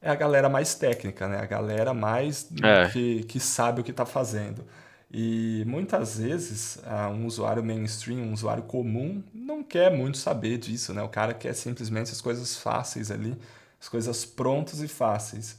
é 0.00 0.10
a 0.10 0.14
galera 0.14 0.48
mais 0.48 0.74
técnica, 0.74 1.28
né? 1.28 1.38
A 1.38 1.46
galera 1.46 1.92
mais 1.94 2.48
é. 2.62 2.88
que, 2.90 3.24
que 3.24 3.40
sabe 3.40 3.80
o 3.80 3.84
que 3.84 3.90
está 3.90 4.06
fazendo. 4.06 4.64
E 5.10 5.64
muitas 5.66 6.18
vezes 6.18 6.82
um 7.14 7.26
usuário 7.26 7.62
mainstream, 7.62 8.20
um 8.20 8.32
usuário 8.32 8.64
comum, 8.64 9.22
não 9.32 9.62
quer 9.62 9.90
muito 9.90 10.18
saber 10.18 10.58
disso, 10.58 10.92
né? 10.92 11.02
O 11.02 11.08
cara 11.08 11.32
quer 11.32 11.54
simplesmente 11.54 12.10
as 12.10 12.20
coisas 12.20 12.56
fáceis 12.56 13.10
ali, 13.10 13.36
as 13.80 13.88
coisas 13.88 14.24
prontas 14.24 14.80
e 14.80 14.88
fáceis. 14.88 15.58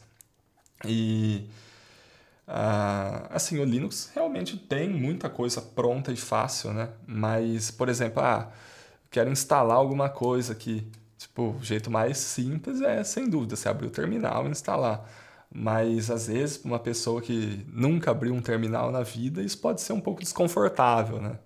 E 0.85 1.49
Uh, 2.47 3.27
assim, 3.29 3.59
o 3.59 3.65
Linux 3.65 4.09
realmente 4.15 4.55
tem 4.55 4.87
muita 4.89 5.29
coisa 5.29 5.61
pronta 5.61 6.13
e 6.13 6.15
fácil, 6.15 6.71
né? 6.71 6.89
Mas, 7.05 7.69
por 7.69 7.89
exemplo, 7.89 8.23
ah, 8.23 8.49
quero 9.11 9.29
instalar 9.29 9.75
alguma 9.75 10.09
coisa 10.09 10.53
aqui. 10.53 10.89
Tipo, 11.17 11.55
o 11.59 11.63
jeito 11.63 11.89
mais 11.89 12.17
simples 12.17 12.81
é, 12.81 13.03
sem 13.03 13.27
dúvida, 13.27 13.55
você 13.55 13.67
abrir 13.67 13.87
o 13.87 13.91
terminal 13.91 14.45
e 14.45 14.51
instalar. 14.51 15.09
Mas, 15.51 16.11
às 16.11 16.27
vezes, 16.27 16.57
para 16.57 16.67
uma 16.69 16.79
pessoa 16.79 17.21
que 17.21 17.65
nunca 17.73 18.11
abriu 18.11 18.33
um 18.33 18.41
terminal 18.41 18.91
na 18.91 19.01
vida, 19.01 19.41
isso 19.41 19.57
pode 19.57 19.81
ser 19.81 19.93
um 19.93 19.99
pouco 19.99 20.21
desconfortável, 20.21 21.19
né? 21.21 21.39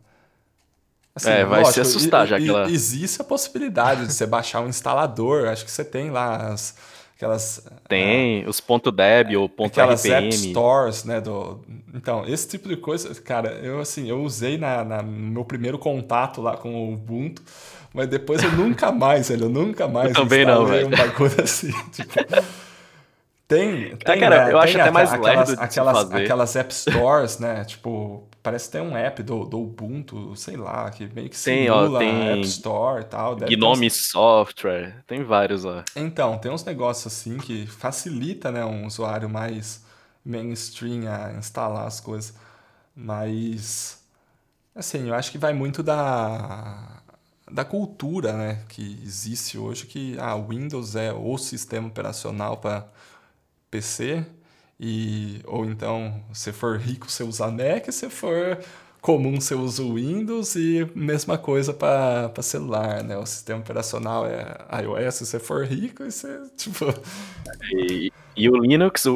Assim, 1.16 1.30
é, 1.30 1.46
vai 1.46 1.60
lógico, 1.62 1.74
se 1.74 1.82
assustar 1.82 2.28
já 2.28 2.38
que 2.38 2.50
ela... 2.50 2.70
Existe 2.70 3.22
a 3.22 3.24
possibilidade 3.24 4.08
de 4.08 4.14
você 4.14 4.26
baixar 4.26 4.62
um 4.62 4.68
instalador, 4.68 5.48
acho 5.48 5.64
que 5.64 5.72
você 5.72 5.86
tem 5.86 6.10
lá 6.10 6.52
as, 6.52 6.76
aquelas... 7.16 7.66
Tem, 7.88 8.46
uh, 8.46 8.50
os 8.50 8.60
ponto 8.60 8.92
.deb 8.92 9.36
ou 9.36 9.48
ponto 9.48 9.72
aquelas 9.72 10.04
.rpm. 10.04 10.14
app 10.14 10.34
stores, 10.34 11.04
né, 11.04 11.22
do... 11.22 11.62
Então, 11.94 12.26
esse 12.26 12.48
tipo 12.48 12.68
de 12.68 12.78
coisa, 12.78 13.14
cara, 13.22 13.52
eu 13.62 13.80
assim, 13.80 14.10
eu 14.10 14.24
usei 14.24 14.58
na, 14.58 14.84
na, 14.84 15.02
no 15.02 15.12
meu 15.12 15.46
primeiro 15.46 15.78
contato 15.78 16.42
lá 16.42 16.58
com 16.58 16.74
o 16.74 16.94
Ubuntu, 16.94 17.44
mas 17.94 18.08
depois 18.08 18.44
eu 18.44 18.52
nunca 18.52 18.92
mais, 18.92 19.30
velho, 19.30 19.46
eu 19.46 19.50
nunca 19.50 19.88
mais 19.88 20.10
eu 20.10 20.16
também 20.16 20.46
não, 20.46 20.66
velho. 20.66 20.88
um 20.88 20.90
bagulho 20.92 21.44
assim, 21.44 21.72
tipo... 21.92 22.14
Tem, 23.48 23.98
tem, 23.98 24.20
cara, 24.20 24.46
né? 24.46 24.54
eu 24.54 24.60
acho 24.60 24.72
tem 24.72 24.82
até 24.82 24.92
mais 24.92 25.12
aquelas, 25.12 25.50
lerdo 25.50 25.62
aquelas, 25.62 26.12
aquelas 26.14 26.56
app 26.56 26.74
stores, 26.74 27.38
né? 27.38 27.66
Tipo, 27.66 28.26
parece 28.42 28.68
que 28.68 28.72
tem 28.72 28.82
um 28.82 28.96
app 28.96 29.22
do, 29.22 29.44
do 29.44 29.60
Ubuntu, 29.60 30.34
sei 30.38 30.56
lá, 30.56 30.90
que 30.90 31.04
meio 31.14 31.30
que 31.30 31.38
tem, 31.38 31.66
simula 31.66 31.98
ó, 31.98 32.00
tem 32.00 32.30
App 32.30 32.42
Store 32.42 33.02
e 33.02 33.06
tal. 33.06 33.36
Gnome 33.36 33.88
uns... 33.88 34.10
Software, 34.10 35.04
tem 35.06 35.24
vários 35.26 35.66
lá. 35.66 35.84
Então, 35.98 36.38
tem 36.38 36.50
uns 36.50 36.64
negócios 36.64 37.14
assim 37.14 37.38
que 37.38 37.68
facilita, 37.68 38.52
né, 38.52 38.64
um 38.64 38.86
usuário 38.86 39.30
mais 39.30 39.84
mainstream 40.24 41.02
a 41.12 41.34
instalar 41.34 41.86
as 41.86 42.00
coisas. 42.00 42.34
Mas, 42.96 44.02
assim, 44.74 45.10
eu 45.10 45.14
acho 45.14 45.30
que 45.30 45.38
vai 45.38 45.52
muito 45.52 45.84
da, 45.84 47.01
da 47.52 47.66
cultura, 47.66 48.34
né, 48.34 48.64
que 48.70 49.00
existe 49.04 49.58
hoje, 49.58 49.86
que 49.86 50.18
a 50.18 50.32
ah, 50.32 50.36
Windows 50.38 50.96
é 50.96 51.12
o 51.14 51.38
sistema 51.38 51.88
operacional 51.88 52.58
para 52.58 52.88
PC, 53.70 54.26
e, 54.80 55.42
ou 55.46 55.66
então, 55.66 56.24
se 56.34 56.52
for 56.52 56.80
rico, 56.80 57.10
você 57.10 57.24
usa 57.24 57.48
Mac, 57.52 57.92
se 57.92 58.10
for 58.10 58.58
comum, 59.00 59.40
você 59.40 59.54
usa 59.54 59.84
Windows, 59.84 60.56
e 60.56 60.90
mesma 60.96 61.38
coisa 61.38 61.74
para 61.74 62.32
celular, 62.42 63.04
né? 63.04 63.18
O 63.18 63.26
sistema 63.26 63.60
operacional 63.60 64.26
é 64.26 64.58
iOS, 64.84 65.16
se 65.16 65.26
você 65.26 65.40
for 65.40 65.66
rico, 65.66 66.04
e 66.04 66.12
você, 66.12 66.40
tipo... 66.58 66.86
E, 67.74 68.12
e 68.36 68.50
o 68.50 68.56
Linux, 68.58 69.06
o, 69.06 69.16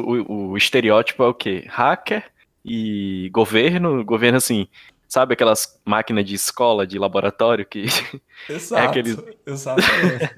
o 0.52 0.56
estereótipo 0.56 1.22
é 1.24 1.28
o 1.28 1.34
quê? 1.34 1.64
Hacker 1.68 2.24
e 2.64 3.28
governo, 3.32 4.04
governo 4.04 4.38
assim, 4.38 4.68
sabe 5.08 5.34
aquelas 5.34 5.80
máquinas 5.84 6.24
de 6.24 6.34
escola, 6.34 6.86
de 6.86 6.98
laboratório 6.98 7.64
que... 7.64 7.86
Exato, 8.48 8.82
é 8.82 8.86
aqueles... 8.86 9.16
exatamente. 9.46 10.34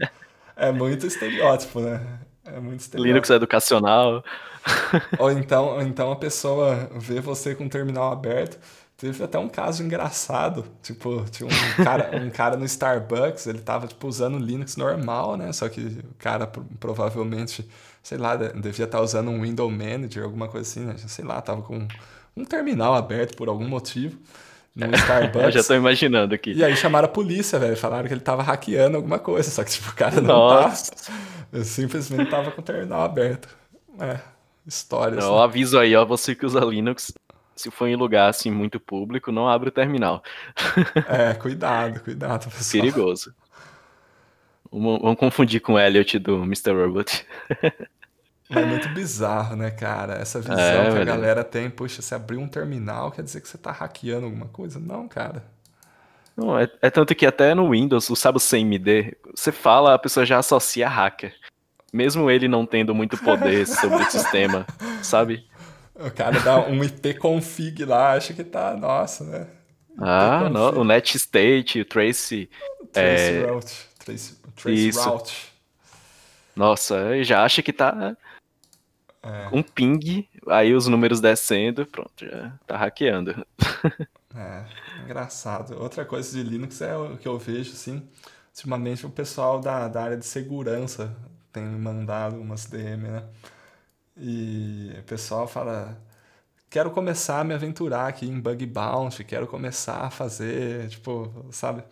é 0.57 0.73
muito 0.73 1.07
estereótipo, 1.07 1.81
né? 1.81 2.21
É 2.45 2.61
muito 2.61 2.81
estereótipo. 2.81 3.07
Linux 3.07 3.31
educacional. 3.31 4.25
ou, 5.19 5.31
então, 5.31 5.67
ou 5.67 5.83
então 5.83 6.13
a 6.13 6.17
pessoa 6.17 6.91
vê 6.95 7.21
você 7.21 7.55
com 7.55 7.67
o 7.67 7.69
terminal 7.69 8.13
aberto. 8.13 8.59
Teve 8.97 9.23
até 9.23 9.39
um 9.39 9.49
caso 9.49 9.85
engraçado, 9.85 10.65
tipo, 10.83 11.25
tinha 11.31 11.49
um 11.49 11.85
cara, 11.85 12.11
um 12.21 12.31
cara 12.31 12.57
no 12.57 12.65
Starbucks, 12.65 13.47
ele 13.47 13.61
tava, 13.61 13.87
tipo, 13.87 14.09
usando 14.09 14.39
Linux 14.39 14.77
normal, 14.77 15.37
né? 15.37 15.53
Só 15.53 15.69
que 15.69 15.81
o 15.81 16.15
cara 16.19 16.51
provavelmente, 16.81 17.69
sei 18.03 18.19
lá, 18.19 18.35
devia 18.35 18.87
estar 18.87 18.99
tá 18.99 19.01
usando 19.01 19.31
um 19.31 19.43
Window 19.43 19.71
Manager, 19.71 20.25
alguma 20.25 20.49
coisa 20.49 20.69
assim, 20.69 20.85
né? 20.85 20.97
Sei 20.99 21.25
lá, 21.25 21.41
tava 21.41 21.63
com 21.63 21.87
um 22.37 22.45
terminal 22.45 22.93
aberto 22.95 23.37
por 23.37 23.49
algum 23.49 23.69
motivo 23.69 24.19
no 24.75 24.95
Starbucks. 24.95 25.43
Eu 25.43 25.53
já 25.53 25.65
tô 25.65 25.75
imaginando 25.75 26.35
aqui. 26.35 26.53
E 26.53 26.65
aí 26.65 26.77
chamaram 26.77 27.07
a 27.07 27.11
polícia, 27.11 27.59
velho. 27.59 27.77
Falaram 27.77 28.07
que 28.07 28.15
ele 28.15 28.21
tava 28.21 28.43
hackeando 28.43 28.97
alguma 28.97 29.19
coisa, 29.19 29.51
só 29.51 29.65
que, 29.65 29.71
tipo, 29.71 29.91
o 29.91 29.95
cara 29.95 30.21
não 30.21 30.35
Nossa. 30.35 30.93
tá. 30.93 31.13
Eu 31.53 31.65
simplesmente 31.65 32.31
tava 32.31 32.51
com 32.51 32.61
o 32.61 32.65
terminal 32.65 33.03
aberto. 33.03 33.49
É, 33.99 34.19
história. 34.67 35.19
Eu 35.19 35.39
aviso 35.39 35.79
aí, 35.79 35.97
ó, 35.97 36.05
você 36.05 36.35
que 36.35 36.47
usa 36.47 36.61
Linux, 36.61 37.13
se 37.57 37.71
for 37.71 37.89
em 37.89 37.97
lugar 37.97 38.29
assim 38.29 38.51
muito 38.51 38.79
público, 38.79 39.33
não 39.33 39.49
abre 39.49 39.69
o 39.69 39.73
terminal. 39.73 40.23
É, 41.09 41.35
cuidado, 41.35 42.01
cuidado, 42.01 42.49
pessoal. 42.51 42.83
Perigoso. 42.83 43.35
Vamos 44.71 45.19
confundir 45.19 45.61
com 45.61 45.73
o 45.73 45.79
Elliot 45.79 46.19
do 46.19 46.43
Mr. 46.43 46.73
Robot. 46.73 47.27
É 48.51 48.65
muito 48.65 48.89
bizarro, 48.91 49.57
né, 49.57 49.71
cara? 49.71 50.15
Essa 50.15 50.41
visão 50.41 50.59
é, 50.59 50.83
que 50.83 50.87
a 50.89 50.91
velho. 50.91 51.07
galera 51.07 51.45
tem, 51.45 51.69
poxa, 51.69 52.01
se 52.01 52.15
abrir 52.15 52.39
um 52.39 52.49
terminal 52.49 53.11
quer 53.11 53.23
dizer 53.23 53.43
que 53.43 53.49
você 53.49 53.59
tá 53.59 53.71
hackeando 53.71 54.25
alguma 54.25 54.47
coisa? 54.47 54.79
Não, 54.79 55.07
cara. 55.07 55.45
Não, 56.35 56.59
é, 56.59 56.71
é 56.81 56.89
tanto 56.89 57.15
que 57.15 57.27
até 57.27 57.55
no 57.55 57.71
Windows, 57.71 58.09
o 58.09 58.17
sabe 58.17 58.39
o 58.39 58.41
CMD, 58.41 59.17
você 59.35 59.53
fala, 59.53 59.95
a 59.95 59.99
pessoa 59.99 60.25
já 60.25 60.39
associa 60.39 60.89
hacker. 60.89 61.35
Mesmo 61.93 62.31
ele 62.31 62.49
não 62.49 62.65
tendo 62.65 62.95
muito 62.95 63.19
poder 63.19 63.67
sobre 63.67 64.03
o 64.03 64.07
sistema, 64.11 64.67
sabe? 65.03 65.47
O 65.95 66.11
cara 66.11 66.39
dá 66.41 66.59
um 66.61 66.83
ipconfig 66.83 67.85
lá, 67.85 68.13
acha 68.13 68.33
que 68.33 68.45
tá, 68.45 68.75
nossa, 68.75 69.25
né? 69.25 69.47
Ah, 69.99 70.49
não, 70.49 70.71
o 70.81 70.85
NetState, 70.85 71.81
o 71.81 71.85
Trace... 71.85 72.49
Trace 72.93 73.33
é... 73.33 73.47
Route. 73.51 73.89
Trace, 73.99 74.39
trace. 74.55 74.99
Route. 75.01 75.53
Nossa, 76.55 77.23
já 77.25 77.45
acha 77.45 77.63
que 77.63 77.73
tá 77.73 78.17
é. 79.23 79.49
um 79.53 79.63
ping, 79.63 80.29
aí 80.49 80.75
os 80.75 80.87
números 80.87 81.21
descendo, 81.21 81.87
pronto, 81.87 82.25
já 82.25 82.53
tá 82.67 82.77
hackeando. 82.77 83.47
É, 84.35 84.65
engraçado. 85.05 85.81
Outra 85.81 86.05
coisa 86.05 86.31
de 86.31 86.49
Linux 86.49 86.81
é 86.81 86.97
o 86.97 87.17
que 87.17 87.27
eu 87.27 87.39
vejo, 87.39 87.73
assim, 87.73 88.07
ultimamente 88.51 89.05
o 89.05 89.11
pessoal 89.11 89.59
da, 89.59 89.89
da 89.89 90.03
área 90.03 90.17
de 90.17 90.27
segurança 90.27 91.17
tem 91.53 91.65
mandado 91.65 92.41
umas 92.41 92.67
DM, 92.67 93.09
né? 93.09 93.25
E 94.17 94.95
o 94.99 95.03
pessoal 95.05 95.49
fala, 95.49 95.99
quero 96.71 96.91
começar 96.91 97.41
a 97.41 97.45
me 97.45 97.55
aventurar 97.55 98.07
aqui 98.09 98.27
em 98.27 98.41
bug 98.41 98.67
bounty, 98.67 99.25
quero 99.25 99.47
começar 99.47 100.05
a 100.05 100.11
fazer, 100.11 100.89
tipo, 100.89 101.33
sabe, 101.51 101.83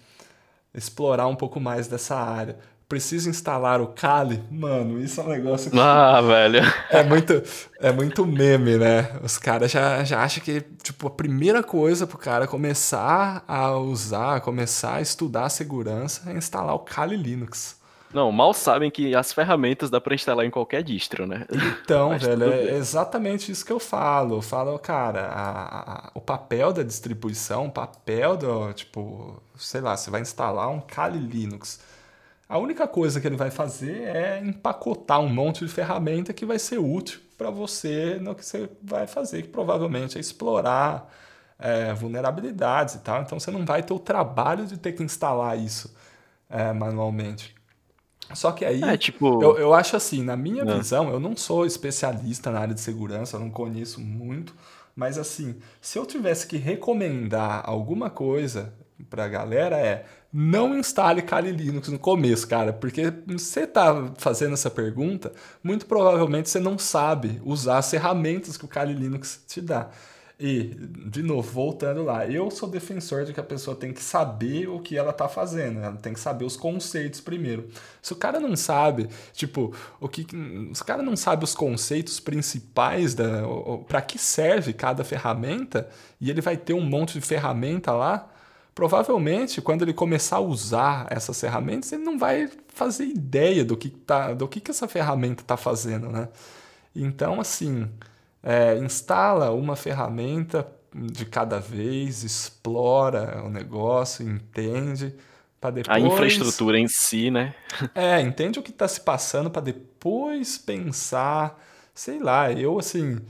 explorar 0.74 1.26
um 1.26 1.36
pouco 1.36 1.58
mais 1.58 1.88
dessa 1.88 2.16
área 2.16 2.58
preciso 2.88 3.28
instalar 3.28 3.80
o 3.80 3.88
Kali, 3.88 4.42
mano, 4.50 5.00
isso 5.00 5.20
é 5.20 5.24
um 5.24 5.28
negócio 5.28 5.70
que 5.70 5.78
ah, 5.78 6.20
velho. 6.20 6.60
é 6.90 7.02
muito 7.02 7.42
é 7.80 7.92
muito 7.92 8.24
meme, 8.24 8.76
né? 8.76 9.10
Os 9.22 9.38
caras 9.38 9.70
já, 9.70 10.04
já 10.04 10.22
acham 10.22 10.42
que 10.42 10.62
tipo 10.82 11.08
a 11.08 11.10
primeira 11.10 11.62
coisa 11.62 12.06
pro 12.06 12.16
cara 12.16 12.46
começar 12.46 13.44
a 13.46 13.76
usar, 13.76 14.40
começar 14.40 14.96
a 14.96 15.00
estudar 15.00 15.48
segurança 15.48 16.30
é 16.30 16.36
instalar 16.36 16.74
o 16.74 16.80
Kali 16.80 17.16
Linux. 17.16 17.76
Não, 18.14 18.30
mal 18.30 18.54
sabem 18.54 18.90
que 18.90 19.14
as 19.14 19.32
ferramentas 19.32 19.90
dá 19.90 20.00
para 20.00 20.14
instalar 20.14 20.46
em 20.46 20.50
qualquer 20.50 20.82
distro, 20.82 21.26
né? 21.26 21.44
Então, 21.82 22.16
velho, 22.16 22.52
é 22.52 22.76
exatamente 22.76 23.50
isso 23.50 23.66
que 23.66 23.72
eu 23.72 23.80
falo. 23.80 24.36
Eu 24.36 24.42
falo, 24.42 24.78
cara, 24.78 25.26
a, 25.26 26.06
a, 26.06 26.10
o 26.14 26.20
papel 26.20 26.72
da 26.72 26.82
distribuição, 26.82 27.66
o 27.66 27.70
papel 27.70 28.36
do, 28.36 28.72
tipo, 28.72 29.42
sei 29.56 29.80
lá, 29.80 29.96
você 29.96 30.08
vai 30.08 30.22
instalar 30.22 30.70
um 30.70 30.80
Kali 30.80 31.18
Linux 31.18 31.80
a 32.48 32.58
única 32.58 32.86
coisa 32.86 33.20
que 33.20 33.26
ele 33.26 33.36
vai 33.36 33.50
fazer 33.50 34.02
é 34.02 34.40
empacotar 34.40 35.20
um 35.20 35.28
monte 35.28 35.64
de 35.64 35.70
ferramenta 35.70 36.32
que 36.32 36.46
vai 36.46 36.58
ser 36.58 36.78
útil 36.78 37.20
para 37.36 37.50
você 37.50 38.18
no 38.20 38.34
que 38.34 38.44
você 38.44 38.68
vai 38.82 39.06
fazer, 39.06 39.42
que 39.42 39.48
provavelmente 39.48 40.16
é 40.16 40.20
explorar 40.20 41.12
é, 41.58 41.92
vulnerabilidades 41.92 42.94
e 42.94 42.98
tal. 43.00 43.22
Então 43.22 43.38
você 43.38 43.50
não 43.50 43.64
vai 43.64 43.82
ter 43.82 43.92
o 43.92 43.98
trabalho 43.98 44.66
de 44.66 44.78
ter 44.78 44.92
que 44.92 45.02
instalar 45.02 45.58
isso 45.58 45.94
é, 46.48 46.72
manualmente. 46.72 47.54
Só 48.34 48.52
que 48.52 48.64
aí, 48.64 48.82
é, 48.82 48.96
tipo... 48.96 49.42
eu, 49.42 49.56
eu 49.56 49.74
acho 49.74 49.96
assim, 49.96 50.22
na 50.22 50.36
minha 50.36 50.64
não. 50.64 50.78
visão, 50.78 51.10
eu 51.10 51.20
não 51.20 51.36
sou 51.36 51.64
especialista 51.64 52.50
na 52.50 52.60
área 52.60 52.74
de 52.74 52.80
segurança, 52.80 53.36
eu 53.36 53.40
não 53.40 53.50
conheço 53.50 54.00
muito, 54.00 54.54
mas 54.96 55.16
assim, 55.16 55.56
se 55.80 55.98
eu 55.98 56.04
tivesse 56.04 56.46
que 56.46 56.56
recomendar 56.56 57.62
alguma 57.64 58.10
coisa 58.10 58.72
para 59.08 59.24
a 59.24 59.28
galera 59.28 59.78
é 59.78 60.06
não 60.38 60.78
instale 60.78 61.22
Kali 61.22 61.50
Linux 61.50 61.88
no 61.88 61.98
começo, 61.98 62.46
cara, 62.46 62.70
porque 62.70 63.10
você 63.26 63.66
tá 63.66 64.12
fazendo 64.18 64.52
essa 64.52 64.68
pergunta, 64.68 65.32
muito 65.62 65.86
provavelmente 65.86 66.50
você 66.50 66.60
não 66.60 66.78
sabe 66.78 67.40
usar 67.42 67.78
as 67.78 67.90
ferramentas 67.90 68.58
que 68.58 68.64
o 68.66 68.68
Kali 68.68 68.92
Linux 68.92 69.42
te 69.48 69.62
dá. 69.62 69.88
E, 70.38 70.64
de 71.06 71.22
novo, 71.22 71.50
voltando 71.50 72.04
lá, 72.04 72.26
eu 72.26 72.50
sou 72.50 72.68
defensor 72.68 73.24
de 73.24 73.32
que 73.32 73.40
a 73.40 73.42
pessoa 73.42 73.74
tem 73.74 73.94
que 73.94 74.02
saber 74.02 74.68
o 74.68 74.78
que 74.78 74.94
ela 74.94 75.08
está 75.10 75.26
fazendo, 75.26 75.80
ela 75.80 75.96
tem 75.96 76.12
que 76.12 76.20
saber 76.20 76.44
os 76.44 76.54
conceitos 76.54 77.22
primeiro. 77.22 77.70
Se 78.02 78.12
o 78.12 78.16
cara 78.16 78.38
não 78.38 78.54
sabe, 78.54 79.08
tipo, 79.32 79.74
o 79.98 80.06
que. 80.06 80.26
Se 80.74 80.82
o 80.82 80.84
cara 80.84 81.02
não 81.02 81.16
sabe 81.16 81.44
os 81.44 81.54
conceitos 81.54 82.20
principais 82.20 83.14
da. 83.14 83.42
para 83.88 84.02
que 84.02 84.18
serve 84.18 84.74
cada 84.74 85.02
ferramenta, 85.02 85.88
e 86.20 86.28
ele 86.28 86.42
vai 86.42 86.58
ter 86.58 86.74
um 86.74 86.84
monte 86.84 87.14
de 87.14 87.22
ferramenta 87.22 87.92
lá, 87.92 88.35
provavelmente 88.76 89.62
quando 89.62 89.82
ele 89.82 89.94
começar 89.94 90.36
a 90.36 90.40
usar 90.40 91.06
essas 91.08 91.40
ferramentas, 91.40 91.90
ele 91.92 92.04
não 92.04 92.18
vai 92.18 92.46
fazer 92.68 93.06
ideia 93.06 93.64
do 93.64 93.74
que, 93.74 93.88
tá, 93.88 94.34
do 94.34 94.46
que, 94.46 94.60
que 94.60 94.70
essa 94.70 94.86
ferramenta 94.86 95.42
está 95.42 95.56
fazendo, 95.56 96.10
né? 96.10 96.28
Então, 96.94 97.40
assim, 97.40 97.90
é, 98.42 98.76
instala 98.76 99.50
uma 99.50 99.76
ferramenta 99.76 100.68
de 100.94 101.24
cada 101.24 101.58
vez, 101.58 102.22
explora 102.22 103.42
o 103.42 103.48
negócio, 103.48 104.28
entende, 104.28 105.14
para 105.58 105.70
depois... 105.70 105.96
A 105.96 105.98
infraestrutura 105.98 106.78
em 106.78 106.86
si, 106.86 107.30
né? 107.30 107.54
é, 107.94 108.20
entende 108.20 108.58
o 108.58 108.62
que 108.62 108.70
está 108.70 108.86
se 108.86 109.00
passando 109.00 109.50
para 109.50 109.62
depois 109.62 110.58
pensar, 110.58 111.58
sei 111.94 112.18
lá, 112.18 112.52
eu 112.52 112.78
assim 112.78 113.22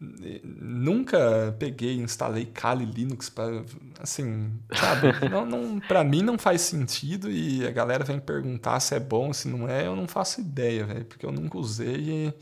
nunca 0.00 1.54
peguei 1.58 1.94
e 1.94 2.00
instalei 2.00 2.46
Kali 2.46 2.84
Linux 2.84 3.30
para 3.30 3.62
assim, 4.00 4.52
sabe? 4.72 5.12
não, 5.30 5.46
não, 5.46 5.80
para 5.80 6.02
mim 6.02 6.22
não 6.22 6.36
faz 6.36 6.62
sentido 6.62 7.30
e 7.30 7.66
a 7.66 7.70
galera 7.70 8.04
vem 8.04 8.18
perguntar 8.18 8.80
se 8.80 8.94
é 8.94 9.00
bom, 9.00 9.32
se 9.32 9.48
não 9.48 9.68
é, 9.68 9.86
eu 9.86 9.94
não 9.96 10.08
faço 10.08 10.40
ideia, 10.40 10.84
velho, 10.84 11.04
porque 11.04 11.24
eu 11.24 11.32
nunca 11.32 11.58
usei 11.58 11.96
e 11.96 12.34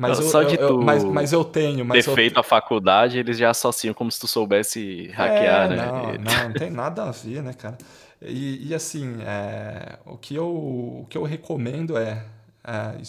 mas 0.00 0.18
eu, 0.18 0.28
só 0.28 0.42
de 0.42 0.54
eu, 0.54 0.68
eu, 0.68 0.80
mas, 0.80 1.04
mas 1.04 1.30
eu 1.30 1.44
tenho. 1.44 1.84
Mas 1.84 2.06
ter 2.06 2.14
feito 2.14 2.40
a 2.40 2.42
faculdade, 2.42 3.18
eles 3.18 3.36
já 3.36 3.50
associam 3.50 3.92
como 3.92 4.10
se 4.10 4.18
tu 4.18 4.26
soubesse 4.26 5.08
hackear, 5.08 5.70
é, 5.70 5.76
né? 5.76 5.86
Não, 5.86 6.02
não, 6.02 6.44
não 6.48 6.52
tem 6.56 6.70
nada 6.70 7.04
a 7.04 7.10
ver, 7.10 7.42
né, 7.42 7.52
cara? 7.52 7.76
E, 8.22 8.68
e 8.68 8.74
assim, 8.74 9.16
é, 9.20 9.98
o, 10.06 10.16
que 10.16 10.34
eu, 10.34 10.46
o 10.48 11.06
que 11.10 11.18
eu 11.18 11.22
recomendo 11.22 11.98
é, 11.98 12.24
é, 12.64 13.00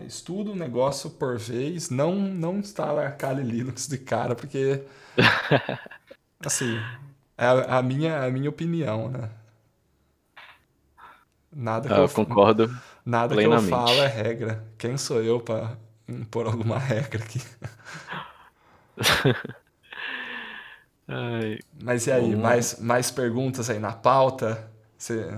é 0.00 0.04
estuda 0.06 0.50
um 0.50 0.56
negócio 0.56 1.10
por 1.10 1.38
vez, 1.38 1.90
não, 1.90 2.14
não 2.16 2.58
instala 2.58 3.06
a 3.06 3.12
Kali 3.12 3.42
Linux 3.42 3.86
de 3.88 3.98
cara, 3.98 4.34
porque 4.34 4.82
assim, 6.44 6.88
é 7.36 7.46
a, 7.46 7.78
a, 7.78 7.82
minha, 7.82 8.22
a 8.24 8.30
minha 8.30 8.50
opinião, 8.50 9.08
né? 9.10 9.30
Nada 11.52 11.90
que 11.90 11.94
ah, 11.94 11.98
eu, 11.98 12.04
eu 12.04 12.08
concordo. 12.08 12.70
Nada 13.04 13.34
plenamente. 13.34 13.68
que 13.68 13.72
eu 13.74 13.78
falo 13.78 14.02
é 14.02 14.06
regra. 14.06 14.64
Quem 14.78 14.96
sou 14.96 15.22
eu 15.22 15.40
para 15.40 15.76
impor 16.08 16.46
alguma 16.46 16.78
regra 16.80 17.22
aqui? 17.22 17.40
Ai, 21.08 21.58
Mas 21.82 22.06
e 22.06 22.12
aí, 22.12 22.36
mais, 22.36 22.78
mais 22.78 23.10
perguntas 23.10 23.68
aí 23.68 23.78
na 23.78 23.92
pauta? 23.92 24.70
Você 24.96 25.28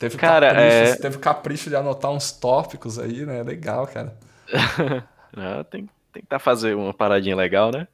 teve, 0.00 0.16
cara, 0.16 0.48
capricho, 0.48 0.66
é... 0.66 0.86
você 0.86 1.00
teve 1.00 1.18
capricho 1.18 1.70
de 1.70 1.76
anotar 1.76 2.10
uns 2.10 2.32
tópicos 2.32 2.98
aí, 2.98 3.24
né? 3.24 3.42
Legal, 3.42 3.86
cara. 3.86 4.16
Não, 5.36 5.62
tem, 5.62 5.88
tem 6.12 6.22
que 6.22 6.28
tá 6.28 6.38
fazer 6.38 6.74
uma 6.74 6.92
paradinha 6.92 7.36
legal, 7.36 7.70
né? 7.70 7.86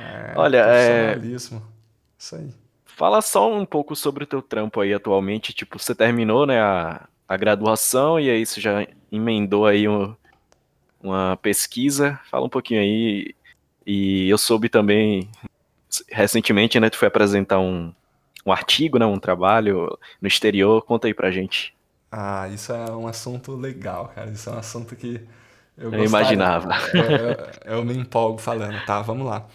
É, 0.00 0.32
Olha, 0.36 0.64
é... 0.64 1.18
Isso 1.18 1.54
aí. 2.32 2.48
Fala 2.84 3.20
só 3.20 3.52
um 3.52 3.66
pouco 3.66 3.94
sobre 3.94 4.24
o 4.24 4.26
teu 4.26 4.40
trampo 4.40 4.80
aí 4.80 4.94
atualmente. 4.94 5.52
Tipo, 5.52 5.78
você 5.78 5.94
terminou, 5.94 6.46
né, 6.46 6.60
a, 6.60 7.06
a 7.28 7.36
graduação 7.36 8.18
e 8.18 8.30
aí 8.30 8.46
você 8.46 8.60
já 8.60 8.86
emendou 9.10 9.66
aí 9.66 9.88
um, 9.88 10.14
uma 11.02 11.36
pesquisa. 11.36 12.18
Fala 12.30 12.46
um 12.46 12.48
pouquinho 12.48 12.80
aí. 12.80 13.34
E 13.86 14.28
eu 14.28 14.38
soube 14.38 14.68
também, 14.68 15.28
recentemente, 16.08 16.78
né, 16.78 16.88
tu 16.90 16.98
foi 16.98 17.08
apresentar 17.08 17.58
um, 17.58 17.92
um 18.48 18.52
artigo, 18.52 18.98
né, 18.98 19.06
um 19.06 19.18
trabalho 19.18 19.98
no 20.20 20.28
exterior. 20.28 20.82
Conta 20.82 21.06
aí 21.06 21.14
pra 21.14 21.30
gente. 21.30 21.74
Ah, 22.10 22.48
isso 22.48 22.72
é 22.72 22.90
um 22.92 23.06
assunto 23.06 23.54
legal, 23.54 24.08
cara. 24.14 24.30
Isso 24.30 24.48
é 24.48 24.52
um 24.52 24.58
assunto 24.58 24.96
que 24.96 25.20
eu, 25.76 25.92
eu 25.92 26.04
imaginava. 26.04 26.70
Eu, 26.94 27.10
eu, 27.10 27.78
eu 27.78 27.84
me 27.84 27.96
empolgo 27.96 28.38
falando, 28.38 28.80
tá? 28.84 29.02
Vamos 29.02 29.26
lá. 29.26 29.46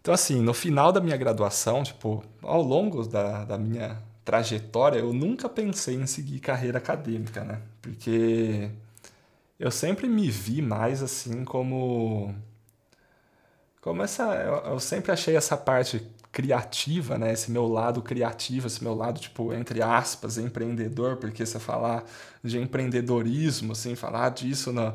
Então, 0.00 0.14
assim, 0.14 0.40
no 0.42 0.54
final 0.54 0.92
da 0.92 1.00
minha 1.00 1.16
graduação, 1.16 1.82
tipo, 1.82 2.24
ao 2.42 2.62
longo 2.62 3.06
da, 3.06 3.44
da 3.44 3.58
minha 3.58 3.98
trajetória, 4.24 4.98
eu 4.98 5.12
nunca 5.12 5.48
pensei 5.48 5.96
em 5.96 6.06
seguir 6.06 6.40
carreira 6.40 6.78
acadêmica, 6.78 7.44
né? 7.44 7.60
Porque 7.82 8.70
eu 9.58 9.70
sempre 9.70 10.08
me 10.08 10.30
vi 10.30 10.62
mais 10.62 11.02
assim 11.02 11.44
como. 11.44 12.34
Como 13.80 14.02
essa. 14.02 14.22
Eu, 14.34 14.72
eu 14.72 14.80
sempre 14.80 15.12
achei 15.12 15.36
essa 15.36 15.56
parte 15.56 16.00
criativa, 16.38 17.18
né? 17.18 17.32
Esse 17.32 17.50
meu 17.50 17.66
lado 17.66 18.00
criativo, 18.00 18.68
esse 18.68 18.82
meu 18.84 18.94
lado, 18.94 19.18
tipo, 19.18 19.52
entre 19.52 19.82
aspas, 19.82 20.38
empreendedor, 20.38 21.16
porque 21.16 21.44
você 21.44 21.58
falar 21.58 22.04
de 22.44 22.58
empreendedorismo, 22.60 23.72
assim, 23.72 23.96
falar 23.96 24.28
disso 24.30 24.72
no, 24.72 24.94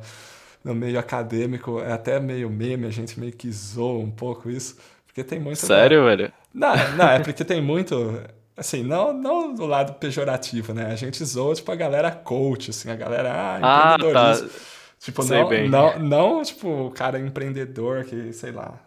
no 0.63 0.73
meio 0.73 0.97
acadêmico 0.97 1.81
é 1.81 1.91
até 1.91 2.17
meio 2.17 2.49
meme, 2.49 2.87
a 2.87 2.89
gente 2.91 3.19
meio 3.19 3.33
que 3.33 3.51
zoa 3.51 3.99
um 3.99 4.09
pouco 4.09 4.49
isso. 4.49 4.77
Porque 5.05 5.21
tem 5.21 5.37
muito. 5.37 5.59
Sério, 5.59 6.05
velho? 6.05 6.31
Não, 6.53 6.73
não, 6.95 7.09
é 7.09 7.19
porque 7.19 7.43
tem 7.43 7.61
muito. 7.61 8.21
Assim, 8.55 8.81
não, 8.83 9.11
não 9.13 9.53
do 9.53 9.65
lado 9.65 9.93
pejorativo, 9.95 10.73
né? 10.73 10.85
A 10.93 10.95
gente 10.95 11.23
zoa, 11.25 11.55
tipo, 11.55 11.69
a 11.71 11.75
galera 11.75 12.09
coach, 12.11 12.69
assim, 12.69 12.89
a 12.89 12.95
galera, 12.95 13.33
ah, 13.33 13.59
Ah, 13.61 13.95
empreendedorismo. 13.95 14.47
tá. 14.47 14.55
Tipo, 14.99 15.23
Sei 15.23 15.39
não, 15.41 15.49
bem. 15.49 15.69
não, 15.69 15.99
não, 15.99 16.41
tipo, 16.43 16.69
o 16.87 16.91
cara 16.91 17.19
empreendedor 17.19 18.05
que, 18.05 18.31
sei 18.31 18.51
lá. 18.53 18.79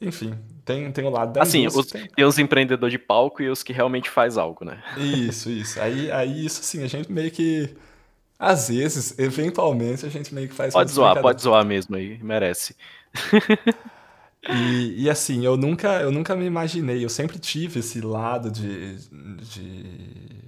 Enfim, 0.00 0.34
tem, 0.66 0.90
tem 0.92 1.04
o 1.04 1.10
lado 1.10 1.32
da 1.32 1.42
Assim, 1.42 1.66
os, 1.66 1.86
tem- 1.86 2.06
tem 2.08 2.24
os 2.24 2.38
empreendedores 2.38 2.92
de 2.92 2.98
palco 2.98 3.42
e 3.42 3.48
os 3.48 3.62
que 3.62 3.72
realmente 3.72 4.10
faz 4.10 4.36
algo, 4.36 4.64
né? 4.64 4.82
Isso, 4.98 5.48
isso. 5.48 5.80
Aí, 5.80 6.10
aí, 6.10 6.44
isso, 6.44 6.60
assim, 6.60 6.82
a 6.82 6.88
gente 6.88 7.10
meio 7.10 7.30
que. 7.30 7.74
Às 8.38 8.68
vezes, 8.68 9.18
eventualmente, 9.18 10.04
a 10.04 10.08
gente 10.10 10.34
meio 10.34 10.48
que 10.48 10.54
faz. 10.54 10.74
Pode 10.74 10.90
zoar, 10.90 11.20
pode 11.22 11.40
zoar 11.40 11.64
mesmo 11.64 11.96
aí, 11.96 12.18
merece. 12.22 12.74
E, 14.48 15.04
e 15.04 15.10
assim, 15.10 15.44
eu 15.44 15.56
nunca, 15.56 16.00
eu 16.00 16.12
nunca 16.12 16.36
me 16.36 16.44
imaginei, 16.44 17.04
eu 17.04 17.08
sempre 17.08 17.38
tive 17.38 17.80
esse 17.80 18.00
lado 18.00 18.50
de, 18.50 18.96
de 19.40 20.46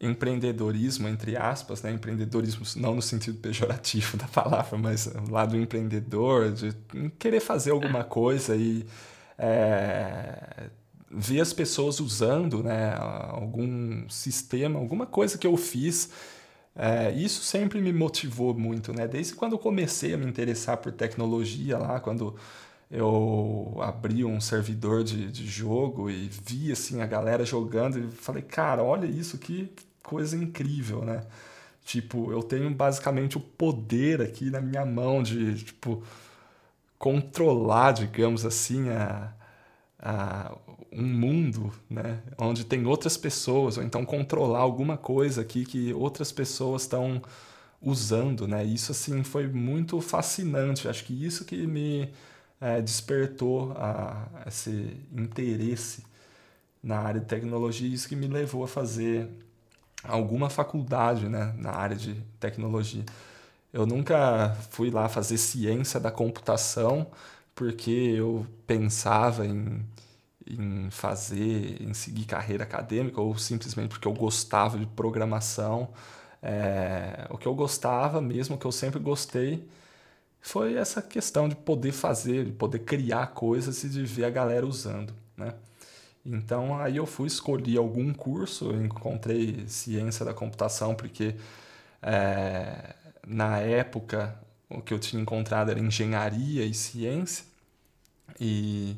empreendedorismo, 0.00 1.08
entre 1.08 1.36
aspas, 1.36 1.82
né? 1.82 1.90
Empreendedorismo 1.92 2.64
não 2.76 2.94
no 2.94 3.02
sentido 3.02 3.38
pejorativo 3.38 4.16
da 4.18 4.26
palavra, 4.28 4.76
mas 4.78 5.06
o 5.06 5.30
lado 5.30 5.56
empreendedor, 5.56 6.52
de 6.52 6.72
querer 7.18 7.40
fazer 7.40 7.70
alguma 7.70 8.04
coisa 8.04 8.54
e 8.56 8.84
é, 9.38 10.68
ver 11.10 11.40
as 11.40 11.52
pessoas 11.52 12.00
usando 12.00 12.62
né, 12.62 12.94
algum 13.30 14.08
sistema, 14.08 14.78
alguma 14.78 15.06
coisa 15.06 15.38
que 15.38 15.46
eu 15.46 15.56
fiz. 15.56 16.10
É, 16.76 17.12
isso 17.12 17.42
sempre 17.42 17.80
me 17.80 17.92
motivou 17.92 18.52
muito, 18.52 18.92
né? 18.92 19.06
Desde 19.06 19.34
quando 19.34 19.52
eu 19.52 19.58
comecei 19.58 20.12
a 20.14 20.16
me 20.16 20.26
interessar 20.26 20.76
por 20.78 20.90
tecnologia 20.92 21.78
lá, 21.78 22.00
quando 22.00 22.34
eu 22.90 23.76
abri 23.80 24.24
um 24.24 24.40
servidor 24.40 25.04
de, 25.04 25.30
de 25.30 25.46
jogo 25.46 26.10
e 26.10 26.28
vi 26.28 26.72
assim 26.72 27.00
a 27.00 27.06
galera 27.06 27.44
jogando 27.44 27.98
e 27.98 28.10
falei, 28.10 28.42
cara, 28.42 28.82
olha 28.82 29.06
isso, 29.06 29.38
que 29.38 29.72
coisa 30.02 30.36
incrível, 30.36 31.04
né? 31.04 31.24
Tipo, 31.84 32.32
eu 32.32 32.42
tenho 32.42 32.70
basicamente 32.70 33.36
o 33.36 33.40
poder 33.40 34.22
aqui 34.22 34.50
na 34.50 34.60
minha 34.60 34.86
mão 34.86 35.22
de, 35.22 35.54
tipo, 35.64 36.02
controlar, 37.04 37.92
digamos 37.92 38.46
assim, 38.46 38.88
a, 38.88 39.30
a, 39.98 40.56
um 40.90 41.02
mundo, 41.04 41.70
né? 41.90 42.22
Onde 42.38 42.64
tem 42.64 42.86
outras 42.86 43.14
pessoas, 43.18 43.76
ou 43.76 43.84
então 43.84 44.06
controlar 44.06 44.60
alguma 44.60 44.96
coisa 44.96 45.42
aqui 45.42 45.66
que 45.66 45.92
outras 45.92 46.32
pessoas 46.32 46.80
estão 46.82 47.20
usando, 47.82 48.48
né? 48.48 48.64
Isso, 48.64 48.90
assim, 48.92 49.22
foi 49.22 49.46
muito 49.46 50.00
fascinante. 50.00 50.88
Acho 50.88 51.04
que 51.04 51.12
isso 51.26 51.44
que 51.44 51.66
me 51.66 52.08
eh, 52.58 52.80
despertou 52.80 53.72
a, 53.72 54.26
esse 54.46 54.96
interesse 55.12 56.04
na 56.82 57.00
área 57.00 57.20
de 57.20 57.26
tecnologia, 57.26 57.88
isso 57.94 58.08
que 58.08 58.16
me 58.16 58.28
levou 58.28 58.64
a 58.64 58.68
fazer 58.68 59.28
alguma 60.04 60.50
faculdade, 60.50 61.28
né? 61.28 61.54
Na 61.58 61.72
área 61.72 61.96
de 61.96 62.14
tecnologia. 62.40 63.04
Eu 63.74 63.86
nunca 63.86 64.54
fui 64.70 64.88
lá 64.88 65.08
fazer 65.08 65.36
ciência 65.36 65.98
da 65.98 66.10
computação 66.12 67.08
porque 67.56 67.90
eu 67.90 68.46
pensava 68.68 69.44
em, 69.44 69.84
em 70.46 70.90
fazer, 70.90 71.82
em 71.82 71.92
seguir 71.92 72.24
carreira 72.26 72.62
acadêmica 72.64 73.20
ou 73.20 73.36
simplesmente 73.36 73.88
porque 73.88 74.06
eu 74.06 74.14
gostava 74.14 74.78
de 74.78 74.86
programação. 74.86 75.92
É, 76.42 77.26
o 77.30 77.36
que 77.38 77.48
eu 77.48 77.54
gostava 77.54 78.20
mesmo, 78.20 78.54
o 78.56 78.58
que 78.58 78.66
eu 78.66 78.72
sempre 78.72 79.00
gostei, 79.00 79.68
foi 80.40 80.76
essa 80.76 81.02
questão 81.02 81.48
de 81.48 81.56
poder 81.56 81.92
fazer, 81.92 82.44
de 82.46 82.52
poder 82.52 82.80
criar 82.80 83.28
coisas 83.28 83.84
e 83.84 83.88
de 83.90 84.04
ver 84.04 84.26
a 84.26 84.30
galera 84.30 84.66
usando, 84.66 85.14
né? 85.36 85.54
Então 86.24 86.78
aí 86.80 86.96
eu 86.96 87.06
fui 87.06 87.28
escolher 87.28 87.78
algum 87.78 88.12
curso, 88.14 88.72
encontrei 88.74 89.66
ciência 89.68 90.24
da 90.24 90.34
computação 90.34 90.94
porque 90.94 91.36
é, 92.02 92.94
na 93.26 93.58
época 93.58 94.38
o 94.68 94.80
que 94.80 94.92
eu 94.92 94.98
tinha 94.98 95.20
encontrado 95.20 95.70
era 95.70 95.80
engenharia 95.80 96.64
e 96.64 96.74
ciência 96.74 97.44
e 98.40 98.96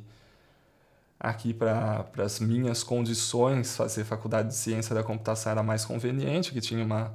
aqui 1.18 1.52
para 1.52 2.06
as 2.18 2.40
minhas 2.40 2.82
condições 2.82 3.76
fazer 3.76 4.04
faculdade 4.04 4.48
de 4.48 4.54
ciência 4.54 4.94
da 4.94 5.02
computação 5.02 5.52
era 5.52 5.62
mais 5.62 5.84
conveniente, 5.84 6.52
que 6.52 6.60
tinha 6.60 6.84
uma, 6.84 7.12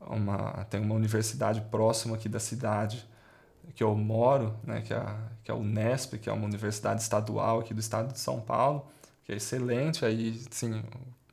uma 0.00 0.64
tem 0.70 0.80
uma 0.80 0.94
universidade 0.94 1.60
próxima 1.62 2.16
aqui 2.16 2.28
da 2.28 2.40
cidade 2.40 3.06
que 3.74 3.82
eu 3.82 3.94
moro, 3.94 4.56
né, 4.64 4.80
que 4.82 4.92
é, 4.92 4.96
a, 4.96 5.16
que 5.44 5.50
é 5.50 5.54
a 5.54 5.56
Unesp, 5.56 6.18
que 6.18 6.28
é 6.28 6.32
uma 6.32 6.44
universidade 6.44 7.02
estadual 7.02 7.60
aqui 7.60 7.72
do 7.72 7.80
estado 7.80 8.12
de 8.12 8.18
São 8.18 8.40
Paulo, 8.40 8.86
que 9.24 9.32
é 9.32 9.36
excelente, 9.36 10.04
aí 10.04 10.42
sim, 10.50 10.82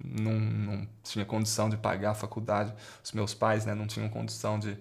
não, 0.03 0.33
não 0.33 0.87
tinha 1.03 1.25
condição 1.25 1.69
de 1.69 1.77
pagar 1.77 2.11
a 2.11 2.15
faculdade, 2.15 2.73
os 3.03 3.11
meus 3.11 3.33
pais 3.33 3.65
né, 3.65 3.73
não 3.73 3.87
tinham 3.87 4.07
condição 4.09 4.59
de 4.59 4.77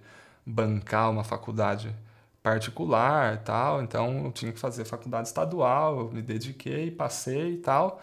bancar 0.47 1.11
uma 1.11 1.25
faculdade 1.25 1.95
particular 2.43 3.43
tal, 3.43 3.83
então 3.83 4.27
eu 4.27 4.31
tinha 4.31 4.53
que 4.53 4.61
fazer 4.61 4.85
faculdade 4.85 5.27
estadual, 5.27 5.99
eu 5.99 6.13
me 6.13 6.23
dediquei, 6.23 6.93
passei 6.93 7.55
e 7.55 7.57
tal, 7.57 8.01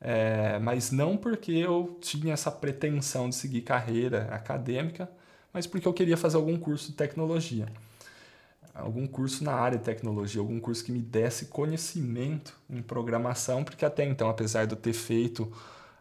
é, 0.00 0.56
mas 0.60 0.92
não 0.92 1.16
porque 1.16 1.50
eu 1.50 1.98
tinha 2.00 2.32
essa 2.32 2.50
pretensão 2.50 3.28
de 3.28 3.34
seguir 3.34 3.62
carreira 3.62 4.28
acadêmica, 4.30 5.10
mas 5.52 5.66
porque 5.66 5.88
eu 5.88 5.92
queria 5.92 6.16
fazer 6.16 6.36
algum 6.36 6.56
curso 6.56 6.92
de 6.92 6.96
tecnologia. 6.96 7.66
Algum 8.74 9.06
curso 9.06 9.44
na 9.44 9.52
área 9.52 9.76
de 9.76 9.84
tecnologia, 9.84 10.40
algum 10.40 10.60
curso 10.60 10.84
que 10.84 10.92
me 10.92 11.00
desse 11.00 11.46
conhecimento 11.46 12.58
em 12.70 12.80
programação, 12.80 13.64
porque 13.64 13.84
até 13.84 14.04
então, 14.04 14.30
apesar 14.30 14.64
de 14.64 14.74
eu 14.74 14.78
ter 14.78 14.94
feito 14.94 15.52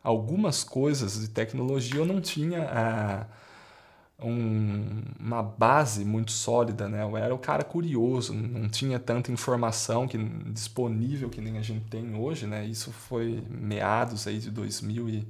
algumas 0.03 0.63
coisas 0.63 1.19
de 1.19 1.29
tecnologia, 1.29 1.99
eu 1.99 2.05
não 2.05 2.21
tinha 2.21 2.63
ah, 2.71 3.25
um, 4.21 5.01
uma 5.19 5.41
base 5.41 6.05
muito 6.05 6.31
sólida, 6.31 6.87
né? 6.87 7.03
Eu 7.03 7.17
era 7.17 7.33
o 7.33 7.39
cara 7.39 7.63
curioso, 7.63 8.33
não 8.33 8.69
tinha 8.69 8.99
tanta 8.99 9.31
informação 9.31 10.07
que, 10.07 10.17
disponível 10.17 11.29
que 11.29 11.41
nem 11.41 11.57
a 11.57 11.61
gente 11.61 11.85
tem 11.89 12.15
hoje, 12.15 12.45
né? 12.45 12.65
Isso 12.65 12.91
foi 12.91 13.43
meados 13.49 14.27
aí 14.27 14.39
de 14.39 14.51
2000 14.51 15.09
e 15.09 15.27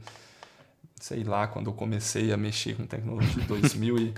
sei 0.99 1.23
lá, 1.23 1.47
quando 1.47 1.67
eu 1.67 1.73
comecei 1.73 2.31
a 2.31 2.37
mexer 2.37 2.75
com 2.75 2.85
tecnologia, 2.85 3.43
2000 3.45 3.97
e 3.97 4.13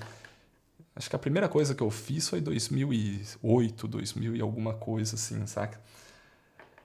acho 0.95 1.09
que 1.09 1.15
a 1.15 1.19
primeira 1.19 1.47
coisa 1.47 1.73
que 1.73 1.81
eu 1.81 1.89
fiz 1.89 2.27
foi 2.27 2.41
2008, 2.41 3.87
2000 3.87 4.35
e 4.35 4.41
alguma 4.41 4.73
coisa 4.73 5.15
assim, 5.15 5.45
saca? 5.45 5.79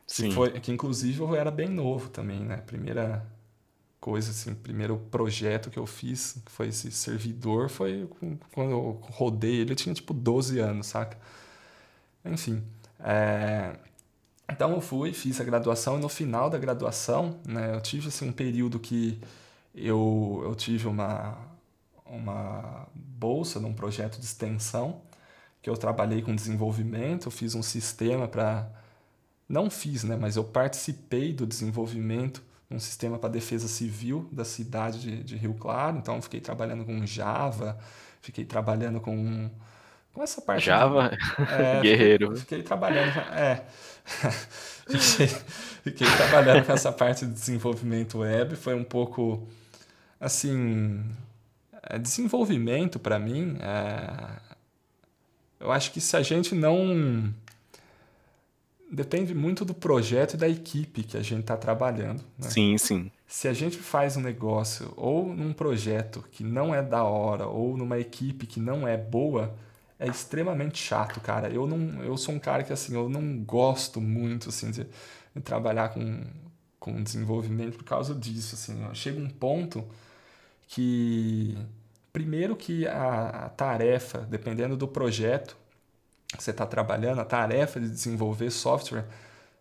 Sim. 0.06 0.28
Que, 0.28 0.34
foi, 0.34 0.60
que 0.60 0.72
inclusive 0.72 1.20
eu 1.20 1.34
era 1.34 1.50
bem 1.50 1.68
novo 1.68 2.08
também, 2.08 2.40
né? 2.40 2.58
Primeira 2.58 3.26
coisa 4.00 4.30
assim, 4.30 4.54
primeiro 4.54 4.96
projeto 5.10 5.70
que 5.70 5.78
eu 5.78 5.86
fiz, 5.86 6.40
que 6.44 6.52
foi 6.52 6.68
esse 6.68 6.90
servidor, 6.92 7.68
foi 7.68 8.08
quando 8.52 8.70
eu 8.70 9.00
rodei 9.12 9.56
ele, 9.56 9.72
eu 9.72 9.76
tinha 9.76 9.94
tipo 9.94 10.14
12 10.14 10.58
anos, 10.60 10.86
saca? 10.88 11.18
Enfim, 12.24 12.62
é... 13.00 13.76
então 14.50 14.72
eu 14.72 14.80
fui, 14.80 15.12
fiz 15.12 15.40
a 15.40 15.44
graduação 15.44 15.98
e 15.98 16.00
no 16.00 16.08
final 16.08 16.48
da 16.50 16.58
graduação, 16.58 17.40
né, 17.46 17.74
eu 17.74 17.80
tive 17.80 18.08
assim 18.08 18.28
um 18.28 18.32
período 18.32 18.78
que 18.78 19.20
eu, 19.74 20.42
eu 20.44 20.54
tive 20.54 20.86
uma, 20.88 21.36
uma 22.06 22.88
bolsa 22.94 23.60
num 23.60 23.72
projeto 23.74 24.18
de 24.18 24.24
extensão, 24.24 25.02
que 25.62 25.68
eu 25.70 25.76
trabalhei 25.76 26.22
com 26.22 26.34
desenvolvimento, 26.34 27.26
eu 27.26 27.32
fiz 27.32 27.54
um 27.54 27.62
sistema 27.62 28.28
para... 28.28 28.70
Não 29.48 29.70
fiz, 29.70 30.04
né, 30.04 30.16
mas 30.16 30.36
eu 30.36 30.44
participei 30.44 31.32
do 31.32 31.46
desenvolvimento 31.46 32.42
um 32.70 32.78
sistema 32.78 33.18
para 33.18 33.30
defesa 33.30 33.66
civil 33.66 34.28
da 34.30 34.44
cidade 34.44 35.00
de, 35.00 35.22
de, 35.24 35.36
Rio 35.36 35.54
Claro. 35.54 35.96
Então, 35.96 36.20
fiquei 36.20 36.40
trabalhando 36.40 36.84
com 36.84 37.06
Java, 37.06 37.78
fiquei 38.20 38.44
trabalhando 38.44 39.00
com, 39.00 39.50
com 40.12 40.22
essa 40.22 40.40
parte. 40.42 40.66
Java? 40.66 41.10
É, 41.50 41.80
Guerreiro. 41.80 42.36
Fiquei, 42.36 42.40
fiquei, 42.40 42.62
trabalhando. 42.62 43.18
É. 43.32 43.64
fiquei, 44.88 45.28
fiquei 45.82 46.06
trabalhando 46.16 46.66
com 46.66 46.72
essa 46.72 46.92
parte 46.92 47.24
de 47.24 47.32
desenvolvimento 47.32 48.18
web. 48.18 48.54
Foi 48.56 48.74
um 48.74 48.84
pouco. 48.84 49.48
Assim. 50.20 51.04
É, 51.82 51.98
desenvolvimento, 51.98 52.98
para 52.98 53.18
mim, 53.18 53.56
é, 53.60 54.40
eu 55.58 55.72
acho 55.72 55.90
que 55.90 56.00
se 56.00 56.16
a 56.16 56.22
gente 56.22 56.54
não 56.54 57.32
depende 58.90 59.34
muito 59.34 59.64
do 59.64 59.74
projeto 59.74 60.34
e 60.34 60.36
da 60.36 60.48
equipe 60.48 61.02
que 61.02 61.16
a 61.16 61.22
gente 61.22 61.40
está 61.40 61.56
trabalhando. 61.56 62.22
Né? 62.38 62.48
Sim, 62.48 62.78
sim. 62.78 63.10
Se 63.26 63.48
a 63.48 63.52
gente 63.52 63.76
faz 63.76 64.16
um 64.16 64.20
negócio 64.20 64.92
ou 64.96 65.34
num 65.34 65.52
projeto 65.52 66.24
que 66.30 66.42
não 66.42 66.74
é 66.74 66.82
da 66.82 67.04
hora 67.04 67.46
ou 67.46 67.76
numa 67.76 67.98
equipe 67.98 68.46
que 68.46 68.58
não 68.58 68.88
é 68.88 68.96
boa, 68.96 69.54
é 69.98 70.06
extremamente 70.06 70.78
chato, 70.78 71.20
cara. 71.20 71.48
Eu 71.50 71.66
não, 71.66 72.02
eu 72.02 72.16
sou 72.16 72.34
um 72.34 72.38
cara 72.38 72.62
que 72.62 72.72
assim, 72.72 72.94
eu 72.94 73.08
não 73.08 73.38
gosto 73.38 74.00
muito 74.00 74.48
assim 74.48 74.70
de, 74.70 74.86
de 75.34 75.42
trabalhar 75.42 75.90
com 75.90 76.22
com 76.78 77.02
desenvolvimento 77.02 77.76
por 77.76 77.84
causa 77.84 78.14
disso, 78.14 78.54
assim. 78.54 78.82
Chega 78.94 79.20
um 79.20 79.28
ponto 79.28 79.84
que 80.66 81.56
primeiro 82.12 82.56
que 82.56 82.86
a, 82.86 83.46
a 83.46 83.48
tarefa, 83.50 84.20
dependendo 84.20 84.76
do 84.76 84.88
projeto, 84.88 85.56
você 86.36 86.50
está 86.50 86.66
trabalhando, 86.66 87.20
a 87.20 87.24
tarefa 87.24 87.80
de 87.80 87.88
desenvolver 87.88 88.50
software 88.50 89.06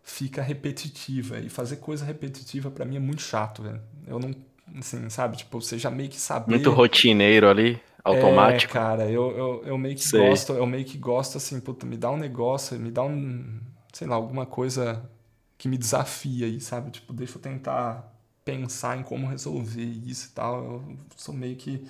fica 0.02 0.42
repetitiva. 0.42 1.38
E 1.38 1.48
fazer 1.48 1.76
coisa 1.76 2.04
repetitiva 2.04 2.70
para 2.70 2.84
mim 2.84 2.96
é 2.96 3.00
muito 3.00 3.22
chato, 3.22 3.62
velho. 3.62 3.80
Eu 4.06 4.18
não, 4.18 4.34
assim, 4.78 5.08
sabe? 5.08 5.36
Tipo, 5.36 5.60
você 5.60 5.78
já 5.78 5.90
meio 5.90 6.08
que 6.08 6.20
sabe. 6.20 6.50
Muito 6.50 6.70
rotineiro 6.70 7.48
ali, 7.48 7.80
automático. 8.04 8.72
É, 8.72 8.80
cara, 8.80 9.10
eu, 9.10 9.30
eu, 9.36 9.62
eu 9.64 9.78
meio 9.78 9.94
que 9.94 10.04
sei. 10.04 10.28
gosto, 10.28 10.52
eu 10.52 10.66
meio 10.66 10.84
que 10.84 10.98
gosto 10.98 11.38
assim, 11.38 11.60
puta, 11.60 11.86
me 11.86 11.96
dá 11.96 12.10
um 12.10 12.16
negócio, 12.16 12.78
me 12.78 12.90
dá 12.90 13.02
um, 13.02 13.60
sei 13.92 14.06
lá, 14.06 14.16
alguma 14.16 14.44
coisa 14.44 15.08
que 15.56 15.68
me 15.68 15.78
desafia 15.78 16.46
aí, 16.46 16.60
sabe? 16.60 16.90
Tipo, 16.90 17.12
deixa 17.12 17.36
eu 17.36 17.42
tentar 17.42 18.14
pensar 18.44 18.98
em 18.98 19.02
como 19.02 19.26
resolver 19.26 19.82
isso 19.82 20.28
e 20.28 20.30
tal. 20.32 20.62
Eu 20.64 20.96
sou 21.16 21.34
meio 21.34 21.56
que. 21.56 21.86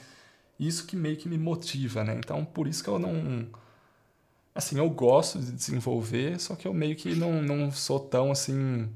Isso 0.58 0.86
que 0.86 0.96
meio 0.96 1.16
que 1.16 1.28
me 1.28 1.38
motiva, 1.38 2.02
né? 2.02 2.16
Então, 2.18 2.44
por 2.44 2.66
isso 2.66 2.82
que 2.82 2.90
eu 2.90 2.98
não 2.98 3.46
assim, 4.58 4.76
eu 4.78 4.90
gosto 4.90 5.38
de 5.38 5.52
desenvolver, 5.52 6.40
só 6.40 6.56
que 6.56 6.66
eu 6.66 6.74
meio 6.74 6.96
que 6.96 7.14
não, 7.14 7.40
não 7.40 7.70
sou 7.70 8.00
tão, 8.00 8.32
assim, 8.32 8.90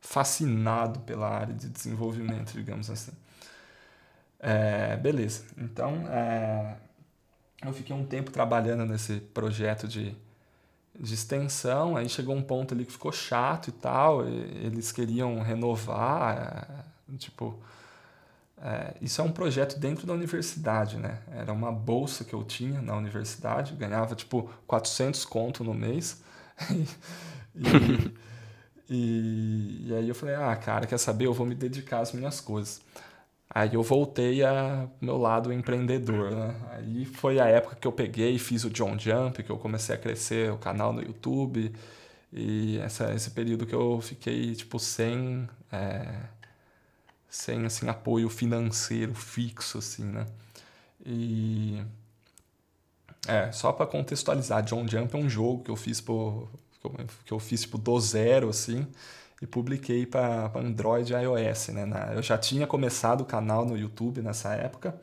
fascinado 0.00 1.00
pela 1.00 1.28
área 1.28 1.54
de 1.54 1.68
desenvolvimento, 1.68 2.52
digamos 2.52 2.90
assim. 2.90 3.12
É, 4.40 4.96
beleza. 4.96 5.44
Então, 5.56 6.08
é, 6.08 6.76
eu 7.64 7.72
fiquei 7.72 7.94
um 7.94 8.04
tempo 8.04 8.32
trabalhando 8.32 8.84
nesse 8.84 9.20
projeto 9.20 9.86
de, 9.86 10.16
de 10.98 11.14
extensão, 11.14 11.96
aí 11.96 12.08
chegou 12.08 12.34
um 12.36 12.42
ponto 12.42 12.74
ali 12.74 12.84
que 12.84 12.92
ficou 12.92 13.12
chato 13.12 13.68
e 13.68 13.72
tal, 13.72 14.28
e 14.28 14.66
eles 14.66 14.92
queriam 14.92 15.40
renovar, 15.40 16.84
é, 17.12 17.16
tipo 17.18 17.58
é, 18.62 18.94
isso 19.02 19.20
é 19.20 19.24
um 19.24 19.30
projeto 19.30 19.78
dentro 19.78 20.06
da 20.06 20.14
universidade, 20.14 20.96
né? 20.96 21.20
Era 21.30 21.52
uma 21.52 21.70
bolsa 21.70 22.24
que 22.24 22.34
eu 22.34 22.42
tinha 22.42 22.80
na 22.80 22.96
universidade, 22.96 23.74
ganhava 23.74 24.14
tipo 24.14 24.50
400 24.66 25.24
conto 25.26 25.62
no 25.62 25.74
mês. 25.74 26.22
e, 27.54 28.12
e, 28.88 29.88
e, 29.88 29.94
aí 29.94 30.08
eu 30.08 30.14
falei, 30.14 30.34
ah, 30.36 30.56
cara, 30.56 30.86
quer 30.86 30.98
saber? 30.98 31.26
Eu 31.26 31.34
vou 31.34 31.46
me 31.46 31.54
dedicar 31.54 32.00
às 32.00 32.12
minhas 32.12 32.40
coisas. 32.40 32.80
Aí 33.48 33.74
eu 33.74 33.82
voltei 33.82 34.42
a 34.44 34.88
meu 35.00 35.18
lado 35.18 35.52
empreendedor, 35.52 36.30
né? 36.32 36.54
Aí 36.72 37.04
foi 37.04 37.38
a 37.38 37.46
época 37.46 37.76
que 37.76 37.86
eu 37.86 37.92
peguei 37.92 38.34
e 38.34 38.38
fiz 38.38 38.64
o 38.64 38.70
John 38.70 38.98
Jump, 38.98 39.42
que 39.42 39.50
eu 39.50 39.58
comecei 39.58 39.94
a 39.94 39.98
crescer 39.98 40.50
o 40.52 40.58
canal 40.58 40.92
no 40.92 41.02
YouTube. 41.02 41.72
E 42.32 42.78
essa, 42.78 43.14
esse 43.14 43.30
período 43.30 43.66
que 43.66 43.74
eu 43.74 44.00
fiquei, 44.00 44.54
tipo, 44.54 44.78
sem... 44.78 45.48
É, 45.70 46.35
sem 47.28 47.66
assim 47.66 47.88
apoio 47.88 48.28
financeiro 48.28 49.14
fixo 49.14 49.78
assim, 49.78 50.04
né? 50.04 50.26
E 51.04 51.82
é, 53.26 53.50
só 53.52 53.72
para 53.72 53.86
contextualizar, 53.86 54.62
John 54.62 54.86
Jump 54.86 55.14
é 55.14 55.18
um 55.18 55.28
jogo 55.28 55.64
que 55.64 55.70
eu 55.70 55.76
fiz 55.76 56.00
por 56.00 56.48
que 57.24 57.32
eu 57.32 57.38
fiz 57.40 57.62
tipo 57.62 57.78
do 57.78 57.98
zero 58.00 58.48
assim 58.48 58.86
e 59.42 59.46
publiquei 59.46 60.06
para 60.06 60.52
Android 60.54 61.12
e 61.12 61.16
iOS, 61.16 61.68
né? 61.68 61.84
Na, 61.84 62.14
eu 62.14 62.22
já 62.22 62.38
tinha 62.38 62.66
começado 62.66 63.22
o 63.22 63.24
canal 63.24 63.64
no 63.66 63.76
YouTube 63.76 64.22
nessa 64.22 64.54
época, 64.54 64.98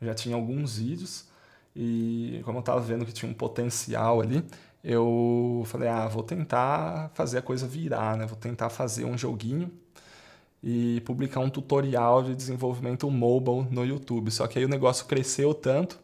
já 0.00 0.14
tinha 0.14 0.36
alguns 0.36 0.78
vídeos 0.78 1.26
e 1.74 2.40
como 2.44 2.58
eu 2.58 2.60
estava 2.60 2.80
vendo 2.80 3.04
que 3.04 3.12
tinha 3.12 3.30
um 3.30 3.34
potencial 3.34 4.20
ali, 4.20 4.44
eu 4.82 5.64
falei, 5.66 5.88
ah, 5.88 6.06
vou 6.06 6.22
tentar 6.22 7.10
fazer 7.14 7.38
a 7.38 7.42
coisa 7.42 7.66
virar, 7.66 8.16
né? 8.16 8.24
Vou 8.26 8.36
tentar 8.36 8.70
fazer 8.70 9.04
um 9.04 9.18
joguinho 9.18 9.70
e 10.62 11.00
publicar 11.02 11.40
um 11.40 11.50
tutorial 11.50 12.22
de 12.22 12.34
desenvolvimento 12.34 13.10
mobile 13.10 13.66
no 13.70 13.84
YouTube. 13.84 14.30
Só 14.30 14.46
que 14.46 14.58
aí 14.58 14.64
o 14.64 14.68
negócio 14.68 15.06
cresceu 15.06 15.54
tanto 15.54 15.98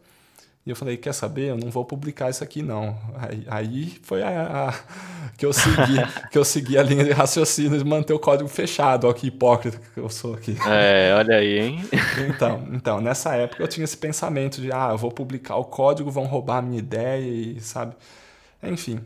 e 0.64 0.70
eu 0.70 0.76
falei, 0.76 0.96
quer 0.96 1.12
saber? 1.12 1.50
Eu 1.50 1.56
não 1.56 1.70
vou 1.72 1.84
publicar 1.84 2.30
isso 2.30 2.44
aqui 2.44 2.62
não. 2.62 2.96
Aí, 3.16 3.44
aí 3.48 4.00
foi 4.02 4.22
a, 4.22 4.68
a, 4.68 4.74
que 5.36 5.44
eu 5.44 5.52
segui, 5.52 5.96
que 6.30 6.38
eu 6.38 6.44
segui 6.44 6.78
a 6.78 6.82
linha 6.84 7.04
de 7.04 7.10
raciocínio 7.10 7.76
de 7.76 7.84
manter 7.84 8.12
o 8.12 8.18
código 8.18 8.48
fechado. 8.48 9.08
Olha 9.08 9.14
que 9.14 9.26
hipócrita 9.26 9.80
que 9.92 9.98
eu 9.98 10.08
sou 10.08 10.34
aqui. 10.34 10.56
É, 10.64 11.12
olha 11.16 11.36
aí, 11.36 11.58
hein? 11.58 11.84
Então, 12.28 12.68
então, 12.72 13.00
nessa 13.00 13.34
época 13.34 13.62
eu 13.62 13.66
tinha 13.66 13.82
esse 13.82 13.96
pensamento 13.96 14.60
de, 14.60 14.70
ah, 14.70 14.90
eu 14.92 14.98
vou 14.98 15.10
publicar 15.10 15.56
o 15.56 15.64
código, 15.64 16.10
vão 16.12 16.26
roubar 16.26 16.58
a 16.58 16.62
minha 16.62 16.78
ideia 16.78 17.20
e, 17.20 17.60
sabe? 17.60 17.96
Enfim, 18.62 19.00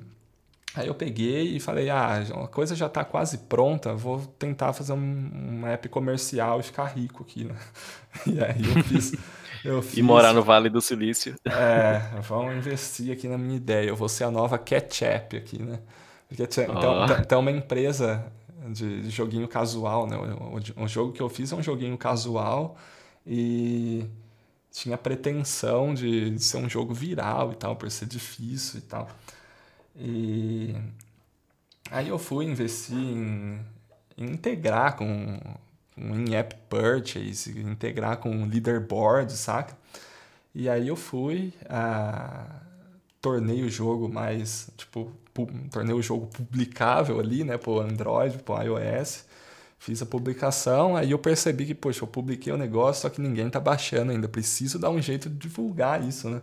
Aí 0.76 0.88
eu 0.88 0.94
peguei 0.94 1.56
e 1.56 1.60
falei, 1.60 1.88
ah, 1.88 2.18
a 2.18 2.48
coisa 2.48 2.76
já 2.76 2.86
está 2.86 3.02
quase 3.02 3.38
pronta, 3.38 3.94
vou 3.94 4.20
tentar 4.38 4.74
fazer 4.74 4.92
um, 4.92 4.98
um, 4.98 5.66
app 5.66 5.88
comercial 5.88 6.60
e 6.60 6.62
ficar 6.62 6.84
rico 6.84 7.22
aqui, 7.22 7.44
né? 7.44 7.56
E 8.26 8.40
aí 8.40 8.62
eu 8.76 8.84
fiz... 8.84 9.12
Eu 9.64 9.82
fiz, 9.82 9.98
e 9.98 10.02
morar 10.02 10.32
no 10.32 10.44
Vale 10.44 10.70
do 10.70 10.80
Silício. 10.80 11.34
É, 11.44 12.00
vamos 12.22 12.54
investir 12.54 13.12
aqui 13.12 13.26
na 13.26 13.36
minha 13.36 13.56
ideia, 13.56 13.88
eu 13.88 13.96
vou 13.96 14.08
ser 14.08 14.22
a 14.22 14.30
nova 14.30 14.56
Ketchup 14.58 15.36
aqui, 15.36 15.60
né? 15.60 15.80
Então, 16.30 17.04
oh. 17.08 17.20
então 17.20 17.40
uma 17.40 17.50
empresa 17.50 18.30
de, 18.72 19.10
joguinho 19.10 19.48
casual, 19.48 20.06
né? 20.06 20.16
O, 20.76 20.86
jogo 20.86 21.12
que 21.12 21.20
eu 21.20 21.28
fiz 21.28 21.50
é 21.50 21.56
um 21.56 21.62
joguinho 21.62 21.96
casual 21.96 22.76
e 23.26 24.04
tinha 24.70 24.96
pretensão 24.96 25.94
de 25.94 26.38
ser 26.38 26.58
um 26.58 26.68
jogo 26.68 26.94
viral 26.94 27.52
e 27.52 27.56
tal, 27.56 27.74
por 27.74 27.90
ser 27.90 28.06
difícil 28.06 28.78
e 28.78 28.82
tal. 28.82 29.08
E 29.98 30.74
aí 31.90 32.08
eu 32.08 32.18
fui 32.18 32.44
investir 32.44 32.96
em, 32.96 33.60
em 34.16 34.24
integrar 34.32 34.96
com, 34.96 35.40
com 35.94 36.00
in-app 36.14 36.54
purchase, 36.68 37.58
integrar 37.60 38.18
com 38.18 38.44
leaderboard, 38.44 39.32
saca? 39.32 39.76
E 40.54 40.68
aí 40.68 40.88
eu 40.88 40.96
fui, 40.96 41.52
ah, 41.68 42.46
tornei 43.20 43.62
o 43.62 43.68
jogo 43.68 44.08
mais, 44.08 44.70
tipo, 44.76 45.12
tornei 45.70 45.94
o 45.94 46.02
jogo 46.02 46.26
publicável 46.28 47.20
ali, 47.20 47.44
né, 47.44 47.58
pro 47.58 47.80
Android, 47.80 48.38
pro 48.38 48.62
iOS. 48.62 49.24
Fiz 49.78 50.00
a 50.00 50.06
publicação, 50.06 50.96
aí 50.96 51.10
eu 51.10 51.18
percebi 51.18 51.66
que, 51.66 51.74
poxa, 51.74 52.02
eu 52.02 52.08
publiquei 52.08 52.52
o 52.52 52.56
negócio, 52.56 53.02
só 53.02 53.10
que 53.10 53.20
ninguém 53.20 53.48
tá 53.50 53.60
baixando 53.60 54.12
ainda. 54.12 54.26
Preciso 54.26 54.78
dar 54.78 54.90
um 54.90 55.00
jeito 55.00 55.28
de 55.28 55.36
divulgar 55.36 56.02
isso, 56.02 56.30
né? 56.30 56.40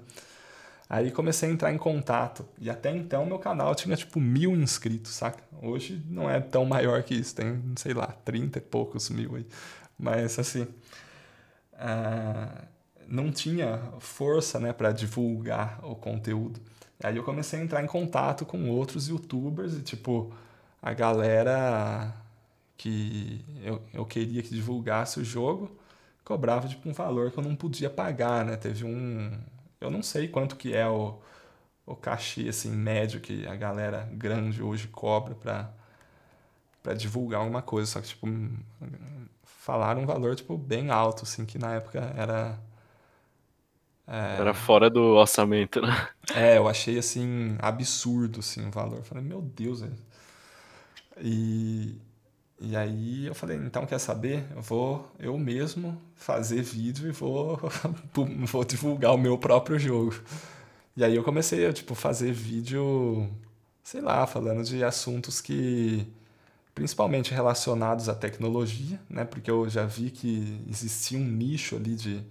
Aí 0.93 1.09
comecei 1.09 1.49
a 1.49 1.51
entrar 1.51 1.73
em 1.73 1.77
contato. 1.77 2.45
E 2.59 2.69
até 2.69 2.95
então 2.95 3.25
meu 3.25 3.39
canal 3.39 3.73
tinha 3.73 3.95
tipo 3.95 4.19
mil 4.19 4.51
inscritos, 4.55 5.13
saca? 5.13 5.43
Hoje 5.59 5.99
não 6.07 6.29
é 6.29 6.39
tão 6.39 6.65
maior 6.65 7.01
que 7.01 7.15
isso, 7.15 7.35
tem, 7.35 7.63
sei 7.75 7.95
lá, 7.95 8.07
trinta 8.23 8.59
e 8.59 8.61
poucos 8.61 9.09
mil 9.09 9.35
aí. 9.35 9.45
Mas 9.97 10.37
assim. 10.37 10.67
Uh, 11.73 12.67
não 13.07 13.31
tinha 13.31 13.79
força 13.99 14.59
né, 14.59 14.71
para 14.71 14.91
divulgar 14.91 15.79
o 15.83 15.95
conteúdo. 15.95 16.59
Aí 17.03 17.17
eu 17.17 17.23
comecei 17.23 17.59
a 17.59 17.63
entrar 17.63 17.83
em 17.83 17.87
contato 17.87 18.45
com 18.45 18.69
outros 18.69 19.07
youtubers 19.07 19.73
e, 19.73 19.81
tipo, 19.81 20.31
a 20.81 20.93
galera 20.93 22.13
que 22.77 23.43
eu, 23.63 23.81
eu 23.91 24.05
queria 24.05 24.43
que 24.43 24.49
divulgasse 24.49 25.19
o 25.19 25.23
jogo 25.23 25.75
cobrava, 26.23 26.67
tipo, 26.67 26.87
um 26.87 26.93
valor 26.93 27.31
que 27.31 27.39
eu 27.39 27.43
não 27.43 27.55
podia 27.55 27.89
pagar, 27.89 28.45
né? 28.45 28.55
Teve 28.55 28.85
um... 28.85 29.31
Eu 29.83 29.91
não 29.91 30.03
sei 30.03 30.27
quanto 30.27 30.55
que 30.55 30.73
é 30.73 30.87
o, 30.87 31.19
o 31.85 31.95
cachê, 31.95 32.49
assim, 32.49 32.71
médio 32.71 33.21
que 33.21 33.47
a 33.47 33.55
galera 33.55 34.09
grande 34.13 34.63
hoje 34.63 34.87
cobra 34.89 35.35
para 35.35 35.73
para 36.81 36.93
divulgar 36.93 37.39
alguma 37.41 37.61
coisa, 37.61 37.89
só 37.89 38.01
que, 38.01 38.07
tipo, 38.09 38.27
falaram 39.43 40.01
um 40.01 40.05
valor, 40.05 40.35
tipo, 40.35 40.57
bem 40.57 40.89
alto, 40.91 41.23
assim, 41.23 41.45
que 41.45 41.57
na 41.57 41.75
época 41.75 41.99
era 42.17 42.59
é... 44.07 44.37
Era 44.39 44.53
fora 44.53 44.89
do 44.89 45.15
orçamento, 45.15 45.81
né? 45.81 46.09
É, 46.33 46.57
eu 46.57 46.67
achei 46.67 46.97
assim 46.97 47.55
absurdo 47.59 48.39
assim, 48.39 48.67
o 48.67 48.71
valor. 48.71 49.03
Falei, 49.03 49.23
meu 49.23 49.41
Deus. 49.41 49.81
É... 49.81 49.89
E, 51.21 51.95
e 52.59 52.75
aí 52.75 53.25
eu 53.25 53.35
falei, 53.35 53.57
então 53.57 53.85
quer 53.85 53.99
saber? 53.99 54.45
Eu 54.55 54.61
vou 54.61 55.11
eu 55.19 55.37
mesmo 55.37 56.01
fazer 56.15 56.61
vídeo 56.61 57.07
e 57.07 57.11
vou, 57.11 57.59
vou 58.45 58.63
divulgar 58.63 59.13
o 59.13 59.17
meu 59.17 59.37
próprio 59.37 59.77
jogo. 59.79 60.15
E 60.95 61.03
aí 61.03 61.15
eu 61.15 61.23
comecei 61.23 61.65
a 61.65 61.73
tipo, 61.73 61.95
fazer 61.95 62.31
vídeo, 62.31 63.29
sei 63.83 64.01
lá, 64.01 64.27
falando 64.27 64.63
de 64.63 64.83
assuntos 64.83 65.41
que 65.41 66.07
principalmente 66.75 67.33
relacionados 67.33 68.09
à 68.09 68.15
tecnologia, 68.15 68.99
né? 69.09 69.25
Porque 69.25 69.49
eu 69.51 69.69
já 69.69 69.85
vi 69.85 70.09
que 70.11 70.63
existia 70.69 71.17
um 71.19 71.25
nicho 71.25 71.75
ali 71.75 71.95
de 71.95 72.23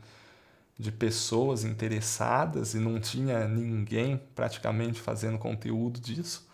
de 0.78 0.90
pessoas 0.90 1.64
interessadas 1.64 2.74
e 2.74 2.78
não 2.78 2.98
tinha 2.98 3.46
ninguém 3.46 4.20
praticamente 4.34 5.00
fazendo 5.00 5.38
conteúdo 5.38 6.00
disso. 6.00 6.48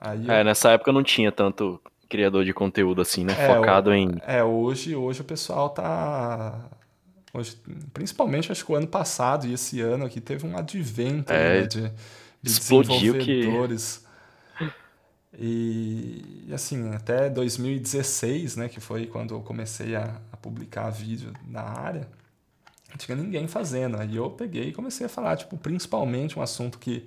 Aí 0.00 0.28
é, 0.28 0.40
eu... 0.40 0.44
nessa 0.44 0.70
época 0.70 0.92
não 0.92 1.02
tinha 1.02 1.30
tanto 1.30 1.80
criador 2.14 2.44
de 2.44 2.54
conteúdo 2.54 3.02
assim, 3.02 3.24
né? 3.24 3.34
É, 3.36 3.52
Focado 3.52 3.90
o... 3.90 3.94
em. 3.94 4.08
É, 4.24 4.44
hoje, 4.44 4.94
hoje 4.94 5.20
o 5.20 5.24
pessoal 5.24 5.68
tá. 5.70 6.70
Hoje, 7.32 7.56
principalmente 7.92 8.52
acho 8.52 8.64
que 8.64 8.70
o 8.70 8.76
ano 8.76 8.86
passado 8.86 9.46
e 9.48 9.52
esse 9.52 9.80
ano 9.80 10.04
aqui 10.04 10.20
teve 10.20 10.46
um 10.46 10.56
advento 10.56 11.32
é, 11.32 11.62
né, 11.62 11.66
de, 11.66 11.80
de 11.82 11.90
desenvolvedores. 12.40 13.98
Que... 13.98 14.04
E, 15.36 16.48
assim, 16.52 16.94
até 16.94 17.28
2016, 17.28 18.54
né, 18.54 18.68
que 18.68 18.78
foi 18.78 19.06
quando 19.06 19.34
eu 19.34 19.40
comecei 19.40 19.96
a, 19.96 20.20
a 20.30 20.36
publicar 20.36 20.90
vídeo 20.90 21.32
na 21.48 21.62
área, 21.62 22.06
não 22.88 22.96
tinha 22.96 23.16
ninguém 23.16 23.48
fazendo. 23.48 23.96
Aí 23.96 24.14
eu 24.14 24.30
peguei 24.30 24.68
e 24.68 24.72
comecei 24.72 25.06
a 25.06 25.08
falar, 25.08 25.36
tipo, 25.36 25.56
principalmente 25.56 26.38
um 26.38 26.42
assunto 26.42 26.78
que 26.78 27.04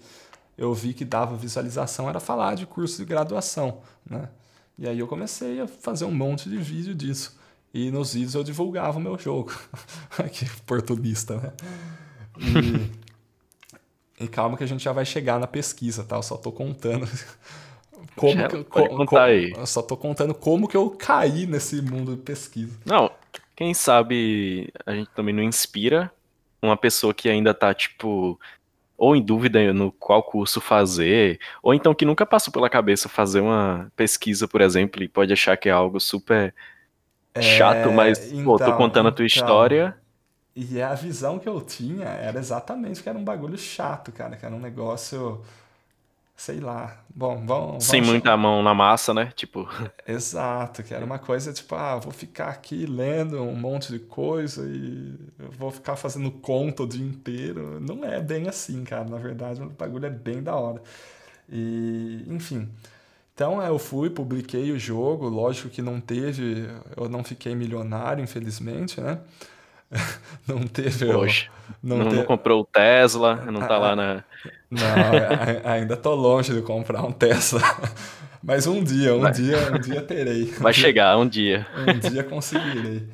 eu 0.58 0.74
vi 0.74 0.94
que 0.94 1.06
dava 1.06 1.38
visualização 1.38 2.10
era 2.10 2.20
falar 2.20 2.56
de 2.56 2.66
curso 2.66 2.98
de 2.98 3.06
graduação, 3.06 3.80
né? 4.06 4.28
E 4.78 4.88
aí 4.88 5.00
eu 5.00 5.08
comecei 5.08 5.60
a 5.60 5.68
fazer 5.68 6.06
um 6.06 6.14
monte 6.14 6.50
de 6.50 6.58
vídeo 6.58 6.94
disso. 6.94 7.38
E 7.74 7.92
nos 7.92 8.14
vídeos 8.14 8.36
eu 8.36 8.44
divulgava 8.44 8.98
o 8.98 9.02
meu 9.02 9.18
jogo. 9.18 9.52
que 10.32 10.46
oportunista, 10.62 11.38
né? 11.38 11.54
E, 14.20 14.24
e, 14.24 14.28
calma 14.28 14.56
que 14.56 14.64
a 14.64 14.68
gente 14.68 14.84
já 14.84 14.94
vai 14.94 15.06
chegar 15.06 15.40
na 15.40 15.48
pesquisa, 15.48 16.04
tá? 16.04 16.16
Eu 16.16 16.24
só 16.24 16.38
tô 16.38 16.52
contando 16.52 17.08
como 18.16 18.34
já, 18.34 18.48
que, 18.48 18.64
co, 18.64 19.06
co, 19.06 19.18
eu 19.18 19.66
só 19.66 19.82
tô 19.82 19.98
contando 19.98 20.34
como 20.34 20.68
que 20.68 20.78
eu 20.78 20.92
caí 20.92 21.48
nesse 21.48 21.82
mundo 21.82 22.16
de 22.16 22.22
pesquisa. 22.22 22.78
Não, 22.86 23.12
quem 23.56 23.74
sabe 23.74 24.72
a 24.86 24.94
gente 24.94 25.10
também 25.16 25.34
não 25.34 25.44
inspira 25.44 26.12
uma 26.62 26.78
pessoa 26.78 27.14
que 27.14 27.30
ainda 27.30 27.54
tá, 27.54 27.74
tipo, 27.74 28.40
ou 28.98 29.16
em 29.16 29.22
dúvida 29.22 29.72
no 29.74 29.92
qual 29.92 30.24
curso 30.24 30.60
fazer, 30.60 31.40
ou 31.62 31.74
então 31.74 31.94
que 31.94 32.06
nunca 32.06 32.26
passou 32.26 32.52
pela 32.52 32.70
cabeça 32.70 33.08
fazer 33.08 33.42
uma 33.42 33.92
pesquisa, 33.96 34.48
por 34.48 34.60
exemplo, 34.60 35.04
e 35.04 35.08
pode 35.08 35.32
achar 35.32 35.56
que 35.56 35.70
é 35.70 35.72
algo 35.72 36.00
super 36.00 36.54
é, 37.34 37.42
chato, 37.42 37.92
mas, 37.92 38.32
então, 38.32 38.44
pô, 38.44 38.58
tô 38.58 38.64
então, 38.66 38.78
contando 38.78 39.10
a 39.10 39.12
tua 39.12 39.26
então, 39.26 39.44
história. 39.44 39.96
E 40.56 40.82
a 40.82 40.96
visão 40.96 41.38
que 41.38 41.48
eu 41.48 41.62
tinha 41.62 42.06
era 42.06 42.40
exatamente 42.40 43.04
que 43.04 43.08
era 43.08 43.18
um 43.18 43.24
bagulho 43.24 43.58
chato, 43.58 44.12
cara, 44.12 44.36
que 44.36 44.44
era 44.44 44.56
um 44.56 44.60
negócio 44.60 45.44
sei 46.38 46.60
lá. 46.60 46.96
Bom, 47.14 47.44
vamos. 47.46 47.84
Sem 47.84 48.00
vamos 48.00 48.14
muita 48.14 48.38
mão 48.38 48.62
na 48.62 48.74
massa, 48.74 49.12
né? 49.14 49.34
Tipo. 49.36 49.68
Exato, 50.08 50.84
que 50.84 50.94
era 50.94 51.04
uma 51.04 51.18
coisa 51.18 51.52
tipo, 51.52 51.74
ah, 51.74 51.98
vou 51.98 52.14
ficar 52.14 52.50
aqui 52.50 52.86
lendo 52.86 53.42
um 53.42 53.56
monte 53.56 53.92
de 53.92 54.00
coisa 54.00 54.64
e 54.70 55.16
vou 55.58 55.72
ficar 55.72 55.96
fazendo 55.96 56.30
conta 56.30 56.84
o 56.84 56.88
dia 56.88 57.06
inteiro. 57.06 57.80
Não 57.82 58.06
é 58.06 58.22
bem 58.22 58.48
assim, 58.48 58.84
cara. 58.84 59.06
Na 59.06 59.18
verdade, 59.18 59.62
o 59.62 59.70
bagulho 59.70 60.06
é 60.06 60.12
bem 60.12 60.44
da 60.44 60.56
hora. 60.56 60.82
E, 61.50 62.24
enfim. 62.28 62.70
Então 63.34 63.62
eu 63.62 63.78
fui, 63.78 64.10
publiquei 64.10 64.72
o 64.72 64.80
jogo, 64.80 65.28
lógico 65.28 65.70
que 65.70 65.82
não 65.82 66.02
teve, 66.02 66.68
eu 66.96 67.08
não 67.08 67.24
fiquei 67.24 67.54
milionário, 67.54 68.24
infelizmente, 68.24 69.00
né? 69.00 69.20
não 70.48 70.68
teve. 70.68 71.12
Poxa, 71.12 71.50
não, 71.82 71.98
não, 71.98 72.06
teve... 72.06 72.18
não, 72.18 72.26
comprou 72.26 72.62
o 72.62 72.66
Tesla, 72.66 73.36
não 73.52 73.62
tá 73.62 73.76
ah, 73.76 73.78
lá 73.78 73.96
na. 73.96 74.24
Não, 74.70 74.82
ainda 75.64 75.96
tô 75.96 76.14
longe 76.16 76.54
de 76.54 76.62
comprar 76.62 77.04
um 77.04 77.12
Tesla. 77.12 77.62
Mas 78.44 78.68
um 78.68 78.84
dia, 78.84 79.16
um 79.16 79.22
Vai. 79.22 79.32
dia, 79.32 79.58
um 79.74 79.80
dia 79.80 80.02
terei. 80.02 80.46
Vai 80.60 80.74
chegar, 80.74 81.18
um 81.18 81.28
dia. 81.28 81.68
Um 81.76 82.10
dia 82.10 82.24
conseguirei. 82.24 83.08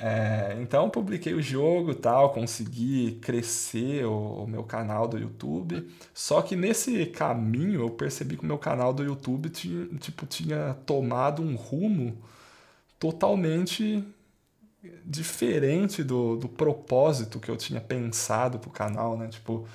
É, 0.00 0.56
então 0.60 0.88
publiquei 0.88 1.34
o 1.34 1.42
jogo 1.42 1.92
tal, 1.92 2.30
consegui 2.30 3.18
crescer 3.20 4.04
o, 4.04 4.44
o, 4.44 4.46
meu 4.46 4.62
canal 4.62 5.08
do 5.08 5.18
YouTube. 5.18 5.88
Só 6.14 6.40
que 6.40 6.54
nesse 6.54 7.06
caminho 7.06 7.82
eu 7.82 7.90
percebi 7.90 8.36
que 8.36 8.44
o 8.44 8.46
meu 8.46 8.58
canal 8.58 8.92
do 8.92 9.02
YouTube 9.02 9.48
tinha, 9.48 9.86
tipo, 9.98 10.24
tinha 10.24 10.76
tomado 10.86 11.42
um 11.42 11.56
rumo 11.56 12.16
totalmente 12.98 14.04
diferente 15.04 16.04
do, 16.04 16.36
do 16.36 16.48
propósito 16.48 17.40
que 17.40 17.50
eu 17.50 17.56
tinha 17.56 17.80
pensado 17.80 18.58
pro 18.58 18.70
canal, 18.70 19.16
né? 19.16 19.26
Tipo, 19.28 19.66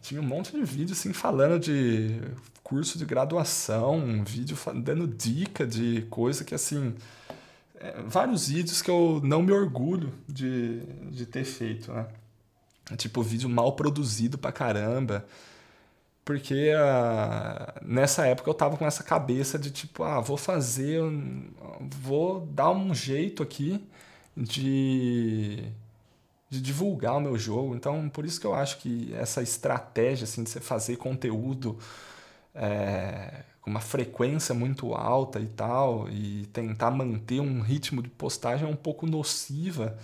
tinha 0.00 0.20
um 0.20 0.24
monte 0.24 0.52
de 0.52 0.62
vídeo 0.62 0.92
assim 0.92 1.12
falando 1.12 1.58
de 1.58 2.20
curso 2.62 2.98
de 2.98 3.04
graduação, 3.04 3.96
um 3.96 4.24
vídeo 4.24 4.56
dando 4.76 5.06
dica 5.06 5.66
de 5.66 6.02
coisa 6.10 6.44
que 6.44 6.54
assim. 6.54 6.94
É, 7.80 8.02
vários 8.06 8.48
vídeos 8.48 8.82
que 8.82 8.90
eu 8.90 9.20
não 9.22 9.42
me 9.42 9.52
orgulho 9.52 10.12
de, 10.28 10.80
de 11.10 11.24
ter 11.24 11.44
feito, 11.44 11.92
né? 11.92 12.06
Tipo, 12.96 13.22
vídeo 13.22 13.48
mal 13.48 13.72
produzido 13.72 14.38
pra 14.38 14.50
caramba. 14.50 15.24
Porque 16.24 16.72
uh, 16.74 17.86
nessa 17.86 18.26
época 18.26 18.50
eu 18.50 18.54
tava 18.54 18.76
com 18.76 18.86
essa 18.86 19.02
cabeça 19.02 19.58
de 19.58 19.70
tipo, 19.70 20.02
ah, 20.02 20.20
vou 20.20 20.36
fazer, 20.36 21.00
vou 22.02 22.40
dar 22.40 22.70
um 22.70 22.94
jeito 22.94 23.42
aqui 23.42 23.82
de, 24.36 25.64
de 26.50 26.60
divulgar 26.60 27.16
o 27.16 27.20
meu 27.20 27.38
jogo. 27.38 27.74
Então, 27.74 28.08
por 28.08 28.24
isso 28.24 28.40
que 28.40 28.46
eu 28.46 28.54
acho 28.54 28.78
que 28.78 29.12
essa 29.14 29.42
estratégia 29.42 30.24
assim, 30.24 30.42
de 30.42 30.50
você 30.50 30.60
fazer 30.60 30.96
conteúdo 30.96 31.78
é, 32.54 33.44
com 33.60 33.70
uma 33.70 33.80
frequência 33.80 34.54
muito 34.54 34.94
alta 34.94 35.38
e 35.38 35.46
tal, 35.48 36.08
e 36.08 36.46
tentar 36.46 36.90
manter 36.90 37.40
um 37.40 37.60
ritmo 37.60 38.02
de 38.02 38.08
postagem 38.08 38.66
é 38.66 38.70
um 38.70 38.76
pouco 38.76 39.06
nociva, 39.06 39.98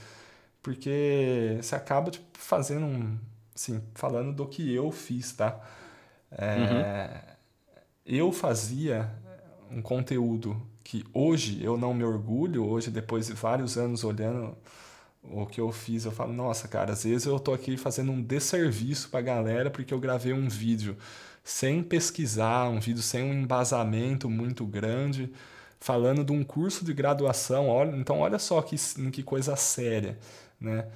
porque 0.63 1.59
você 1.61 1.75
acaba 1.75 2.11
tipo, 2.11 2.27
fazendo 2.35 2.87
um. 2.87 3.19
Assim, 3.55 3.81
falando 3.95 4.33
do 4.33 4.47
que 4.47 4.75
eu 4.75 4.91
fiz, 4.91 5.33
tá? 5.33 5.61
É, 6.31 6.57
uhum. 6.57 7.35
Eu 8.05 8.33
fazia 8.33 9.09
um 9.71 9.81
conteúdo 9.81 10.61
que 10.83 11.05
hoje 11.15 11.63
eu 11.63 11.77
não 11.77 11.95
me 11.95 12.05
orgulho, 12.05 12.67
hoje 12.67 12.91
depois 12.91 13.29
de 13.29 13.33
vários 13.33 13.79
anos 13.79 14.03
olhando 14.05 14.57
o 15.31 15.47
que 15.47 15.61
eu 15.61 15.73
fiz, 15.73 16.05
eu 16.05 16.13
falo, 16.13 16.33
nossa, 16.33 16.69
cara, 16.69 16.93
às 16.93 17.05
vezes 17.05 17.27
eu 17.27 17.39
tô 17.39 17.53
aqui 17.53 17.77
fazendo 17.77 18.13
um 18.13 18.23
desserviço 18.23 19.09
pra 19.11 19.21
galera 19.21 19.71
porque 19.71 19.93
eu 19.93 20.01
gravei 20.01 20.33
um 20.33 20.49
vídeo 20.49 20.97
sem 21.43 21.83
pesquisar, 21.83 22.69
um 22.69 22.81
vídeo 22.81 23.03
sem 23.03 23.23
um 23.23 23.33
embasamento 23.35 24.31
muito 24.31 24.67
grande, 24.67 25.33
falando 25.81 26.25
de 26.25 26.33
um 26.33 26.43
curso 26.45 26.85
de 26.85 26.95
graduação. 26.95 27.69
Olha, 27.69 27.97
então, 27.97 28.21
olha 28.21 28.39
só 28.39 28.61
que, 28.63 28.77
que 29.13 29.23
coisa 29.23 29.57
séria, 29.57 30.19
né? 30.61 30.87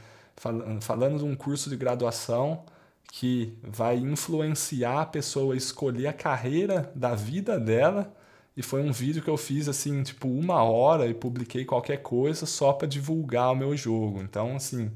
Falando 0.81 1.19
de 1.19 1.25
um 1.25 1.35
curso 1.35 1.69
de 1.69 1.77
graduação 1.77 2.65
que 3.13 3.59
vai 3.63 3.97
influenciar 3.97 5.03
a 5.03 5.07
pessoa 5.07 5.55
a 5.55 5.57
escolher 5.57 6.07
a 6.07 6.13
carreira 6.13 6.93
da 6.95 7.15
vida 7.15 7.59
dela. 7.59 8.15
E 8.59 8.63
foi 8.63 8.83
um 8.83 8.91
vídeo 8.91 9.23
que 9.23 9.31
eu 9.31 9.37
fiz 9.37 9.69
assim, 9.69 10.03
tipo, 10.03 10.27
uma 10.27 10.65
hora 10.65 11.07
e 11.07 11.15
publiquei 11.15 11.65
qualquer 11.65 11.99
coisa 11.99 12.45
só 12.45 12.73
para 12.73 12.89
divulgar 12.89 13.53
o 13.53 13.57
meu 13.57 13.77
jogo. 13.77 14.21
Então, 14.21 14.57
assim, 14.57 14.91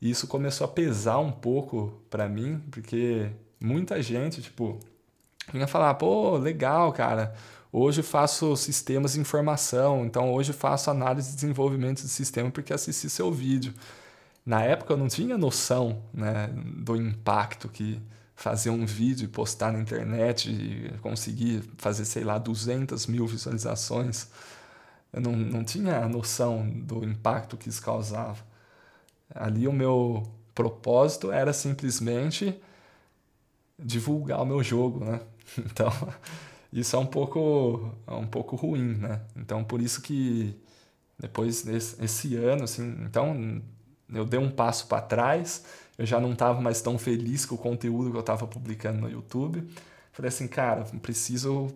isso 0.00 0.28
começou 0.28 0.64
a 0.64 0.68
pesar 0.68 1.18
um 1.18 1.32
pouco 1.32 2.00
para 2.08 2.28
mim, 2.28 2.62
porque 2.70 3.30
muita 3.60 4.00
gente, 4.00 4.40
tipo, 4.40 4.78
vinha 5.52 5.66
falar, 5.66 5.94
pô, 5.94 6.36
legal, 6.36 6.92
cara. 6.92 7.34
Hoje 7.72 8.00
faço 8.00 8.56
sistemas 8.56 9.14
de 9.14 9.20
informação, 9.20 10.04
então 10.04 10.32
hoje 10.32 10.52
faço 10.52 10.88
análise 10.88 11.30
de 11.30 11.34
desenvolvimento 11.34 12.02
de 12.02 12.08
sistema 12.08 12.48
porque 12.48 12.72
assisti 12.72 13.10
seu 13.10 13.32
vídeo 13.32 13.74
na 14.48 14.62
época 14.62 14.94
eu 14.94 14.96
não 14.96 15.08
tinha 15.08 15.36
noção 15.36 16.02
né, 16.14 16.48
do 16.54 16.96
impacto 16.96 17.68
que 17.68 18.00
fazer 18.38 18.70
um 18.70 18.86
vídeo 18.86 19.24
e 19.24 19.28
postar 19.28 19.72
na 19.72 19.80
internet 19.80 20.48
e 20.48 20.96
conseguir 20.98 21.60
fazer, 21.76 22.04
sei 22.04 22.22
lá, 22.22 22.38
200 22.38 23.08
mil 23.08 23.26
visualizações. 23.26 24.28
Eu 25.12 25.20
não, 25.20 25.32
não 25.32 25.64
tinha 25.64 26.08
noção 26.08 26.70
do 26.70 27.04
impacto 27.04 27.56
que 27.56 27.68
isso 27.68 27.82
causava. 27.82 28.38
Ali 29.34 29.66
o 29.66 29.72
meu 29.72 30.22
propósito 30.54 31.32
era 31.32 31.52
simplesmente 31.52 32.54
divulgar 33.76 34.40
o 34.40 34.46
meu 34.46 34.62
jogo, 34.62 35.04
né? 35.04 35.20
Então, 35.58 35.90
isso 36.72 36.94
é 36.94 36.98
um 36.98 37.06
pouco, 37.06 37.92
é 38.06 38.12
um 38.12 38.26
pouco 38.26 38.54
ruim, 38.54 38.94
né? 38.98 39.20
Então, 39.34 39.64
por 39.64 39.80
isso 39.82 40.00
que 40.00 40.54
depois 41.18 41.62
desse 41.62 42.04
esse 42.04 42.36
ano, 42.36 42.62
assim, 42.64 42.98
então 43.02 43.60
eu 44.12 44.24
dei 44.24 44.38
um 44.38 44.50
passo 44.50 44.86
para 44.86 45.02
trás, 45.02 45.64
eu 45.98 46.06
já 46.06 46.20
não 46.20 46.32
estava 46.32 46.60
mais 46.60 46.80
tão 46.80 46.96
feliz 46.96 47.44
com 47.44 47.56
o 47.56 47.58
conteúdo 47.58 48.10
que 48.10 48.16
eu 48.16 48.20
estava 48.20 48.46
publicando 48.46 49.00
no 49.00 49.10
YouTube. 49.10 49.68
Falei 50.12 50.28
assim, 50.28 50.46
cara, 50.46 50.84
preciso 51.02 51.74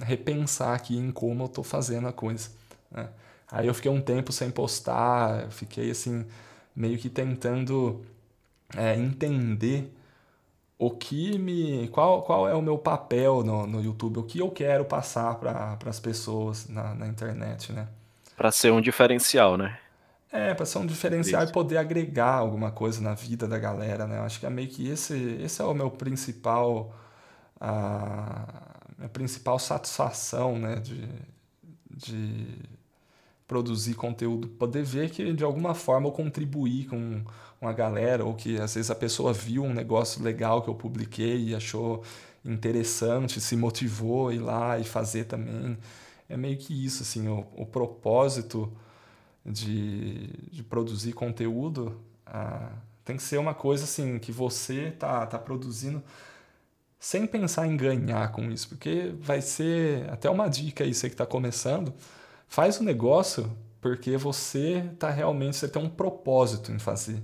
repensar 0.00 0.74
aqui 0.74 0.96
em 0.96 1.12
como 1.12 1.42
eu 1.42 1.46
estou 1.46 1.62
fazendo 1.62 2.08
a 2.08 2.12
coisa. 2.12 2.48
Né? 2.90 3.08
Aí 3.50 3.66
eu 3.66 3.74
fiquei 3.74 3.90
um 3.90 4.00
tempo 4.00 4.32
sem 4.32 4.50
postar, 4.50 5.50
fiquei 5.50 5.90
assim, 5.90 6.24
meio 6.74 6.98
que 6.98 7.10
tentando 7.10 8.02
é, 8.74 8.96
entender 8.96 9.92
o 10.78 10.90
que 10.90 11.38
me. 11.38 11.88
Qual, 11.88 12.22
qual 12.22 12.48
é 12.48 12.54
o 12.54 12.62
meu 12.62 12.78
papel 12.78 13.42
no, 13.42 13.66
no 13.66 13.82
YouTube, 13.82 14.18
o 14.18 14.22
que 14.22 14.38
eu 14.38 14.50
quero 14.50 14.84
passar 14.84 15.34
para 15.34 15.76
as 15.84 16.00
pessoas 16.00 16.68
na, 16.68 16.94
na 16.94 17.06
internet, 17.06 17.72
né? 17.72 17.88
Para 18.36 18.50
ser 18.50 18.72
um 18.72 18.80
diferencial, 18.80 19.56
né? 19.56 19.78
É, 20.30 20.52
para 20.52 20.66
ser 20.66 20.78
um 20.78 20.86
diferencial 20.86 21.42
Isso. 21.42 21.52
e 21.52 21.54
poder 21.54 21.78
agregar 21.78 22.34
alguma 22.34 22.70
coisa 22.70 23.00
na 23.00 23.14
vida 23.14 23.48
da 23.48 23.58
galera, 23.58 24.06
né? 24.06 24.18
Eu 24.18 24.22
acho 24.22 24.38
que 24.38 24.46
é 24.46 24.50
meio 24.50 24.68
que 24.68 24.88
esse, 24.88 25.14
esse 25.42 25.62
é 25.62 25.64
o 25.64 25.72
meu 25.72 25.90
principal, 25.90 26.94
a 27.58 28.46
minha 28.98 29.08
principal 29.08 29.58
satisfação, 29.58 30.58
né? 30.58 30.76
De, 30.76 31.08
de 31.90 32.58
produzir 33.46 33.94
conteúdo, 33.94 34.48
poder 34.48 34.84
ver 34.84 35.10
que 35.10 35.32
de 35.32 35.42
alguma 35.42 35.74
forma 35.74 36.08
eu 36.08 36.12
contribuí 36.12 36.84
com 36.84 37.24
uma 37.60 37.72
galera, 37.72 38.24
ou 38.24 38.34
que 38.34 38.60
às 38.60 38.74
vezes 38.74 38.90
a 38.90 38.94
pessoa 38.94 39.32
viu 39.32 39.64
um 39.64 39.72
negócio 39.72 40.22
legal 40.22 40.62
que 40.62 40.68
eu 40.68 40.74
publiquei 40.74 41.48
e 41.48 41.54
achou 41.54 42.02
interessante, 42.44 43.40
se 43.40 43.56
motivou 43.56 44.28
a 44.28 44.34
ir 44.34 44.38
lá 44.38 44.78
e 44.78 44.84
fazer 44.84 45.24
também. 45.24 45.78
É 46.28 46.36
meio 46.36 46.58
que 46.58 46.84
isso, 46.84 47.02
assim, 47.02 47.26
o, 47.28 47.46
o 47.56 47.64
propósito 47.66 48.70
de, 49.50 50.28
de 50.50 50.62
produzir 50.62 51.12
conteúdo, 51.12 52.00
ah, 52.26 52.70
tem 53.04 53.16
que 53.16 53.22
ser 53.22 53.38
uma 53.38 53.54
coisa 53.54 53.84
assim 53.84 54.18
que 54.18 54.30
você 54.32 54.90
tá, 54.92 55.26
tá 55.26 55.38
produzindo 55.38 56.02
sem 56.98 57.26
pensar 57.26 57.66
em 57.66 57.76
ganhar 57.76 58.32
com 58.32 58.50
isso, 58.50 58.68
porque 58.68 59.14
vai 59.20 59.40
ser 59.40 60.08
até 60.10 60.28
uma 60.28 60.48
dica 60.48 60.84
aí, 60.84 60.92
você 60.92 61.08
que 61.08 61.14
está 61.14 61.26
começando, 61.26 61.94
faz 62.48 62.80
o 62.80 62.84
negócio 62.84 63.50
porque 63.80 64.16
você 64.16 64.90
tá 64.98 65.10
realmente, 65.10 65.56
você 65.56 65.68
tem 65.68 65.82
um 65.82 65.88
propósito 65.88 66.72
em 66.72 66.78
fazer. 66.78 67.22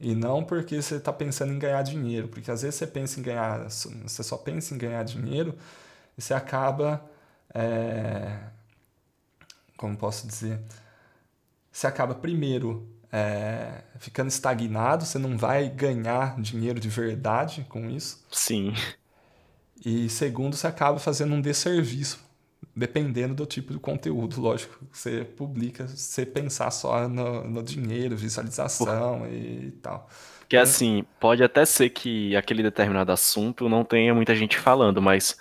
E 0.00 0.16
não 0.16 0.42
porque 0.42 0.82
você 0.82 0.96
está 0.96 1.12
pensando 1.12 1.52
em 1.52 1.58
ganhar 1.60 1.80
dinheiro. 1.82 2.26
Porque 2.26 2.50
às 2.50 2.62
vezes 2.62 2.74
você 2.74 2.86
pensa 2.88 3.20
em 3.20 3.22
ganhar, 3.22 3.68
você 3.68 4.22
só 4.24 4.36
pensa 4.36 4.74
em 4.74 4.78
ganhar 4.78 5.04
dinheiro 5.04 5.56
e 6.18 6.20
você 6.20 6.34
acaba. 6.34 7.00
É, 7.54 8.36
como 9.76 9.96
posso 9.96 10.26
dizer? 10.26 10.60
Você 11.72 11.86
acaba 11.86 12.14
primeiro 12.14 12.86
é, 13.10 13.82
ficando 13.98 14.28
estagnado, 14.28 15.04
você 15.04 15.18
não 15.18 15.36
vai 15.36 15.68
ganhar 15.68 16.40
dinheiro 16.40 16.78
de 16.78 16.88
verdade 16.88 17.66
com 17.68 17.90
isso. 17.90 18.24
Sim. 18.30 18.74
E 19.84 20.08
segundo, 20.08 20.54
você 20.54 20.66
acaba 20.66 20.98
fazendo 20.98 21.34
um 21.34 21.40
desserviço, 21.40 22.24
dependendo 22.74 23.34
do 23.34 23.44
tipo 23.44 23.72
de 23.72 23.78
conteúdo, 23.78 24.40
lógico. 24.40 24.78
Você 24.92 25.24
publica, 25.24 25.86
você 25.86 26.24
pensar 26.24 26.70
só 26.70 27.08
no, 27.08 27.44
no 27.44 27.62
dinheiro, 27.62 28.16
visualização 28.16 29.26
e 29.28 29.72
tal. 29.82 30.08
Que 30.48 30.56
assim, 30.56 31.04
pode 31.18 31.42
até 31.42 31.64
ser 31.64 31.90
que 31.90 32.36
aquele 32.36 32.62
determinado 32.62 33.10
assunto 33.10 33.68
não 33.68 33.84
tenha 33.84 34.14
muita 34.14 34.36
gente 34.36 34.58
falando, 34.58 35.02
mas 35.02 35.36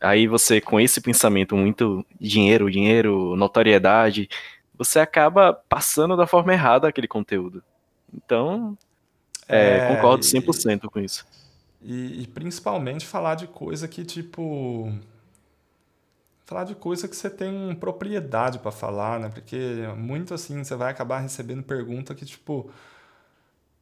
aí 0.00 0.26
você, 0.26 0.60
com 0.60 0.80
esse 0.80 1.00
pensamento 1.00 1.56
muito 1.56 2.04
dinheiro, 2.20 2.70
dinheiro, 2.70 3.36
notoriedade, 3.36 4.28
você 4.76 4.98
acaba 4.98 5.52
passando 5.52 6.16
da 6.16 6.26
forma 6.26 6.52
errada 6.52 6.88
aquele 6.88 7.08
conteúdo. 7.08 7.62
Então, 8.12 8.76
é, 9.48 9.78
é, 9.78 9.94
concordo 9.94 10.24
100% 10.24 10.84
e, 10.84 10.88
com 10.88 11.00
isso. 11.00 11.26
E, 11.82 12.22
e, 12.22 12.26
principalmente 12.26 13.06
falar 13.06 13.34
de 13.34 13.46
coisa 13.46 13.86
que, 13.86 14.04
tipo. 14.04 14.92
Falar 16.46 16.64
de 16.64 16.74
coisa 16.74 17.08
que 17.08 17.16
você 17.16 17.30
tem 17.30 17.74
propriedade 17.74 18.58
para 18.58 18.70
falar, 18.70 19.18
né? 19.18 19.28
Porque 19.30 19.56
muito 19.96 20.34
assim, 20.34 20.62
você 20.62 20.76
vai 20.76 20.90
acabar 20.90 21.20
recebendo 21.20 21.62
pergunta 21.62 22.14
que, 22.14 22.24
tipo. 22.24 22.70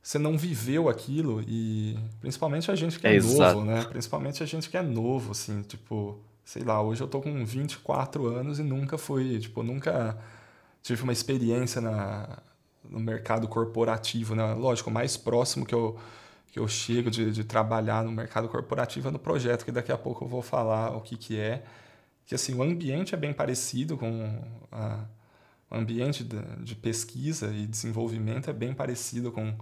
Você 0.02 0.18
não 0.18 0.36
viveu 0.36 0.88
aquilo 0.88 1.44
e 1.46 1.96
principalmente 2.20 2.68
a 2.72 2.74
gente 2.74 2.98
que 2.98 3.06
é, 3.06 3.14
é 3.14 3.20
novo, 3.20 3.34
exato. 3.34 3.64
né? 3.64 3.84
Principalmente 3.84 4.42
a 4.42 4.46
gente 4.46 4.68
que 4.68 4.76
é 4.76 4.82
novo, 4.82 5.30
assim, 5.30 5.62
tipo, 5.62 6.18
sei 6.44 6.64
lá, 6.64 6.82
hoje 6.82 7.00
eu 7.00 7.06
tô 7.06 7.20
com 7.20 7.44
24 7.44 8.26
anos 8.26 8.58
e 8.58 8.64
nunca 8.64 8.98
fui, 8.98 9.38
tipo, 9.38 9.62
nunca 9.62 10.18
tive 10.82 11.02
uma 11.02 11.12
experiência 11.12 11.80
na, 11.80 12.38
no 12.84 13.00
mercado 13.00 13.48
corporativo, 13.48 14.34
né? 14.34 14.54
Lógico, 14.54 14.90
o 14.90 14.92
mais 14.92 15.16
próximo 15.16 15.64
que 15.64 15.74
eu, 15.74 15.98
que 16.50 16.58
eu 16.58 16.66
chego 16.68 17.10
de, 17.10 17.30
de 17.30 17.44
trabalhar 17.44 18.04
no 18.04 18.12
mercado 18.12 18.48
corporativo 18.48 19.08
é 19.08 19.10
no 19.10 19.18
projeto, 19.18 19.64
que 19.64 19.72
daqui 19.72 19.92
a 19.92 19.98
pouco 19.98 20.24
eu 20.24 20.28
vou 20.28 20.42
falar 20.42 20.96
o 20.96 21.00
que, 21.00 21.16
que 21.16 21.38
é. 21.38 21.64
Que 22.26 22.34
assim, 22.34 22.54
o 22.54 22.62
ambiente 22.62 23.14
é 23.14 23.18
bem 23.18 23.32
parecido 23.32 23.96
com 23.96 24.42
a, 24.70 25.04
o 25.70 25.76
ambiente 25.76 26.24
de, 26.24 26.40
de 26.62 26.74
pesquisa 26.74 27.52
e 27.52 27.66
desenvolvimento 27.66 28.50
é 28.50 28.52
bem 28.52 28.74
parecido 28.74 29.32
com, 29.32 29.56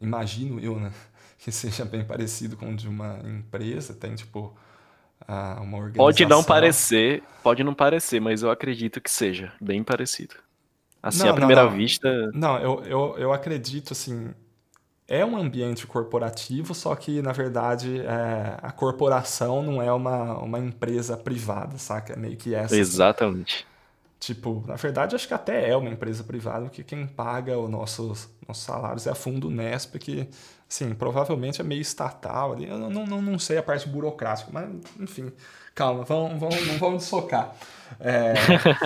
imagino 0.00 0.58
eu, 0.60 0.78
né? 0.80 0.92
Que 1.42 1.50
seja 1.50 1.86
bem 1.86 2.04
parecido 2.04 2.54
com 2.54 2.70
o 2.70 2.76
de 2.76 2.86
uma 2.86 3.18
empresa, 3.24 3.94
tem 3.94 4.14
tipo 4.14 4.54
uma 5.26 5.78
organização. 5.78 6.04
Pode 6.04 6.26
não 6.26 6.44
parecer, 6.44 7.22
pode 7.42 7.64
não 7.64 7.74
parecer, 7.74 8.20
mas 8.20 8.42
eu 8.42 8.50
acredito 8.50 9.00
que 9.00 9.10
seja 9.10 9.52
bem 9.60 9.82
parecido. 9.82 10.34
Assim, 11.02 11.24
não, 11.24 11.30
à 11.30 11.34
primeira 11.34 11.62
não, 11.64 11.70
não. 11.70 11.76
vista. 11.76 12.30
Não, 12.34 12.58
eu, 12.58 12.82
eu, 12.84 13.14
eu 13.18 13.32
acredito 13.32 13.92
assim. 13.92 14.30
É 15.08 15.24
um 15.24 15.36
ambiente 15.36 15.86
corporativo, 15.88 16.72
só 16.72 16.94
que, 16.94 17.20
na 17.20 17.32
verdade, 17.32 18.00
é, 18.00 18.56
a 18.62 18.70
corporação 18.70 19.60
não 19.60 19.82
é 19.82 19.92
uma, 19.92 20.38
uma 20.38 20.58
empresa 20.58 21.16
privada, 21.16 21.78
saca? 21.78 22.12
É 22.12 22.16
meio 22.16 22.36
que 22.36 22.54
essa. 22.54 22.76
Exatamente. 22.76 23.66
Assim. 24.20 24.34
Tipo, 24.34 24.62
na 24.66 24.76
verdade, 24.76 25.16
acho 25.16 25.26
que 25.26 25.34
até 25.34 25.70
é 25.70 25.76
uma 25.76 25.90
empresa 25.90 26.22
privada, 26.22 26.66
porque 26.66 26.84
quem 26.84 27.06
paga 27.06 27.58
os 27.58 27.70
nossos, 27.70 28.28
nossos 28.46 28.64
salários 28.64 29.06
é 29.06 29.10
a 29.10 29.14
Fundo 29.14 29.50
Nesp, 29.50 29.98
que 29.98 30.28
Sim, 30.70 30.94
provavelmente 30.94 31.60
é 31.60 31.64
meio 31.64 31.80
estatal 31.80 32.52
ali. 32.52 32.68
Eu 32.68 32.78
não, 32.78 33.04
não, 33.04 33.20
não 33.20 33.38
sei 33.40 33.58
a 33.58 33.62
parte 33.62 33.88
burocrática, 33.88 34.50
mas 34.52 34.70
enfim, 35.00 35.32
calma, 35.74 36.04
vamos, 36.04 36.38
vamos, 36.38 36.64
não 36.68 36.78
vamos 36.78 37.02
desfocar. 37.02 37.56
É, 37.98 38.34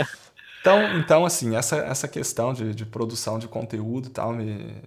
então, 0.62 0.98
então, 0.98 1.26
assim, 1.26 1.54
essa, 1.54 1.76
essa 1.76 2.08
questão 2.08 2.54
de, 2.54 2.74
de 2.74 2.86
produção 2.86 3.38
de 3.38 3.46
conteúdo 3.46 4.08
e 4.08 4.10
tal, 4.10 4.32
me, 4.32 4.82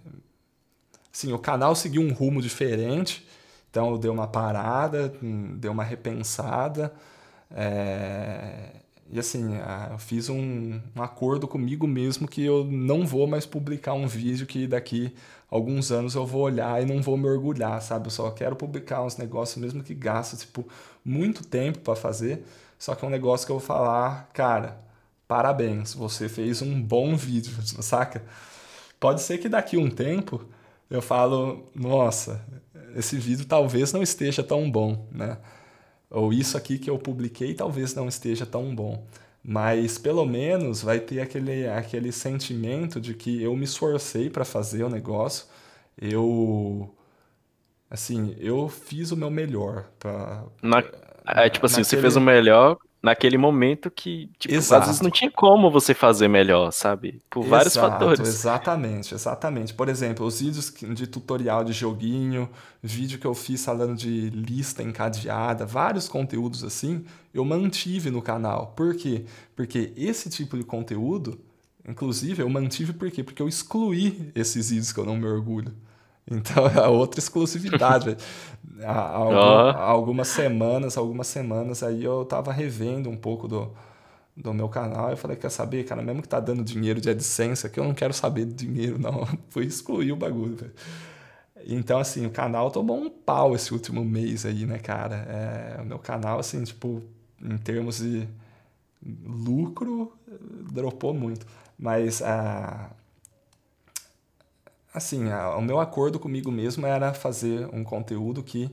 assim, 1.14 1.32
o 1.32 1.38
canal 1.38 1.76
seguiu 1.76 2.02
um 2.02 2.12
rumo 2.12 2.42
diferente, 2.42 3.28
então 3.70 3.92
eu 3.92 4.00
dei 4.00 4.10
uma 4.10 4.28
parada, 4.28 5.14
dei 5.56 5.70
uma 5.70 5.84
repensada, 5.84 6.92
é, 7.52 8.72
e 9.12 9.20
assim, 9.20 9.58
eu 9.90 9.98
fiz 9.98 10.30
um, 10.30 10.82
um, 10.96 11.02
acordo 11.02 11.48
comigo 11.48 11.88
mesmo 11.88 12.28
que 12.28 12.44
eu 12.44 12.66
não 12.66 13.06
vou 13.06 13.26
mais 13.26 13.46
publicar 13.46 13.94
um 13.94 14.08
vídeo 14.08 14.46
que 14.46 14.68
daqui 14.68 15.14
alguns 15.50 15.92
anos 15.92 16.16
eu 16.16 16.26
vou 16.26 16.42
olhar 16.42 16.82
e 16.82 16.86
não 16.86 17.02
vou 17.02 17.18
me 17.18 17.28
orgulhar, 17.28 17.82
sabe? 17.82 18.08
Eu 18.08 18.12
só 18.12 18.30
quero 18.32 18.56
publicar 18.56 19.04
uns 19.04 19.16
negócios 19.18 19.58
mesmo 19.58 19.82
que 19.82 19.94
gasta, 19.94 20.36
tipo, 20.36 20.68
muito 21.06 21.46
tempo 21.46 21.80
para 21.80 21.96
fazer, 21.96 22.44
só 22.78 22.96
que 22.96 23.06
é 23.06 23.08
um 23.08 23.12
negócio 23.12 23.46
que 23.46 23.52
eu 23.52 23.60
vou 23.60 23.66
falar, 23.66 24.30
cara, 24.34 24.78
parabéns, 25.28 25.94
você 25.94 26.28
fez 26.28 26.62
um 26.62 26.82
bom 26.82 27.16
vídeo, 27.16 27.54
saca? 27.82 28.24
Pode 29.00 29.22
ser 29.22 29.38
que 29.38 29.48
daqui 29.48 29.78
um 29.78 29.90
tempo 29.90 30.46
eu 30.90 31.02
falo, 31.02 31.66
nossa, 31.74 32.44
esse 32.96 33.18
vídeo 33.18 33.46
talvez 33.46 33.94
não 33.94 34.02
esteja 34.04 34.44
tão 34.44 34.70
bom, 34.70 35.08
né? 35.12 35.38
Ou 36.10 36.34
isso 36.34 36.58
aqui 36.58 36.78
que 36.80 36.90
eu 36.90 36.98
publiquei 37.00 37.54
talvez 37.54 37.94
não 37.96 38.08
esteja 38.08 38.46
tão 38.46 38.74
bom. 38.76 39.06
Mas 39.44 39.98
pelo 39.98 40.26
menos 40.26 40.82
vai 40.82 41.00
ter 41.00 41.22
aquele, 41.22 41.68
aquele 41.68 42.12
sentimento 42.12 43.00
de 43.00 43.14
que 43.14 43.42
eu 43.42 43.56
me 43.56 43.64
esforcei 43.66 44.30
para 44.30 44.44
fazer 44.46 44.84
o 44.84 44.90
negócio, 44.90 45.48
eu 45.98 46.94
assim, 47.90 48.36
eu 48.40 48.68
fiz 48.70 49.12
o 49.12 49.18
meu 49.18 49.30
melhor 49.32 49.90
para 50.00 50.46
Na, 50.62 50.84
é 51.28 51.50
tipo 51.50 51.66
assim, 51.66 51.82
naquele... 51.82 51.86
você 51.86 51.98
fez 51.98 52.16
o 52.16 52.22
melhor 52.22 52.78
naquele 53.08 53.38
momento 53.38 53.90
que, 53.90 54.30
tipo, 54.38 54.54
Exato. 54.54 54.82
às 54.82 54.88
vezes 54.88 55.02
não 55.02 55.10
tinha 55.10 55.32
como 55.32 55.72
você 55.72 55.94
fazer 55.94 56.28
melhor, 56.28 56.72
sabe? 56.72 57.22
Por 57.30 57.40
Exato, 57.40 57.50
vários 57.50 57.76
fatores. 57.76 58.20
Exatamente, 58.20 59.14
exatamente. 59.14 59.74
Por 59.74 59.88
exemplo, 59.88 60.26
os 60.26 60.42
vídeos 60.42 60.74
de 60.94 61.08
tutorial 61.08 61.64
de 61.64 61.72
joguinho, 61.72 62.50
vídeo 62.84 63.18
que 63.18 63.26
eu 63.26 63.34
fiz 63.34 63.64
falando 63.64 63.96
de 63.96 64.30
lista 64.30 64.84
encadeada, 64.84 65.66
vários 65.66 66.10
conteúdos 66.10 66.66
assim, 66.66 67.06
eu 67.34 67.46
mantive 67.46 68.12
no 68.12 68.22
canal. 68.22 68.74
Por 68.76 68.94
quê? 68.96 69.24
Porque 69.56 69.94
esse 69.96 70.30
tipo 70.30 70.58
de 70.58 70.66
conteúdo, 70.66 71.40
inclusive, 71.88 72.42
eu 72.42 72.50
mantive 72.50 72.92
por 72.92 73.10
quê? 73.10 73.24
Porque 73.24 73.42
eu 73.42 73.48
excluí 73.48 74.32
esses 74.36 74.70
vídeos 74.70 74.92
que 74.92 75.00
eu 75.00 75.06
não 75.06 75.16
me 75.16 75.26
orgulho. 75.26 75.74
Então 76.30 76.68
é 76.68 76.88
outra 76.88 77.20
exclusividade. 77.20 78.18
há, 78.84 79.10
algum, 79.10 79.80
algumas 79.80 80.28
semanas, 80.28 80.98
algumas 80.98 81.28
semanas 81.28 81.84
aí 81.84 82.04
eu 82.04 82.26
tava 82.26 82.52
revendo 82.52 83.10
um 83.10 83.18
pouco 83.18 83.48
do, 83.48 83.72
do 84.36 84.54
meu 84.54 84.70
canal. 84.70 85.10
Eu 85.10 85.18
falei, 85.18 85.38
quer 85.38 85.50
saber, 85.50 85.84
cara, 85.86 86.02
mesmo 86.02 86.22
que 86.22 86.28
tá 86.28 86.40
dando 86.40 86.64
dinheiro 86.64 87.02
de 87.02 87.10
AdSense 87.10 87.66
aqui, 87.66 87.80
eu 87.80 87.84
não 87.84 87.94
quero 87.94 88.14
saber 88.14 88.46
de 88.46 88.54
dinheiro, 88.54 89.00
não. 89.00 89.28
Fui 89.50 89.66
excluir 89.66 90.12
o 90.12 90.16
bagulho, 90.16 90.56
velho. 90.56 90.74
Então, 91.66 92.00
assim, 92.00 92.26
o 92.26 92.30
canal 92.30 92.72
tomou 92.72 92.98
um 92.98 93.10
pau 93.10 93.56
esse 93.56 93.74
último 93.74 94.06
mês 94.06 94.46
aí, 94.46 94.66
né, 94.66 94.80
cara? 94.80 95.16
É, 95.78 95.82
o 95.82 95.86
meu 95.86 96.00
canal, 96.00 96.40
assim, 96.40 96.64
tipo, 96.64 97.02
em 97.42 97.58
termos 97.58 97.98
de 97.98 98.28
lucro, 99.26 100.14
dropou 100.72 101.14
muito. 101.14 101.46
Mas 101.78 102.22
a. 102.22 102.92
Assim, 104.98 105.30
a, 105.30 105.56
o 105.56 105.62
meu 105.62 105.80
acordo 105.80 106.20
comigo 106.20 106.52
mesmo 106.52 106.86
era 106.88 107.14
fazer 107.14 107.70
um 107.72 107.84
conteúdo 107.84 108.42
que 108.44 108.70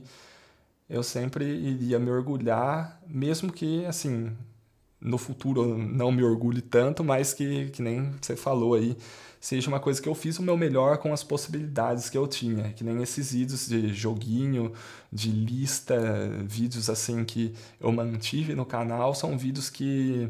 eu 0.89 1.03
sempre 1.03 1.45
iria 1.45 1.99
me 1.99 2.09
orgulhar, 2.09 2.99
mesmo 3.07 3.53
que, 3.53 3.85
assim, 3.85 4.35
no 4.99 5.19
futuro 5.19 5.61
eu 5.61 5.77
não 5.77 6.11
me 6.11 6.23
orgulhe 6.23 6.61
tanto, 6.61 7.03
mas 7.03 7.31
que, 7.33 7.69
que 7.69 7.79
nem 7.81 8.11
você 8.19 8.35
falou 8.35 8.73
aí, 8.73 8.97
seja 9.39 9.67
uma 9.69 9.79
coisa 9.79 10.01
que 10.01 10.09
eu 10.09 10.15
fiz 10.15 10.39
o 10.39 10.43
meu 10.43 10.57
melhor 10.57 10.97
com 10.97 11.13
as 11.13 11.23
possibilidades 11.23 12.09
que 12.09 12.17
eu 12.17 12.27
tinha, 12.27 12.73
que 12.73 12.83
nem 12.83 13.03
esses 13.03 13.31
vídeos 13.31 13.67
de 13.67 13.93
joguinho, 13.93 14.73
de 15.13 15.29
lista, 15.29 15.95
vídeos 16.43 16.89
assim 16.89 17.23
que 17.23 17.53
eu 17.79 17.91
mantive 17.91 18.55
no 18.55 18.65
canal, 18.65 19.13
são 19.13 19.37
vídeos 19.37 19.69
que, 19.69 20.27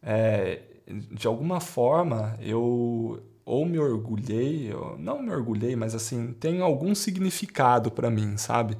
é, 0.00 0.62
de 0.86 1.26
alguma 1.26 1.60
forma, 1.60 2.36
eu, 2.40 3.20
ou 3.44 3.66
me 3.66 3.78
orgulhei, 3.78 4.72
ou 4.72 4.96
não 4.98 5.22
me 5.22 5.30
orgulhei, 5.30 5.74
mas 5.76 5.94
assim, 5.94 6.32
tem 6.34 6.60
algum 6.60 6.94
significado 6.94 7.90
para 7.90 8.10
mim, 8.10 8.36
sabe? 8.36 8.76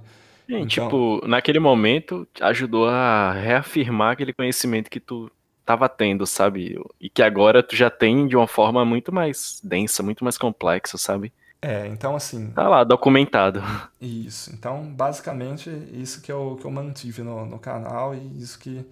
Sim, 0.46 0.60
então... 0.60 0.66
tipo, 0.66 1.26
naquele 1.26 1.58
momento 1.58 2.26
ajudou 2.40 2.88
a 2.88 3.32
reafirmar 3.32 4.12
aquele 4.12 4.32
conhecimento 4.32 4.90
que 4.90 5.00
tu 5.00 5.30
tava 5.64 5.88
tendo, 5.88 6.26
sabe? 6.26 6.80
E 7.00 7.08
que 7.08 7.22
agora 7.22 7.62
tu 7.62 7.76
já 7.76 7.90
tem 7.90 8.26
de 8.26 8.36
uma 8.36 8.46
forma 8.46 8.84
muito 8.84 9.12
mais 9.12 9.60
densa, 9.62 10.02
muito 10.02 10.24
mais 10.24 10.36
complexa, 10.36 10.98
sabe? 10.98 11.32
É, 11.60 11.86
então 11.86 12.16
assim. 12.16 12.50
Tá 12.50 12.68
lá, 12.68 12.82
documentado. 12.82 13.62
Isso. 14.00 14.52
Então, 14.52 14.82
basicamente, 14.82 15.70
isso 15.92 16.20
que 16.20 16.32
eu, 16.32 16.58
que 16.60 16.66
eu 16.66 16.70
mantive 16.72 17.22
no, 17.22 17.46
no 17.46 17.58
canal 17.58 18.14
e 18.14 18.42
isso 18.42 18.58
que. 18.58 18.84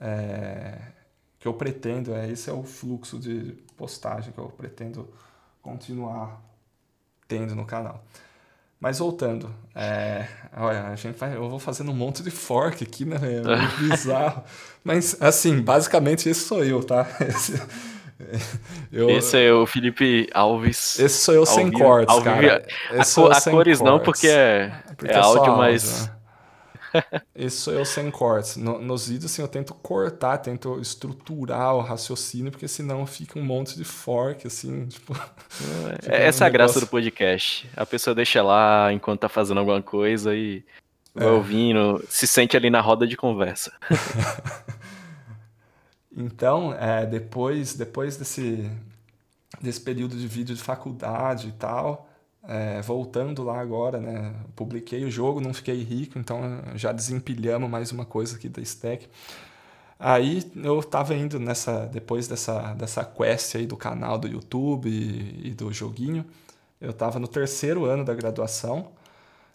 É 0.00 0.78
que 1.42 1.48
eu 1.48 1.52
pretendo, 1.52 2.14
é 2.14 2.30
esse 2.30 2.48
é 2.48 2.52
o 2.52 2.62
fluxo 2.62 3.18
de 3.18 3.56
postagem 3.82 4.32
que 4.32 4.38
eu 4.38 4.48
pretendo 4.48 5.12
continuar 5.60 6.40
tendo 7.26 7.56
no 7.56 7.64
canal. 7.64 8.04
Mas 8.78 9.00
voltando, 9.00 9.52
é, 9.74 10.28
olha, 10.56 10.84
a 10.84 10.94
gente 10.94 11.18
vai, 11.18 11.34
eu 11.34 11.48
vou 11.48 11.58
fazendo 11.58 11.90
um 11.90 11.94
monte 11.94 12.22
de 12.22 12.30
fork 12.30 12.84
aqui, 12.84 13.04
né? 13.04 13.16
É 13.16 13.66
bizarro. 13.82 14.44
Mas, 14.84 15.20
assim, 15.20 15.60
basicamente 15.60 16.28
esse 16.28 16.42
sou 16.42 16.62
eu, 16.64 16.84
tá? 16.84 17.08
Esse, 17.20 17.60
eu, 18.92 19.10
esse 19.10 19.36
é 19.36 19.52
o 19.52 19.66
Felipe 19.66 20.28
Alves. 20.32 20.96
Esse 21.00 21.24
sou 21.24 21.34
eu 21.34 21.44
sem 21.44 21.72
cortes, 21.72 22.22
cara. 22.22 22.64
Esse 22.92 23.18
a, 23.20 23.24
a 23.24 23.40
cores 23.40 23.50
cortes. 23.50 23.80
não, 23.80 23.98
porque 23.98 24.28
é, 24.28 24.72
porque 24.96 25.12
é, 25.12 25.16
áudio, 25.16 25.40
áudio, 25.40 25.56
mas... 25.56 26.06
Né? 26.06 26.21
Isso 27.34 27.70
eu 27.70 27.84
sem 27.84 28.10
cortes. 28.10 28.56
No, 28.56 28.80
nos 28.80 29.08
vídeos, 29.08 29.32
assim, 29.32 29.42
eu 29.42 29.48
tento 29.48 29.74
cortar, 29.74 30.38
tento 30.38 30.80
estruturar 30.80 31.74
o 31.74 31.80
raciocínio, 31.80 32.50
porque 32.50 32.68
senão 32.68 33.06
fica 33.06 33.38
um 33.38 33.44
monte 33.44 33.76
de 33.76 33.84
fork, 33.84 34.46
assim, 34.46 34.86
tipo... 34.88 35.14
Essa 36.06 36.44
é 36.44 36.46
um 36.46 36.48
a 36.48 36.50
graça 36.50 36.80
do 36.80 36.86
podcast. 36.86 37.68
A 37.76 37.86
pessoa 37.86 38.14
deixa 38.14 38.42
lá 38.42 38.92
enquanto 38.92 39.20
tá 39.20 39.28
fazendo 39.28 39.58
alguma 39.58 39.82
coisa 39.82 40.34
e 40.34 40.64
vai 41.14 41.26
é. 41.26 41.30
ouvindo, 41.30 42.02
se 42.08 42.26
sente 42.26 42.56
ali 42.56 42.70
na 42.70 42.80
roda 42.80 43.06
de 43.06 43.16
conversa. 43.16 43.72
então, 46.16 46.74
é, 46.74 47.06
depois, 47.06 47.74
depois 47.74 48.16
desse, 48.16 48.70
desse 49.60 49.80
período 49.80 50.16
de 50.16 50.26
vídeo 50.26 50.54
de 50.54 50.62
faculdade 50.62 51.48
e 51.48 51.52
tal 51.52 52.08
é, 52.44 52.80
voltando 52.82 53.42
lá 53.42 53.60
agora, 53.60 54.00
né? 54.00 54.34
Publiquei 54.56 55.04
o 55.04 55.10
jogo, 55.10 55.40
não 55.40 55.54
fiquei 55.54 55.82
rico, 55.82 56.18
então 56.18 56.40
já 56.74 56.92
desempilhamos 56.92 57.70
mais 57.70 57.92
uma 57.92 58.04
coisa 58.04 58.36
aqui 58.36 58.48
da 58.48 58.60
stack. 58.62 59.08
Aí 59.98 60.50
eu 60.56 60.80
estava 60.80 61.14
indo 61.14 61.38
nessa, 61.38 61.86
depois 61.86 62.26
dessa, 62.26 62.74
dessa 62.74 63.04
quest 63.04 63.54
aí 63.54 63.66
do 63.66 63.76
canal 63.76 64.18
do 64.18 64.26
YouTube 64.26 64.88
e, 64.88 65.48
e 65.48 65.54
do 65.54 65.72
joguinho, 65.72 66.24
eu 66.80 66.90
estava 66.90 67.18
no 67.20 67.28
terceiro 67.28 67.84
ano 67.84 68.04
da 68.04 68.14
graduação. 68.14 68.90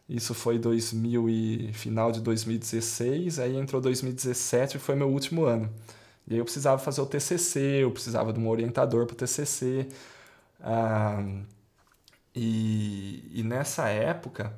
Isso 0.09 0.33
foi 0.33 0.57
2000 0.57 1.29
e 1.29 1.73
final 1.73 2.11
de 2.13 2.21
2016, 2.21 3.39
aí 3.39 3.57
entrou 3.57 3.81
2017 3.81 4.77
e 4.77 4.79
foi 4.79 4.95
meu 4.95 5.09
último 5.09 5.43
ano. 5.45 5.69
E 6.27 6.33
aí 6.33 6.39
eu 6.39 6.45
precisava 6.45 6.77
fazer 6.79 7.01
o 7.01 7.05
TCC, 7.05 7.83
eu 7.83 7.91
precisava 7.91 8.31
de 8.33 8.39
um 8.39 8.47
orientador 8.49 9.05
para 9.05 9.13
o 9.13 9.17
TCC. 9.17 9.87
Ah, 10.61 11.23
e, 12.39 13.31
e 13.33 13.43
nessa 13.43 13.89
época 13.89 14.53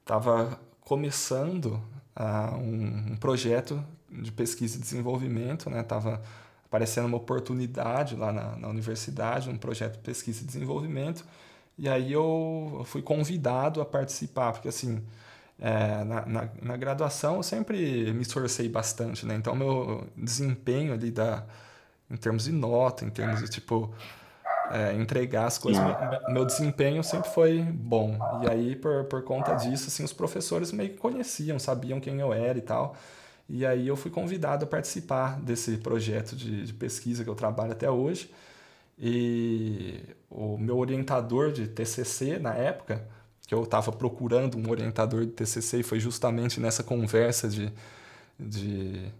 estava 0.00 0.60
começando 0.82 1.82
uh, 2.14 2.56
um, 2.56 3.12
um, 3.12 3.16
projeto 3.16 3.82
de 4.10 4.30
pesquisa 4.30 4.76
e 4.76 4.80
desenvolvimento, 4.80 5.70
né? 5.70 5.82
Tava 5.82 6.20
aparecendo 6.66 7.06
uma 7.06 7.16
oportunidade 7.16 8.16
lá 8.16 8.30
na, 8.30 8.56
na 8.56 8.68
universidade, 8.68 9.48
um 9.48 9.56
projeto 9.56 9.94
de 9.94 10.00
pesquisa 10.00 10.42
e 10.42 10.46
desenvolvimento, 10.46 11.24
e 11.78 11.88
aí 11.88 12.12
eu 12.12 12.82
fui 12.84 13.00
convidado 13.00 13.80
a 13.80 13.84
participar, 13.86 14.52
porque 14.52 14.68
assim, 14.68 15.02
é, 15.58 16.04
na, 16.04 16.26
na, 16.26 16.48
na, 16.60 16.76
graduação 16.76 17.36
eu 17.36 17.42
sempre 17.42 18.12
me 18.12 18.22
esforcei 18.22 18.68
bastante, 18.68 19.24
né? 19.24 19.36
Então 19.36 19.54
meu 19.54 20.06
desempenho 20.14 20.92
ali 20.92 21.10
da, 21.10 21.46
em 22.10 22.16
termos 22.16 22.44
de 22.44 22.52
nota, 22.52 23.06
em 23.06 23.10
termos 23.10 23.40
de 23.40 23.48
tipo 23.48 23.94
é, 24.70 24.94
entregar 24.94 25.46
as 25.46 25.58
coisas. 25.58 25.82
Meu, 25.82 26.34
meu, 26.34 26.44
desempenho 26.44 27.02
sempre 27.02 27.30
foi 27.30 27.62
bom. 27.62 28.18
E 28.42 28.50
aí, 28.50 28.76
por, 28.76 29.04
por 29.04 29.22
conta 29.22 29.54
disso, 29.54 29.88
assim, 29.88 30.04
os 30.04 30.12
professores 30.12 30.72
meio 30.72 30.90
que 30.90 30.96
conheciam, 30.96 31.58
sabiam 31.58 32.00
quem 32.00 32.20
eu 32.20 32.32
era 32.32 32.58
e 32.58 32.62
tal. 32.62 32.96
E 33.48 33.66
aí 33.66 33.86
eu 33.86 33.96
fui 33.96 34.10
convidado 34.10 34.64
a 34.64 34.68
participar 34.68 35.40
desse 35.40 35.76
projeto 35.78 36.34
de, 36.36 36.64
de 36.66 36.72
pesquisa 36.72 37.24
que 37.24 37.30
eu 37.30 37.34
trabalho 37.34 37.72
até 37.72 37.90
hoje. 37.90 38.30
E 38.98 40.00
o 40.30 40.56
meu 40.56 40.78
orientador 40.78 41.52
de 41.52 41.66
TCC 41.66 42.38
na 42.38 42.54
época, 42.54 43.06
que 43.46 43.54
eu 43.54 43.62
estava 43.64 43.90
procurando 43.92 44.56
um 44.56 44.70
orientador 44.70 45.26
de 45.26 45.32
TCC, 45.32 45.80
e 45.80 45.82
foi 45.82 45.98
justamente 45.98 46.60
nessa 46.60 46.82
conversa 46.82 47.48
de, 47.48 47.72
de 48.38 49.12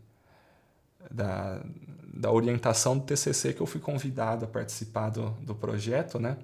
da, 1.11 1.61
da 2.13 2.31
orientação 2.31 2.99
do 2.99 3.05
TCC 3.05 3.55
que 3.55 3.61
eu 3.61 3.67
fui 3.67 3.81
convidado 3.81 4.45
a 4.45 4.49
participar 4.49 5.11
do, 5.11 5.31
do 5.41 5.55
projeto, 5.55 6.19
né? 6.19 6.37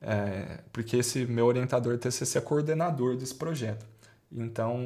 É, 0.00 0.60
porque 0.72 0.96
esse 0.98 1.26
meu 1.26 1.46
orientador 1.46 1.94
do 1.94 1.98
TCC 1.98 2.38
é 2.38 2.40
coordenador 2.40 3.16
desse 3.16 3.34
projeto. 3.34 3.86
Então, 4.30 4.78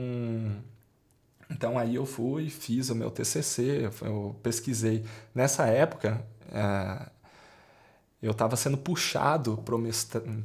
Então 1.50 1.78
aí 1.78 1.96
eu 1.96 2.06
fui, 2.06 2.48
fiz 2.48 2.90
o 2.90 2.94
meu 2.94 3.10
TCC, 3.10 3.90
eu 4.02 4.36
pesquisei. 4.42 5.04
Nessa 5.34 5.66
época, 5.66 6.24
é, 6.52 7.10
eu 8.22 8.32
estava 8.32 8.56
sendo 8.56 8.76
puxado 8.78 9.62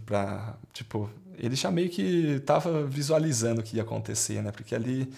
para 0.06 0.58
tipo, 0.74 1.10
ele 1.38 1.56
já 1.56 1.70
meio 1.72 1.90
que 1.90 2.38
estava 2.38 2.84
visualizando 2.86 3.62
o 3.62 3.64
que 3.64 3.78
ia 3.78 3.84
acontecer, 3.84 4.42
né? 4.42 4.52
Porque 4.52 4.74
ali 4.76 5.14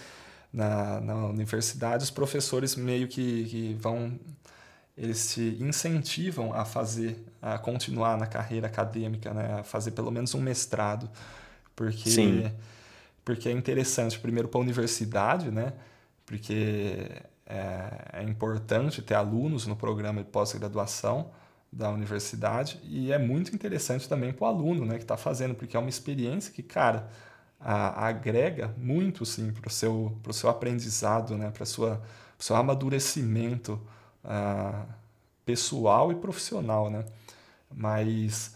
na, 0.52 1.00
na 1.02 1.16
universidade 1.28 2.04
os 2.04 2.12
professores 2.12 2.76
meio 2.76 3.08
que, 3.08 3.46
que 3.46 3.74
vão 3.80 4.18
eles 4.98 5.20
se 5.20 5.56
incentivam 5.60 6.54
a 6.54 6.66
fazer, 6.66 7.24
a 7.40 7.60
continuar 7.60 8.18
na 8.18 8.26
carreira 8.26 8.66
acadêmica, 8.66 9.32
né? 9.32 9.60
A 9.60 9.64
fazer 9.64 9.92
pelo 9.92 10.10
menos 10.10 10.34
um 10.34 10.42
mestrado, 10.42 11.08
porque 11.76 12.10
Sim. 12.10 12.52
porque 13.24 13.48
é 13.48 13.52
interessante 13.52 14.18
primeiro 14.18 14.48
para 14.48 14.60
a 14.60 14.64
universidade, 14.64 15.52
né? 15.52 15.74
Porque 16.26 17.06
é, 17.46 18.22
é 18.22 18.24
importante 18.24 19.02
ter 19.04 19.14
alunos 19.14 19.68
no 19.68 19.76
programa 19.76 20.24
de 20.24 20.30
pós-graduação 20.30 21.30
da 21.72 21.92
universidade 21.92 22.80
e 22.84 23.12
é 23.12 23.20
muito 23.20 23.54
interessante 23.54 24.10
também 24.10 24.34
para 24.34 24.46
o 24.46 24.48
aluno 24.48 24.86
né, 24.86 24.96
que 24.96 25.04
está 25.04 25.18
fazendo, 25.18 25.54
porque 25.54 25.78
é 25.78 25.80
uma 25.80 25.90
experiência 25.90 26.52
que, 26.52 26.64
cara, 26.64 27.10
a, 27.60 28.08
agrega 28.08 28.74
muito 28.78 29.26
sim 29.26 29.52
para 29.52 29.68
o 29.68 29.72
seu, 29.72 30.18
seu 30.32 30.50
aprendizado, 30.50 31.38
né, 31.38 31.52
para 31.52 31.64
o 31.64 31.66
seu 32.44 32.56
amadurecimento 32.56 33.82
uh, 34.24 34.86
pessoal 35.46 36.12
e 36.12 36.16
profissional. 36.16 36.90
Né? 36.90 37.04
Mas 37.74 38.56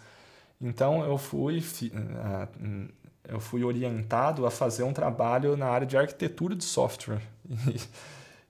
então 0.59 1.03
eu 1.03 1.17
fui, 1.17 1.59
uh, 1.59 2.87
eu 3.27 3.39
fui 3.39 3.63
orientado 3.63 4.45
a 4.45 4.51
fazer 4.51 4.83
um 4.83 4.93
trabalho 4.93 5.57
na 5.57 5.67
área 5.67 5.87
de 5.87 5.97
arquitetura 5.97 6.55
de 6.55 6.63
software. 6.63 7.21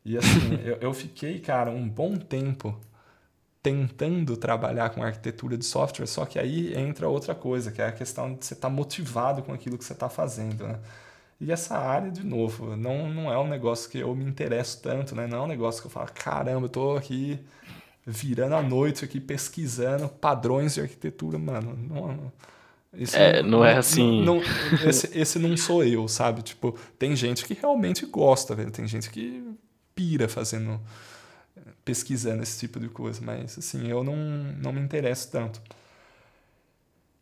E, 0.04 0.14
e 0.14 0.18
assim, 0.18 0.60
eu, 0.64 0.78
eu 0.78 0.94
fiquei, 0.96 1.40
cara, 1.40 1.70
um 1.70 1.88
bom 1.88 2.18
tempo 2.18 2.76
tentando 3.62 4.36
trabalhar 4.36 4.90
com 4.90 5.04
arquitetura 5.04 5.58
de 5.58 5.66
software, 5.66 6.08
só 6.08 6.26
que 6.26 6.40
aí 6.40 6.76
entra 6.76 7.08
outra 7.08 7.36
coisa, 7.36 7.72
que 7.72 7.82
é 7.82 7.88
a 7.88 7.92
questão 7.92 8.34
de 8.34 8.46
você 8.46 8.54
estar 8.54 8.70
tá 8.70 8.74
motivado 8.74 9.44
com 9.44 9.54
aquilo 9.54 9.78
que 9.78 9.86
você 9.86 9.94
está 9.94 10.10
fazendo, 10.10 10.68
né? 10.68 10.80
E 11.40 11.52
essa 11.52 11.78
área, 11.78 12.12
de 12.12 12.24
novo, 12.24 12.76
não, 12.76 13.10
não 13.10 13.32
é 13.32 13.38
um 13.40 13.48
negócio 13.48 13.90
que 13.90 13.98
eu 13.98 14.16
me 14.16 14.24
interesso 14.24 14.80
tanto, 14.82 15.16
né? 15.16 15.26
Não 15.28 15.40
é 15.40 15.42
um 15.42 15.48
negócio 15.48 15.82
que 15.82 15.88
eu 15.88 15.92
falo, 15.92 16.10
caramba, 16.14 16.66
eu 16.66 16.70
tô 16.70 16.96
aqui 16.96 17.40
virando 18.06 18.56
a 18.56 18.62
noite 18.62 19.06
aqui 19.06 19.20
pesquisando 19.20 20.08
padrões 20.08 20.76
de 20.76 20.82
arquitetura, 20.82 21.38
mano. 21.40 21.76
Não, 21.90 22.32
esse 22.94 23.18
é, 23.18 23.42
não, 23.42 23.50
não 23.50 23.66
é 23.66 23.78
assim. 23.78 24.24
Não, 24.24 24.42
esse, 24.86 25.18
esse 25.18 25.40
não 25.40 25.56
sou 25.56 25.84
eu, 25.84 26.08
sabe? 26.08 26.42
Tipo, 26.42 26.78
tem 27.00 27.16
gente 27.16 27.46
que 27.46 27.54
realmente 27.54 28.06
gosta, 28.06 28.54
velho. 28.56 28.72
Tem 28.72 28.86
gente 28.88 29.10
que 29.10 29.44
pira 29.96 30.28
fazendo 30.28 30.80
pesquisando 31.84 32.44
esse 32.44 32.60
tipo 32.60 32.80
de 32.80 32.90
coisa, 32.90 33.22
mas 33.22 33.58
assim, 33.58 33.88
eu 33.88 34.04
não, 34.04 34.16
não 34.16 34.74
me 34.74 34.82
interesso 34.82 35.32
tanto. 35.32 35.62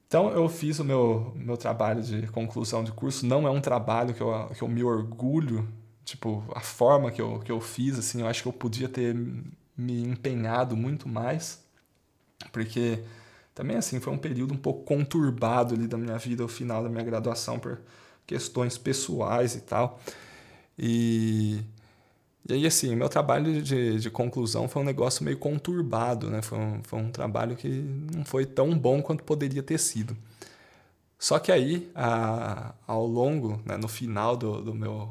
Então 0.08 0.32
eu 0.32 0.50
fiz 0.50 0.80
o 0.80 0.84
meu, 0.84 1.32
meu 1.36 1.56
trabalho 1.56 2.02
de 2.02 2.28
conclusão 2.28 2.84
de 2.84 2.92
curso, 2.92 3.26
não 3.26 3.48
é 3.48 3.52
um 3.52 3.62
trabalho 3.62 4.14
que 4.14 4.22
eu, 4.22 4.50
que 4.56 4.62
eu 4.62 4.68
me 4.68 4.84
orgulho, 4.84 5.68
tipo, 6.04 6.44
a 6.56 6.60
forma 6.62 7.12
que 7.12 7.22
eu, 7.22 7.40
que 7.40 7.52
eu 7.52 7.62
fiz, 7.62 7.98
assim, 8.00 8.22
eu 8.22 8.28
acho 8.28 8.42
que 8.42 8.48
eu 8.48 8.54
podia 8.54 8.90
ter 8.90 9.16
me 9.78 10.04
empenhado 10.04 10.76
muito 10.76 11.08
mais, 11.08 11.64
porque 12.52 13.04
também, 13.54 13.78
assim, 13.78 14.00
foi 14.00 14.14
um 14.14 14.18
período 14.18 14.54
um 14.54 14.58
pouco 14.58 14.84
conturbado 14.84 15.76
ali 15.76 15.88
da 15.88 15.98
minha 15.98 16.18
vida, 16.18 16.44
o 16.44 16.48
final 16.48 16.82
da 16.82 16.90
minha 16.90 17.04
graduação, 17.04 17.60
por 17.60 17.80
questões 18.26 18.78
pessoais 18.78 19.56
e 19.56 19.62
tal. 19.62 20.00
E 20.78 21.62
e 22.48 22.54
aí, 22.54 22.66
assim, 22.66 22.96
meu 22.96 23.10
trabalho 23.10 23.62
de, 23.62 24.00
de 24.00 24.10
conclusão 24.10 24.68
foi 24.68 24.82
um 24.82 24.86
negócio 24.86 25.24
meio 25.24 25.38
conturbado, 25.38 26.30
né? 26.30 26.42
Foi 26.42 26.58
um, 26.58 26.82
foi 26.84 27.00
um 27.00 27.12
trabalho 27.12 27.56
que 27.56 27.68
não 27.70 28.26
foi 28.26 28.46
tão 28.46 28.78
bom 28.78 29.02
quanto 29.02 29.24
poderia 29.24 29.62
ter 29.62 29.78
sido. 29.78 30.18
Só 31.18 31.38
que 31.40 31.52
aí, 31.52 31.92
a, 31.94 32.74
ao 32.88 33.06
longo, 33.06 33.62
né, 33.66 33.78
no 33.78 33.88
final 33.88 34.38
do, 34.38 34.62
do 34.62 34.74
meu, 34.74 35.10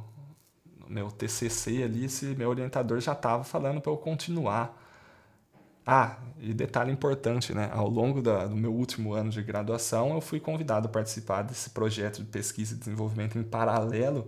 do 0.78 0.92
meu 0.92 1.10
TCC 1.10 1.82
ali, 1.82 2.06
esse 2.06 2.26
meu 2.26 2.48
orientador 2.50 3.00
já 3.00 3.12
estava 3.12 3.44
falando 3.44 3.80
para 3.80 3.92
eu 3.92 3.96
continuar. 3.96 4.76
Ah, 5.86 6.18
e 6.40 6.52
detalhe 6.52 6.92
importante, 6.92 7.54
né? 7.54 7.70
Ao 7.72 7.88
longo 7.88 8.20
da, 8.20 8.46
do 8.46 8.56
meu 8.56 8.72
último 8.74 9.14
ano 9.14 9.30
de 9.30 9.42
graduação, 9.42 10.14
eu 10.14 10.20
fui 10.20 10.40
convidado 10.40 10.86
a 10.88 10.90
participar 10.90 11.42
desse 11.42 11.70
projeto 11.70 12.18
de 12.18 12.26
pesquisa 12.26 12.74
e 12.74 12.78
desenvolvimento 12.78 13.38
em 13.38 13.42
paralelo 13.42 14.26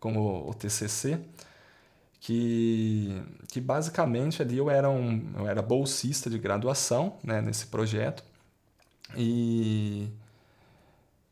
com 0.00 0.16
o, 0.16 0.50
o 0.50 0.54
TCC 0.54 1.20
que, 2.24 3.22
que 3.48 3.60
basicamente 3.60 4.40
ali 4.40 4.56
eu 4.56 4.70
era, 4.70 4.88
um, 4.88 5.22
eu 5.36 5.46
era 5.46 5.60
bolsista 5.60 6.30
de 6.30 6.38
graduação 6.38 7.18
né, 7.22 7.42
nesse 7.42 7.66
projeto 7.66 8.24
e, 9.14 10.08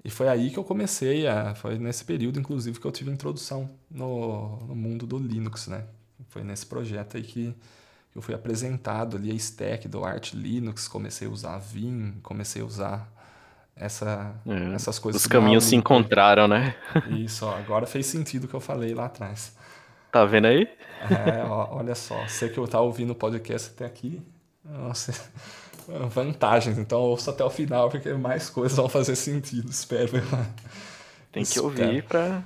e 0.04 0.10
foi 0.10 0.28
aí 0.28 0.50
que 0.50 0.58
eu 0.58 0.64
comecei, 0.64 1.26
a, 1.26 1.54
foi 1.54 1.78
nesse 1.78 2.04
período 2.04 2.38
inclusive 2.38 2.78
que 2.78 2.86
eu 2.86 2.92
tive 2.92 3.10
introdução 3.10 3.70
no, 3.90 4.58
no 4.66 4.74
mundo 4.74 5.06
do 5.06 5.18
Linux, 5.18 5.66
né? 5.66 5.86
Foi 6.28 6.44
nesse 6.44 6.66
projeto 6.66 7.16
aí 7.16 7.22
que 7.22 7.56
eu 8.14 8.20
fui 8.20 8.34
apresentado 8.34 9.16
ali 9.16 9.30
a 9.30 9.34
stack 9.34 9.88
do 9.88 10.04
Arch 10.04 10.34
Linux, 10.34 10.88
comecei 10.88 11.26
a 11.26 11.30
usar 11.30 11.56
Vim, 11.56 12.16
comecei 12.22 12.60
a 12.60 12.66
usar 12.66 13.10
essa, 13.74 14.34
é, 14.46 14.74
essas 14.74 14.98
coisas. 14.98 15.22
Os 15.22 15.26
caminhos 15.26 15.64
se 15.64 15.74
encontraram, 15.74 16.46
né? 16.46 16.76
Isso, 17.08 17.46
ó, 17.46 17.56
agora 17.56 17.86
fez 17.86 18.04
sentido 18.04 18.44
o 18.44 18.48
que 18.48 18.54
eu 18.54 18.60
falei 18.60 18.92
lá 18.92 19.06
atrás. 19.06 19.56
Tá 20.12 20.26
vendo 20.26 20.46
aí? 20.46 20.68
É, 21.10 21.42
ó, 21.42 21.78
olha 21.78 21.94
só, 21.94 22.14
você 22.28 22.50
que 22.50 22.66
tá 22.68 22.78
ouvindo 22.78 23.12
o 23.12 23.14
podcast 23.14 23.70
até 23.74 23.86
aqui, 23.86 24.20
nossa, 24.62 25.14
vantagens. 26.10 26.76
Então 26.76 27.00
ouça 27.00 27.30
até 27.30 27.42
o 27.42 27.48
final, 27.48 27.88
porque 27.88 28.12
mais 28.12 28.50
coisas 28.50 28.76
vão 28.76 28.90
fazer 28.90 29.16
sentido, 29.16 29.70
espero. 29.70 30.22
Tem 31.32 31.44
que 31.44 31.58
ouvir 31.58 32.02
para 32.02 32.42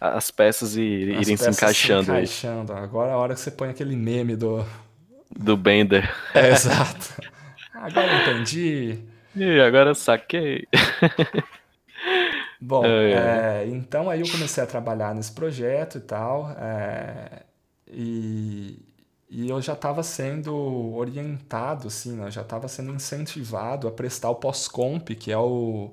as 0.00 0.30
peças 0.30 0.76
ir, 0.76 1.14
as 1.14 1.26
irem 1.26 1.36
peças 1.36 1.54
se 1.54 1.62
encaixando. 1.62 2.04
Se 2.06 2.10
encaixando. 2.10 2.72
Aí. 2.72 2.82
Agora 2.82 3.10
é 3.10 3.12
a 3.12 3.18
hora 3.18 3.34
que 3.34 3.40
você 3.40 3.50
põe 3.50 3.68
aquele 3.68 3.94
meme 3.94 4.34
do. 4.34 4.64
Do 5.38 5.58
Bender. 5.58 6.10
É, 6.34 6.48
exato. 6.52 7.22
Agora 7.74 8.06
eu 8.06 8.32
entendi. 8.32 8.98
E 9.36 9.60
agora 9.60 9.90
eu 9.90 9.94
saquei. 9.94 10.66
Bom, 12.60 12.84
é, 12.84 13.62
é. 13.62 13.68
então 13.68 14.10
aí 14.10 14.20
eu 14.20 14.30
comecei 14.30 14.62
a 14.62 14.66
trabalhar 14.66 15.14
nesse 15.14 15.32
projeto 15.32 15.96
e 15.96 16.00
tal, 16.00 16.50
é, 16.58 17.42
e, 17.86 18.78
e 19.30 19.48
eu 19.48 19.62
já 19.62 19.72
estava 19.72 20.02
sendo 20.02 20.54
orientado, 20.94 21.88
assim, 21.88 22.12
né? 22.12 22.30
já 22.30 22.42
estava 22.42 22.68
sendo 22.68 22.92
incentivado 22.92 23.88
a 23.88 23.90
prestar 23.90 24.28
o 24.28 24.34
pós-comp, 24.34 25.08
que 25.16 25.32
é 25.32 25.38
o, 25.38 25.90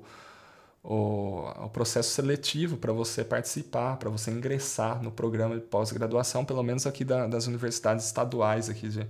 o, 0.84 1.44
o 1.64 1.70
processo 1.70 2.10
seletivo 2.10 2.76
para 2.76 2.92
você 2.92 3.24
participar, 3.24 3.96
para 3.96 4.10
você 4.10 4.30
ingressar 4.30 5.02
no 5.02 5.10
programa 5.10 5.54
de 5.54 5.62
pós-graduação, 5.62 6.44
pelo 6.44 6.62
menos 6.62 6.86
aqui 6.86 7.04
da, 7.04 7.26
das 7.26 7.46
universidades 7.46 8.04
estaduais 8.04 8.68
aqui 8.68 8.88
de, 8.88 9.06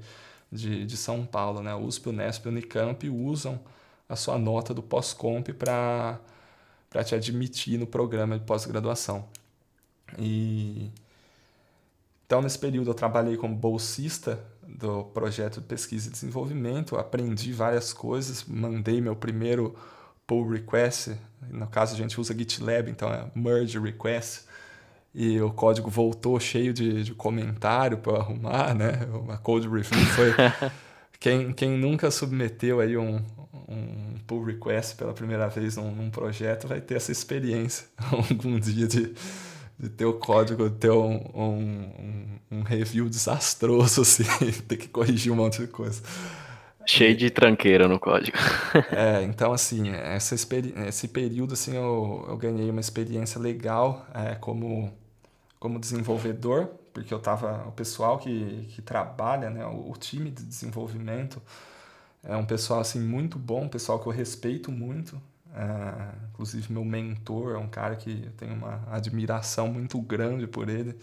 de, 0.51 0.87
de 0.87 0.97
São 0.97 1.27
Paulo, 1.27 1.63
né? 1.63 1.75
USP, 1.75 2.09
Unesp 2.11 2.47
Unicamp 2.47 3.09
usam 3.11 3.61
a 4.09 4.17
sua 4.17 4.39
nota 4.39 4.73
do 4.73 4.83
pós-comp 4.83 5.53
para 5.53 6.19
para 6.91 7.05
te 7.05 7.15
admitir 7.15 7.79
no 7.79 7.87
programa 7.87 8.39
de 8.39 8.45
pós-graduação. 8.45 9.27
E 10.19 10.91
então 12.27 12.43
nesse 12.43 12.59
período 12.59 12.91
eu 12.91 12.95
trabalhei 12.95 13.37
como 13.37 13.55
bolsista 13.55 14.39
do 14.67 15.05
projeto 15.05 15.61
de 15.61 15.67
pesquisa 15.67 16.09
e 16.09 16.13
desenvolvimento, 16.13 16.97
aprendi 16.97 17.53
várias 17.53 17.93
coisas, 17.93 18.45
mandei 18.45 19.01
meu 19.01 19.17
primeiro 19.17 19.75
pull 20.27 20.47
request, 20.47 21.17
no 21.51 21.67
caso 21.67 21.95
a 21.95 21.97
gente 21.97 22.21
usa 22.21 22.37
GitLab, 22.37 22.91
então 22.91 23.09
é 23.09 23.31
merge 23.35 23.79
request, 23.79 24.43
e 25.15 25.41
o 25.41 25.51
código 25.51 25.89
voltou 25.89 26.39
cheio 26.39 26.75
de, 26.75 27.03
de 27.03 27.15
comentário 27.15 27.97
para 27.97 28.19
arrumar, 28.19 28.75
né? 28.75 29.07
Uma 29.11 29.39
code 29.39 29.67
review 29.67 30.05
foi 30.15 30.35
quem, 31.19 31.53
quem 31.53 31.79
nunca 31.79 32.11
submeteu 32.11 32.81
aí 32.81 32.97
um, 32.97 33.25
um 33.69 34.15
pull 34.27 34.45
request 34.45 34.97
pela 34.97 35.13
primeira 35.13 35.49
vez 35.49 35.77
num, 35.77 35.91
num, 35.91 36.11
projeto 36.11 36.67
vai 36.67 36.81
ter 36.81 36.95
essa 36.95 37.13
experiência 37.13 37.87
algum 38.13 38.59
dia 38.59 38.87
de, 38.87 39.15
de 39.79 39.89
ter 39.89 40.05
o 40.05 40.15
código 40.15 40.69
ter 40.71 40.91
um, 40.91 41.17
um, 41.35 42.39
um 42.51 42.63
review 42.63 43.09
desastroso, 43.09 44.03
assim, 44.03 44.25
ter 44.67 44.77
que 44.77 44.89
corrigir 44.89 45.33
um 45.33 45.37
monte 45.37 45.61
de 45.61 45.69
coisa. 45.69 46.03
Cheio 46.87 47.15
de 47.15 47.31
tranqueira 47.31 47.87
no 47.87 47.99
código. 47.99 48.37
é, 48.93 49.23
então 49.23 49.53
assim, 49.53 49.91
essa 49.91 50.35
esse 50.35 51.09
período 51.09 51.53
assim 51.53 51.77
eu, 51.77 52.25
eu 52.29 52.37
ganhei 52.37 52.71
uma 52.71 52.81
experiência 52.81 53.39
legal 53.39 54.07
é, 54.15 54.35
como, 54.37 54.91
como 55.61 55.79
desenvolvedor, 55.79 56.69
porque 56.95 57.13
eu 57.13 57.19
tava 57.19 57.67
o 57.69 57.73
pessoal 57.73 58.19
que, 58.19 58.67
que 58.71 58.81
trabalha, 58.81 59.51
né, 59.51 59.67
o, 59.67 59.91
o 59.91 59.97
time 59.99 60.31
de 60.31 60.43
desenvolvimento 60.43 61.43
é 62.23 62.37
um 62.37 62.45
pessoal 62.47 62.81
assim 62.81 63.01
muito 63.01 63.39
bom, 63.39 63.65
um 63.65 63.69
pessoal 63.69 63.99
que 64.01 64.07
eu 64.09 64.13
respeito 64.13 64.71
muito. 64.73 65.21
É, 65.55 66.29
inclusive 66.31 66.73
meu 66.73 66.85
mentor 66.85 67.55
é 67.55 67.59
um 67.59 67.69
cara 67.69 67.97
que 67.97 68.25
eu 68.27 68.33
tenho 68.33 68.55
uma 68.55 68.83
admiração 68.91 69.69
muito 69.69 70.01
grande 70.01 70.47
por 70.47 70.69
ele. 70.69 70.99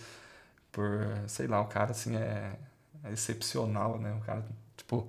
por, 0.71 1.07
sei 1.27 1.47
lá, 1.47 1.61
o 1.61 1.67
cara 1.67 1.91
assim 1.91 2.15
é, 2.15 2.53
é 3.03 3.11
excepcional, 3.13 3.99
né? 3.99 4.13
O 4.13 4.21
cara, 4.25 4.45
tipo, 4.77 5.07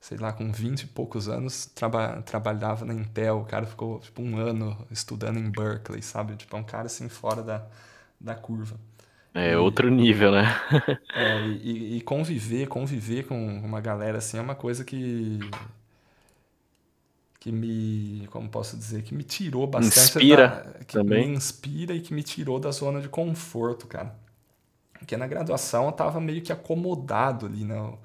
sei 0.00 0.18
lá, 0.18 0.32
com 0.32 0.52
20 0.52 0.82
e 0.82 0.86
poucos 0.88 1.28
anos, 1.28 1.66
traba 1.66 2.22
trabalhava 2.22 2.84
na 2.84 2.94
Intel, 2.94 3.40
o 3.40 3.44
cara 3.46 3.66
ficou 3.66 4.00
tipo 4.00 4.22
um 4.22 4.38
ano 4.38 4.76
estudando 4.90 5.38
em 5.38 5.50
Berkeley, 5.50 6.02
sabe? 6.02 6.36
Tipo, 6.36 6.56
é 6.56 6.60
um 6.60 6.64
cara 6.64 6.86
assim 6.86 7.08
fora 7.08 7.42
da, 7.42 7.66
da 8.20 8.34
curva. 8.34 8.78
É 9.32 9.56
outro 9.56 9.90
nível, 9.90 10.32
né? 10.32 10.44
é, 11.14 11.46
e, 11.46 11.98
e, 11.98 12.00
conviver, 12.00 12.66
conviver 12.66 13.26
com 13.26 13.36
uma 13.58 13.80
galera 13.80 14.18
assim 14.18 14.38
é 14.38 14.40
uma 14.40 14.54
coisa 14.54 14.84
que 14.84 15.38
que 17.38 17.50
me, 17.50 18.28
como 18.30 18.50
posso 18.50 18.76
dizer, 18.76 19.02
que 19.02 19.14
me 19.14 19.22
tirou 19.24 19.66
bastante 19.66 19.98
inspira 19.98 20.48
da, 20.48 20.84
que 20.84 20.92
também. 20.92 21.28
me 21.28 21.36
inspira 21.36 21.94
e 21.94 22.00
que 22.00 22.12
me 22.12 22.22
tirou 22.22 22.60
da 22.60 22.70
zona 22.70 23.00
de 23.00 23.08
conforto, 23.08 23.86
cara. 23.86 24.14
Porque 24.98 25.16
na 25.16 25.26
graduação 25.26 25.86
eu 25.86 25.92
tava 25.92 26.20
meio 26.20 26.42
que 26.42 26.52
acomodado 26.52 27.46
ali, 27.46 27.64
né? 27.64 27.78
Eu 27.78 27.98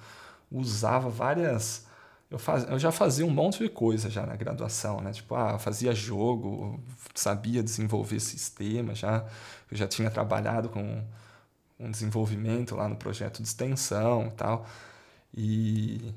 usava 0.49 1.09
várias 1.09 1.84
eu, 2.29 2.39
faz, 2.39 2.63
eu 2.69 2.79
já 2.79 2.91
fazia 2.91 3.25
um 3.25 3.29
monte 3.29 3.59
de 3.59 3.69
coisa 3.69 4.09
já 4.09 4.25
na 4.25 4.35
graduação, 4.35 5.01
né? 5.01 5.11
Tipo, 5.13 5.35
ah, 5.35 5.59
fazia 5.59 5.93
jogo, 5.93 6.79
sabia 7.13 7.63
desenvolver 7.63 8.19
sistema, 8.19 8.95
já 8.95 9.25
eu 9.71 9.77
já 9.77 9.87
tinha 9.87 10.09
trabalhado 10.09 10.69
com 10.69 11.03
um 11.79 11.91
desenvolvimento 11.91 12.75
lá 12.75 12.87
no 12.87 12.95
projeto 12.95 13.41
de 13.41 13.47
extensão 13.47 14.27
e 14.27 14.31
tal. 14.31 14.65
E 15.33 16.13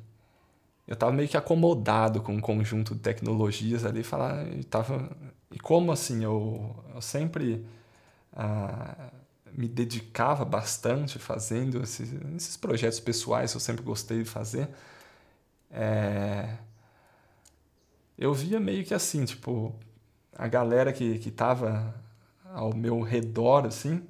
eu 0.86 0.94
estava 0.94 1.12
meio 1.12 1.28
que 1.28 1.36
acomodado 1.36 2.22
com 2.22 2.35
um 2.35 2.40
conjunto 2.40 2.94
de 2.94 3.01
tecnologias 3.01 3.85
ali, 3.85 4.02
falar, 4.02 4.47
e 4.52 4.64
tava 4.64 5.10
e 5.51 5.59
como 5.59 5.93
assim 5.93 6.24
eu, 6.24 6.74
eu 6.94 7.01
sempre 7.01 7.64
ah, 8.32 9.10
me 9.52 9.68
dedicava 9.68 10.44
bastante 10.44 11.18
fazendo 11.18 11.82
esses, 11.82 12.12
esses 12.36 12.56
projetos 12.56 13.01
pessoais 13.01 13.51
que 13.52 13.56
eu 13.56 13.60
sempre 13.60 13.82
gostei 13.82 14.22
de 14.22 14.28
fazer, 14.28 14.68
é, 15.70 16.49
eu 18.19 18.35
via 18.35 18.59
meio 18.59 18.85
que 18.85 18.95
assim, 18.95 19.24
tipo, 19.24 19.74
a 20.36 20.49
galera 20.49 20.93
que, 20.93 21.19
que 21.19 21.31
tava 21.31 21.95
ao 22.53 22.74
meu 22.74 23.01
redor, 23.01 23.66
assim, 23.66 24.03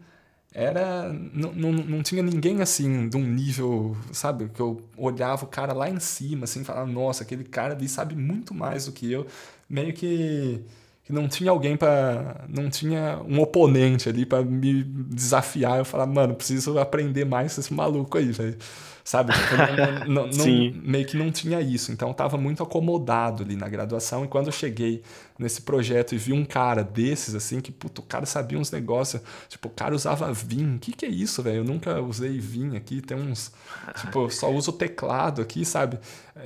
era 0.52 1.12
não, 1.12 1.52
não, 1.52 1.72
não 1.72 2.02
tinha 2.02 2.22
ninguém 2.22 2.62
assim 2.62 3.08
de 3.08 3.16
um 3.16 3.22
nível, 3.22 3.96
sabe, 4.12 4.48
que 4.48 4.60
eu 4.60 4.82
olhava 4.96 5.44
o 5.44 5.48
cara 5.48 5.72
lá 5.72 5.90
em 5.90 6.00
cima 6.00 6.44
assim, 6.44 6.64
falava, 6.64 6.90
nossa, 6.90 7.22
aquele 7.22 7.44
cara 7.44 7.74
ali 7.74 7.88
sabe 7.88 8.14
muito 8.16 8.54
mais 8.54 8.86
do 8.86 8.92
que 8.92 9.10
eu, 9.12 9.26
meio 9.68 9.92
que, 9.92 10.64
que 11.04 11.12
não 11.12 11.28
tinha 11.28 11.50
alguém 11.50 11.76
para 11.76 12.46
não 12.48 12.70
tinha 12.70 13.20
um 13.28 13.40
oponente 13.40 14.08
ali 14.08 14.24
para 14.24 14.42
me 14.42 14.82
desafiar, 14.82 15.78
eu 15.78 15.84
falava, 15.84 16.10
mano, 16.12 16.34
preciso 16.34 16.78
aprender 16.78 17.24
mais 17.26 17.54
com 17.54 17.60
esse 17.60 17.74
maluco 17.74 18.16
aí, 18.16 18.32
velho 18.32 18.56
sabe? 19.08 19.32
Tipo, 19.32 20.06
não, 20.06 20.26
não, 20.26 20.46
meio 20.84 21.06
que 21.06 21.16
não 21.16 21.32
tinha 21.32 21.62
isso. 21.62 21.90
Então, 21.90 22.10
estava 22.10 22.36
muito 22.36 22.62
acomodado 22.62 23.42
ali 23.42 23.56
na 23.56 23.66
graduação. 23.66 24.22
E 24.22 24.28
quando 24.28 24.48
eu 24.48 24.52
cheguei 24.52 25.02
nesse 25.38 25.62
projeto 25.62 26.14
e 26.14 26.18
vi 26.18 26.34
um 26.34 26.44
cara 26.44 26.84
desses, 26.84 27.34
assim, 27.34 27.58
que, 27.58 27.72
puto, 27.72 28.02
o 28.02 28.04
cara 28.04 28.26
sabia 28.26 28.58
uns 28.58 28.70
negócios. 28.70 29.22
Tipo, 29.48 29.68
o 29.68 29.70
cara 29.70 29.94
usava 29.94 30.30
Vim. 30.30 30.76
O 30.76 30.78
que, 30.78 30.92
que 30.92 31.06
é 31.06 31.08
isso, 31.08 31.42
velho? 31.42 31.58
Eu 31.58 31.64
nunca 31.64 31.98
usei 32.02 32.38
Vim 32.38 32.76
aqui. 32.76 33.00
Tem 33.00 33.16
uns. 33.16 33.50
Tipo, 33.98 34.24
eu 34.24 34.30
só 34.30 34.52
uso 34.52 34.72
o 34.72 34.74
teclado 34.74 35.40
aqui, 35.40 35.64
sabe? 35.64 35.98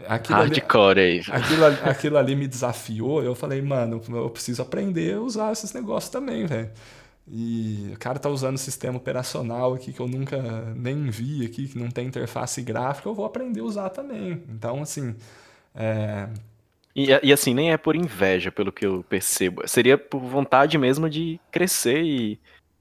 Aquilo 0.06 0.38
Hardcore 0.38 1.00
ali, 1.00 1.00
aí. 1.00 1.22
Aquilo, 1.32 1.64
aquilo 1.66 2.16
ali 2.16 2.36
me 2.36 2.46
desafiou. 2.46 3.24
Eu 3.24 3.34
falei, 3.34 3.60
mano, 3.60 4.00
eu 4.08 4.30
preciso 4.30 4.62
aprender 4.62 5.16
a 5.16 5.20
usar 5.20 5.50
esses 5.50 5.72
negócios 5.72 6.12
também, 6.12 6.46
velho. 6.46 6.70
E 7.26 7.90
o 7.94 7.98
cara 7.98 8.18
tá 8.18 8.28
usando 8.28 8.58
sistema 8.58 8.96
operacional 8.96 9.74
aqui 9.74 9.92
que 9.92 10.00
eu 10.00 10.08
nunca 10.08 10.40
nem 10.74 11.08
vi 11.08 11.44
aqui, 11.44 11.68
que 11.68 11.78
não 11.78 11.88
tem 11.88 12.08
interface 12.08 12.60
gráfica, 12.62 13.08
eu 13.08 13.14
vou 13.14 13.24
aprender 13.24 13.60
a 13.60 13.64
usar 13.64 13.90
também. 13.90 14.42
Então, 14.48 14.82
assim. 14.82 15.14
É... 15.74 16.28
E, 16.94 17.08
e 17.22 17.32
assim, 17.32 17.54
nem 17.54 17.72
é 17.72 17.76
por 17.78 17.96
inveja, 17.96 18.52
pelo 18.52 18.72
que 18.72 18.84
eu 18.84 19.04
percebo. 19.08 19.66
Seria 19.66 19.96
por 19.96 20.20
vontade 20.20 20.76
mesmo 20.76 21.08
de 21.08 21.40
crescer 21.50 22.02
e 22.02 22.38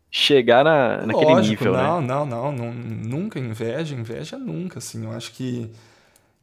chegar 0.09 0.65
na, 0.65 1.05
naquele 1.05 1.31
Lógico, 1.31 1.63
nível, 1.63 1.73
não, 1.73 2.01
né? 2.01 2.07
Não, 2.07 2.25
não, 2.25 2.51
não, 2.51 2.73
nunca 2.73 3.39
inveja, 3.39 3.95
inveja 3.95 4.37
nunca, 4.37 4.79
assim. 4.79 5.05
Eu 5.05 5.11
acho 5.11 5.31
que 5.31 5.71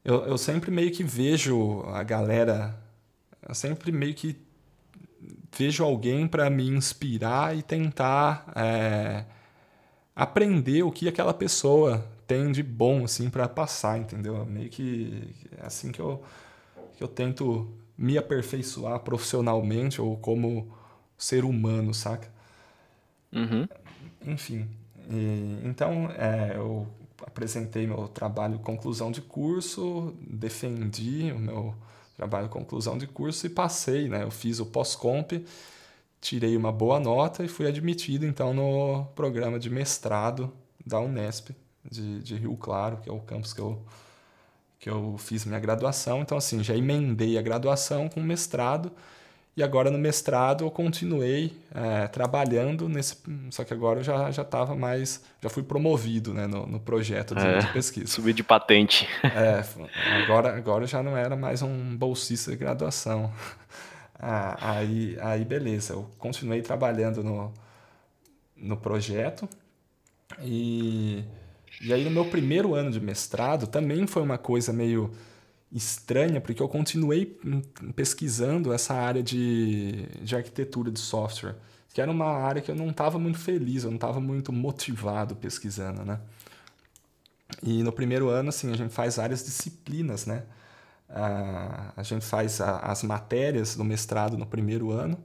eu, 0.03 0.25
eu 0.25 0.39
sempre 0.39 0.71
meio 0.71 0.91
que 0.91 1.05
vejo 1.05 1.83
a 1.89 2.03
galera, 2.03 2.75
eu 3.47 3.55
sempre 3.55 3.93
meio 3.93 4.15
que 4.15 4.35
vejo 5.57 5.85
alguém 5.85 6.27
para 6.27 6.49
me 6.49 6.69
inspirar 6.69 7.57
e 7.57 7.63
tentar 7.63 8.53
é, 8.55 9.25
aprender 10.15 10.83
o 10.83 10.93
que 10.93 11.09
aquela 11.09 11.35
pessoa 11.35 12.07
tem 12.27 12.53
de 12.53 12.63
bom 12.63 13.05
assim 13.05 13.31
para 13.31 13.49
passar, 13.49 13.99
entendeu? 13.99 14.45
Meio 14.45 14.69
que 14.69 15.35
é 15.57 15.67
assim 15.67 15.91
que 15.91 16.01
eu 16.01 16.23
que 16.97 17.03
eu 17.05 17.09
tento 17.09 17.73
me 17.97 18.19
aperfeiçoar 18.19 18.99
profissionalmente 19.01 20.01
ou 20.01 20.17
como 20.17 20.73
ser 21.17 21.45
humano, 21.45 21.95
saca? 21.95 22.29
Uhum. 23.33 23.69
Enfim, 24.27 24.69
e, 25.09 25.61
então 25.65 26.11
é, 26.17 26.55
eu 26.57 26.89
apresentei 27.25 27.87
meu 27.87 28.09
trabalho 28.09 28.59
conclusão 28.59 29.11
de 29.11 29.21
curso, 29.21 30.15
defendi 30.21 31.33
o 31.33 31.39
meu 31.39 31.75
trabalho 32.19 32.49
conclusão 32.49 32.99
de 32.99 33.07
curso 33.07 33.47
e 33.47 33.49
passei, 33.49 34.09
né? 34.09 34.25
Eu 34.25 34.31
fiz 34.31 34.59
o 34.59 34.67
pós-comp, 34.67 35.33
tirei 36.21 36.57
uma 36.57 36.73
boa 36.73 36.99
nota 36.99 37.45
e 37.45 37.49
fui 37.49 37.65
admitido 37.65 38.27
então 38.27 38.53
no 38.53 39.05
programa 39.15 39.57
de 39.57 39.71
mestrado 39.71 40.53
da 40.85 40.99
Unesp 40.99 41.51
de, 41.89 42.21
de 42.21 42.35
Rio 42.35 42.57
Claro, 42.57 42.97
que 42.97 43.09
é 43.09 43.13
o 43.13 43.21
campus 43.21 43.53
que 43.55 43.61
eu 43.61 43.81
que 44.81 44.91
eu 44.91 45.17
fiz 45.19 45.45
minha 45.45 45.61
graduação. 45.61 46.21
Então 46.21 46.37
assim, 46.37 46.63
já 46.63 46.75
emendei 46.77 47.39
a 47.39 47.43
graduação 47.43 48.09
com 48.09 48.21
mestrado 48.21 48.91
e 49.59 49.63
agora 49.65 49.91
no 49.91 49.99
mestrado 49.99 50.65
eu 50.65 50.71
continuei 50.71 51.53
é, 51.75 52.07
trabalhando 52.07 52.89
nesse. 52.89 53.17
Só 53.51 53.65
que 53.65 53.75
agora 53.75 53.99
eu 53.99 54.05
já 54.05 54.31
já 54.31 54.43
estava 54.43 54.77
mais. 54.77 55.21
Já 55.43 55.51
fui 55.51 55.65
promovido 55.65 56.33
né, 56.33 56.47
no, 56.47 56.65
no 56.65 56.79
projeto 56.79 57.35
de, 57.35 57.45
é, 57.45 57.59
de 57.59 57.67
pesquisa. 57.73 58.07
Subi 58.07 58.33
de 58.33 58.45
patente. 58.45 59.09
É, 59.25 59.65
agora, 60.23 60.57
agora 60.57 60.87
já 60.87 61.03
não 61.03 61.17
era 61.17 61.35
mais 61.35 61.61
um 61.61 61.97
bolsista 61.97 62.53
de 62.53 62.57
graduação. 62.57 63.33
Ah, 64.21 64.75
aí, 64.79 65.17
aí, 65.21 65.45
beleza. 65.45 65.93
Eu 65.93 66.11
continuei 66.19 66.61
trabalhando 66.61 67.23
no, 67.23 67.55
no 68.57 68.77
projeto. 68.77 69.49
E, 70.43 71.23
e 71.81 71.93
aí, 71.93 72.03
no 72.03 72.11
meu 72.11 72.25
primeiro 72.25 72.75
ano 72.75 72.91
de 72.91 72.99
mestrado, 72.99 73.69
também 73.69 74.09
foi 74.09 74.23
uma 74.23 74.37
coisa 74.37 74.73
meio 74.73 75.13
estranha, 75.73 76.41
porque 76.41 76.63
eu 76.63 76.69
continuei 76.69 77.39
pesquisando 77.95 78.73
essa 78.73 78.95
área 78.95 79.23
de, 79.23 80.07
de 80.23 80.35
arquitetura 80.35 80.91
de 80.91 80.99
software, 80.99 81.57
que 81.93 82.01
era 82.01 82.11
uma 82.11 82.27
área 82.27 82.63
que 82.63 82.71
eu 82.71 82.75
não 82.75 82.91
estava 82.91 83.19
muito 83.19 83.39
feliz, 83.39 83.85
eu 83.85 83.91
não 83.91 83.97
estava 83.97 84.21
muito 84.21 84.53
motivado 84.53 85.37
pesquisando, 85.37 86.05
né? 86.05 86.21
E 87.63 87.83
no 87.83 87.93
primeiro 87.93 88.29
ano, 88.29 88.51
assim, 88.51 88.71
a 88.73 88.77
gente 88.77 88.93
faz 88.93 89.17
várias 89.17 89.45
disciplinas, 89.45 90.27
né? 90.27 90.45
A, 91.09 92.03
gente 92.03 92.25
faz 92.25 92.61
a, 92.61 92.79
as 92.81 93.03
matérias 93.03 93.75
do 93.75 93.85
mestrado 93.85 94.37
no 94.37 94.47
primeiro 94.47 94.91
ano, 94.93 95.19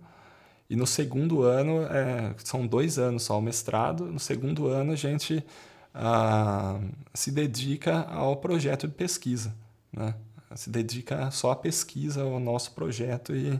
e 0.70 0.76
no 0.76 0.88
segundo 0.88 1.44
ano, 1.44 1.84
é, 1.84 2.34
são 2.44 2.66
dois 2.66 2.98
anos 2.98 3.24
só 3.24 3.38
o 3.38 3.42
mestrado, 3.42 4.06
no 4.06 4.20
segundo 4.20 4.68
ano 4.68 4.94
a 4.94 4.96
gente 4.96 5.46
a, 5.94 6.80
se 7.14 7.32
dedica 7.32 8.02
ao 8.04 8.38
projeto 8.38 8.88
de 8.88 8.94
pesquisa, 8.94 9.54
né? 9.92 10.16
Se 10.56 10.70
dedica 10.70 11.30
só 11.32 11.52
à 11.52 11.56
pesquisa, 11.56 12.24
ao 12.24 12.40
nosso 12.40 12.72
projeto 12.72 13.36
e 13.36 13.60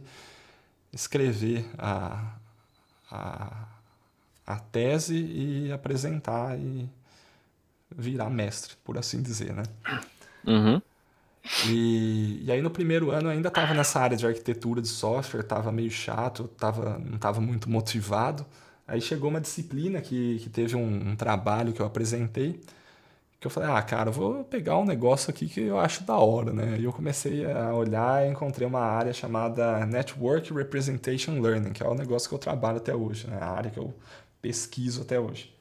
escrever 0.92 1.66
a, 1.78 2.36
a, 3.10 3.68
a 4.46 4.60
tese 4.60 5.16
e 5.16 5.72
apresentar 5.72 6.58
e 6.58 6.90
virar 7.96 8.30
mestre, 8.30 8.76
por 8.84 8.98
assim 8.98 9.22
dizer, 9.22 9.54
né? 9.54 9.64
Uhum. 10.46 10.82
E, 11.68 12.42
e 12.46 12.52
aí 12.52 12.62
no 12.62 12.70
primeiro 12.70 13.12
ano 13.12 13.28
eu 13.28 13.32
ainda 13.32 13.50
estava 13.50 13.74
nessa 13.74 14.00
área 14.00 14.16
de 14.16 14.26
arquitetura 14.26 14.82
de 14.82 14.88
software, 14.88 15.42
estava 15.42 15.72
meio 15.72 15.92
chato, 15.92 16.48
tava, 16.58 16.98
não 17.00 17.16
estava 17.16 17.42
muito 17.42 17.70
motivado. 17.70 18.46
Aí 18.88 19.02
chegou 19.02 19.30
uma 19.30 19.42
disciplina 19.42 20.02
que, 20.02 20.40
que 20.40 20.50
teve 20.50 20.76
um, 20.76 21.10
um 21.10 21.16
trabalho 21.16 21.74
que 21.74 21.82
eu 21.82 21.86
apresentei, 21.86 22.60
que 23.44 23.48
eu 23.48 23.52
falei, 23.52 23.70
ah, 23.70 23.82
cara, 23.82 24.10
vou 24.10 24.46
pegar 24.46 24.78
um 24.78 24.86
negócio 24.86 25.30
aqui 25.30 25.50
que 25.50 25.60
eu 25.60 25.78
acho 25.78 26.06
da 26.06 26.16
hora, 26.18 26.54
né? 26.54 26.78
E 26.80 26.86
eu 26.86 26.94
comecei 26.94 27.46
a 27.46 27.74
olhar 27.74 28.26
e 28.26 28.32
encontrei 28.32 28.66
uma 28.66 28.80
área 28.80 29.12
chamada 29.12 29.86
Network 29.86 30.54
Representation 30.54 31.42
Learning, 31.42 31.74
que 31.74 31.84
é 31.84 31.86
o 31.86 31.94
negócio 31.94 32.30
que 32.30 32.36
eu 32.36 32.40
trabalho 32.40 32.78
até 32.78 32.96
hoje, 32.96 33.28
né? 33.28 33.38
A 33.42 33.50
área 33.50 33.70
que 33.70 33.78
eu 33.78 33.94
pesquiso 34.42 35.02
até 35.02 35.20
hoje. 35.20 35.54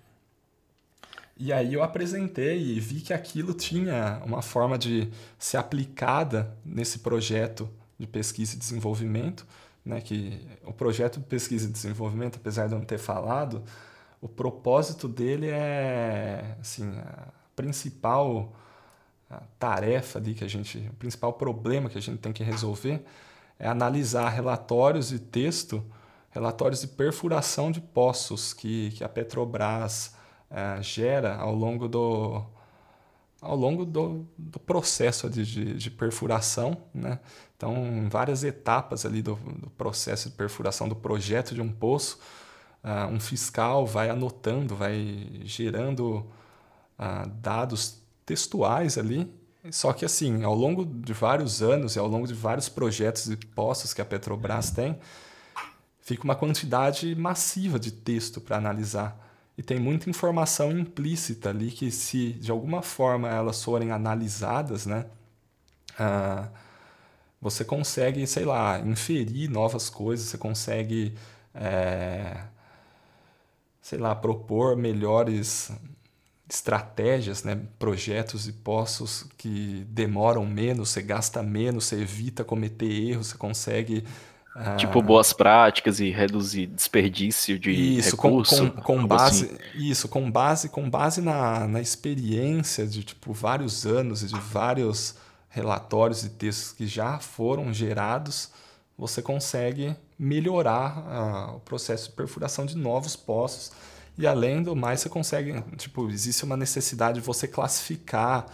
E 1.37 1.53
aí 1.53 1.75
eu 1.75 1.83
apresentei 1.83 2.63
e 2.63 2.79
vi 2.79 3.01
que 3.01 3.13
aquilo 3.13 3.53
tinha 3.53 4.23
uma 4.25 4.43
forma 4.43 4.79
de 4.79 5.11
ser 5.37 5.57
aplicada 5.57 6.57
nesse 6.65 7.01
projeto 7.01 7.69
de 7.99 8.07
pesquisa 8.07 8.55
e 8.55 8.59
desenvolvimento, 8.61 9.45
né? 9.85 10.01
Que 10.01 10.41
o 10.65 10.73
projeto 10.73 11.19
de 11.19 11.27
pesquisa 11.27 11.69
e 11.69 11.73
desenvolvimento, 11.73 12.37
apesar 12.37 12.69
de 12.69 12.75
eu 12.75 12.79
não 12.79 12.87
ter 12.87 12.99
falado, 12.99 13.65
o 14.21 14.29
propósito 14.29 15.09
dele 15.09 15.49
é, 15.49 16.57
assim, 16.61 16.89
a 16.97 17.42
principal 17.55 18.53
tarefa 19.59 20.19
ali 20.19 20.35
que 20.35 20.45
a 20.45 20.49
gente, 20.49 20.79
o 20.79 20.97
principal 20.97 21.33
problema 21.33 21.89
que 21.89 21.99
a 21.99 22.01
gente 22.01 22.19
tem 22.19 22.33
que 22.33 22.43
resolver 22.43 23.05
é 23.59 23.69
analisar 23.69 24.29
relatórios 24.29 25.09
de 25.09 25.19
texto, 25.19 25.85
relatórios 26.31 26.81
de 26.81 26.89
perfuração 26.89 27.71
de 27.71 27.81
poços 27.81 28.53
que, 28.53 28.91
que 28.91 29.05
a 29.05 29.09
Petrobras 29.09 30.15
é, 30.51 30.83
gera 30.83 31.37
ao 31.37 31.55
longo 31.55 31.89
do, 31.89 32.43
ao 33.41 33.57
longo 33.57 33.85
do, 33.85 34.27
do 34.37 34.59
processo 34.59 35.31
de, 35.31 35.45
de, 35.45 35.75
de, 35.75 35.91
perfuração. 35.91 36.77
Né? 36.95 37.19
Então, 37.57 38.09
várias 38.11 38.43
etapas 38.43 39.07
ali 39.07 39.23
do, 39.23 39.35
do, 39.35 39.71
processo 39.71 40.29
de 40.29 40.37
perfuração 40.37 40.89
do 40.89 40.97
projeto 40.97 41.55
de 41.55 41.61
um 41.61 41.71
poço, 41.71 42.19
uh, 42.83 43.07
um 43.13 43.21
fiscal 43.21 43.87
vai 43.87 44.11
anotando, 44.11 44.75
vai 44.75 45.41
gerando 45.45 46.27
dados 47.41 48.03
textuais 48.25 48.97
ali. 48.99 49.33
Só 49.71 49.93
que 49.93 50.05
assim, 50.05 50.43
ao 50.43 50.55
longo 50.55 50.85
de 50.85 51.13
vários 51.13 51.63
anos 51.63 51.95
e 51.95 51.99
ao 51.99 52.09
longo 52.09 52.27
de 52.27 52.35
vários 52.35 52.69
projetos 52.69 53.29
e 53.29 53.37
poços 53.37 53.95
que 53.95 54.01
a 54.01 54.05
Petrobras 54.05 54.71
tem, 54.71 54.99
fica 56.01 56.25
uma 56.25 56.35
quantidade 56.35 57.15
massiva 57.15 57.79
de 57.79 57.93
texto 57.93 58.41
para 58.41 58.57
analisar. 58.57 59.19
E 59.57 59.63
tem 59.63 59.79
muita 59.79 60.11
informação 60.11 60.73
implícita 60.73 61.51
ali 61.51 61.71
que, 61.71 61.91
se 61.91 62.33
de 62.33 62.51
alguma 62.51 62.83
forma 62.83 63.29
elas 63.29 63.63
forem 63.63 63.93
analisadas, 63.93 64.87
né, 64.87 65.07
uh, 66.01 66.49
você 67.41 67.65
consegue, 67.65 68.27
sei 68.27 68.45
lá, 68.45 68.79
inferir 68.81 69.51
novas 69.51 69.91
coisas, 69.91 70.29
você 70.29 70.39
consegue, 70.39 71.15
é, 71.53 72.45
sei 73.81 73.99
lá, 73.99 74.15
propor 74.15 74.77
melhores 74.77 75.73
estratégias, 76.53 77.45
né, 77.45 77.59
projetos 77.79 78.47
e 78.47 78.53
poços 78.53 79.25
que 79.39 79.87
demoram 79.89 80.45
menos, 80.45 80.91
você 80.91 81.01
gasta 81.01 81.43
menos, 81.43 81.87
você 81.87 82.03
evita 82.03 82.45
cometer 82.45 82.85
erros, 82.85 83.29
você 83.29 83.39
consegue 83.39 84.05
ah, 84.55 84.77
tipo 84.77 85.01
boas 85.01 85.33
práticas 85.33 85.99
e 85.99 86.11
reduzir 86.11 86.67
desperdício 86.67 87.59
de 87.59 87.71
isso, 87.71 88.17
recurso. 88.17 88.71
Com, 88.71 88.71
com, 88.71 88.83
com 88.83 89.07
base, 89.07 89.47
assim. 89.47 89.89
Isso, 89.91 90.09
com 90.09 90.31
base, 90.31 90.69
com 90.69 90.91
base 90.91 91.23
na, 91.23 91.67
na 91.67 91.81
experiência 91.81 92.87
de 92.87 93.03
tipo, 93.03 93.33
vários 93.33 93.87
anos 93.87 94.23
e 94.23 94.27
de 94.27 94.39
vários 94.39 95.15
relatórios 95.49 96.23
e 96.23 96.29
textos 96.29 96.73
que 96.73 96.87
já 96.87 97.19
foram 97.19 97.73
gerados, 97.73 98.51
você 98.97 99.23
consegue 99.23 99.97
melhorar 100.19 100.99
uh, 100.99 101.57
o 101.57 101.61
processo 101.61 102.11
de 102.11 102.15
perfuração 102.15 102.67
de 102.67 102.77
novos 102.77 103.17
poços. 103.17 103.73
E 104.19 104.27
além 104.27 104.63
do 104.63 104.77
mais, 104.77 105.01
você 105.01 105.09
consegue, 105.09 105.63
tipo, 105.77 106.09
existe 106.11 106.45
uma 106.45 106.57
necessidade 106.57 107.21
de 107.21 107.27
você 107.27 107.49
classificar 107.49 108.47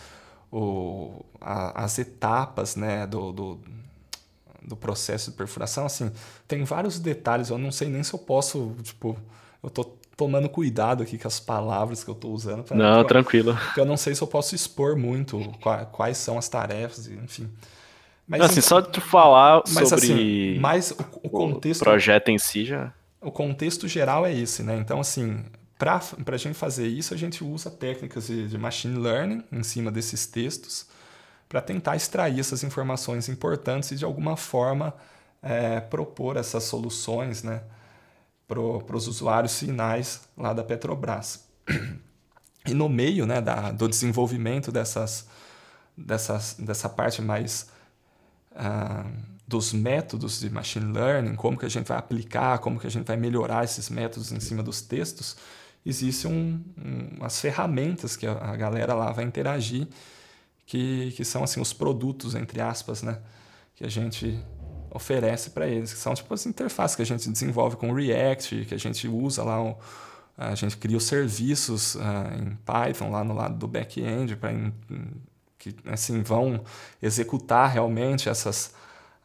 o, 0.52 1.24
a, 1.40 1.84
as 1.84 1.98
etapas 1.98 2.76
né, 2.76 3.06
do, 3.06 3.32
do 3.32 3.60
do 4.68 4.76
processo 4.76 5.30
de 5.30 5.36
perfuração, 5.36 5.86
assim, 5.86 6.12
tem 6.46 6.62
vários 6.62 7.00
detalhes, 7.00 7.48
eu 7.48 7.56
não 7.56 7.72
sei 7.72 7.88
nem 7.88 8.02
se 8.02 8.12
eu 8.12 8.18
posso, 8.18 8.76
tipo, 8.82 9.16
eu 9.62 9.70
tô 9.70 9.84
tomando 10.16 10.48
cuidado 10.48 11.02
aqui 11.02 11.16
com 11.16 11.26
as 11.26 11.40
palavras 11.40 12.04
que 12.04 12.10
eu 12.10 12.14
tô 12.14 12.28
usando. 12.28 12.64
Pra, 12.64 12.76
não, 12.76 12.98
tipo, 12.98 13.08
tranquilo. 13.08 13.56
Porque 13.56 13.80
eu 13.80 13.86
não 13.86 13.96
sei 13.96 14.14
se 14.14 14.22
eu 14.22 14.26
posso 14.26 14.54
expor 14.54 14.96
muito 14.96 15.40
quais 15.92 16.18
são 16.18 16.36
as 16.36 16.48
tarefas, 16.48 17.08
enfim. 17.08 17.48
Mas, 18.26 18.42
assim, 18.42 18.60
só 18.60 18.80
de 18.80 19.00
falar 19.00 19.62
mas, 19.68 19.88
sobre 19.88 20.04
assim, 20.04 20.58
mas 20.58 20.90
o, 20.90 20.96
o 21.22 21.30
contexto, 21.30 21.80
o 21.80 21.84
projeto 21.84 22.28
em 22.28 22.38
si 22.38 22.66
já... 22.66 22.92
O 23.20 23.32
contexto 23.32 23.88
geral 23.88 24.24
é 24.24 24.32
esse, 24.32 24.62
né? 24.62 24.76
Então, 24.78 25.00
assim, 25.00 25.44
para 25.78 26.00
a 26.26 26.36
gente 26.36 26.54
fazer 26.54 26.86
isso, 26.86 27.14
a 27.14 27.16
gente 27.16 27.42
usa 27.42 27.70
técnicas 27.70 28.26
de, 28.26 28.48
de 28.48 28.58
machine 28.58 28.98
learning 28.98 29.44
em 29.50 29.62
cima 29.62 29.90
desses 29.90 30.26
textos, 30.26 30.86
para 31.48 31.60
tentar 31.60 31.96
extrair 31.96 32.38
essas 32.38 32.62
informações 32.62 33.28
importantes 33.28 33.90
e 33.90 33.96
de 33.96 34.04
alguma 34.04 34.36
forma 34.36 34.94
é, 35.42 35.80
propor 35.80 36.36
essas 36.36 36.64
soluções 36.64 37.42
né, 37.42 37.62
para 38.46 38.60
os 38.60 39.06
usuários 39.06 39.58
finais 39.58 40.28
lá 40.36 40.52
da 40.52 40.62
Petrobras. 40.62 41.46
E 42.66 42.74
no 42.74 42.88
meio 42.88 43.24
né, 43.24 43.40
da, 43.40 43.72
do 43.72 43.88
desenvolvimento 43.88 44.70
dessas, 44.70 45.26
dessas, 45.96 46.54
dessa 46.58 46.88
parte 46.88 47.22
mais 47.22 47.70
uh, 48.52 49.37
dos 49.48 49.72
métodos 49.72 50.40
de 50.40 50.50
machine 50.50 50.92
learning, 50.92 51.34
como 51.34 51.56
que 51.56 51.64
a 51.64 51.70
gente 51.70 51.86
vai 51.86 51.96
aplicar, 51.96 52.58
como 52.58 52.78
que 52.78 52.86
a 52.86 52.90
gente 52.90 53.06
vai 53.06 53.16
melhorar 53.16 53.64
esses 53.64 53.88
métodos 53.88 54.30
em 54.30 54.38
cima 54.40 54.62
dos 54.62 54.82
textos, 54.82 55.38
existem 55.86 56.30
um, 56.30 56.62
um, 56.76 57.24
as 57.24 57.40
ferramentas 57.40 58.14
que 58.14 58.26
a, 58.26 58.32
a 58.32 58.56
galera 58.56 58.92
lá 58.92 59.10
vai 59.10 59.24
interagir 59.24 59.88
que, 60.66 61.12
que 61.12 61.24
são 61.24 61.42
assim 61.42 61.62
os 61.62 61.72
produtos 61.72 62.34
entre 62.34 62.60
aspas, 62.60 63.02
né, 63.02 63.18
que 63.74 63.84
a 63.86 63.88
gente 63.88 64.38
oferece 64.90 65.50
para 65.50 65.66
eles, 65.66 65.94
que 65.94 65.98
são 65.98 66.12
tipo 66.12 66.32
as 66.34 66.44
interfaces 66.44 66.94
que 66.94 67.00
a 67.00 67.06
gente 67.06 67.30
desenvolve 67.30 67.76
com 67.76 67.90
React, 67.90 68.66
que 68.66 68.74
a 68.74 68.78
gente 68.78 69.08
usa 69.08 69.42
lá, 69.42 69.74
a 70.36 70.54
gente 70.54 70.76
cria 70.76 70.98
os 70.98 71.04
serviços 71.04 71.94
uh, 71.94 72.00
em 72.38 72.58
Python 72.66 73.10
lá 73.10 73.24
no 73.24 73.32
lado 73.32 73.56
do 73.56 73.66
back-end 73.66 74.36
para 74.36 74.50
que 75.58 75.74
assim 75.86 76.22
vão 76.22 76.62
executar 77.02 77.70
realmente 77.70 78.28
essas 78.28 78.76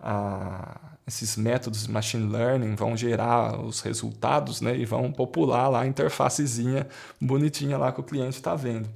uh, 0.04 0.80
esses 1.08 1.36
métodos 1.36 1.86
de 1.86 1.92
machine 1.92 2.32
learning 2.32 2.76
vão 2.76 2.96
gerar 2.96 3.60
os 3.60 3.82
resultados, 3.82 4.62
né, 4.62 4.78
e 4.78 4.86
vão 4.86 5.12
popular 5.12 5.68
lá 5.70 5.82
a 5.82 5.88
interfacezinha 5.88 6.88
bonitinha 7.20 7.78
lá 7.78 7.92
que 7.92 8.00
o 8.00 8.04
cliente 8.04 8.38
está 8.38 8.56
vendo 8.56 8.90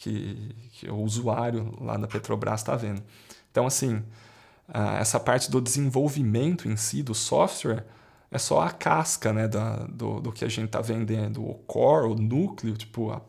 que, 0.00 0.54
que 0.72 0.90
o 0.90 0.96
usuário 0.96 1.72
lá 1.80 1.96
da 1.96 2.08
Petrobras 2.08 2.60
está 2.60 2.74
vendo. 2.74 3.02
Então, 3.52 3.66
assim, 3.66 4.02
essa 4.98 5.20
parte 5.20 5.50
do 5.50 5.60
desenvolvimento 5.60 6.68
em 6.68 6.76
si 6.76 7.02
do 7.02 7.14
software 7.14 7.84
é 8.32 8.38
só 8.38 8.60
a 8.60 8.70
casca 8.70 9.32
né, 9.32 9.48
da, 9.48 9.86
do, 9.86 10.20
do 10.20 10.32
que 10.32 10.44
a 10.44 10.48
gente 10.48 10.66
está 10.66 10.80
vendendo. 10.80 11.44
O 11.44 11.54
core, 11.66 12.12
o 12.12 12.14
núcleo, 12.14 12.76
tipo, 12.76 13.10
a, 13.10 13.20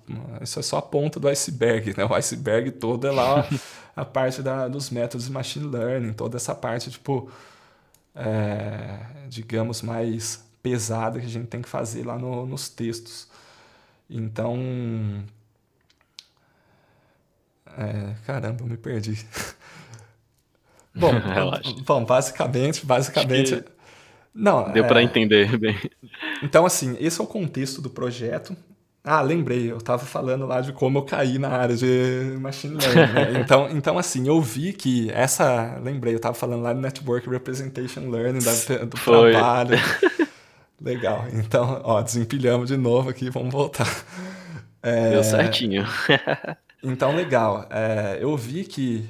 isso 0.42 0.60
é 0.60 0.62
só 0.62 0.78
a 0.78 0.82
ponta 0.82 1.20
do 1.20 1.28
iceberg. 1.28 1.98
Né? 1.98 2.06
O 2.06 2.14
iceberg 2.14 2.72
todo 2.72 3.08
é 3.08 3.12
lá 3.12 3.48
a 3.96 4.06
parte 4.06 4.44
da, 4.44 4.68
dos 4.68 4.92
métodos 4.92 5.26
de 5.26 5.32
machine 5.32 5.68
learning, 5.68 6.14
toda 6.14 6.38
essa 6.38 6.54
parte, 6.54 6.92
tipo, 6.92 7.32
é, 8.16 9.00
digamos, 9.28 9.82
mais 9.82 10.46
pesada 10.62 11.20
que 11.20 11.26
a 11.26 11.30
gente 11.30 11.48
tem 11.48 11.64
que 11.64 11.70
fazer 11.70 12.06
lá 12.06 12.20
no, 12.20 12.46
nos 12.46 12.70
textos. 12.70 13.28
Então, 14.08 14.56
é, 17.78 18.14
caramba, 18.28 18.62
eu 18.62 18.68
me 18.68 18.78
perdi. 18.78 19.26
bom, 20.94 21.12
bom, 21.86 22.06
basicamente, 22.06 22.86
basicamente. 22.86 23.64
Não, 24.34 24.72
deu 24.72 24.86
é... 24.86 24.88
para 24.88 25.04
entender 25.04 25.58
bem. 25.58 25.78
Então, 26.42 26.66
assim, 26.66 26.96
esse 27.00 27.20
é 27.20 27.24
o 27.24 27.28
contexto 27.28 27.82
do 27.82 27.90
projeto. 27.90 28.56
Ah, 29.04 29.22
lembrei, 29.22 29.72
eu 29.72 29.78
estava 29.78 30.06
falando 30.06 30.46
lá 30.46 30.62
de 30.62 30.74
como 30.74 31.00
eu 31.00 31.02
caí 31.02 31.40
na 31.40 31.50
área 31.50 31.76
de 31.76 32.38
machine 32.40 32.76
learning. 32.76 33.14
Né? 33.14 33.42
Então, 33.42 33.68
então, 33.72 33.98
assim, 33.98 34.28
eu 34.28 34.40
vi 34.40 34.74
que 34.74 35.10
essa. 35.12 35.80
Lembrei, 35.84 36.14
eu 36.14 36.18
estava 36.18 36.36
falando 36.36 36.62
lá 36.62 36.72
de 36.72 36.80
Network 36.80 37.28
Representation 37.28 38.10
Learning 38.10 38.40
da, 38.40 38.86
do 38.86 38.98
Foi. 38.98 39.32
trabalho. 39.32 39.78
Legal. 40.80 41.26
Então, 41.34 41.82
ó, 41.84 42.02
desempilhamos 42.02 42.70
de 42.70 42.78
novo 42.78 43.10
aqui, 43.10 43.30
vamos 43.30 43.52
voltar. 43.52 43.88
É... 44.82 45.12
Deu 45.12 45.24
certinho. 45.24 45.86
Então, 46.84 47.16
legal. 47.16 47.68
É, 47.70 48.18
eu 48.20 48.36
vi 48.36 48.64
que 48.64 49.08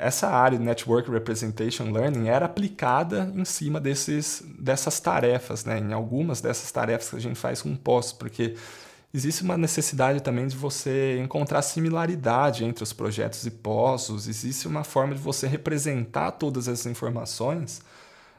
essa 0.00 0.28
área 0.28 0.58
de 0.58 0.64
Network 0.64 1.10
Representation 1.10 1.90
Learning 1.90 2.28
era 2.28 2.46
aplicada 2.46 3.30
em 3.36 3.44
cima 3.44 3.78
desses, 3.78 4.42
dessas 4.58 4.98
tarefas, 4.98 5.64
né? 5.66 5.78
em 5.78 5.92
algumas 5.92 6.40
dessas 6.40 6.72
tarefas 6.72 7.10
que 7.10 7.16
a 7.16 7.20
gente 7.20 7.38
faz 7.38 7.60
com 7.60 7.76
post, 7.76 8.16
porque 8.16 8.56
existe 9.12 9.42
uma 9.42 9.58
necessidade 9.58 10.20
também 10.20 10.46
de 10.46 10.56
você 10.56 11.18
encontrar 11.20 11.60
similaridade 11.60 12.64
entre 12.64 12.82
os 12.82 12.94
projetos 12.94 13.44
e 13.44 13.50
postos, 13.50 14.26
existe 14.26 14.66
uma 14.66 14.84
forma 14.84 15.14
de 15.14 15.20
você 15.20 15.46
representar 15.46 16.32
todas 16.32 16.66
essas 16.66 16.86
informações 16.86 17.82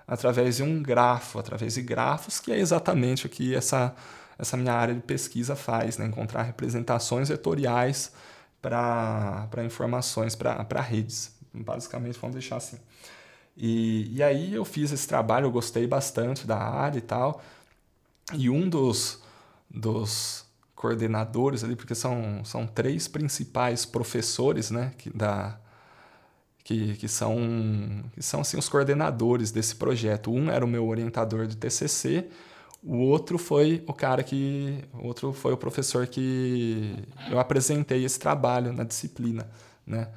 através 0.08 0.58
de 0.58 0.64
um 0.64 0.82
grafo, 0.82 1.38
através 1.38 1.76
de 1.76 1.84
grafos, 1.84 2.40
que 2.40 2.52
é 2.52 2.58
exatamente 2.58 3.28
o 3.28 3.30
que 3.30 3.54
essa, 3.54 3.94
essa 4.38 4.58
minha 4.58 4.74
área 4.74 4.96
de 4.96 5.02
pesquisa 5.02 5.56
faz, 5.56 6.00
né? 6.00 6.08
encontrar 6.08 6.42
representações 6.42 7.30
vetoriais 7.30 8.12
para 8.60 9.64
informações, 9.64 10.36
para 10.36 10.82
redes. 10.82 11.41
Basicamente, 11.54 12.18
vamos 12.20 12.36
deixar 12.36 12.58
assim. 12.58 12.78
E, 13.56 14.16
e 14.16 14.24
aí 14.24 14.54
eu 14.54 14.64
fiz 14.64 14.92
esse 14.92 15.08
trabalho, 15.08 15.46
eu 15.46 15.52
gostei 15.52 15.86
bastante 15.86 16.48
da 16.48 16.58
área 16.58 16.98
e 16.98 17.02
tal. 17.02 17.42
E 18.34 18.50
um 18.50 18.70
dos, 18.70 19.22
dos 19.70 20.46
coordenadores 20.76 21.64
ali, 21.64 21.76
porque 21.76 21.94
são, 21.94 22.44
são 22.44 22.66
três 22.66 23.08
principais 23.08 23.86
professores, 23.86 24.72
né, 24.72 24.94
que, 24.98 25.10
da, 25.10 25.60
que, 26.64 26.96
que 26.96 27.08
são, 27.08 27.36
que 28.14 28.22
são 28.22 28.42
assim, 28.42 28.58
os 28.58 28.70
coordenadores 28.70 29.52
desse 29.52 29.76
projeto. 29.76 30.32
Um 30.32 30.50
era 30.50 30.64
o 30.64 30.68
meu 30.68 30.88
orientador 30.88 31.46
de 31.46 31.58
TCC, 31.58 32.30
o 32.84 32.98
outro 32.98 33.38
foi 33.38 33.84
o 33.88 33.94
cara 33.94 34.24
que. 34.24 34.84
O 34.94 35.06
outro 35.06 35.32
foi 35.34 35.54
o 35.54 35.58
professor 35.58 36.08
que 36.08 36.96
eu 37.30 37.40
apresentei 37.40 38.04
esse 38.04 38.20
trabalho 38.20 38.74
na 38.74 38.84
disciplina. 38.84 39.48
Né? 39.86 40.08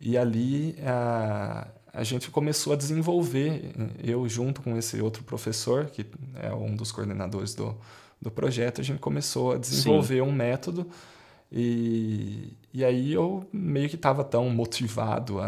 E 0.00 0.16
ali 0.16 0.76
a, 0.82 1.68
a 1.92 2.02
gente 2.02 2.30
começou 2.30 2.72
a 2.72 2.76
desenvolver, 2.76 3.72
eu 4.02 4.26
junto 4.28 4.62
com 4.62 4.76
esse 4.76 5.00
outro 5.00 5.22
professor, 5.24 5.86
que 5.86 6.06
é 6.40 6.52
um 6.52 6.74
dos 6.74 6.90
coordenadores 6.90 7.54
do, 7.54 7.76
do 8.20 8.30
projeto, 8.30 8.80
a 8.80 8.84
gente 8.84 8.98
começou 8.98 9.52
a 9.52 9.58
desenvolver 9.58 10.16
Sim. 10.16 10.20
um 10.22 10.32
método. 10.32 10.86
E, 11.52 12.56
e 12.72 12.84
aí 12.84 13.12
eu 13.12 13.46
meio 13.52 13.88
que 13.88 13.96
estava 13.96 14.22
tão 14.22 14.48
motivado, 14.50 15.38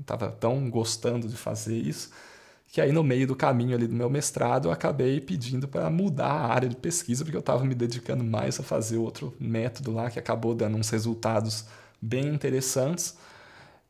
estava 0.00 0.30
tão 0.30 0.70
gostando 0.70 1.28
de 1.28 1.36
fazer 1.36 1.76
isso, 1.76 2.10
que 2.68 2.80
aí 2.80 2.92
no 2.92 3.02
meio 3.02 3.26
do 3.26 3.36
caminho 3.36 3.74
ali 3.74 3.86
do 3.86 3.94
meu 3.94 4.08
mestrado 4.08 4.68
eu 4.68 4.72
acabei 4.72 5.20
pedindo 5.20 5.68
para 5.68 5.90
mudar 5.90 6.30
a 6.30 6.54
área 6.54 6.68
de 6.68 6.76
pesquisa, 6.76 7.24
porque 7.24 7.36
eu 7.36 7.40
estava 7.40 7.64
me 7.64 7.74
dedicando 7.74 8.24
mais 8.24 8.58
a 8.60 8.62
fazer 8.62 8.96
outro 8.96 9.34
método 9.38 9.92
lá 9.92 10.10
que 10.10 10.18
acabou 10.18 10.54
dando 10.54 10.78
uns 10.78 10.88
resultados 10.88 11.66
bem 12.00 12.28
interessantes. 12.28 13.16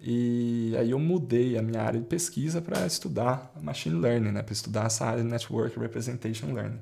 E 0.04 0.74
aí 0.76 0.90
eu 0.90 0.98
mudei 0.98 1.56
a 1.56 1.62
minha 1.62 1.80
área 1.80 2.00
de 2.00 2.06
pesquisa 2.06 2.60
para 2.60 2.84
estudar 2.86 3.52
machine 3.62 4.00
learning, 4.00 4.32
né, 4.32 4.42
para 4.42 4.52
estudar 4.52 4.86
essa 4.86 5.06
área 5.06 5.22
de 5.22 5.28
network 5.28 5.78
representation 5.78 6.52
learning. 6.52 6.80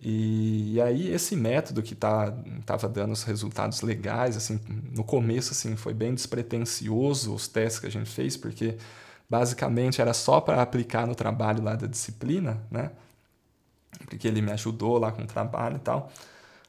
E, 0.00 0.74
e 0.74 0.80
aí 0.80 1.08
esse 1.12 1.36
método 1.36 1.82
que 1.82 1.94
tá 1.94 2.32
tava 2.64 2.88
dando 2.88 3.12
os 3.12 3.22
resultados 3.22 3.82
legais, 3.82 4.36
assim, 4.36 4.58
no 4.94 5.04
começo 5.04 5.52
assim 5.52 5.76
foi 5.76 5.92
bem 5.94 6.14
despretensioso 6.14 7.34
os 7.34 7.48
testes 7.48 7.80
que 7.80 7.86
a 7.86 7.90
gente 7.90 8.10
fez, 8.10 8.36
porque 8.36 8.76
basicamente 9.28 10.00
era 10.00 10.14
só 10.14 10.40
para 10.40 10.62
aplicar 10.62 11.06
no 11.06 11.14
trabalho 11.14 11.62
lá 11.62 11.74
da 11.76 11.86
disciplina, 11.86 12.62
né? 12.70 12.90
Porque 14.06 14.28
ele 14.28 14.42
me 14.42 14.52
ajudou 14.52 14.98
lá 14.98 15.12
com 15.12 15.22
o 15.22 15.26
trabalho 15.26 15.76
e 15.76 15.80
tal. 15.80 16.10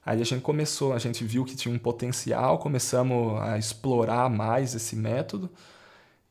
Aí 0.08 0.22
a 0.22 0.24
gente 0.24 0.42
começou, 0.42 0.94
a 0.94 1.00
gente 1.00 1.26
viu 1.26 1.44
que 1.44 1.54
tinha 1.54 1.76
um 1.76 1.78
potencial, 1.78 2.60
começamos 2.60 3.42
a 3.42 3.58
explorar 3.58 4.30
mais 4.30 4.74
esse 4.74 4.96
método 4.96 5.52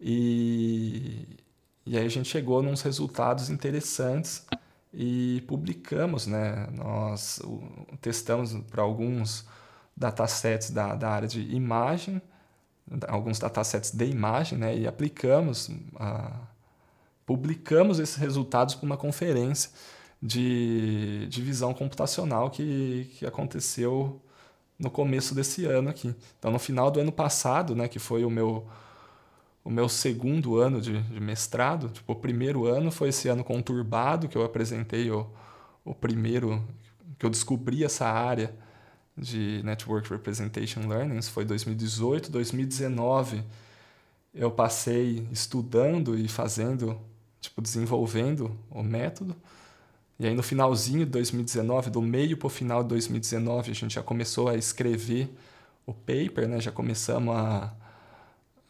e, 0.01 1.29
e 1.85 1.99
aí 1.99 2.07
a 2.07 2.09
gente 2.09 2.27
chegou 2.27 2.63
nos 2.63 2.81
resultados 2.81 3.51
interessantes 3.51 4.47
e 4.95 5.45
publicamos, 5.47 6.27
né? 6.27 6.67
Nós 6.73 7.39
testamos 8.01 8.55
para 8.71 8.83
alguns 8.83 9.47
datasets 9.95 10.71
da, 10.71 10.95
da 10.95 11.11
área 11.11 11.29
de 11.29 11.43
imagem, 11.55 12.23
alguns 13.07 13.39
datasets 13.39 13.91
de 13.91 14.07
imagem, 14.07 14.57
né? 14.57 14.75
E 14.75 14.87
aplicamos, 14.87 15.69
uh, 15.69 16.35
publicamos 17.27 17.99
esses 17.99 18.17
resultados 18.17 18.75
para 18.75 18.87
uma 18.87 18.97
conferência 18.97 19.71
de, 20.23 21.27
de 21.29 21.43
visão 21.43 21.75
computacional 21.75 22.51
que, 22.51 23.11
que 23.19 23.27
aconteceu 23.27 24.21
no 24.79 24.91
começo 24.91 25.35
desse 25.35 25.65
ano 25.65 25.89
aqui. 25.89 26.15
Então, 26.39 26.51
no 26.51 26.59
final 26.59 26.91
do 26.91 27.01
ano 27.01 27.13
passado, 27.13 27.75
né, 27.75 27.89
que 27.89 27.99
foi 27.99 28.25
o 28.25 28.31
meu, 28.31 28.67
o 29.65 29.71
meu 29.71 29.89
segundo 29.89 30.59
ano 30.59 30.81
de, 30.81 31.01
de 31.03 31.21
mestrado, 31.21 31.89
tipo, 31.89 32.13
o 32.13 32.17
primeiro 32.17 32.67
ano 32.67 32.91
foi 32.91 33.09
esse 33.09 33.29
ano 33.29 33.45
conturbado, 33.45 34.29
que 34.29 34.37
eu 34.37 34.45
apresentei 34.45 35.11
o, 35.11 35.27
o 35.85 35.95
primeiro, 35.95 36.63
que 37.19 37.27
eu 37.27 37.31
descobri 37.31 37.85
essa 37.85 38.07
área 38.07 38.55
de 39.17 39.63
Network 39.65 40.11
Representation 40.11 40.87
Learning, 40.87 41.17
isso 41.17 41.33
foi 41.33 41.45
2018, 41.45 42.31
2019 42.31 43.43
eu 44.37 44.51
passei 44.51 45.27
estudando 45.33 46.17
e 46.19 46.29
fazendo, 46.29 47.01
tipo, 47.41 47.63
desenvolvendo 47.63 48.55
o 48.71 48.83
método. 48.83 49.35
E 50.19 50.27
aí 50.27 50.35
no 50.35 50.43
finalzinho 50.43 51.05
de 51.05 51.11
2019, 51.13 51.91
do 51.91 52.01
meio 52.01 52.37
para 52.37 52.47
o 52.47 52.51
final 52.51 52.83
de 52.83 52.89
2019, 52.91 53.71
a 53.71 53.75
gente 53.75 53.95
já 53.95 54.03
começou 54.03 54.49
a 54.49 54.57
escrever 54.57 55.29
o 55.87 55.93
paper, 55.93 56.49
né? 56.49 56.61
já 56.61 56.73
começamos 56.73 57.35
a, 57.37 57.73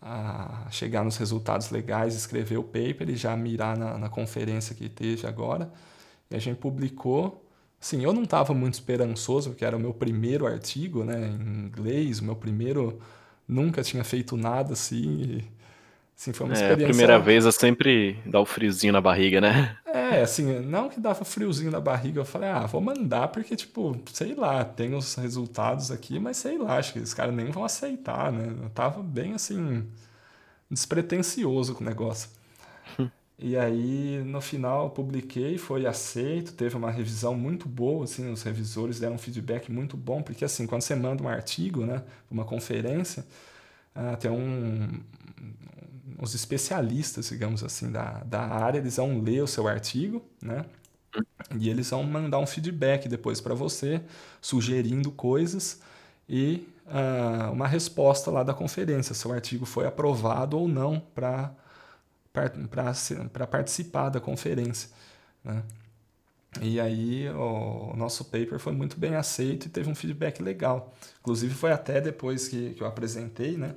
a 0.02 0.66
chegar 0.70 1.04
nos 1.04 1.16
resultados 1.16 1.70
legais, 1.70 2.14
escrever 2.14 2.58
o 2.58 2.64
paper 2.64 3.08
e 3.10 3.16
já 3.16 3.36
mirar 3.36 3.76
na, 3.76 3.96
na 3.96 4.08
conferência 4.08 4.74
que 4.74 4.88
teve 4.88 5.26
agora. 5.26 5.72
E 6.30 6.36
a 6.36 6.38
gente 6.38 6.58
publicou. 6.58 7.42
Sim, 7.80 8.02
eu 8.02 8.12
não 8.12 8.24
estava 8.24 8.52
muito 8.54 8.74
esperançoso, 8.74 9.50
porque 9.50 9.64
era 9.64 9.76
o 9.76 9.80
meu 9.80 9.94
primeiro 9.94 10.46
artigo 10.46 11.04
né, 11.04 11.28
em 11.28 11.66
inglês, 11.66 12.20
o 12.20 12.24
meu 12.24 12.36
primeiro. 12.36 13.00
Nunca 13.48 13.82
tinha 13.82 14.02
feito 14.04 14.36
nada 14.36 14.72
assim. 14.72 15.22
E, 15.22 15.44
assim 16.16 16.32
foi 16.32 16.46
uma 16.46 16.54
é, 16.54 16.56
experiência. 16.56 16.86
A 16.86 16.88
primeira 16.88 17.18
vez 17.18 17.44
é 17.44 17.52
sempre 17.52 18.18
dá 18.24 18.40
o 18.40 18.46
friozinho 18.46 18.92
na 18.92 19.00
barriga, 19.00 19.40
né? 19.40 19.76
É, 19.84 20.22
assim, 20.22 20.60
não 20.60 20.88
que 20.88 20.98
dava 20.98 21.24
friozinho 21.24 21.70
na 21.70 21.80
barriga, 21.80 22.20
eu 22.20 22.24
falei, 22.24 22.48
ah, 22.48 22.66
vou 22.66 22.80
mandar 22.80 23.28
porque, 23.28 23.54
tipo, 23.54 24.00
sei 24.12 24.34
lá, 24.34 24.64
tem 24.64 24.94
os 24.94 25.14
resultados 25.16 25.90
aqui, 25.90 26.18
mas 26.18 26.38
sei 26.38 26.58
lá, 26.58 26.78
acho 26.78 26.94
que 26.94 26.98
os 27.00 27.12
caras 27.12 27.34
nem 27.34 27.50
vão 27.50 27.64
aceitar, 27.64 28.32
né? 28.32 28.54
Eu 28.62 28.70
tava 28.70 29.02
bem, 29.02 29.34
assim, 29.34 29.84
despretensioso 30.70 31.74
com 31.74 31.84
o 31.84 31.86
negócio. 31.86 32.30
e 33.38 33.56
aí, 33.56 34.22
no 34.24 34.40
final, 34.40 34.90
publiquei, 34.90 35.58
foi 35.58 35.86
aceito, 35.86 36.52
teve 36.54 36.76
uma 36.76 36.90
revisão 36.90 37.34
muito 37.34 37.68
boa, 37.68 38.04
assim, 38.04 38.30
os 38.30 38.42
revisores 38.42 39.00
deram 39.00 39.16
um 39.16 39.18
feedback 39.18 39.70
muito 39.70 39.96
bom, 39.96 40.22
porque, 40.22 40.44
assim, 40.44 40.66
quando 40.66 40.82
você 40.82 40.94
manda 40.94 41.22
um 41.22 41.28
artigo, 41.28 41.84
né, 41.84 42.02
uma 42.30 42.44
conferência, 42.44 43.26
uh, 43.94 44.16
tem 44.16 44.30
um, 44.30 44.88
os 46.18 46.34
especialistas, 46.34 47.28
digamos 47.28 47.64
assim, 47.64 47.90
da, 47.90 48.22
da 48.24 48.42
área, 48.42 48.78
eles 48.78 48.96
vão 48.96 49.20
ler 49.20 49.42
o 49.42 49.46
seu 49.46 49.66
artigo, 49.66 50.22
né? 50.40 50.64
E 51.58 51.68
eles 51.68 51.90
vão 51.90 52.02
mandar 52.02 52.38
um 52.38 52.46
feedback 52.46 53.08
depois 53.08 53.40
para 53.40 53.54
você, 53.54 54.02
sugerindo 54.40 55.10
coisas 55.10 55.80
e 56.28 56.68
uh, 56.86 57.52
uma 57.52 57.66
resposta 57.66 58.30
lá 58.30 58.42
da 58.42 58.52
conferência, 58.52 59.14
se 59.14 59.26
o 59.26 59.32
artigo 59.32 59.64
foi 59.64 59.86
aprovado 59.86 60.58
ou 60.58 60.68
não 60.68 61.00
para 61.00 61.54
participar 63.50 64.10
da 64.10 64.20
conferência. 64.20 64.90
Né? 65.42 65.62
E 66.60 66.80
aí 66.80 67.28
o 67.30 67.94
nosso 67.96 68.24
paper 68.24 68.58
foi 68.58 68.72
muito 68.72 68.98
bem 68.98 69.14
aceito 69.14 69.66
e 69.66 69.68
teve 69.68 69.90
um 69.90 69.94
feedback 69.94 70.42
legal. 70.42 70.94
Inclusive 71.20 71.54
foi 71.54 71.72
até 71.72 72.00
depois 72.00 72.48
que, 72.48 72.74
que 72.74 72.82
eu 72.82 72.86
apresentei, 72.86 73.56
né? 73.56 73.74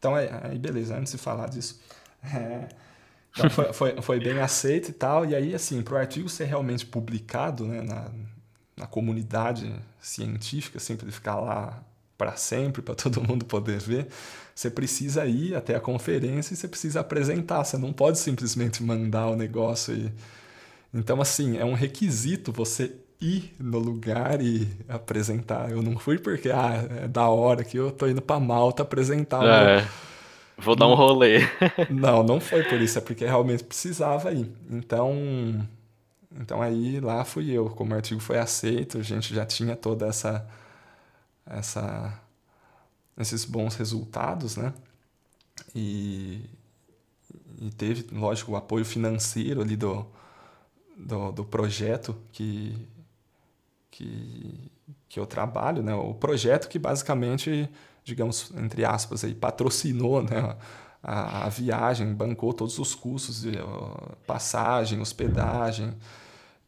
Então, 0.00 0.14
aí 0.14 0.58
beleza, 0.58 0.96
antes 0.96 1.12
de 1.12 1.18
falar 1.18 1.48
disso. 1.48 1.80
É, 2.22 2.68
então 3.30 3.48
foi, 3.48 3.72
foi, 3.72 4.02
foi, 4.02 4.20
bem 4.20 4.40
aceito 4.40 4.90
e 4.90 4.92
tal. 4.92 5.24
E 5.24 5.34
aí, 5.34 5.54
assim, 5.54 5.80
para 5.80 5.94
o 5.94 5.96
artigo 5.96 6.28
ser 6.28 6.44
realmente 6.44 6.84
publicado 6.84 7.64
né, 7.64 7.80
na, 7.80 8.10
na 8.76 8.86
comunidade 8.86 9.72
científica, 10.00 10.76
assim, 10.76 10.96
para 10.96 11.06
ele 11.06 11.12
ficar 11.12 11.36
lá 11.36 11.82
para 12.18 12.36
sempre, 12.36 12.82
para 12.82 12.92
todo 12.96 13.22
mundo 13.22 13.46
poder 13.46 13.78
ver, 13.78 14.08
você 14.54 14.70
precisa 14.70 15.24
ir 15.24 15.54
até 15.54 15.74
a 15.74 15.80
conferência 15.80 16.52
e 16.52 16.56
você 16.56 16.68
precisa 16.68 17.00
apresentar. 17.00 17.64
Você 17.64 17.78
não 17.78 17.92
pode 17.92 18.18
simplesmente 18.18 18.82
mandar 18.82 19.28
o 19.28 19.36
negócio 19.36 19.94
e. 19.94 20.12
Então, 20.92 21.22
assim, 21.22 21.56
é 21.56 21.64
um 21.64 21.74
requisito 21.74 22.52
você 22.52 22.92
ir 23.20 23.54
no 23.58 23.78
lugar 23.78 24.40
e 24.40 24.66
apresentar. 24.88 25.70
Eu 25.70 25.82
não 25.82 25.98
fui 25.98 26.18
porque, 26.18 26.50
ah, 26.50 26.86
é 27.02 27.08
da 27.08 27.28
hora 27.28 27.62
que 27.62 27.76
eu 27.76 27.90
tô 27.92 28.06
indo 28.06 28.22
pra 28.22 28.40
Malta 28.40 28.82
apresentar. 28.82 29.44
É, 29.44 29.86
vou 30.56 30.74
dar 30.74 30.88
um 30.88 30.94
rolê. 30.94 31.40
não, 31.90 32.22
não 32.22 32.40
foi 32.40 32.62
por 32.64 32.80
isso, 32.80 32.98
é 32.98 33.00
porque 33.00 33.26
realmente 33.26 33.62
precisava 33.62 34.32
ir. 34.32 34.50
Então, 34.70 35.66
então 36.40 36.62
aí 36.62 36.98
lá 36.98 37.24
fui 37.24 37.50
eu. 37.50 37.68
Como 37.70 37.92
o 37.92 37.96
artigo 37.96 38.20
foi 38.20 38.38
aceito, 38.38 38.98
a 38.98 39.02
gente 39.02 39.34
já 39.34 39.44
tinha 39.44 39.76
toda 39.76 40.06
essa, 40.06 40.46
essa 41.46 42.18
esses 43.18 43.44
bons 43.44 43.74
resultados, 43.74 44.56
né? 44.56 44.72
E, 45.74 46.40
e 47.60 47.70
teve, 47.70 48.06
lógico, 48.14 48.52
o 48.52 48.56
apoio 48.56 48.84
financeiro 48.84 49.60
ali 49.60 49.76
do, 49.76 50.06
do, 50.96 51.30
do 51.32 51.44
projeto 51.44 52.16
que 52.32 52.74
que, 53.90 54.70
que 55.08 55.18
eu 55.18 55.26
trabalho, 55.26 55.82
né? 55.82 55.94
o 55.94 56.14
projeto 56.14 56.68
que 56.68 56.78
basicamente, 56.78 57.68
digamos, 58.04 58.52
entre 58.56 58.84
aspas, 58.84 59.24
aí, 59.24 59.34
patrocinou 59.34 60.22
né? 60.22 60.56
a, 61.02 61.46
a 61.46 61.48
viagem, 61.48 62.12
bancou 62.14 62.52
todos 62.52 62.78
os 62.78 62.94
custos 62.94 63.42
de 63.42 63.52
passagem, 64.26 65.00
hospedagem, 65.00 65.94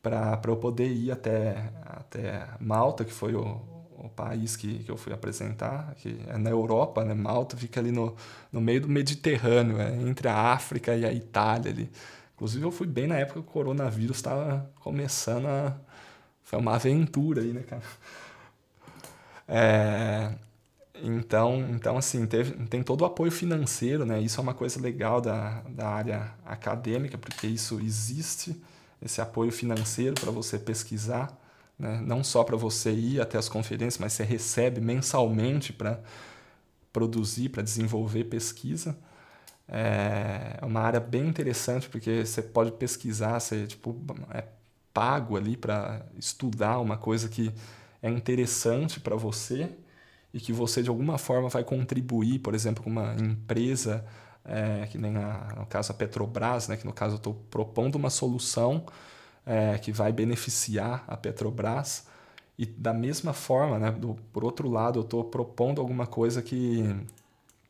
para 0.03 0.41
eu 0.47 0.57
poder 0.57 0.89
ir 0.89 1.13
até, 1.13 1.71
até 1.85 2.49
Malta, 2.59 3.05
que 3.05 3.13
foi 3.13 3.35
o, 3.35 3.61
o 4.03 4.09
país 4.09 4.57
que, 4.57 4.81
que 4.81 4.91
eu 4.91 4.97
fui 4.97 5.13
apresentar, 5.13 5.95
que 5.97 6.19
é 6.27 6.37
na 6.37 6.51
Europa, 6.51 7.05
né? 7.05 7.15
Malta 7.15 7.57
fica 7.57 7.79
ali 7.79 7.93
no, 7.93 8.17
no 8.51 8.61
meio 8.61 8.81
do 8.81 8.89
Mediterrâneo, 8.89 9.81
é, 9.81 9.95
entre 10.03 10.27
a 10.29 10.37
África 10.53 10.97
e 10.97 11.05
a 11.05 11.13
Itália 11.13 11.71
ali. 11.71 11.89
Inclusive 12.35 12.65
eu 12.65 12.73
fui 12.73 12.89
bem 12.89 13.07
na 13.07 13.17
época 13.17 13.41
que 13.41 13.49
o 13.49 13.53
coronavírus 13.53 14.17
estava 14.17 14.69
começando 14.81 15.47
a, 15.47 15.77
foi 16.53 16.61
uma 16.61 16.75
aventura 16.75 17.41
aí, 17.41 17.51
né, 17.55 17.63
cara? 17.63 17.83
É, 19.49 20.35
então, 21.03 21.67
então, 21.71 21.97
assim, 21.97 22.27
teve, 22.27 22.53
tem 22.67 22.83
todo 22.83 23.01
o 23.01 23.05
apoio 23.07 23.33
financeiro, 23.33 24.05
né? 24.05 24.21
Isso 24.21 24.39
é 24.39 24.43
uma 24.43 24.53
coisa 24.53 24.79
legal 24.79 25.21
da, 25.23 25.63
da 25.63 25.89
área 25.89 26.35
acadêmica, 26.45 27.17
porque 27.17 27.47
isso 27.47 27.81
existe 27.81 28.63
esse 29.01 29.21
apoio 29.21 29.51
financeiro 29.51 30.15
para 30.15 30.31
você 30.31 30.59
pesquisar, 30.59 31.37
né? 31.79 32.01
não 32.05 32.23
só 32.23 32.45
para 32.45 32.57
você 32.57 32.93
ir 32.93 33.21
até 33.21 33.39
as 33.39 33.49
conferências, 33.49 33.99
mas 33.99 34.13
você 34.13 34.23
recebe 34.23 34.81
mensalmente 34.81 35.73
para 35.73 36.01
produzir, 36.93 37.49
para 37.49 37.63
desenvolver 37.63 38.25
pesquisa. 38.25 38.97
É 39.69 40.59
uma 40.63 40.81
área 40.81 41.01
bem 41.01 41.27
interessante 41.29 41.89
porque 41.89 42.27
você 42.27 42.43
pode 42.43 42.73
pesquisar, 42.73 43.41
você 43.41 43.67
tipo, 43.67 43.97
é 44.35 44.45
pago 44.93 45.37
ali 45.37 45.57
para 45.57 46.05
estudar 46.17 46.79
uma 46.79 46.97
coisa 46.97 47.29
que 47.29 47.53
é 48.03 48.11
interessante 48.11 49.01
para 49.01 49.17
você 49.17 49.71
e 50.33 50.41
que 50.41 50.53
você 50.53 50.83
de 50.83 50.89
alguma 50.89 51.19
forma 51.19 51.49
vai 51.49 51.63
contribuir, 51.63 52.39
por 52.39 52.55
exemplo, 52.55 52.83
com 52.83 52.91
uma 52.91 53.15
empresa, 53.15 54.05
é, 54.45 54.87
que 54.87 54.99
nem 54.99 55.17
a, 55.17 55.55
no 55.57 55.67
caso 55.67 55.93
a 55.93 55.95
Petrobras, 55.95 56.69
né, 56.69 56.77
que 56.77 56.87
no 56.87 56.93
caso 56.93 57.15
eu 57.15 57.19
estou 57.19 57.35
propondo 57.51 57.97
uma 57.97 58.11
solução 58.11 58.85
é, 59.45 59.79
que 59.79 59.93
vai 59.93 60.13
beneficiar 60.13 61.05
a 61.07 61.17
Petrobras. 61.17 62.07
E 62.59 62.67
da 62.67 62.93
mesma 62.93 63.33
forma, 63.33 63.79
né, 63.79 63.91
do, 63.91 64.15
por 64.33 64.45
outro 64.45 64.69
lado, 64.71 64.99
eu 64.99 65.03
estou 65.03 65.25
propondo 65.25 65.81
alguma 65.81 66.07
coisa 66.07 66.43
que, 66.43 66.85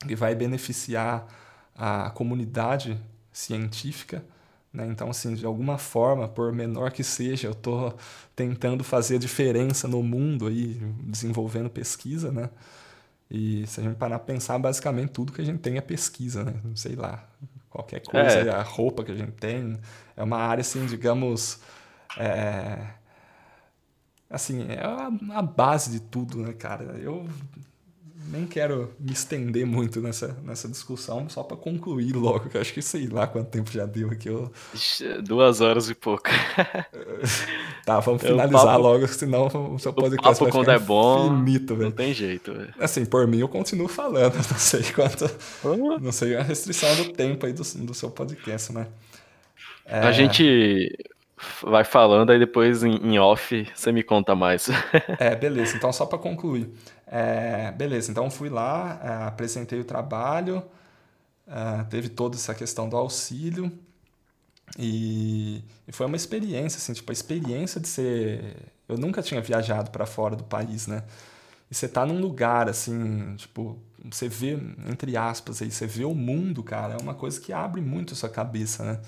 que 0.06 0.14
vai 0.14 0.34
beneficiar 0.34 1.26
a 1.74 2.10
comunidade 2.10 3.00
científica 3.32 4.24
né? 4.72 4.86
Então, 4.86 5.10
assim, 5.10 5.34
de 5.34 5.44
alguma 5.44 5.76
forma, 5.76 6.26
por 6.26 6.52
menor 6.52 6.90
que 6.92 7.04
seja, 7.04 7.48
eu 7.48 7.52
estou 7.52 7.94
tentando 8.34 8.82
fazer 8.82 9.16
a 9.16 9.18
diferença 9.18 9.86
no 9.86 10.02
mundo 10.02 10.46
aí, 10.46 10.80
desenvolvendo 11.02 11.68
pesquisa, 11.68 12.32
né? 12.32 12.48
E 13.30 13.66
se 13.66 13.80
a 13.80 13.82
gente 13.82 13.96
parar 13.96 14.18
para 14.18 14.34
pensar, 14.34 14.58
basicamente 14.58 15.10
tudo 15.10 15.32
que 15.32 15.40
a 15.40 15.44
gente 15.44 15.58
tem 15.58 15.76
é 15.76 15.80
pesquisa, 15.80 16.44
né? 16.44 16.54
Sei 16.74 16.94
lá, 16.94 17.26
qualquer 17.68 18.00
coisa, 18.00 18.38
é. 18.38 18.50
a 18.50 18.62
roupa 18.62 19.04
que 19.04 19.12
a 19.12 19.16
gente 19.16 19.32
tem, 19.32 19.78
é 20.16 20.22
uma 20.22 20.38
área, 20.38 20.62
assim, 20.62 20.86
digamos, 20.86 21.60
é... 22.18 22.78
assim, 24.28 24.66
é 24.68 24.80
a, 24.84 25.10
a 25.38 25.42
base 25.42 25.90
de 25.90 26.00
tudo, 26.00 26.38
né, 26.38 26.52
cara? 26.52 26.84
Eu 26.98 27.26
nem 28.32 28.46
quero 28.46 28.90
me 28.98 29.12
estender 29.12 29.66
muito 29.66 30.00
nessa, 30.00 30.34
nessa 30.42 30.66
discussão, 30.66 31.28
só 31.28 31.42
para 31.42 31.54
concluir 31.56 32.14
logo, 32.14 32.48
que 32.48 32.56
eu 32.56 32.60
acho 32.62 32.72
que 32.72 32.80
sei 32.80 33.06
lá 33.06 33.26
quanto 33.26 33.50
tempo 33.50 33.70
já 33.70 33.84
deu 33.84 34.09
aqui. 34.09 34.30
Eu... 34.30 34.50
Duas 35.22 35.60
horas 35.60 35.90
e 35.90 35.94
pouco. 35.94 36.24
tá, 37.84 38.00
vamos 38.00 38.22
finalizar 38.22 38.64
papo, 38.64 38.82
logo, 38.82 39.06
senão 39.06 39.74
o 39.74 39.78
seu 39.78 39.92
podcast 39.92 40.22
papo 40.22 40.44
vai 40.44 40.52
quando 40.52 40.70
é 40.70 40.78
bom, 40.78 41.34
infinito, 41.34 41.76
Não 41.76 41.90
tem 41.90 42.14
jeito, 42.14 42.54
velho. 42.54 42.74
Assim, 42.80 43.04
por 43.04 43.26
mim 43.26 43.40
eu 43.40 43.48
continuo 43.48 43.86
falando, 43.86 44.34
não 44.50 44.59
sei 44.59 44.82
quanto... 44.94 45.30
Uhum. 45.62 45.98
Não 45.98 46.12
sei 46.12 46.34
a 46.34 46.42
restrição 46.42 46.96
do 46.96 47.12
tempo 47.12 47.44
aí 47.44 47.52
do, 47.52 47.62
do 47.62 47.92
seu 47.92 48.10
podcast, 48.10 48.72
né? 48.72 48.86
É... 49.84 49.98
A 49.98 50.12
gente 50.12 50.90
vai 51.62 51.84
falando, 51.84 52.30
aí 52.30 52.38
depois 52.38 52.82
em, 52.82 52.94
em 52.96 53.18
off 53.18 53.66
você 53.74 53.92
me 53.92 54.02
conta 54.02 54.34
mais. 54.34 54.68
é, 55.18 55.34
beleza. 55.34 55.76
Então, 55.76 55.92
só 55.92 56.06
para 56.06 56.18
concluir. 56.18 56.70
É, 57.14 57.70
beleza, 57.72 58.10
então 58.10 58.30
fui 58.30 58.48
lá, 58.48 58.98
é, 59.05 59.26
apresentei 59.26 59.78
o 59.78 59.84
trabalho, 59.84 60.62
é, 61.47 61.84
teve 61.84 62.09
toda 62.09 62.36
essa 62.36 62.55
questão 62.55 62.89
do 62.89 62.97
auxílio 62.97 63.70
e, 64.78 65.62
e, 65.86 65.93
foi 65.93 66.06
uma 66.06 66.16
experiência, 66.16 66.78
assim, 66.78 66.94
tipo, 66.94 67.12
a 67.12 67.12
experiência 67.12 67.78
de 67.78 67.86
ser... 67.86 68.56
Eu 68.89 68.97
nunca 68.97 69.20
tinha 69.20 69.43
viajado 69.43 69.90
para 69.90 70.06
fora 70.06 70.34
do 70.34 70.43
país, 70.43 70.86
né? 70.86 71.05
E 71.70 71.74
você 71.74 71.86
tá 71.86 72.06
num 72.06 72.18
lugar, 72.18 72.66
assim, 72.66 73.36
tipo, 73.36 73.78
você 74.10 74.26
vê, 74.26 74.59
entre 74.90 75.14
aspas, 75.14 75.60
aí, 75.60 75.70
você 75.70 75.86
vê 75.86 76.06
o 76.06 76.14
mundo, 76.14 76.62
cara, 76.62 76.94
é 76.94 77.02
uma 77.02 77.14
coisa 77.14 77.39
que 77.39 77.52
abre 77.52 77.82
muito 77.82 78.14
a 78.14 78.16
sua 78.16 78.30
cabeça, 78.30 78.84
né? 78.84 79.01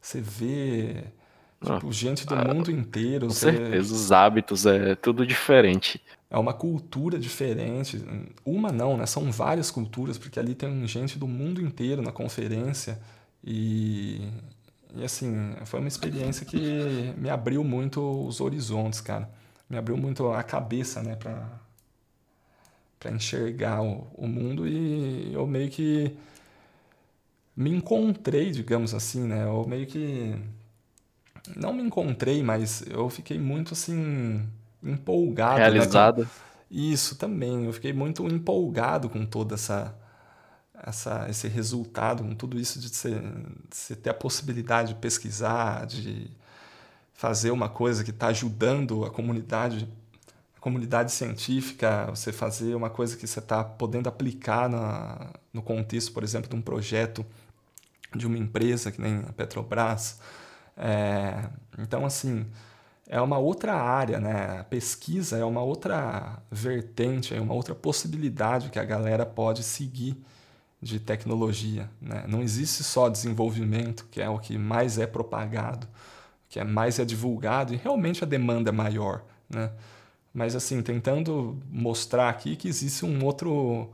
Você 0.00 0.20
vê... 0.20 1.04
Tipo, 1.60 1.88
ah, 1.88 1.92
gente 1.92 2.26
do 2.26 2.34
ah, 2.34 2.44
mundo 2.52 2.72
inteiro. 2.72 3.28
Com 3.28 3.32
você... 3.32 3.52
certeza, 3.52 3.94
os 3.94 4.10
hábitos 4.10 4.66
é 4.66 4.96
tudo 4.96 5.24
diferente 5.24 6.02
é 6.30 6.38
uma 6.38 6.52
cultura 6.52 7.18
diferente. 7.18 8.02
Uma 8.44 8.72
não, 8.72 8.96
né? 8.96 9.06
São 9.06 9.30
várias 9.30 9.70
culturas, 9.70 10.18
porque 10.18 10.38
ali 10.38 10.54
tem 10.54 10.86
gente 10.86 11.18
do 11.18 11.26
mundo 11.28 11.60
inteiro 11.60 12.02
na 12.02 12.12
conferência. 12.12 13.00
E, 13.44 14.28
e 14.94 15.04
assim, 15.04 15.54
foi 15.64 15.80
uma 15.80 15.88
experiência 15.88 16.44
que 16.44 17.14
me 17.16 17.30
abriu 17.30 17.62
muito 17.62 18.00
os 18.26 18.40
horizontes, 18.40 19.00
cara. 19.00 19.30
Me 19.68 19.76
abriu 19.76 19.96
muito 19.96 20.28
a 20.32 20.42
cabeça, 20.42 21.02
né, 21.02 21.16
pra, 21.16 21.60
pra 22.98 23.10
enxergar 23.12 23.82
o, 23.82 24.06
o 24.14 24.26
mundo 24.28 24.66
e 24.66 25.32
eu 25.32 25.46
meio 25.46 25.70
que 25.70 26.16
me 27.56 27.70
encontrei, 27.70 28.50
digamos 28.50 28.94
assim, 28.94 29.22
né? 29.24 29.44
Eu 29.44 29.66
meio 29.66 29.86
que. 29.86 30.36
Não 31.56 31.72
me 31.72 31.82
encontrei, 31.82 32.42
mas 32.42 32.82
eu 32.88 33.08
fiquei 33.08 33.38
muito 33.38 33.72
assim 33.72 34.46
empolgado. 34.88 35.58
Realizado. 35.58 36.22
Né, 36.22 36.28
Isso 36.70 37.16
também. 37.16 37.64
Eu 37.64 37.72
fiquei 37.72 37.92
muito 37.92 38.26
empolgado 38.26 39.08
com 39.08 39.24
toda 39.24 39.54
essa, 39.54 39.94
essa 40.82 41.26
esse 41.28 41.48
resultado, 41.48 42.22
com 42.22 42.34
tudo 42.34 42.58
isso 42.58 42.78
de 42.78 42.88
você, 42.88 43.10
de 43.10 43.76
você 43.76 43.96
ter 43.96 44.10
a 44.10 44.14
possibilidade 44.14 44.94
de 44.94 45.00
pesquisar, 45.00 45.86
de 45.86 46.30
fazer 47.14 47.50
uma 47.50 47.68
coisa 47.68 48.04
que 48.04 48.10
está 48.10 48.28
ajudando 48.28 49.04
a 49.04 49.10
comunidade 49.10 49.88
a 50.56 50.60
comunidade 50.60 51.12
científica, 51.12 52.06
você 52.06 52.32
fazer 52.32 52.74
uma 52.74 52.90
coisa 52.90 53.16
que 53.16 53.26
você 53.26 53.38
está 53.38 53.62
podendo 53.62 54.08
aplicar 54.08 54.68
na, 54.68 55.30
no 55.52 55.62
contexto, 55.62 56.12
por 56.12 56.24
exemplo, 56.24 56.50
de 56.50 56.56
um 56.56 56.62
projeto 56.62 57.24
de 58.14 58.26
uma 58.26 58.38
empresa 58.38 58.90
que 58.90 59.00
nem 59.00 59.18
a 59.28 59.32
Petrobras. 59.32 60.18
É, 60.76 61.48
então, 61.78 62.04
assim, 62.04 62.46
é 63.08 63.20
uma 63.20 63.38
outra 63.38 63.74
área, 63.74 64.18
né? 64.18 64.60
A 64.60 64.64
pesquisa 64.64 65.38
é 65.38 65.44
uma 65.44 65.62
outra 65.62 66.42
vertente, 66.50 67.34
é 67.34 67.40
uma 67.40 67.54
outra 67.54 67.74
possibilidade 67.74 68.70
que 68.70 68.78
a 68.78 68.84
galera 68.84 69.24
pode 69.24 69.62
seguir 69.62 70.16
de 70.80 71.00
tecnologia. 71.00 71.88
Né? 72.00 72.24
Não 72.26 72.42
existe 72.42 72.82
só 72.82 73.08
desenvolvimento, 73.08 74.06
que 74.10 74.20
é 74.20 74.28
o 74.28 74.38
que 74.38 74.58
mais 74.58 74.98
é 74.98 75.06
propagado, 75.06 75.86
que 76.48 76.58
é 76.58 76.64
mais 76.64 76.98
é 76.98 77.04
divulgado, 77.04 77.74
e 77.74 77.76
realmente 77.76 78.22
a 78.24 78.26
demanda 78.26 78.70
é 78.70 78.72
maior. 78.72 79.22
Né? 79.48 79.70
Mas 80.34 80.54
assim, 80.54 80.82
tentando 80.82 81.58
mostrar 81.70 82.28
aqui 82.28 82.56
que 82.56 82.68
existe 82.68 83.04
um 83.04 83.24
outro, 83.24 83.90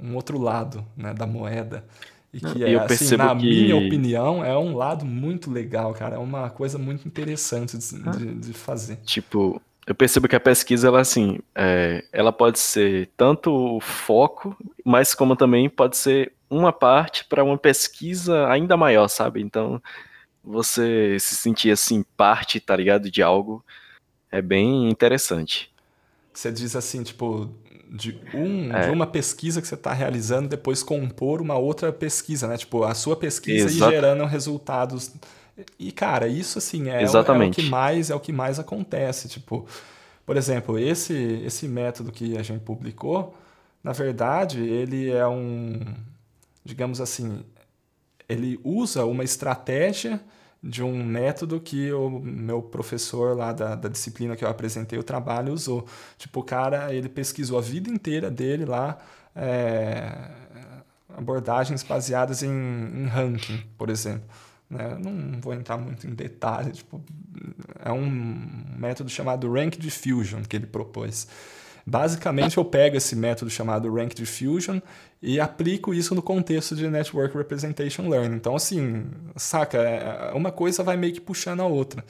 um 0.00 0.14
outro 0.14 0.38
lado 0.38 0.86
né, 0.96 1.12
da 1.12 1.26
moeda. 1.26 1.84
E 2.34 2.40
que, 2.40 2.64
é, 2.64 2.76
assim, 2.76 3.16
na 3.16 3.36
que... 3.36 3.46
minha 3.46 3.76
opinião, 3.76 4.44
é 4.44 4.58
um 4.58 4.76
lado 4.76 5.06
muito 5.06 5.52
legal, 5.52 5.94
cara. 5.94 6.16
É 6.16 6.18
uma 6.18 6.50
coisa 6.50 6.76
muito 6.76 7.06
interessante 7.06 7.78
de, 7.78 8.02
de, 8.10 8.34
de 8.34 8.52
fazer. 8.52 8.96
Tipo, 9.04 9.62
eu 9.86 9.94
percebo 9.94 10.26
que 10.26 10.34
a 10.34 10.40
pesquisa, 10.40 10.88
ela, 10.88 11.00
assim, 11.00 11.38
é, 11.54 12.04
ela 12.12 12.32
pode 12.32 12.58
ser 12.58 13.08
tanto 13.16 13.52
o 13.76 13.80
foco, 13.80 14.56
mas 14.84 15.14
como 15.14 15.36
também 15.36 15.70
pode 15.70 15.96
ser 15.96 16.32
uma 16.50 16.72
parte 16.72 17.24
para 17.24 17.44
uma 17.44 17.56
pesquisa 17.56 18.48
ainda 18.48 18.76
maior, 18.76 19.06
sabe? 19.06 19.40
Então, 19.40 19.80
você 20.42 21.16
se 21.20 21.36
sentir, 21.36 21.70
assim, 21.70 22.04
parte, 22.16 22.58
tá 22.58 22.74
ligado, 22.74 23.08
de 23.08 23.22
algo, 23.22 23.64
é 24.28 24.42
bem 24.42 24.88
interessante. 24.90 25.72
Você 26.32 26.50
diz 26.50 26.74
assim, 26.74 27.04
tipo, 27.04 27.48
de, 27.90 28.18
um, 28.34 28.74
é. 28.74 28.86
de 28.86 28.90
uma 28.90 29.06
pesquisa 29.06 29.60
que 29.60 29.68
você 29.68 29.74
está 29.74 29.92
realizando, 29.92 30.48
depois 30.48 30.82
compor 30.82 31.40
uma 31.40 31.56
outra 31.56 31.92
pesquisa, 31.92 32.46
né? 32.46 32.56
Tipo, 32.56 32.84
a 32.84 32.94
sua 32.94 33.16
pesquisa 33.16 33.66
Exato. 33.66 33.92
e 33.92 33.94
gerando 33.94 34.24
resultados. 34.24 35.12
E, 35.78 35.92
cara, 35.92 36.26
isso 36.26 36.58
assim 36.58 36.90
é, 36.90 37.02
Exatamente. 37.02 37.58
O, 37.58 37.60
é 37.60 37.62
o 37.62 37.64
que 37.64 37.70
mais 37.70 38.10
é 38.10 38.14
o 38.14 38.20
que 38.20 38.32
mais 38.32 38.58
acontece. 38.58 39.28
Tipo, 39.28 39.66
por 40.26 40.36
exemplo, 40.36 40.78
esse, 40.78 41.14
esse 41.44 41.68
método 41.68 42.10
que 42.10 42.36
a 42.36 42.42
gente 42.42 42.60
publicou, 42.60 43.36
na 43.82 43.92
verdade, 43.92 44.60
ele 44.60 45.10
é 45.10 45.26
um, 45.26 45.80
digamos 46.64 47.00
assim, 47.00 47.44
ele 48.28 48.58
usa 48.64 49.04
uma 49.04 49.22
estratégia 49.22 50.20
de 50.66 50.82
um 50.82 51.04
método 51.04 51.60
que 51.60 51.92
o 51.92 52.08
meu 52.08 52.62
professor 52.62 53.36
lá 53.36 53.52
da, 53.52 53.74
da 53.74 53.86
disciplina 53.86 54.34
que 54.34 54.42
eu 54.42 54.48
apresentei 54.48 54.98
o 54.98 55.02
trabalho 55.02 55.52
usou. 55.52 55.86
Tipo, 56.16 56.40
o 56.40 56.42
cara, 56.42 56.92
ele 56.94 57.06
pesquisou 57.06 57.58
a 57.58 57.60
vida 57.60 57.90
inteira 57.90 58.30
dele 58.30 58.64
lá, 58.64 58.96
é, 59.36 60.30
abordagens 61.14 61.82
baseadas 61.82 62.42
em, 62.42 62.48
em 62.50 63.06
ranking, 63.06 63.62
por 63.76 63.90
exemplo. 63.90 64.24
Né? 64.70 64.96
Não 64.98 65.38
vou 65.38 65.52
entrar 65.52 65.76
muito 65.76 66.06
em 66.06 66.14
detalhe, 66.14 66.72
tipo, 66.72 67.04
é 67.84 67.92
um 67.92 68.08
método 68.78 69.10
chamado 69.10 69.52
Rank 69.52 69.76
Diffusion 69.76 70.42
que 70.48 70.56
ele 70.56 70.66
propôs. 70.66 71.28
Basicamente, 71.86 72.56
eu 72.56 72.64
pego 72.64 72.96
esse 72.96 73.14
método 73.14 73.50
chamado 73.50 73.92
Rank 73.92 74.14
Diffusion 74.14 74.80
e 75.20 75.38
aplico 75.38 75.92
isso 75.92 76.14
no 76.14 76.22
contexto 76.22 76.74
de 76.74 76.88
Network 76.88 77.36
Representation 77.36 78.08
Learning. 78.08 78.36
Então, 78.36 78.56
assim, 78.56 79.06
saca, 79.36 79.78
é, 79.78 80.32
uma 80.32 80.50
coisa 80.50 80.82
vai 80.82 80.96
meio 80.96 81.12
que 81.12 81.20
puxando 81.20 81.60
a 81.60 81.66
outra. 81.66 82.02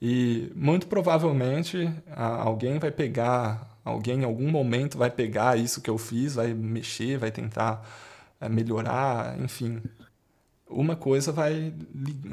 E 0.00 0.52
muito 0.54 0.86
provavelmente 0.86 1.90
alguém 2.14 2.78
vai 2.78 2.92
pegar, 2.92 3.76
alguém 3.84 4.20
em 4.20 4.24
algum 4.24 4.48
momento 4.50 4.96
vai 4.96 5.10
pegar 5.10 5.58
isso 5.58 5.80
que 5.80 5.90
eu 5.90 5.98
fiz, 5.98 6.36
vai 6.36 6.54
mexer, 6.54 7.18
vai 7.18 7.32
tentar 7.32 7.84
é, 8.40 8.48
melhorar, 8.48 9.36
enfim. 9.40 9.82
uma 10.70 10.94
coisa 10.94 11.32
vai 11.32 11.74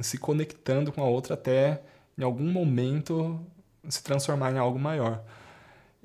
se 0.02 0.20
conectando 0.20 0.92
com 0.92 1.02
a 1.02 1.08
outra 1.08 1.34
até 1.34 1.82
em 2.18 2.24
algum 2.24 2.52
momento 2.52 3.40
se 3.90 4.04
transformar 4.04 4.52
em 4.54 4.58
algo 4.60 4.80
maior. 4.80 5.24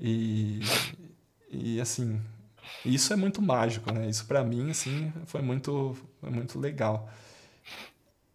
E, 0.01 0.61
e 1.51 1.81
assim, 1.81 2.21
isso 2.85 3.13
é 3.13 3.17
muito 3.17 3.43
mágico, 3.43 3.93
né? 3.93 4.09
Isso 4.09 4.27
para 4.27 4.43
mim 4.43 4.71
assim 4.71 5.13
foi 5.27 5.43
muito 5.43 5.97
foi 6.21 6.31
muito 6.31 6.59
legal. 6.59 7.11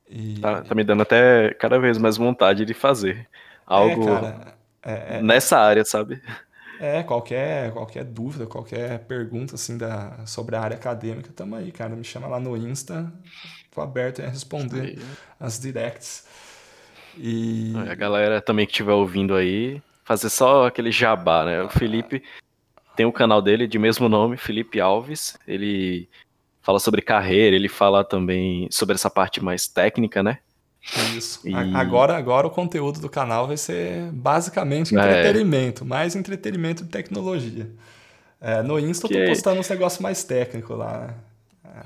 E... 0.07 0.39
Tá, 0.39 0.61
tá, 0.61 0.75
me 0.75 0.83
dando 0.83 1.01
até 1.01 1.53
cada 1.55 1.79
vez 1.79 1.97
mais 1.97 2.15
vontade 2.15 2.63
de 2.63 2.73
fazer 2.75 3.27
algo 3.65 4.03
é, 4.03 4.05
cara, 4.05 4.57
é, 4.83 5.17
é, 5.17 5.21
nessa 5.21 5.57
área, 5.57 5.83
sabe? 5.83 6.21
É, 6.79 7.01
qualquer, 7.01 7.71
qualquer 7.71 8.03
dúvida, 8.03 8.45
qualquer 8.45 8.99
pergunta 8.99 9.55
assim 9.55 9.77
da, 9.77 10.25
sobre 10.25 10.55
a 10.55 10.61
área 10.61 10.77
acadêmica, 10.77 11.31
tamo 11.35 11.55
aí, 11.55 11.71
cara. 11.71 11.95
Me 11.95 12.03
chama 12.03 12.27
lá 12.27 12.39
no 12.39 12.55
Insta, 12.55 13.11
tô 13.71 13.81
aberto 13.81 14.21
a 14.21 14.27
responder 14.27 14.99
as 15.39 15.59
directs. 15.59 16.27
E... 17.17 17.73
A 17.89 17.95
galera 17.95 18.41
também 18.41 18.65
que 18.65 18.73
estiver 18.73 18.91
ouvindo 18.91 19.35
aí, 19.35 19.81
fazer 20.05 20.29
só 20.29 20.67
aquele 20.67 20.91
jabá, 20.91 21.43
né? 21.43 21.63
O 21.63 21.69
Felipe 21.69 22.23
tem 22.95 23.05
o 23.05 23.09
um 23.09 23.11
canal 23.11 23.41
dele 23.41 23.67
de 23.67 23.77
mesmo 23.77 24.07
nome, 24.07 24.37
Felipe 24.37 24.79
Alves. 24.79 25.37
Ele 25.45 26.07
fala 26.61 26.79
sobre 26.79 27.01
carreira, 27.01 27.55
ele 27.55 27.67
fala 27.67 28.03
também 28.03 28.69
sobre 28.71 28.95
essa 28.95 29.09
parte 29.09 29.43
mais 29.43 29.67
técnica, 29.67 30.23
né? 30.23 30.37
Isso. 31.17 31.41
E... 31.43 31.53
Agora, 31.75 32.15
agora 32.15 32.45
o 32.45 32.51
conteúdo 32.51 32.99
do 32.99 33.09
canal 33.09 33.47
vai 33.47 33.57
ser 33.57 34.11
basicamente 34.11 34.95
é. 34.95 34.99
entretenimento, 34.99 35.83
é. 35.83 35.87
mais 35.87 36.15
entretenimento 36.15 36.83
de 36.83 36.89
tecnologia. 36.89 37.69
É, 38.39 38.61
no 38.61 38.79
Insta 38.79 39.07
que... 39.07 39.15
eu 39.15 39.21
tô 39.21 39.27
postando 39.31 39.59
uns 39.59 39.69
negócios 39.69 39.99
mais 39.99 40.23
técnicos 40.23 40.77
lá, 40.77 40.99
né? 40.99 41.13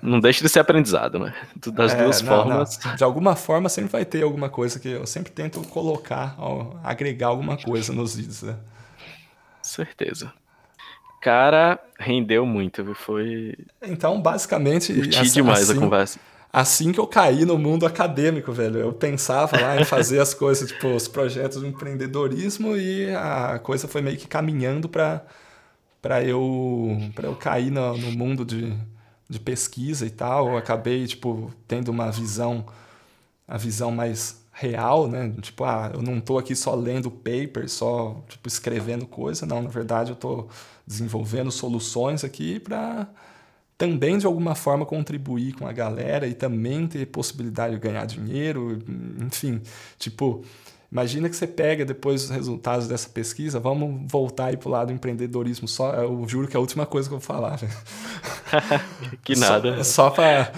Não 0.01 0.19
deixa 0.19 0.43
de 0.43 0.49
ser 0.49 0.59
aprendizado, 0.59 1.19
né? 1.19 1.33
Das 1.74 1.93
é, 1.93 2.03
duas 2.03 2.22
não, 2.22 2.35
formas. 2.35 2.80
Não. 2.83 2.95
De 2.95 3.03
alguma 3.03 3.35
forma 3.35 3.69
sempre 3.69 3.91
vai 3.91 4.06
ter 4.06 4.24
alguma 4.24 4.49
coisa 4.49 4.80
que 4.80 4.90
eu 4.90 5.06
sempre 5.06 5.32
tento 5.32 5.61
colocar, 5.67 6.38
agregar 6.83 7.27
alguma 7.27 7.58
coisa 7.58 7.93
nos 7.93 8.16
vídeos. 8.16 8.43
Né? 8.43 8.56
Certeza. 9.61 10.32
Cara, 11.22 11.80
rendeu 11.99 12.45
muito, 12.45 12.83
viu? 12.83 12.95
Foi. 12.95 13.56
Então, 13.82 14.22
basicamente. 14.22 14.93
Curti 14.93 15.19
assim, 15.19 15.33
demais 15.33 15.69
a 15.69 15.75
conversa 15.75 16.19
assim 16.51 16.91
que 16.91 16.99
eu 16.99 17.08
caí 17.08 17.45
no 17.45 17.58
mundo 17.58 17.85
acadêmico, 17.85 18.51
velho. 18.51 18.80
Eu 18.80 18.93
pensava 18.93 19.59
lá 19.59 19.80
em 19.80 19.85
fazer 19.85 20.19
as 20.19 20.33
coisas, 20.33 20.69
tipo, 20.69 20.88
os 20.88 21.08
projetos 21.08 21.61
de 21.61 21.67
empreendedorismo 21.67 22.75
e 22.75 23.14
a 23.16 23.59
coisa 23.59 23.88
foi 23.88 24.01
meio 24.01 24.17
que 24.17 24.27
caminhando 24.27 24.90
para 24.90 25.24
para 26.01 26.24
eu 26.24 26.98
para 27.14 27.27
eu 27.27 27.35
cair 27.35 27.69
no, 27.72 27.98
no 27.98 28.11
mundo 28.11 28.45
de, 28.45 28.74
de 29.30 29.40
pesquisa 29.40 30.06
e 30.06 30.09
tal. 30.09 30.49
Eu 30.49 30.58
acabei, 30.58 31.06
tipo, 31.08 31.51
tendo 31.67 31.90
uma 31.90 32.11
visão 32.11 32.66
a 33.48 33.58
visão 33.58 33.91
mais 33.91 34.45
real, 34.51 35.08
né? 35.08 35.33
Tipo, 35.41 35.64
ah, 35.64 35.91
eu 35.93 36.01
não 36.01 36.19
tô 36.22 36.38
aqui 36.38 36.56
só 36.56 36.75
lendo 36.75 37.09
paper, 37.09 37.67
só 37.67 38.24
tipo 38.27 38.48
escrevendo 38.48 39.08
coisa, 39.08 39.45
não, 39.45 39.61
na 39.61 39.69
verdade 39.69 40.11
eu 40.11 40.16
tô 40.16 40.48
desenvolvendo 40.85 41.51
soluções 41.51 42.24
aqui 42.24 42.59
para 42.59 43.08
também 43.77 44.17
de 44.17 44.25
alguma 44.25 44.56
forma 44.56 44.85
contribuir 44.85 45.53
com 45.53 45.66
a 45.66 45.72
galera 45.72 46.27
e 46.27 46.33
também 46.33 46.85
ter 46.88 47.06
possibilidade 47.08 47.75
de 47.75 47.80
ganhar 47.80 48.06
dinheiro, 48.06 48.80
enfim, 49.25 49.61
tipo, 49.98 50.43
imagina 50.92 51.30
que 51.30 51.35
você 51.35 51.48
pega 51.48 51.85
depois 51.85 52.26
os 52.26 52.30
resultados 52.30 52.88
dessa 52.88 53.09
pesquisa, 53.09 53.59
vamos 53.59 54.11
voltar 54.11 54.45
aí 54.45 54.58
pro 54.58 54.69
lado 54.69 54.88
do 54.88 54.93
empreendedorismo 54.93 55.68
só, 55.68 55.93
eu 55.93 56.27
juro 56.27 56.48
que 56.48 56.56
é 56.56 56.58
a 56.58 56.61
última 56.61 56.85
coisa 56.85 57.08
que 57.08 57.14
eu 57.14 57.19
vou 57.19 57.26
falar. 57.26 57.59
que 59.24 59.35
nada. 59.35 59.84
Só, 59.84 60.06
só 60.06 60.09
para 60.09 60.51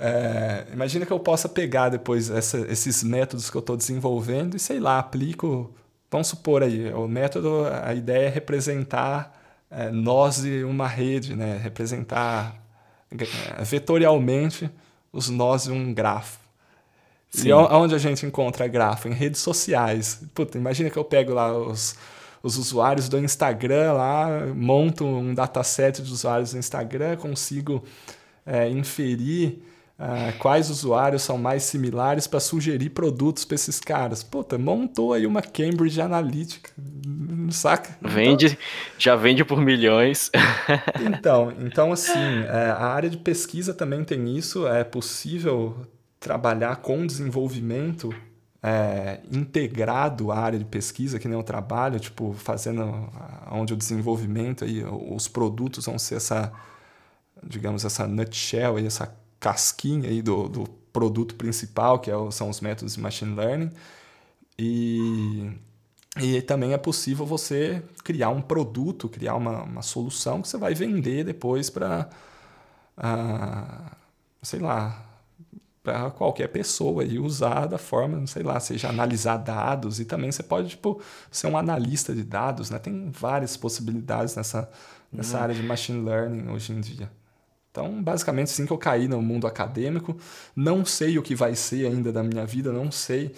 é, 0.00 0.66
imagina 0.72 1.04
que 1.04 1.12
eu 1.12 1.18
possa 1.18 1.48
pegar 1.48 1.88
depois 1.88 2.30
essa, 2.30 2.58
esses 2.70 3.02
métodos 3.02 3.50
que 3.50 3.56
eu 3.56 3.60
estou 3.60 3.76
desenvolvendo 3.76 4.56
e 4.56 4.58
sei 4.58 4.78
lá, 4.78 4.98
aplico, 4.98 5.74
vamos 6.08 6.28
supor 6.28 6.62
aí, 6.62 6.92
o 6.92 7.08
método, 7.08 7.64
a 7.82 7.92
ideia 7.94 8.26
é 8.26 8.28
representar 8.28 9.36
é, 9.68 9.90
nós 9.90 10.42
de 10.42 10.62
uma 10.62 10.86
rede, 10.86 11.34
né? 11.34 11.58
representar 11.60 12.62
é, 13.10 13.64
vetorialmente 13.64 14.70
os 15.12 15.28
nós 15.28 15.64
de 15.64 15.72
um 15.72 15.92
grafo. 15.92 16.38
Sim. 17.30 17.48
E 17.48 17.52
onde 17.52 17.94
a 17.94 17.98
gente 17.98 18.24
encontra 18.24 18.66
grafo? 18.66 19.08
Em 19.08 19.12
redes 19.12 19.40
sociais. 19.40 20.22
Puta, 20.34 20.56
imagina 20.56 20.90
que 20.90 20.96
eu 20.96 21.04
pego 21.04 21.34
lá 21.34 21.56
os, 21.56 21.94
os 22.42 22.56
usuários 22.56 23.08
do 23.08 23.18
Instagram 23.18 23.92
lá, 23.92 24.46
monto 24.54 25.04
um 25.04 25.34
dataset 25.34 26.02
de 26.02 26.12
usuários 26.12 26.52
do 26.52 26.58
Instagram, 26.58 27.16
consigo 27.16 27.84
é, 28.46 28.68
inferir 28.68 29.62
ah, 29.98 30.32
quais 30.38 30.70
usuários 30.70 31.22
são 31.22 31.36
mais 31.36 31.64
similares 31.64 32.28
para 32.28 32.38
sugerir 32.38 32.90
produtos 32.90 33.44
para 33.44 33.56
esses 33.56 33.80
caras. 33.80 34.22
Puta, 34.22 34.56
montou 34.56 35.12
aí 35.12 35.26
uma 35.26 35.42
Cambridge 35.42 36.00
Analytica, 36.00 36.70
saca? 37.50 37.98
Vende, 38.00 38.46
então, 38.46 38.58
já 38.96 39.16
vende 39.16 39.44
por 39.44 39.60
milhões. 39.60 40.30
então, 41.04 41.52
então 41.58 41.92
assim, 41.92 42.44
é, 42.48 42.70
a 42.70 42.86
área 42.86 43.10
de 43.10 43.16
pesquisa 43.16 43.74
também 43.74 44.04
tem 44.04 44.36
isso, 44.36 44.68
é 44.68 44.84
possível 44.84 45.76
trabalhar 46.20 46.76
com 46.76 47.06
desenvolvimento 47.06 48.12
é, 48.62 49.20
integrado 49.30 50.32
à 50.32 50.38
área 50.38 50.58
de 50.58 50.64
pesquisa, 50.64 51.18
que 51.18 51.28
nem 51.28 51.36
eu 51.38 51.44
trabalho, 51.44 52.00
tipo, 52.00 52.32
fazendo 52.32 52.82
onde 53.50 53.72
o 53.72 53.76
desenvolvimento 53.76 54.64
aí, 54.64 54.84
os 54.84 55.28
produtos 55.28 55.86
vão 55.86 55.98
ser 55.98 56.16
essa, 56.16 56.52
digamos, 57.42 57.84
essa 57.84 58.06
nutshell, 58.06 58.78
essa 58.78 59.14
casquinha 59.38 60.08
aí 60.08 60.20
do, 60.20 60.48
do 60.48 60.64
produto 60.92 61.34
principal, 61.36 61.98
que 62.00 62.10
é, 62.10 62.14
são 62.30 62.50
os 62.50 62.60
métodos 62.60 62.94
de 62.94 63.00
machine 63.00 63.34
learning. 63.34 63.70
E, 64.58 65.52
e 66.20 66.42
também 66.42 66.72
é 66.72 66.78
possível 66.78 67.24
você 67.24 67.82
criar 68.02 68.30
um 68.30 68.40
produto, 68.40 69.08
criar 69.08 69.36
uma, 69.36 69.62
uma 69.62 69.82
solução 69.82 70.42
que 70.42 70.48
você 70.48 70.58
vai 70.58 70.74
vender 70.74 71.24
depois 71.24 71.70
para, 71.70 72.10
ah, 72.96 73.92
sei 74.42 74.58
lá, 74.58 75.07
para 75.88 76.10
qualquer 76.10 76.48
pessoa 76.48 77.02
e 77.02 77.18
usar 77.18 77.66
da 77.66 77.78
forma, 77.78 78.26
sei 78.26 78.42
lá, 78.42 78.60
seja 78.60 78.90
analisar 78.90 79.38
dados 79.38 79.98
e 79.98 80.04
também 80.04 80.30
você 80.30 80.42
pode 80.42 80.68
tipo 80.68 81.00
ser 81.30 81.46
um 81.46 81.56
analista 81.56 82.14
de 82.14 82.22
dados, 82.22 82.68
né? 82.68 82.78
Tem 82.78 83.10
várias 83.10 83.56
possibilidades 83.56 84.36
nessa 84.36 84.68
nessa 85.10 85.38
uhum. 85.38 85.42
área 85.44 85.54
de 85.54 85.62
machine 85.62 86.04
learning 86.04 86.50
hoje 86.50 86.72
em 86.72 86.80
dia. 86.80 87.10
Então, 87.70 88.02
basicamente, 88.02 88.50
sim 88.50 88.66
que 88.66 88.72
eu 88.72 88.76
caí 88.76 89.08
no 89.08 89.22
mundo 89.22 89.46
acadêmico. 89.46 90.14
Não 90.54 90.84
sei 90.84 91.18
o 91.18 91.22
que 91.22 91.34
vai 91.34 91.54
ser 91.54 91.86
ainda 91.86 92.12
da 92.12 92.22
minha 92.22 92.44
vida, 92.44 92.70
não 92.70 92.90
sei. 92.90 93.34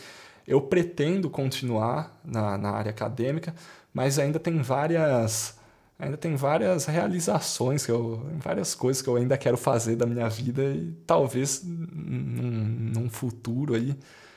Eu 0.47 0.61
pretendo 0.61 1.31
continuar 1.31 2.19
na, 2.25 2.59
na 2.59 2.71
área 2.71 2.91
acadêmica, 2.91 3.55
mas 3.95 4.19
ainda 4.19 4.41
tem 4.41 4.61
várias 4.61 5.60
ainda 6.01 6.17
tem 6.17 6.35
várias 6.37 6.87
realizações 6.87 7.85
que 7.85 7.93
eu, 7.93 8.27
várias 8.39 8.75
coisas 8.75 9.03
que 9.03 9.09
eu 9.09 9.17
ainda 9.17 9.37
quero 9.37 9.57
fazer 9.57 9.97
da 9.97 10.07
minha 10.07 10.29
vida 10.29 10.63
e 10.63 10.93
talvez 11.07 11.63
num, 11.65 12.93
num 12.95 13.11
futuro 13.11 13.75
aí 13.75 13.97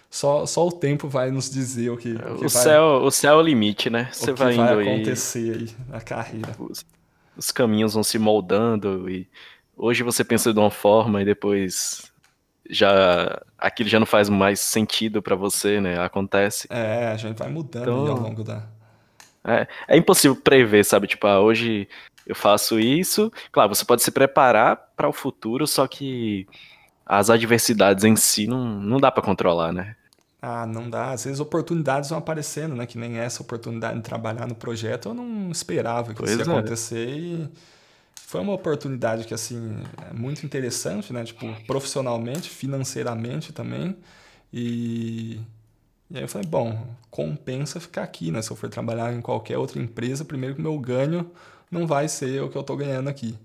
só, 0.09 0.45
só 0.45 0.67
o 0.67 0.71
tempo 0.71 1.07
vai 1.07 1.31
nos 1.31 1.49
dizer 1.49 1.89
o 1.89 1.97
que, 1.97 2.13
o 2.13 2.19
que 2.19 2.45
o 2.45 2.49
vai, 2.49 2.49
céu 2.49 2.83
o 3.03 3.11
céu 3.11 3.33
é 3.33 3.37
o 3.37 3.41
limite 3.41 3.89
né 3.89 4.09
você 4.11 4.31
vai, 4.33 4.55
vai 4.55 4.93
acontecer 4.93 5.55
aí, 5.55 5.61
aí 5.61 5.69
na 5.89 6.01
carreira 6.01 6.55
os, 6.59 6.85
os 7.35 7.51
caminhos 7.51 7.93
vão 7.93 8.03
se 8.03 8.19
moldando 8.19 9.09
e 9.09 9.27
hoje 9.75 10.03
você 10.03 10.23
pensa 10.23 10.53
de 10.53 10.59
uma 10.59 10.71
forma 10.71 11.21
e 11.21 11.25
depois 11.25 12.11
já 12.69 13.41
aquilo 13.57 13.89
já 13.89 13.99
não 13.99 14.05
faz 14.05 14.29
mais 14.29 14.59
sentido 14.59 15.21
para 15.21 15.35
você, 15.35 15.81
né? 15.81 15.99
Acontece. 15.99 16.67
É, 16.69 17.07
a 17.07 17.17
gente 17.17 17.37
vai 17.37 17.49
mudando 17.49 17.83
então, 17.83 18.07
ao 18.07 18.19
longo 18.19 18.43
da. 18.43 18.67
É, 19.45 19.67
é 19.87 19.97
impossível 19.97 20.35
prever, 20.35 20.83
sabe? 20.85 21.07
Tipo, 21.07 21.27
ah, 21.27 21.41
hoje 21.41 21.87
eu 22.25 22.35
faço 22.35 22.79
isso. 22.79 23.31
Claro, 23.51 23.73
você 23.73 23.85
pode 23.85 24.01
se 24.01 24.11
preparar 24.11 24.75
para 24.95 25.09
o 25.09 25.13
futuro, 25.13 25.67
só 25.67 25.87
que 25.87 26.47
as 27.05 27.29
adversidades 27.29 28.03
em 28.03 28.15
si 28.15 28.47
não, 28.47 28.63
não 28.79 28.99
dá 28.99 29.11
para 29.11 29.23
controlar, 29.23 29.71
né? 29.73 29.95
Ah, 30.41 30.65
não 30.65 30.89
dá. 30.89 31.11
Às 31.11 31.23
vezes 31.23 31.39
oportunidades 31.39 32.09
vão 32.09 32.19
aparecendo, 32.19 32.75
né? 32.75 32.85
Que 32.85 32.97
nem 32.97 33.17
essa 33.17 33.41
oportunidade 33.41 33.95
de 33.97 34.03
trabalhar 34.03 34.47
no 34.47 34.55
projeto, 34.55 35.09
eu 35.09 35.13
não 35.13 35.51
esperava 35.51 36.13
que 36.13 36.19
pois 36.19 36.31
isso 36.31 36.39
ia 36.41 36.53
é. 36.53 36.57
acontecer 36.57 37.09
e 37.09 37.49
foi 38.15 38.41
uma 38.41 38.53
oportunidade 38.53 39.25
que 39.25 39.33
assim 39.33 39.77
é 40.09 40.13
muito 40.13 40.45
interessante, 40.45 41.13
né? 41.13 41.23
Tipo, 41.23 41.45
profissionalmente, 41.67 42.49
financeiramente 42.49 43.53
também. 43.53 43.95
E, 44.51 45.39
e 46.09 46.17
aí 46.17 46.23
eu 46.23 46.27
falei, 46.27 46.47
bom, 46.47 46.85
compensa 47.09 47.79
ficar 47.79 48.03
aqui, 48.03 48.31
né? 48.31 48.41
Se 48.41 48.51
eu 48.51 48.55
for 48.55 48.69
trabalhar 48.69 49.13
em 49.13 49.21
qualquer 49.21 49.57
outra 49.57 49.79
empresa, 49.79 50.25
primeiro 50.25 50.55
que 50.55 50.61
o 50.61 50.63
meu 50.63 50.77
ganho 50.79 51.31
não 51.71 51.87
vai 51.87 52.07
ser 52.07 52.41
o 52.41 52.49
que 52.49 52.57
eu 52.57 52.61
estou 52.61 52.77
ganhando 52.77 53.09
aqui. 53.09 53.37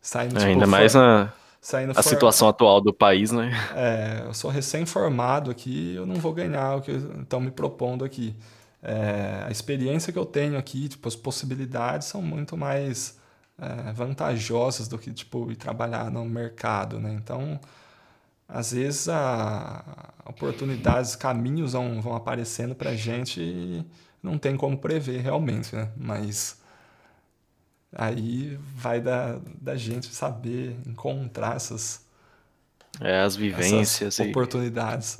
Saindo, 0.00 0.34
tipo, 0.36 0.46
Ainda 0.46 0.66
mais 0.66 0.94
na 0.94 1.32
a 1.72 1.94
for... 1.94 2.02
situação 2.02 2.48
atual 2.48 2.80
do 2.80 2.92
país, 2.92 3.30
né? 3.32 3.50
É, 3.74 4.22
eu 4.26 4.34
sou 4.34 4.50
recém-formado 4.50 5.50
aqui, 5.50 5.94
eu 5.94 6.04
não 6.04 6.16
vou 6.16 6.32
ganhar 6.34 6.76
o 6.76 6.82
que 6.82 6.90
estão 6.90 7.40
me 7.40 7.50
propondo 7.50 8.04
aqui. 8.04 8.36
É, 8.82 9.44
a 9.46 9.50
experiência 9.50 10.12
que 10.12 10.18
eu 10.18 10.26
tenho 10.26 10.58
aqui, 10.58 10.88
tipo, 10.88 11.08
as 11.08 11.16
possibilidades 11.16 12.08
são 12.08 12.20
muito 12.20 12.54
mais 12.54 13.18
é, 13.58 13.92
vantajosas 13.92 14.88
do 14.88 14.98
que 14.98 15.10
tipo 15.10 15.50
ir 15.50 15.56
trabalhar 15.56 16.10
no 16.10 16.24
mercado, 16.26 17.00
né? 17.00 17.14
Então 17.14 17.58
às 18.54 18.72
vezes 18.72 19.08
a, 19.08 20.12
oportunidades, 20.24 21.16
caminhos 21.16 21.72
vão, 21.72 22.00
vão 22.00 22.14
aparecendo 22.14 22.72
pra 22.72 22.94
gente 22.94 23.40
e 23.40 23.84
não 24.22 24.38
tem 24.38 24.56
como 24.56 24.78
prever 24.78 25.20
realmente, 25.20 25.74
né? 25.74 25.90
Mas 25.96 26.62
aí 27.92 28.56
vai 28.76 29.00
da, 29.00 29.40
da 29.60 29.76
gente 29.76 30.06
saber 30.06 30.76
encontrar 30.86 31.56
essas, 31.56 32.06
é, 33.00 33.20
as 33.20 33.34
vivências 33.34 34.14
essas 34.14 34.28
oportunidades. 34.28 35.18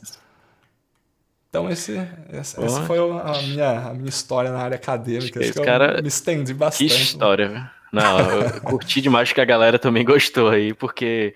Então 1.51 1.69
esse, 1.69 1.97
essa, 2.29 2.65
essa 2.65 2.83
foi 2.83 2.99
a 2.99 3.43
minha, 3.43 3.89
a 3.89 3.95
minha 3.95 4.09
história 4.09 4.53
na 4.53 4.61
área 4.61 4.77
acadêmica. 4.77 5.41
Acho, 5.41 5.51
Acho 5.51 5.61
que 5.61 5.67
cara... 5.67 6.01
me 6.01 6.09
estendi 6.09 6.55
bastante. 6.55 6.95
Que 6.95 7.03
história, 7.03 7.49
velho. 7.49 7.71
Não, 7.93 8.19
eu 8.19 8.61
curti 8.61 9.01
demais 9.01 9.33
que 9.33 9.41
a 9.41 9.45
galera 9.45 9.79
também 9.79 10.05
gostou 10.05 10.51
aí, 10.51 10.75
porque 10.75 11.33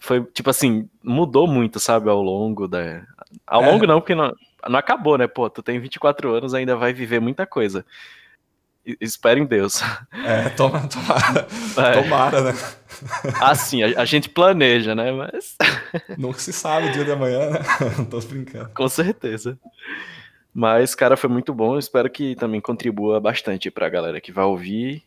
foi, 0.00 0.24
tipo 0.24 0.50
assim, 0.50 0.88
mudou 1.04 1.46
muito, 1.46 1.78
sabe, 1.78 2.10
ao 2.10 2.22
longo 2.22 2.66
da... 2.66 3.02
Ao 3.46 3.62
é. 3.62 3.66
longo 3.70 3.86
não, 3.86 4.00
porque 4.00 4.14
não, 4.14 4.34
não 4.68 4.78
acabou, 4.78 5.16
né? 5.16 5.26
Pô, 5.26 5.48
tu 5.48 5.62
tem 5.62 5.78
24 5.78 6.34
anos, 6.34 6.54
ainda 6.54 6.74
vai 6.74 6.92
viver 6.92 7.20
muita 7.20 7.46
coisa. 7.46 7.84
Espero 9.00 9.38
em 9.38 9.44
Deus. 9.44 9.82
É, 10.24 10.48
toma, 10.50 10.88
tomara. 10.88 11.46
É. 11.76 12.02
Tomara, 12.02 12.40
né? 12.42 12.52
Assim, 13.40 13.82
a, 13.82 14.00
a, 14.00 14.04
gente 14.04 14.28
planeja, 14.28 14.94
né? 14.94 15.12
Mas. 15.12 15.56
Nunca 16.16 16.38
se 16.38 16.52
sabe 16.52 16.88
o 16.88 16.92
dia 16.92 17.04
de 17.04 17.12
amanhã, 17.12 17.50
né? 17.50 17.58
Não 17.98 18.04
tô 18.06 18.18
brincando. 18.20 18.70
Com 18.70 18.88
certeza. 18.88 19.58
Mas, 20.52 20.94
cara, 20.94 21.16
foi 21.16 21.28
muito 21.28 21.52
bom. 21.54 21.78
Espero 21.78 22.10
que 22.10 22.34
também 22.34 22.60
contribua 22.60 23.20
bastante 23.20 23.70
pra 23.70 23.88
galera 23.88 24.20
que 24.20 24.32
vai 24.32 24.44
ouvir. 24.44 25.02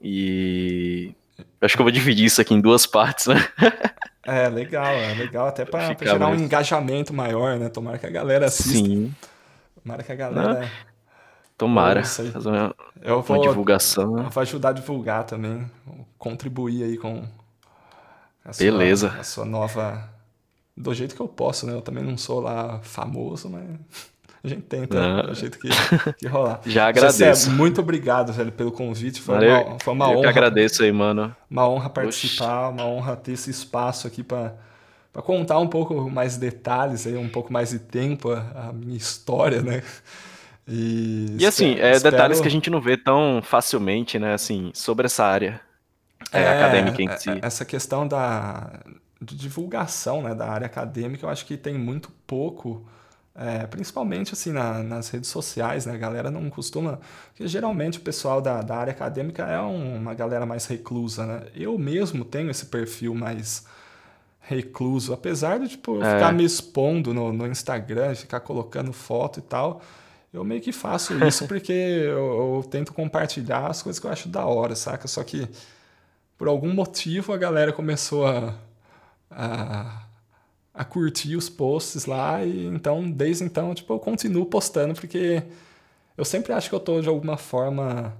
E. 0.00 1.14
Acho 1.60 1.76
que 1.76 1.82
eu 1.82 1.84
vou 1.84 1.92
dividir 1.92 2.24
isso 2.24 2.40
aqui 2.40 2.54
em 2.54 2.60
duas 2.60 2.86
partes, 2.86 3.26
né? 3.26 3.36
É, 4.24 4.48
legal, 4.48 4.84
é 4.84 5.14
legal 5.14 5.46
até 5.46 5.64
pra, 5.64 5.94
pra 5.94 6.06
gerar 6.06 6.26
mais... 6.26 6.40
um 6.40 6.44
engajamento 6.44 7.14
maior, 7.14 7.58
né? 7.58 7.68
Tomara 7.68 7.98
que 7.98 8.06
a 8.06 8.10
galera 8.10 8.46
assista. 8.46 8.78
Sim. 8.78 9.14
Tomara 9.82 10.02
que 10.02 10.12
a 10.12 10.16
galera. 10.16 10.60
Não 10.60 10.68
Tomara. 11.58 12.04
Fazer 12.04 12.48
uma, 12.48 12.74
eu 13.02 13.20
vou, 13.20 13.36
uma 13.36 13.48
divulgação. 13.48 14.14
Né? 14.14 14.28
Vou 14.30 14.40
ajudar 14.40 14.68
a 14.68 14.72
divulgar 14.72 15.24
também. 15.24 15.68
Contribuir 16.16 16.84
aí 16.84 16.96
com 16.96 17.24
a 18.44 18.52
sua, 18.52 18.64
Beleza. 18.64 19.08
a 19.18 19.24
sua 19.24 19.44
nova. 19.44 20.08
Do 20.76 20.94
jeito 20.94 21.16
que 21.16 21.20
eu 21.20 21.26
posso, 21.26 21.66
né? 21.66 21.72
Eu 21.72 21.82
também 21.82 22.04
não 22.04 22.16
sou 22.16 22.38
lá 22.38 22.78
famoso, 22.82 23.50
mas 23.50 23.64
a 24.42 24.48
gente 24.48 24.62
tenta 24.62 25.00
não. 25.00 25.26
do 25.26 25.34
jeito 25.34 25.58
que, 25.58 25.68
que 26.18 26.26
rolar. 26.26 26.60
Já 26.66 26.88
agradeço. 26.88 27.50
Muito 27.50 27.80
obrigado, 27.80 28.32
velho, 28.32 28.52
pelo 28.52 28.70
convite. 28.70 29.20
Foi 29.20 29.34
Valeu. 29.34 29.66
uma, 29.66 29.78
foi 29.80 29.94
uma 29.94 30.04
eu 30.04 30.10
honra. 30.10 30.18
Eu 30.18 30.22
que 30.22 30.28
agradeço 30.28 30.82
aí, 30.82 30.92
mano. 30.92 31.34
Uma 31.50 31.68
honra 31.68 31.90
participar, 31.90 32.68
Oxi. 32.68 32.80
uma 32.80 32.88
honra 32.88 33.16
ter 33.16 33.32
esse 33.32 33.50
espaço 33.50 34.06
aqui 34.06 34.22
para 34.22 34.54
para 35.12 35.22
contar 35.22 35.58
um 35.58 35.66
pouco 35.66 36.08
mais 36.08 36.36
detalhes 36.36 37.06
aí, 37.06 37.16
um 37.16 37.28
pouco 37.28 37.52
mais 37.52 37.70
de 37.70 37.78
tempo 37.78 38.30
a, 38.30 38.68
a 38.68 38.72
minha 38.72 38.96
história, 38.96 39.62
né? 39.62 39.82
E, 40.66 41.36
e 41.38 41.46
assim, 41.46 41.76
é 41.78 41.92
espero... 41.92 42.12
detalhes 42.12 42.40
que 42.40 42.46
a 42.46 42.50
gente 42.50 42.68
não 42.68 42.80
vê 42.80 42.96
tão 42.96 43.40
facilmente, 43.42 44.18
né, 44.18 44.34
assim, 44.34 44.70
sobre 44.74 45.06
essa 45.06 45.24
área 45.24 45.60
é, 46.30 46.42
é, 46.42 46.48
acadêmica 46.48 47.02
em 47.02 47.16
si. 47.16 47.30
É, 47.30 47.38
essa 47.42 47.64
questão 47.64 48.06
da 48.06 48.80
de 49.20 49.34
divulgação 49.34 50.22
né, 50.22 50.34
da 50.34 50.48
área 50.48 50.66
acadêmica, 50.66 51.26
eu 51.26 51.30
acho 51.30 51.44
que 51.44 51.56
tem 51.56 51.74
muito 51.74 52.12
pouco, 52.26 52.86
é, 53.38 53.66
principalmente 53.66 54.32
assim 54.32 54.50
na, 54.50 54.82
nas 54.82 55.08
redes 55.10 55.30
sociais, 55.30 55.86
né? 55.86 55.94
A 55.94 55.98
galera 55.98 56.30
não 56.30 56.50
costuma. 56.50 56.98
Porque 57.28 57.46
geralmente 57.46 57.98
o 57.98 58.00
pessoal 58.00 58.40
da, 58.40 58.60
da 58.62 58.76
área 58.76 58.90
acadêmica 58.90 59.44
é 59.44 59.60
um, 59.60 59.96
uma 59.96 60.14
galera 60.14 60.44
mais 60.44 60.66
reclusa, 60.66 61.24
né? 61.24 61.42
Eu 61.54 61.78
mesmo 61.78 62.24
tenho 62.24 62.50
esse 62.50 62.66
perfil 62.66 63.14
mais 63.14 63.64
recluso, 64.40 65.12
apesar 65.12 65.58
de 65.58 65.68
tipo, 65.68 66.02
é. 66.02 66.14
ficar 66.14 66.32
me 66.32 66.44
expondo 66.44 67.14
no, 67.14 67.32
no 67.32 67.46
Instagram, 67.46 68.14
ficar 68.14 68.40
colocando 68.40 68.92
foto 68.92 69.38
e 69.38 69.42
tal 69.42 69.82
eu 70.32 70.44
meio 70.44 70.60
que 70.60 70.72
faço 70.72 71.12
isso 71.24 71.46
porque 71.46 71.72
eu, 71.72 72.56
eu, 72.56 72.64
tento 72.70 72.92
compartilhar 72.92 73.66
as 73.66 73.82
coisas 73.82 73.98
que 73.98 74.06
eu 74.06 74.10
acho 74.10 74.28
da 74.28 74.44
hora, 74.44 74.74
saca? 74.74 75.08
Só 75.08 75.22
que 75.22 75.48
por 76.36 76.48
algum 76.48 76.72
motivo 76.72 77.32
a 77.32 77.36
galera 77.36 77.72
começou 77.72 78.26
a, 78.26 78.54
a, 79.30 80.02
a 80.78 80.84
curtir 80.84 81.34
os 81.34 81.48
posts 81.48 82.06
lá 82.06 82.44
e 82.44 82.66
então, 82.66 83.10
desde 83.10 83.42
então, 83.42 83.74
tipo, 83.74 83.92
eu 83.92 83.98
continuo 83.98 84.46
postando 84.46 84.94
porque 84.94 85.42
eu 86.16 86.24
sempre 86.24 86.52
acho 86.52 86.68
que 86.68 86.74
eu 86.74 86.78
tô 86.78 87.00
de 87.00 87.08
alguma 87.08 87.36
forma 87.36 88.16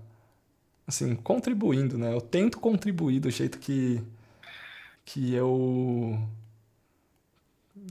assim, 0.85 1.15
contribuindo, 1.15 1.97
né? 1.97 2.13
Eu 2.13 2.21
tento 2.21 2.59
contribuir 2.59 3.21
do 3.21 3.31
jeito 3.31 3.59
que 3.61 4.03
que 5.05 5.35
eu 5.35 6.19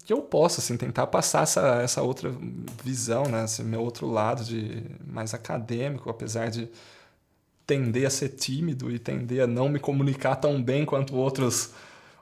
que 0.05 0.13
eu 0.13 0.21
posso 0.21 0.59
assim 0.59 0.77
tentar 0.77 1.07
passar 1.07 1.43
essa, 1.43 1.81
essa 1.81 2.01
outra 2.01 2.29
visão, 2.83 3.23
né, 3.25 3.45
esse 3.45 3.63
meu 3.63 3.81
outro 3.81 4.07
lado 4.07 4.43
de 4.43 4.83
mais 5.05 5.33
acadêmico, 5.33 6.09
apesar 6.09 6.49
de 6.49 6.69
tender 7.65 8.05
a 8.07 8.09
ser 8.09 8.29
tímido 8.29 8.91
e 8.91 8.99
tender 8.99 9.43
a 9.43 9.47
não 9.47 9.69
me 9.69 9.79
comunicar 9.79 10.35
tão 10.35 10.61
bem 10.61 10.85
quanto 10.85 11.15
outros 11.15 11.71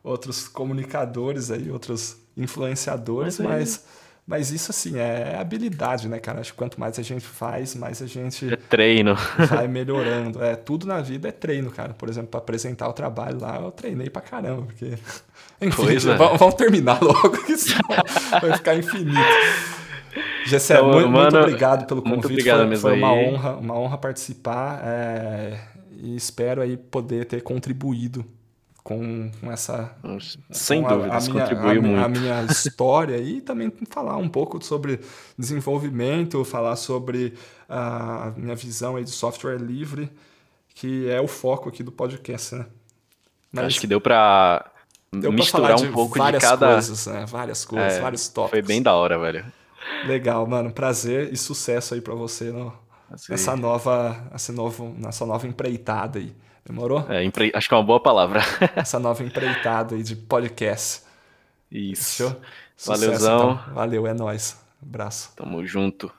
outros 0.03 0.48
comunicadores 0.48 1.51
aí, 1.51 1.72
outros 1.72 2.17
influenciadores, 2.38 3.40
mas, 3.40 3.50
mas 3.50 3.86
mas 4.28 4.50
isso, 4.52 4.72
assim, 4.72 4.98
é 4.98 5.38
habilidade, 5.40 6.10
né, 6.10 6.18
cara? 6.18 6.40
Acho 6.40 6.52
que 6.52 6.58
quanto 6.58 6.80
mais 6.80 6.98
a 6.98 7.04
gente 7.04 7.24
faz, 7.24 7.76
mais 7.76 8.02
a 8.02 8.08
gente. 8.08 8.52
É 8.52 8.56
treino. 8.56 9.16
Vai 9.48 9.68
melhorando. 9.68 10.44
É, 10.44 10.56
tudo 10.56 10.88
na 10.88 11.00
vida 11.00 11.28
é 11.28 11.32
treino, 11.32 11.70
cara. 11.70 11.94
Por 11.94 12.10
exemplo, 12.10 12.30
para 12.30 12.40
apresentar 12.40 12.90
o 12.90 12.94
trabalho 12.94 13.40
lá, 13.40 13.60
eu 13.62 13.70
treinei 13.70 14.10
pra 14.10 14.24
caramba, 14.24 14.64
porque. 14.64 14.98
Enfim, 15.62 15.76
pois 15.76 16.06
é. 16.08 16.16
vamos, 16.16 16.56
terminar 16.56 17.00
logo, 17.04 17.38
que 17.44 17.56
senão 17.56 18.04
vai 18.42 18.54
ficar 18.58 18.76
infinito. 18.76 19.16
Gessé, 20.46 20.76
então, 20.76 20.92
muito, 20.92 21.10
mano, 21.10 21.22
muito 21.22 21.38
obrigado 21.38 21.86
pelo 21.86 22.02
convite. 22.02 22.16
Muito 22.16 22.32
obrigado 22.32 22.58
foi, 22.60 22.68
mesmo 22.68 22.90
foi 22.90 22.98
uma 22.98 23.12
aí. 23.12 23.28
honra, 23.28 23.56
uma 23.58 23.78
honra 23.78 23.98
participar. 23.98 24.82
É, 24.84 25.60
e 26.02 26.16
espero 26.16 26.64
aí 26.64 26.78
poder 26.78 27.26
ter 27.26 27.42
contribuído 27.44 28.26
com, 28.86 29.32
com 29.42 29.52
essa. 29.52 29.98
Sem 30.52 30.84
com 30.84 30.90
dúvida, 30.90 31.16
a, 31.16 31.18
a 31.18 31.22
minha, 31.22 31.34
contribuiu 31.34 31.80
a, 31.80 31.84
muito. 31.84 32.06
A 32.06 32.08
minha 32.08 32.44
história 32.44 33.18
e 33.18 33.42
também 33.42 33.74
falar 33.90 34.16
um 34.18 34.30
pouco 34.30 34.64
sobre 34.64 35.00
desenvolvimento, 35.36 36.46
falar 36.46 36.76
sobre 36.76 37.34
a 37.68 38.32
minha 38.38 38.56
visão 38.56 38.96
aí 38.96 39.04
de 39.04 39.10
software 39.10 39.58
livre, 39.58 40.08
que 40.76 41.10
é 41.10 41.20
o 41.20 41.28
foco 41.28 41.68
aqui 41.68 41.82
do 41.82 41.92
podcast, 41.92 42.54
né? 42.54 42.68
Mas, 43.52 43.66
Acho 43.66 43.82
que 43.82 43.88
deu 43.88 44.00
para 44.00 44.72
misturar 45.12 45.82
um 45.82 45.92
pouco 45.92 46.20
de 46.24 46.38
cada 46.38 46.74
coisas, 46.74 47.08
né? 47.08 47.26
Várias 47.28 47.66
coisas, 47.66 47.94
é, 47.94 48.02
vários 48.02 48.28
tópicos. 48.28 48.52
Foi 48.52 48.62
bem 48.62 48.84
da 48.84 48.94
hora, 48.94 49.18
velho. 49.18 49.52
Legal, 50.06 50.46
mano. 50.46 50.72
Prazer 50.72 51.34
e 51.34 51.38
sucesso 51.38 51.96
aí 51.96 52.02
para 52.02 52.14
você 52.14 52.52
no, 52.52 52.72
assim. 53.10 53.32
nessa 53.32 53.56
nova, 53.56 54.30
essa 54.32 54.54
novo, 54.54 54.96
nessa 54.96 55.26
nova 55.26 55.48
empreitada 55.48 56.20
aí. 56.20 56.36
Demorou? 56.66 57.06
É, 57.10 57.24
empre... 57.24 57.52
acho 57.53 57.68
que 57.68 57.74
é 57.74 57.77
uma 57.77 57.84
boa 57.84 58.00
palavra. 58.00 58.42
Essa 58.76 59.00
nova 59.00 59.24
empreitada 59.24 59.95
aí 59.95 60.02
de 60.02 60.16
podcast. 60.16 61.03
Isso. 61.72 62.24
Fechou? 62.27 62.42
Valeuzão. 62.85 63.52
Então. 63.52 63.74
Valeu, 63.74 64.08
é 64.08 64.14
nóis. 64.14 64.60
Abraço. 64.82 65.32
Tamo 65.35 65.66
junto. 65.66 66.11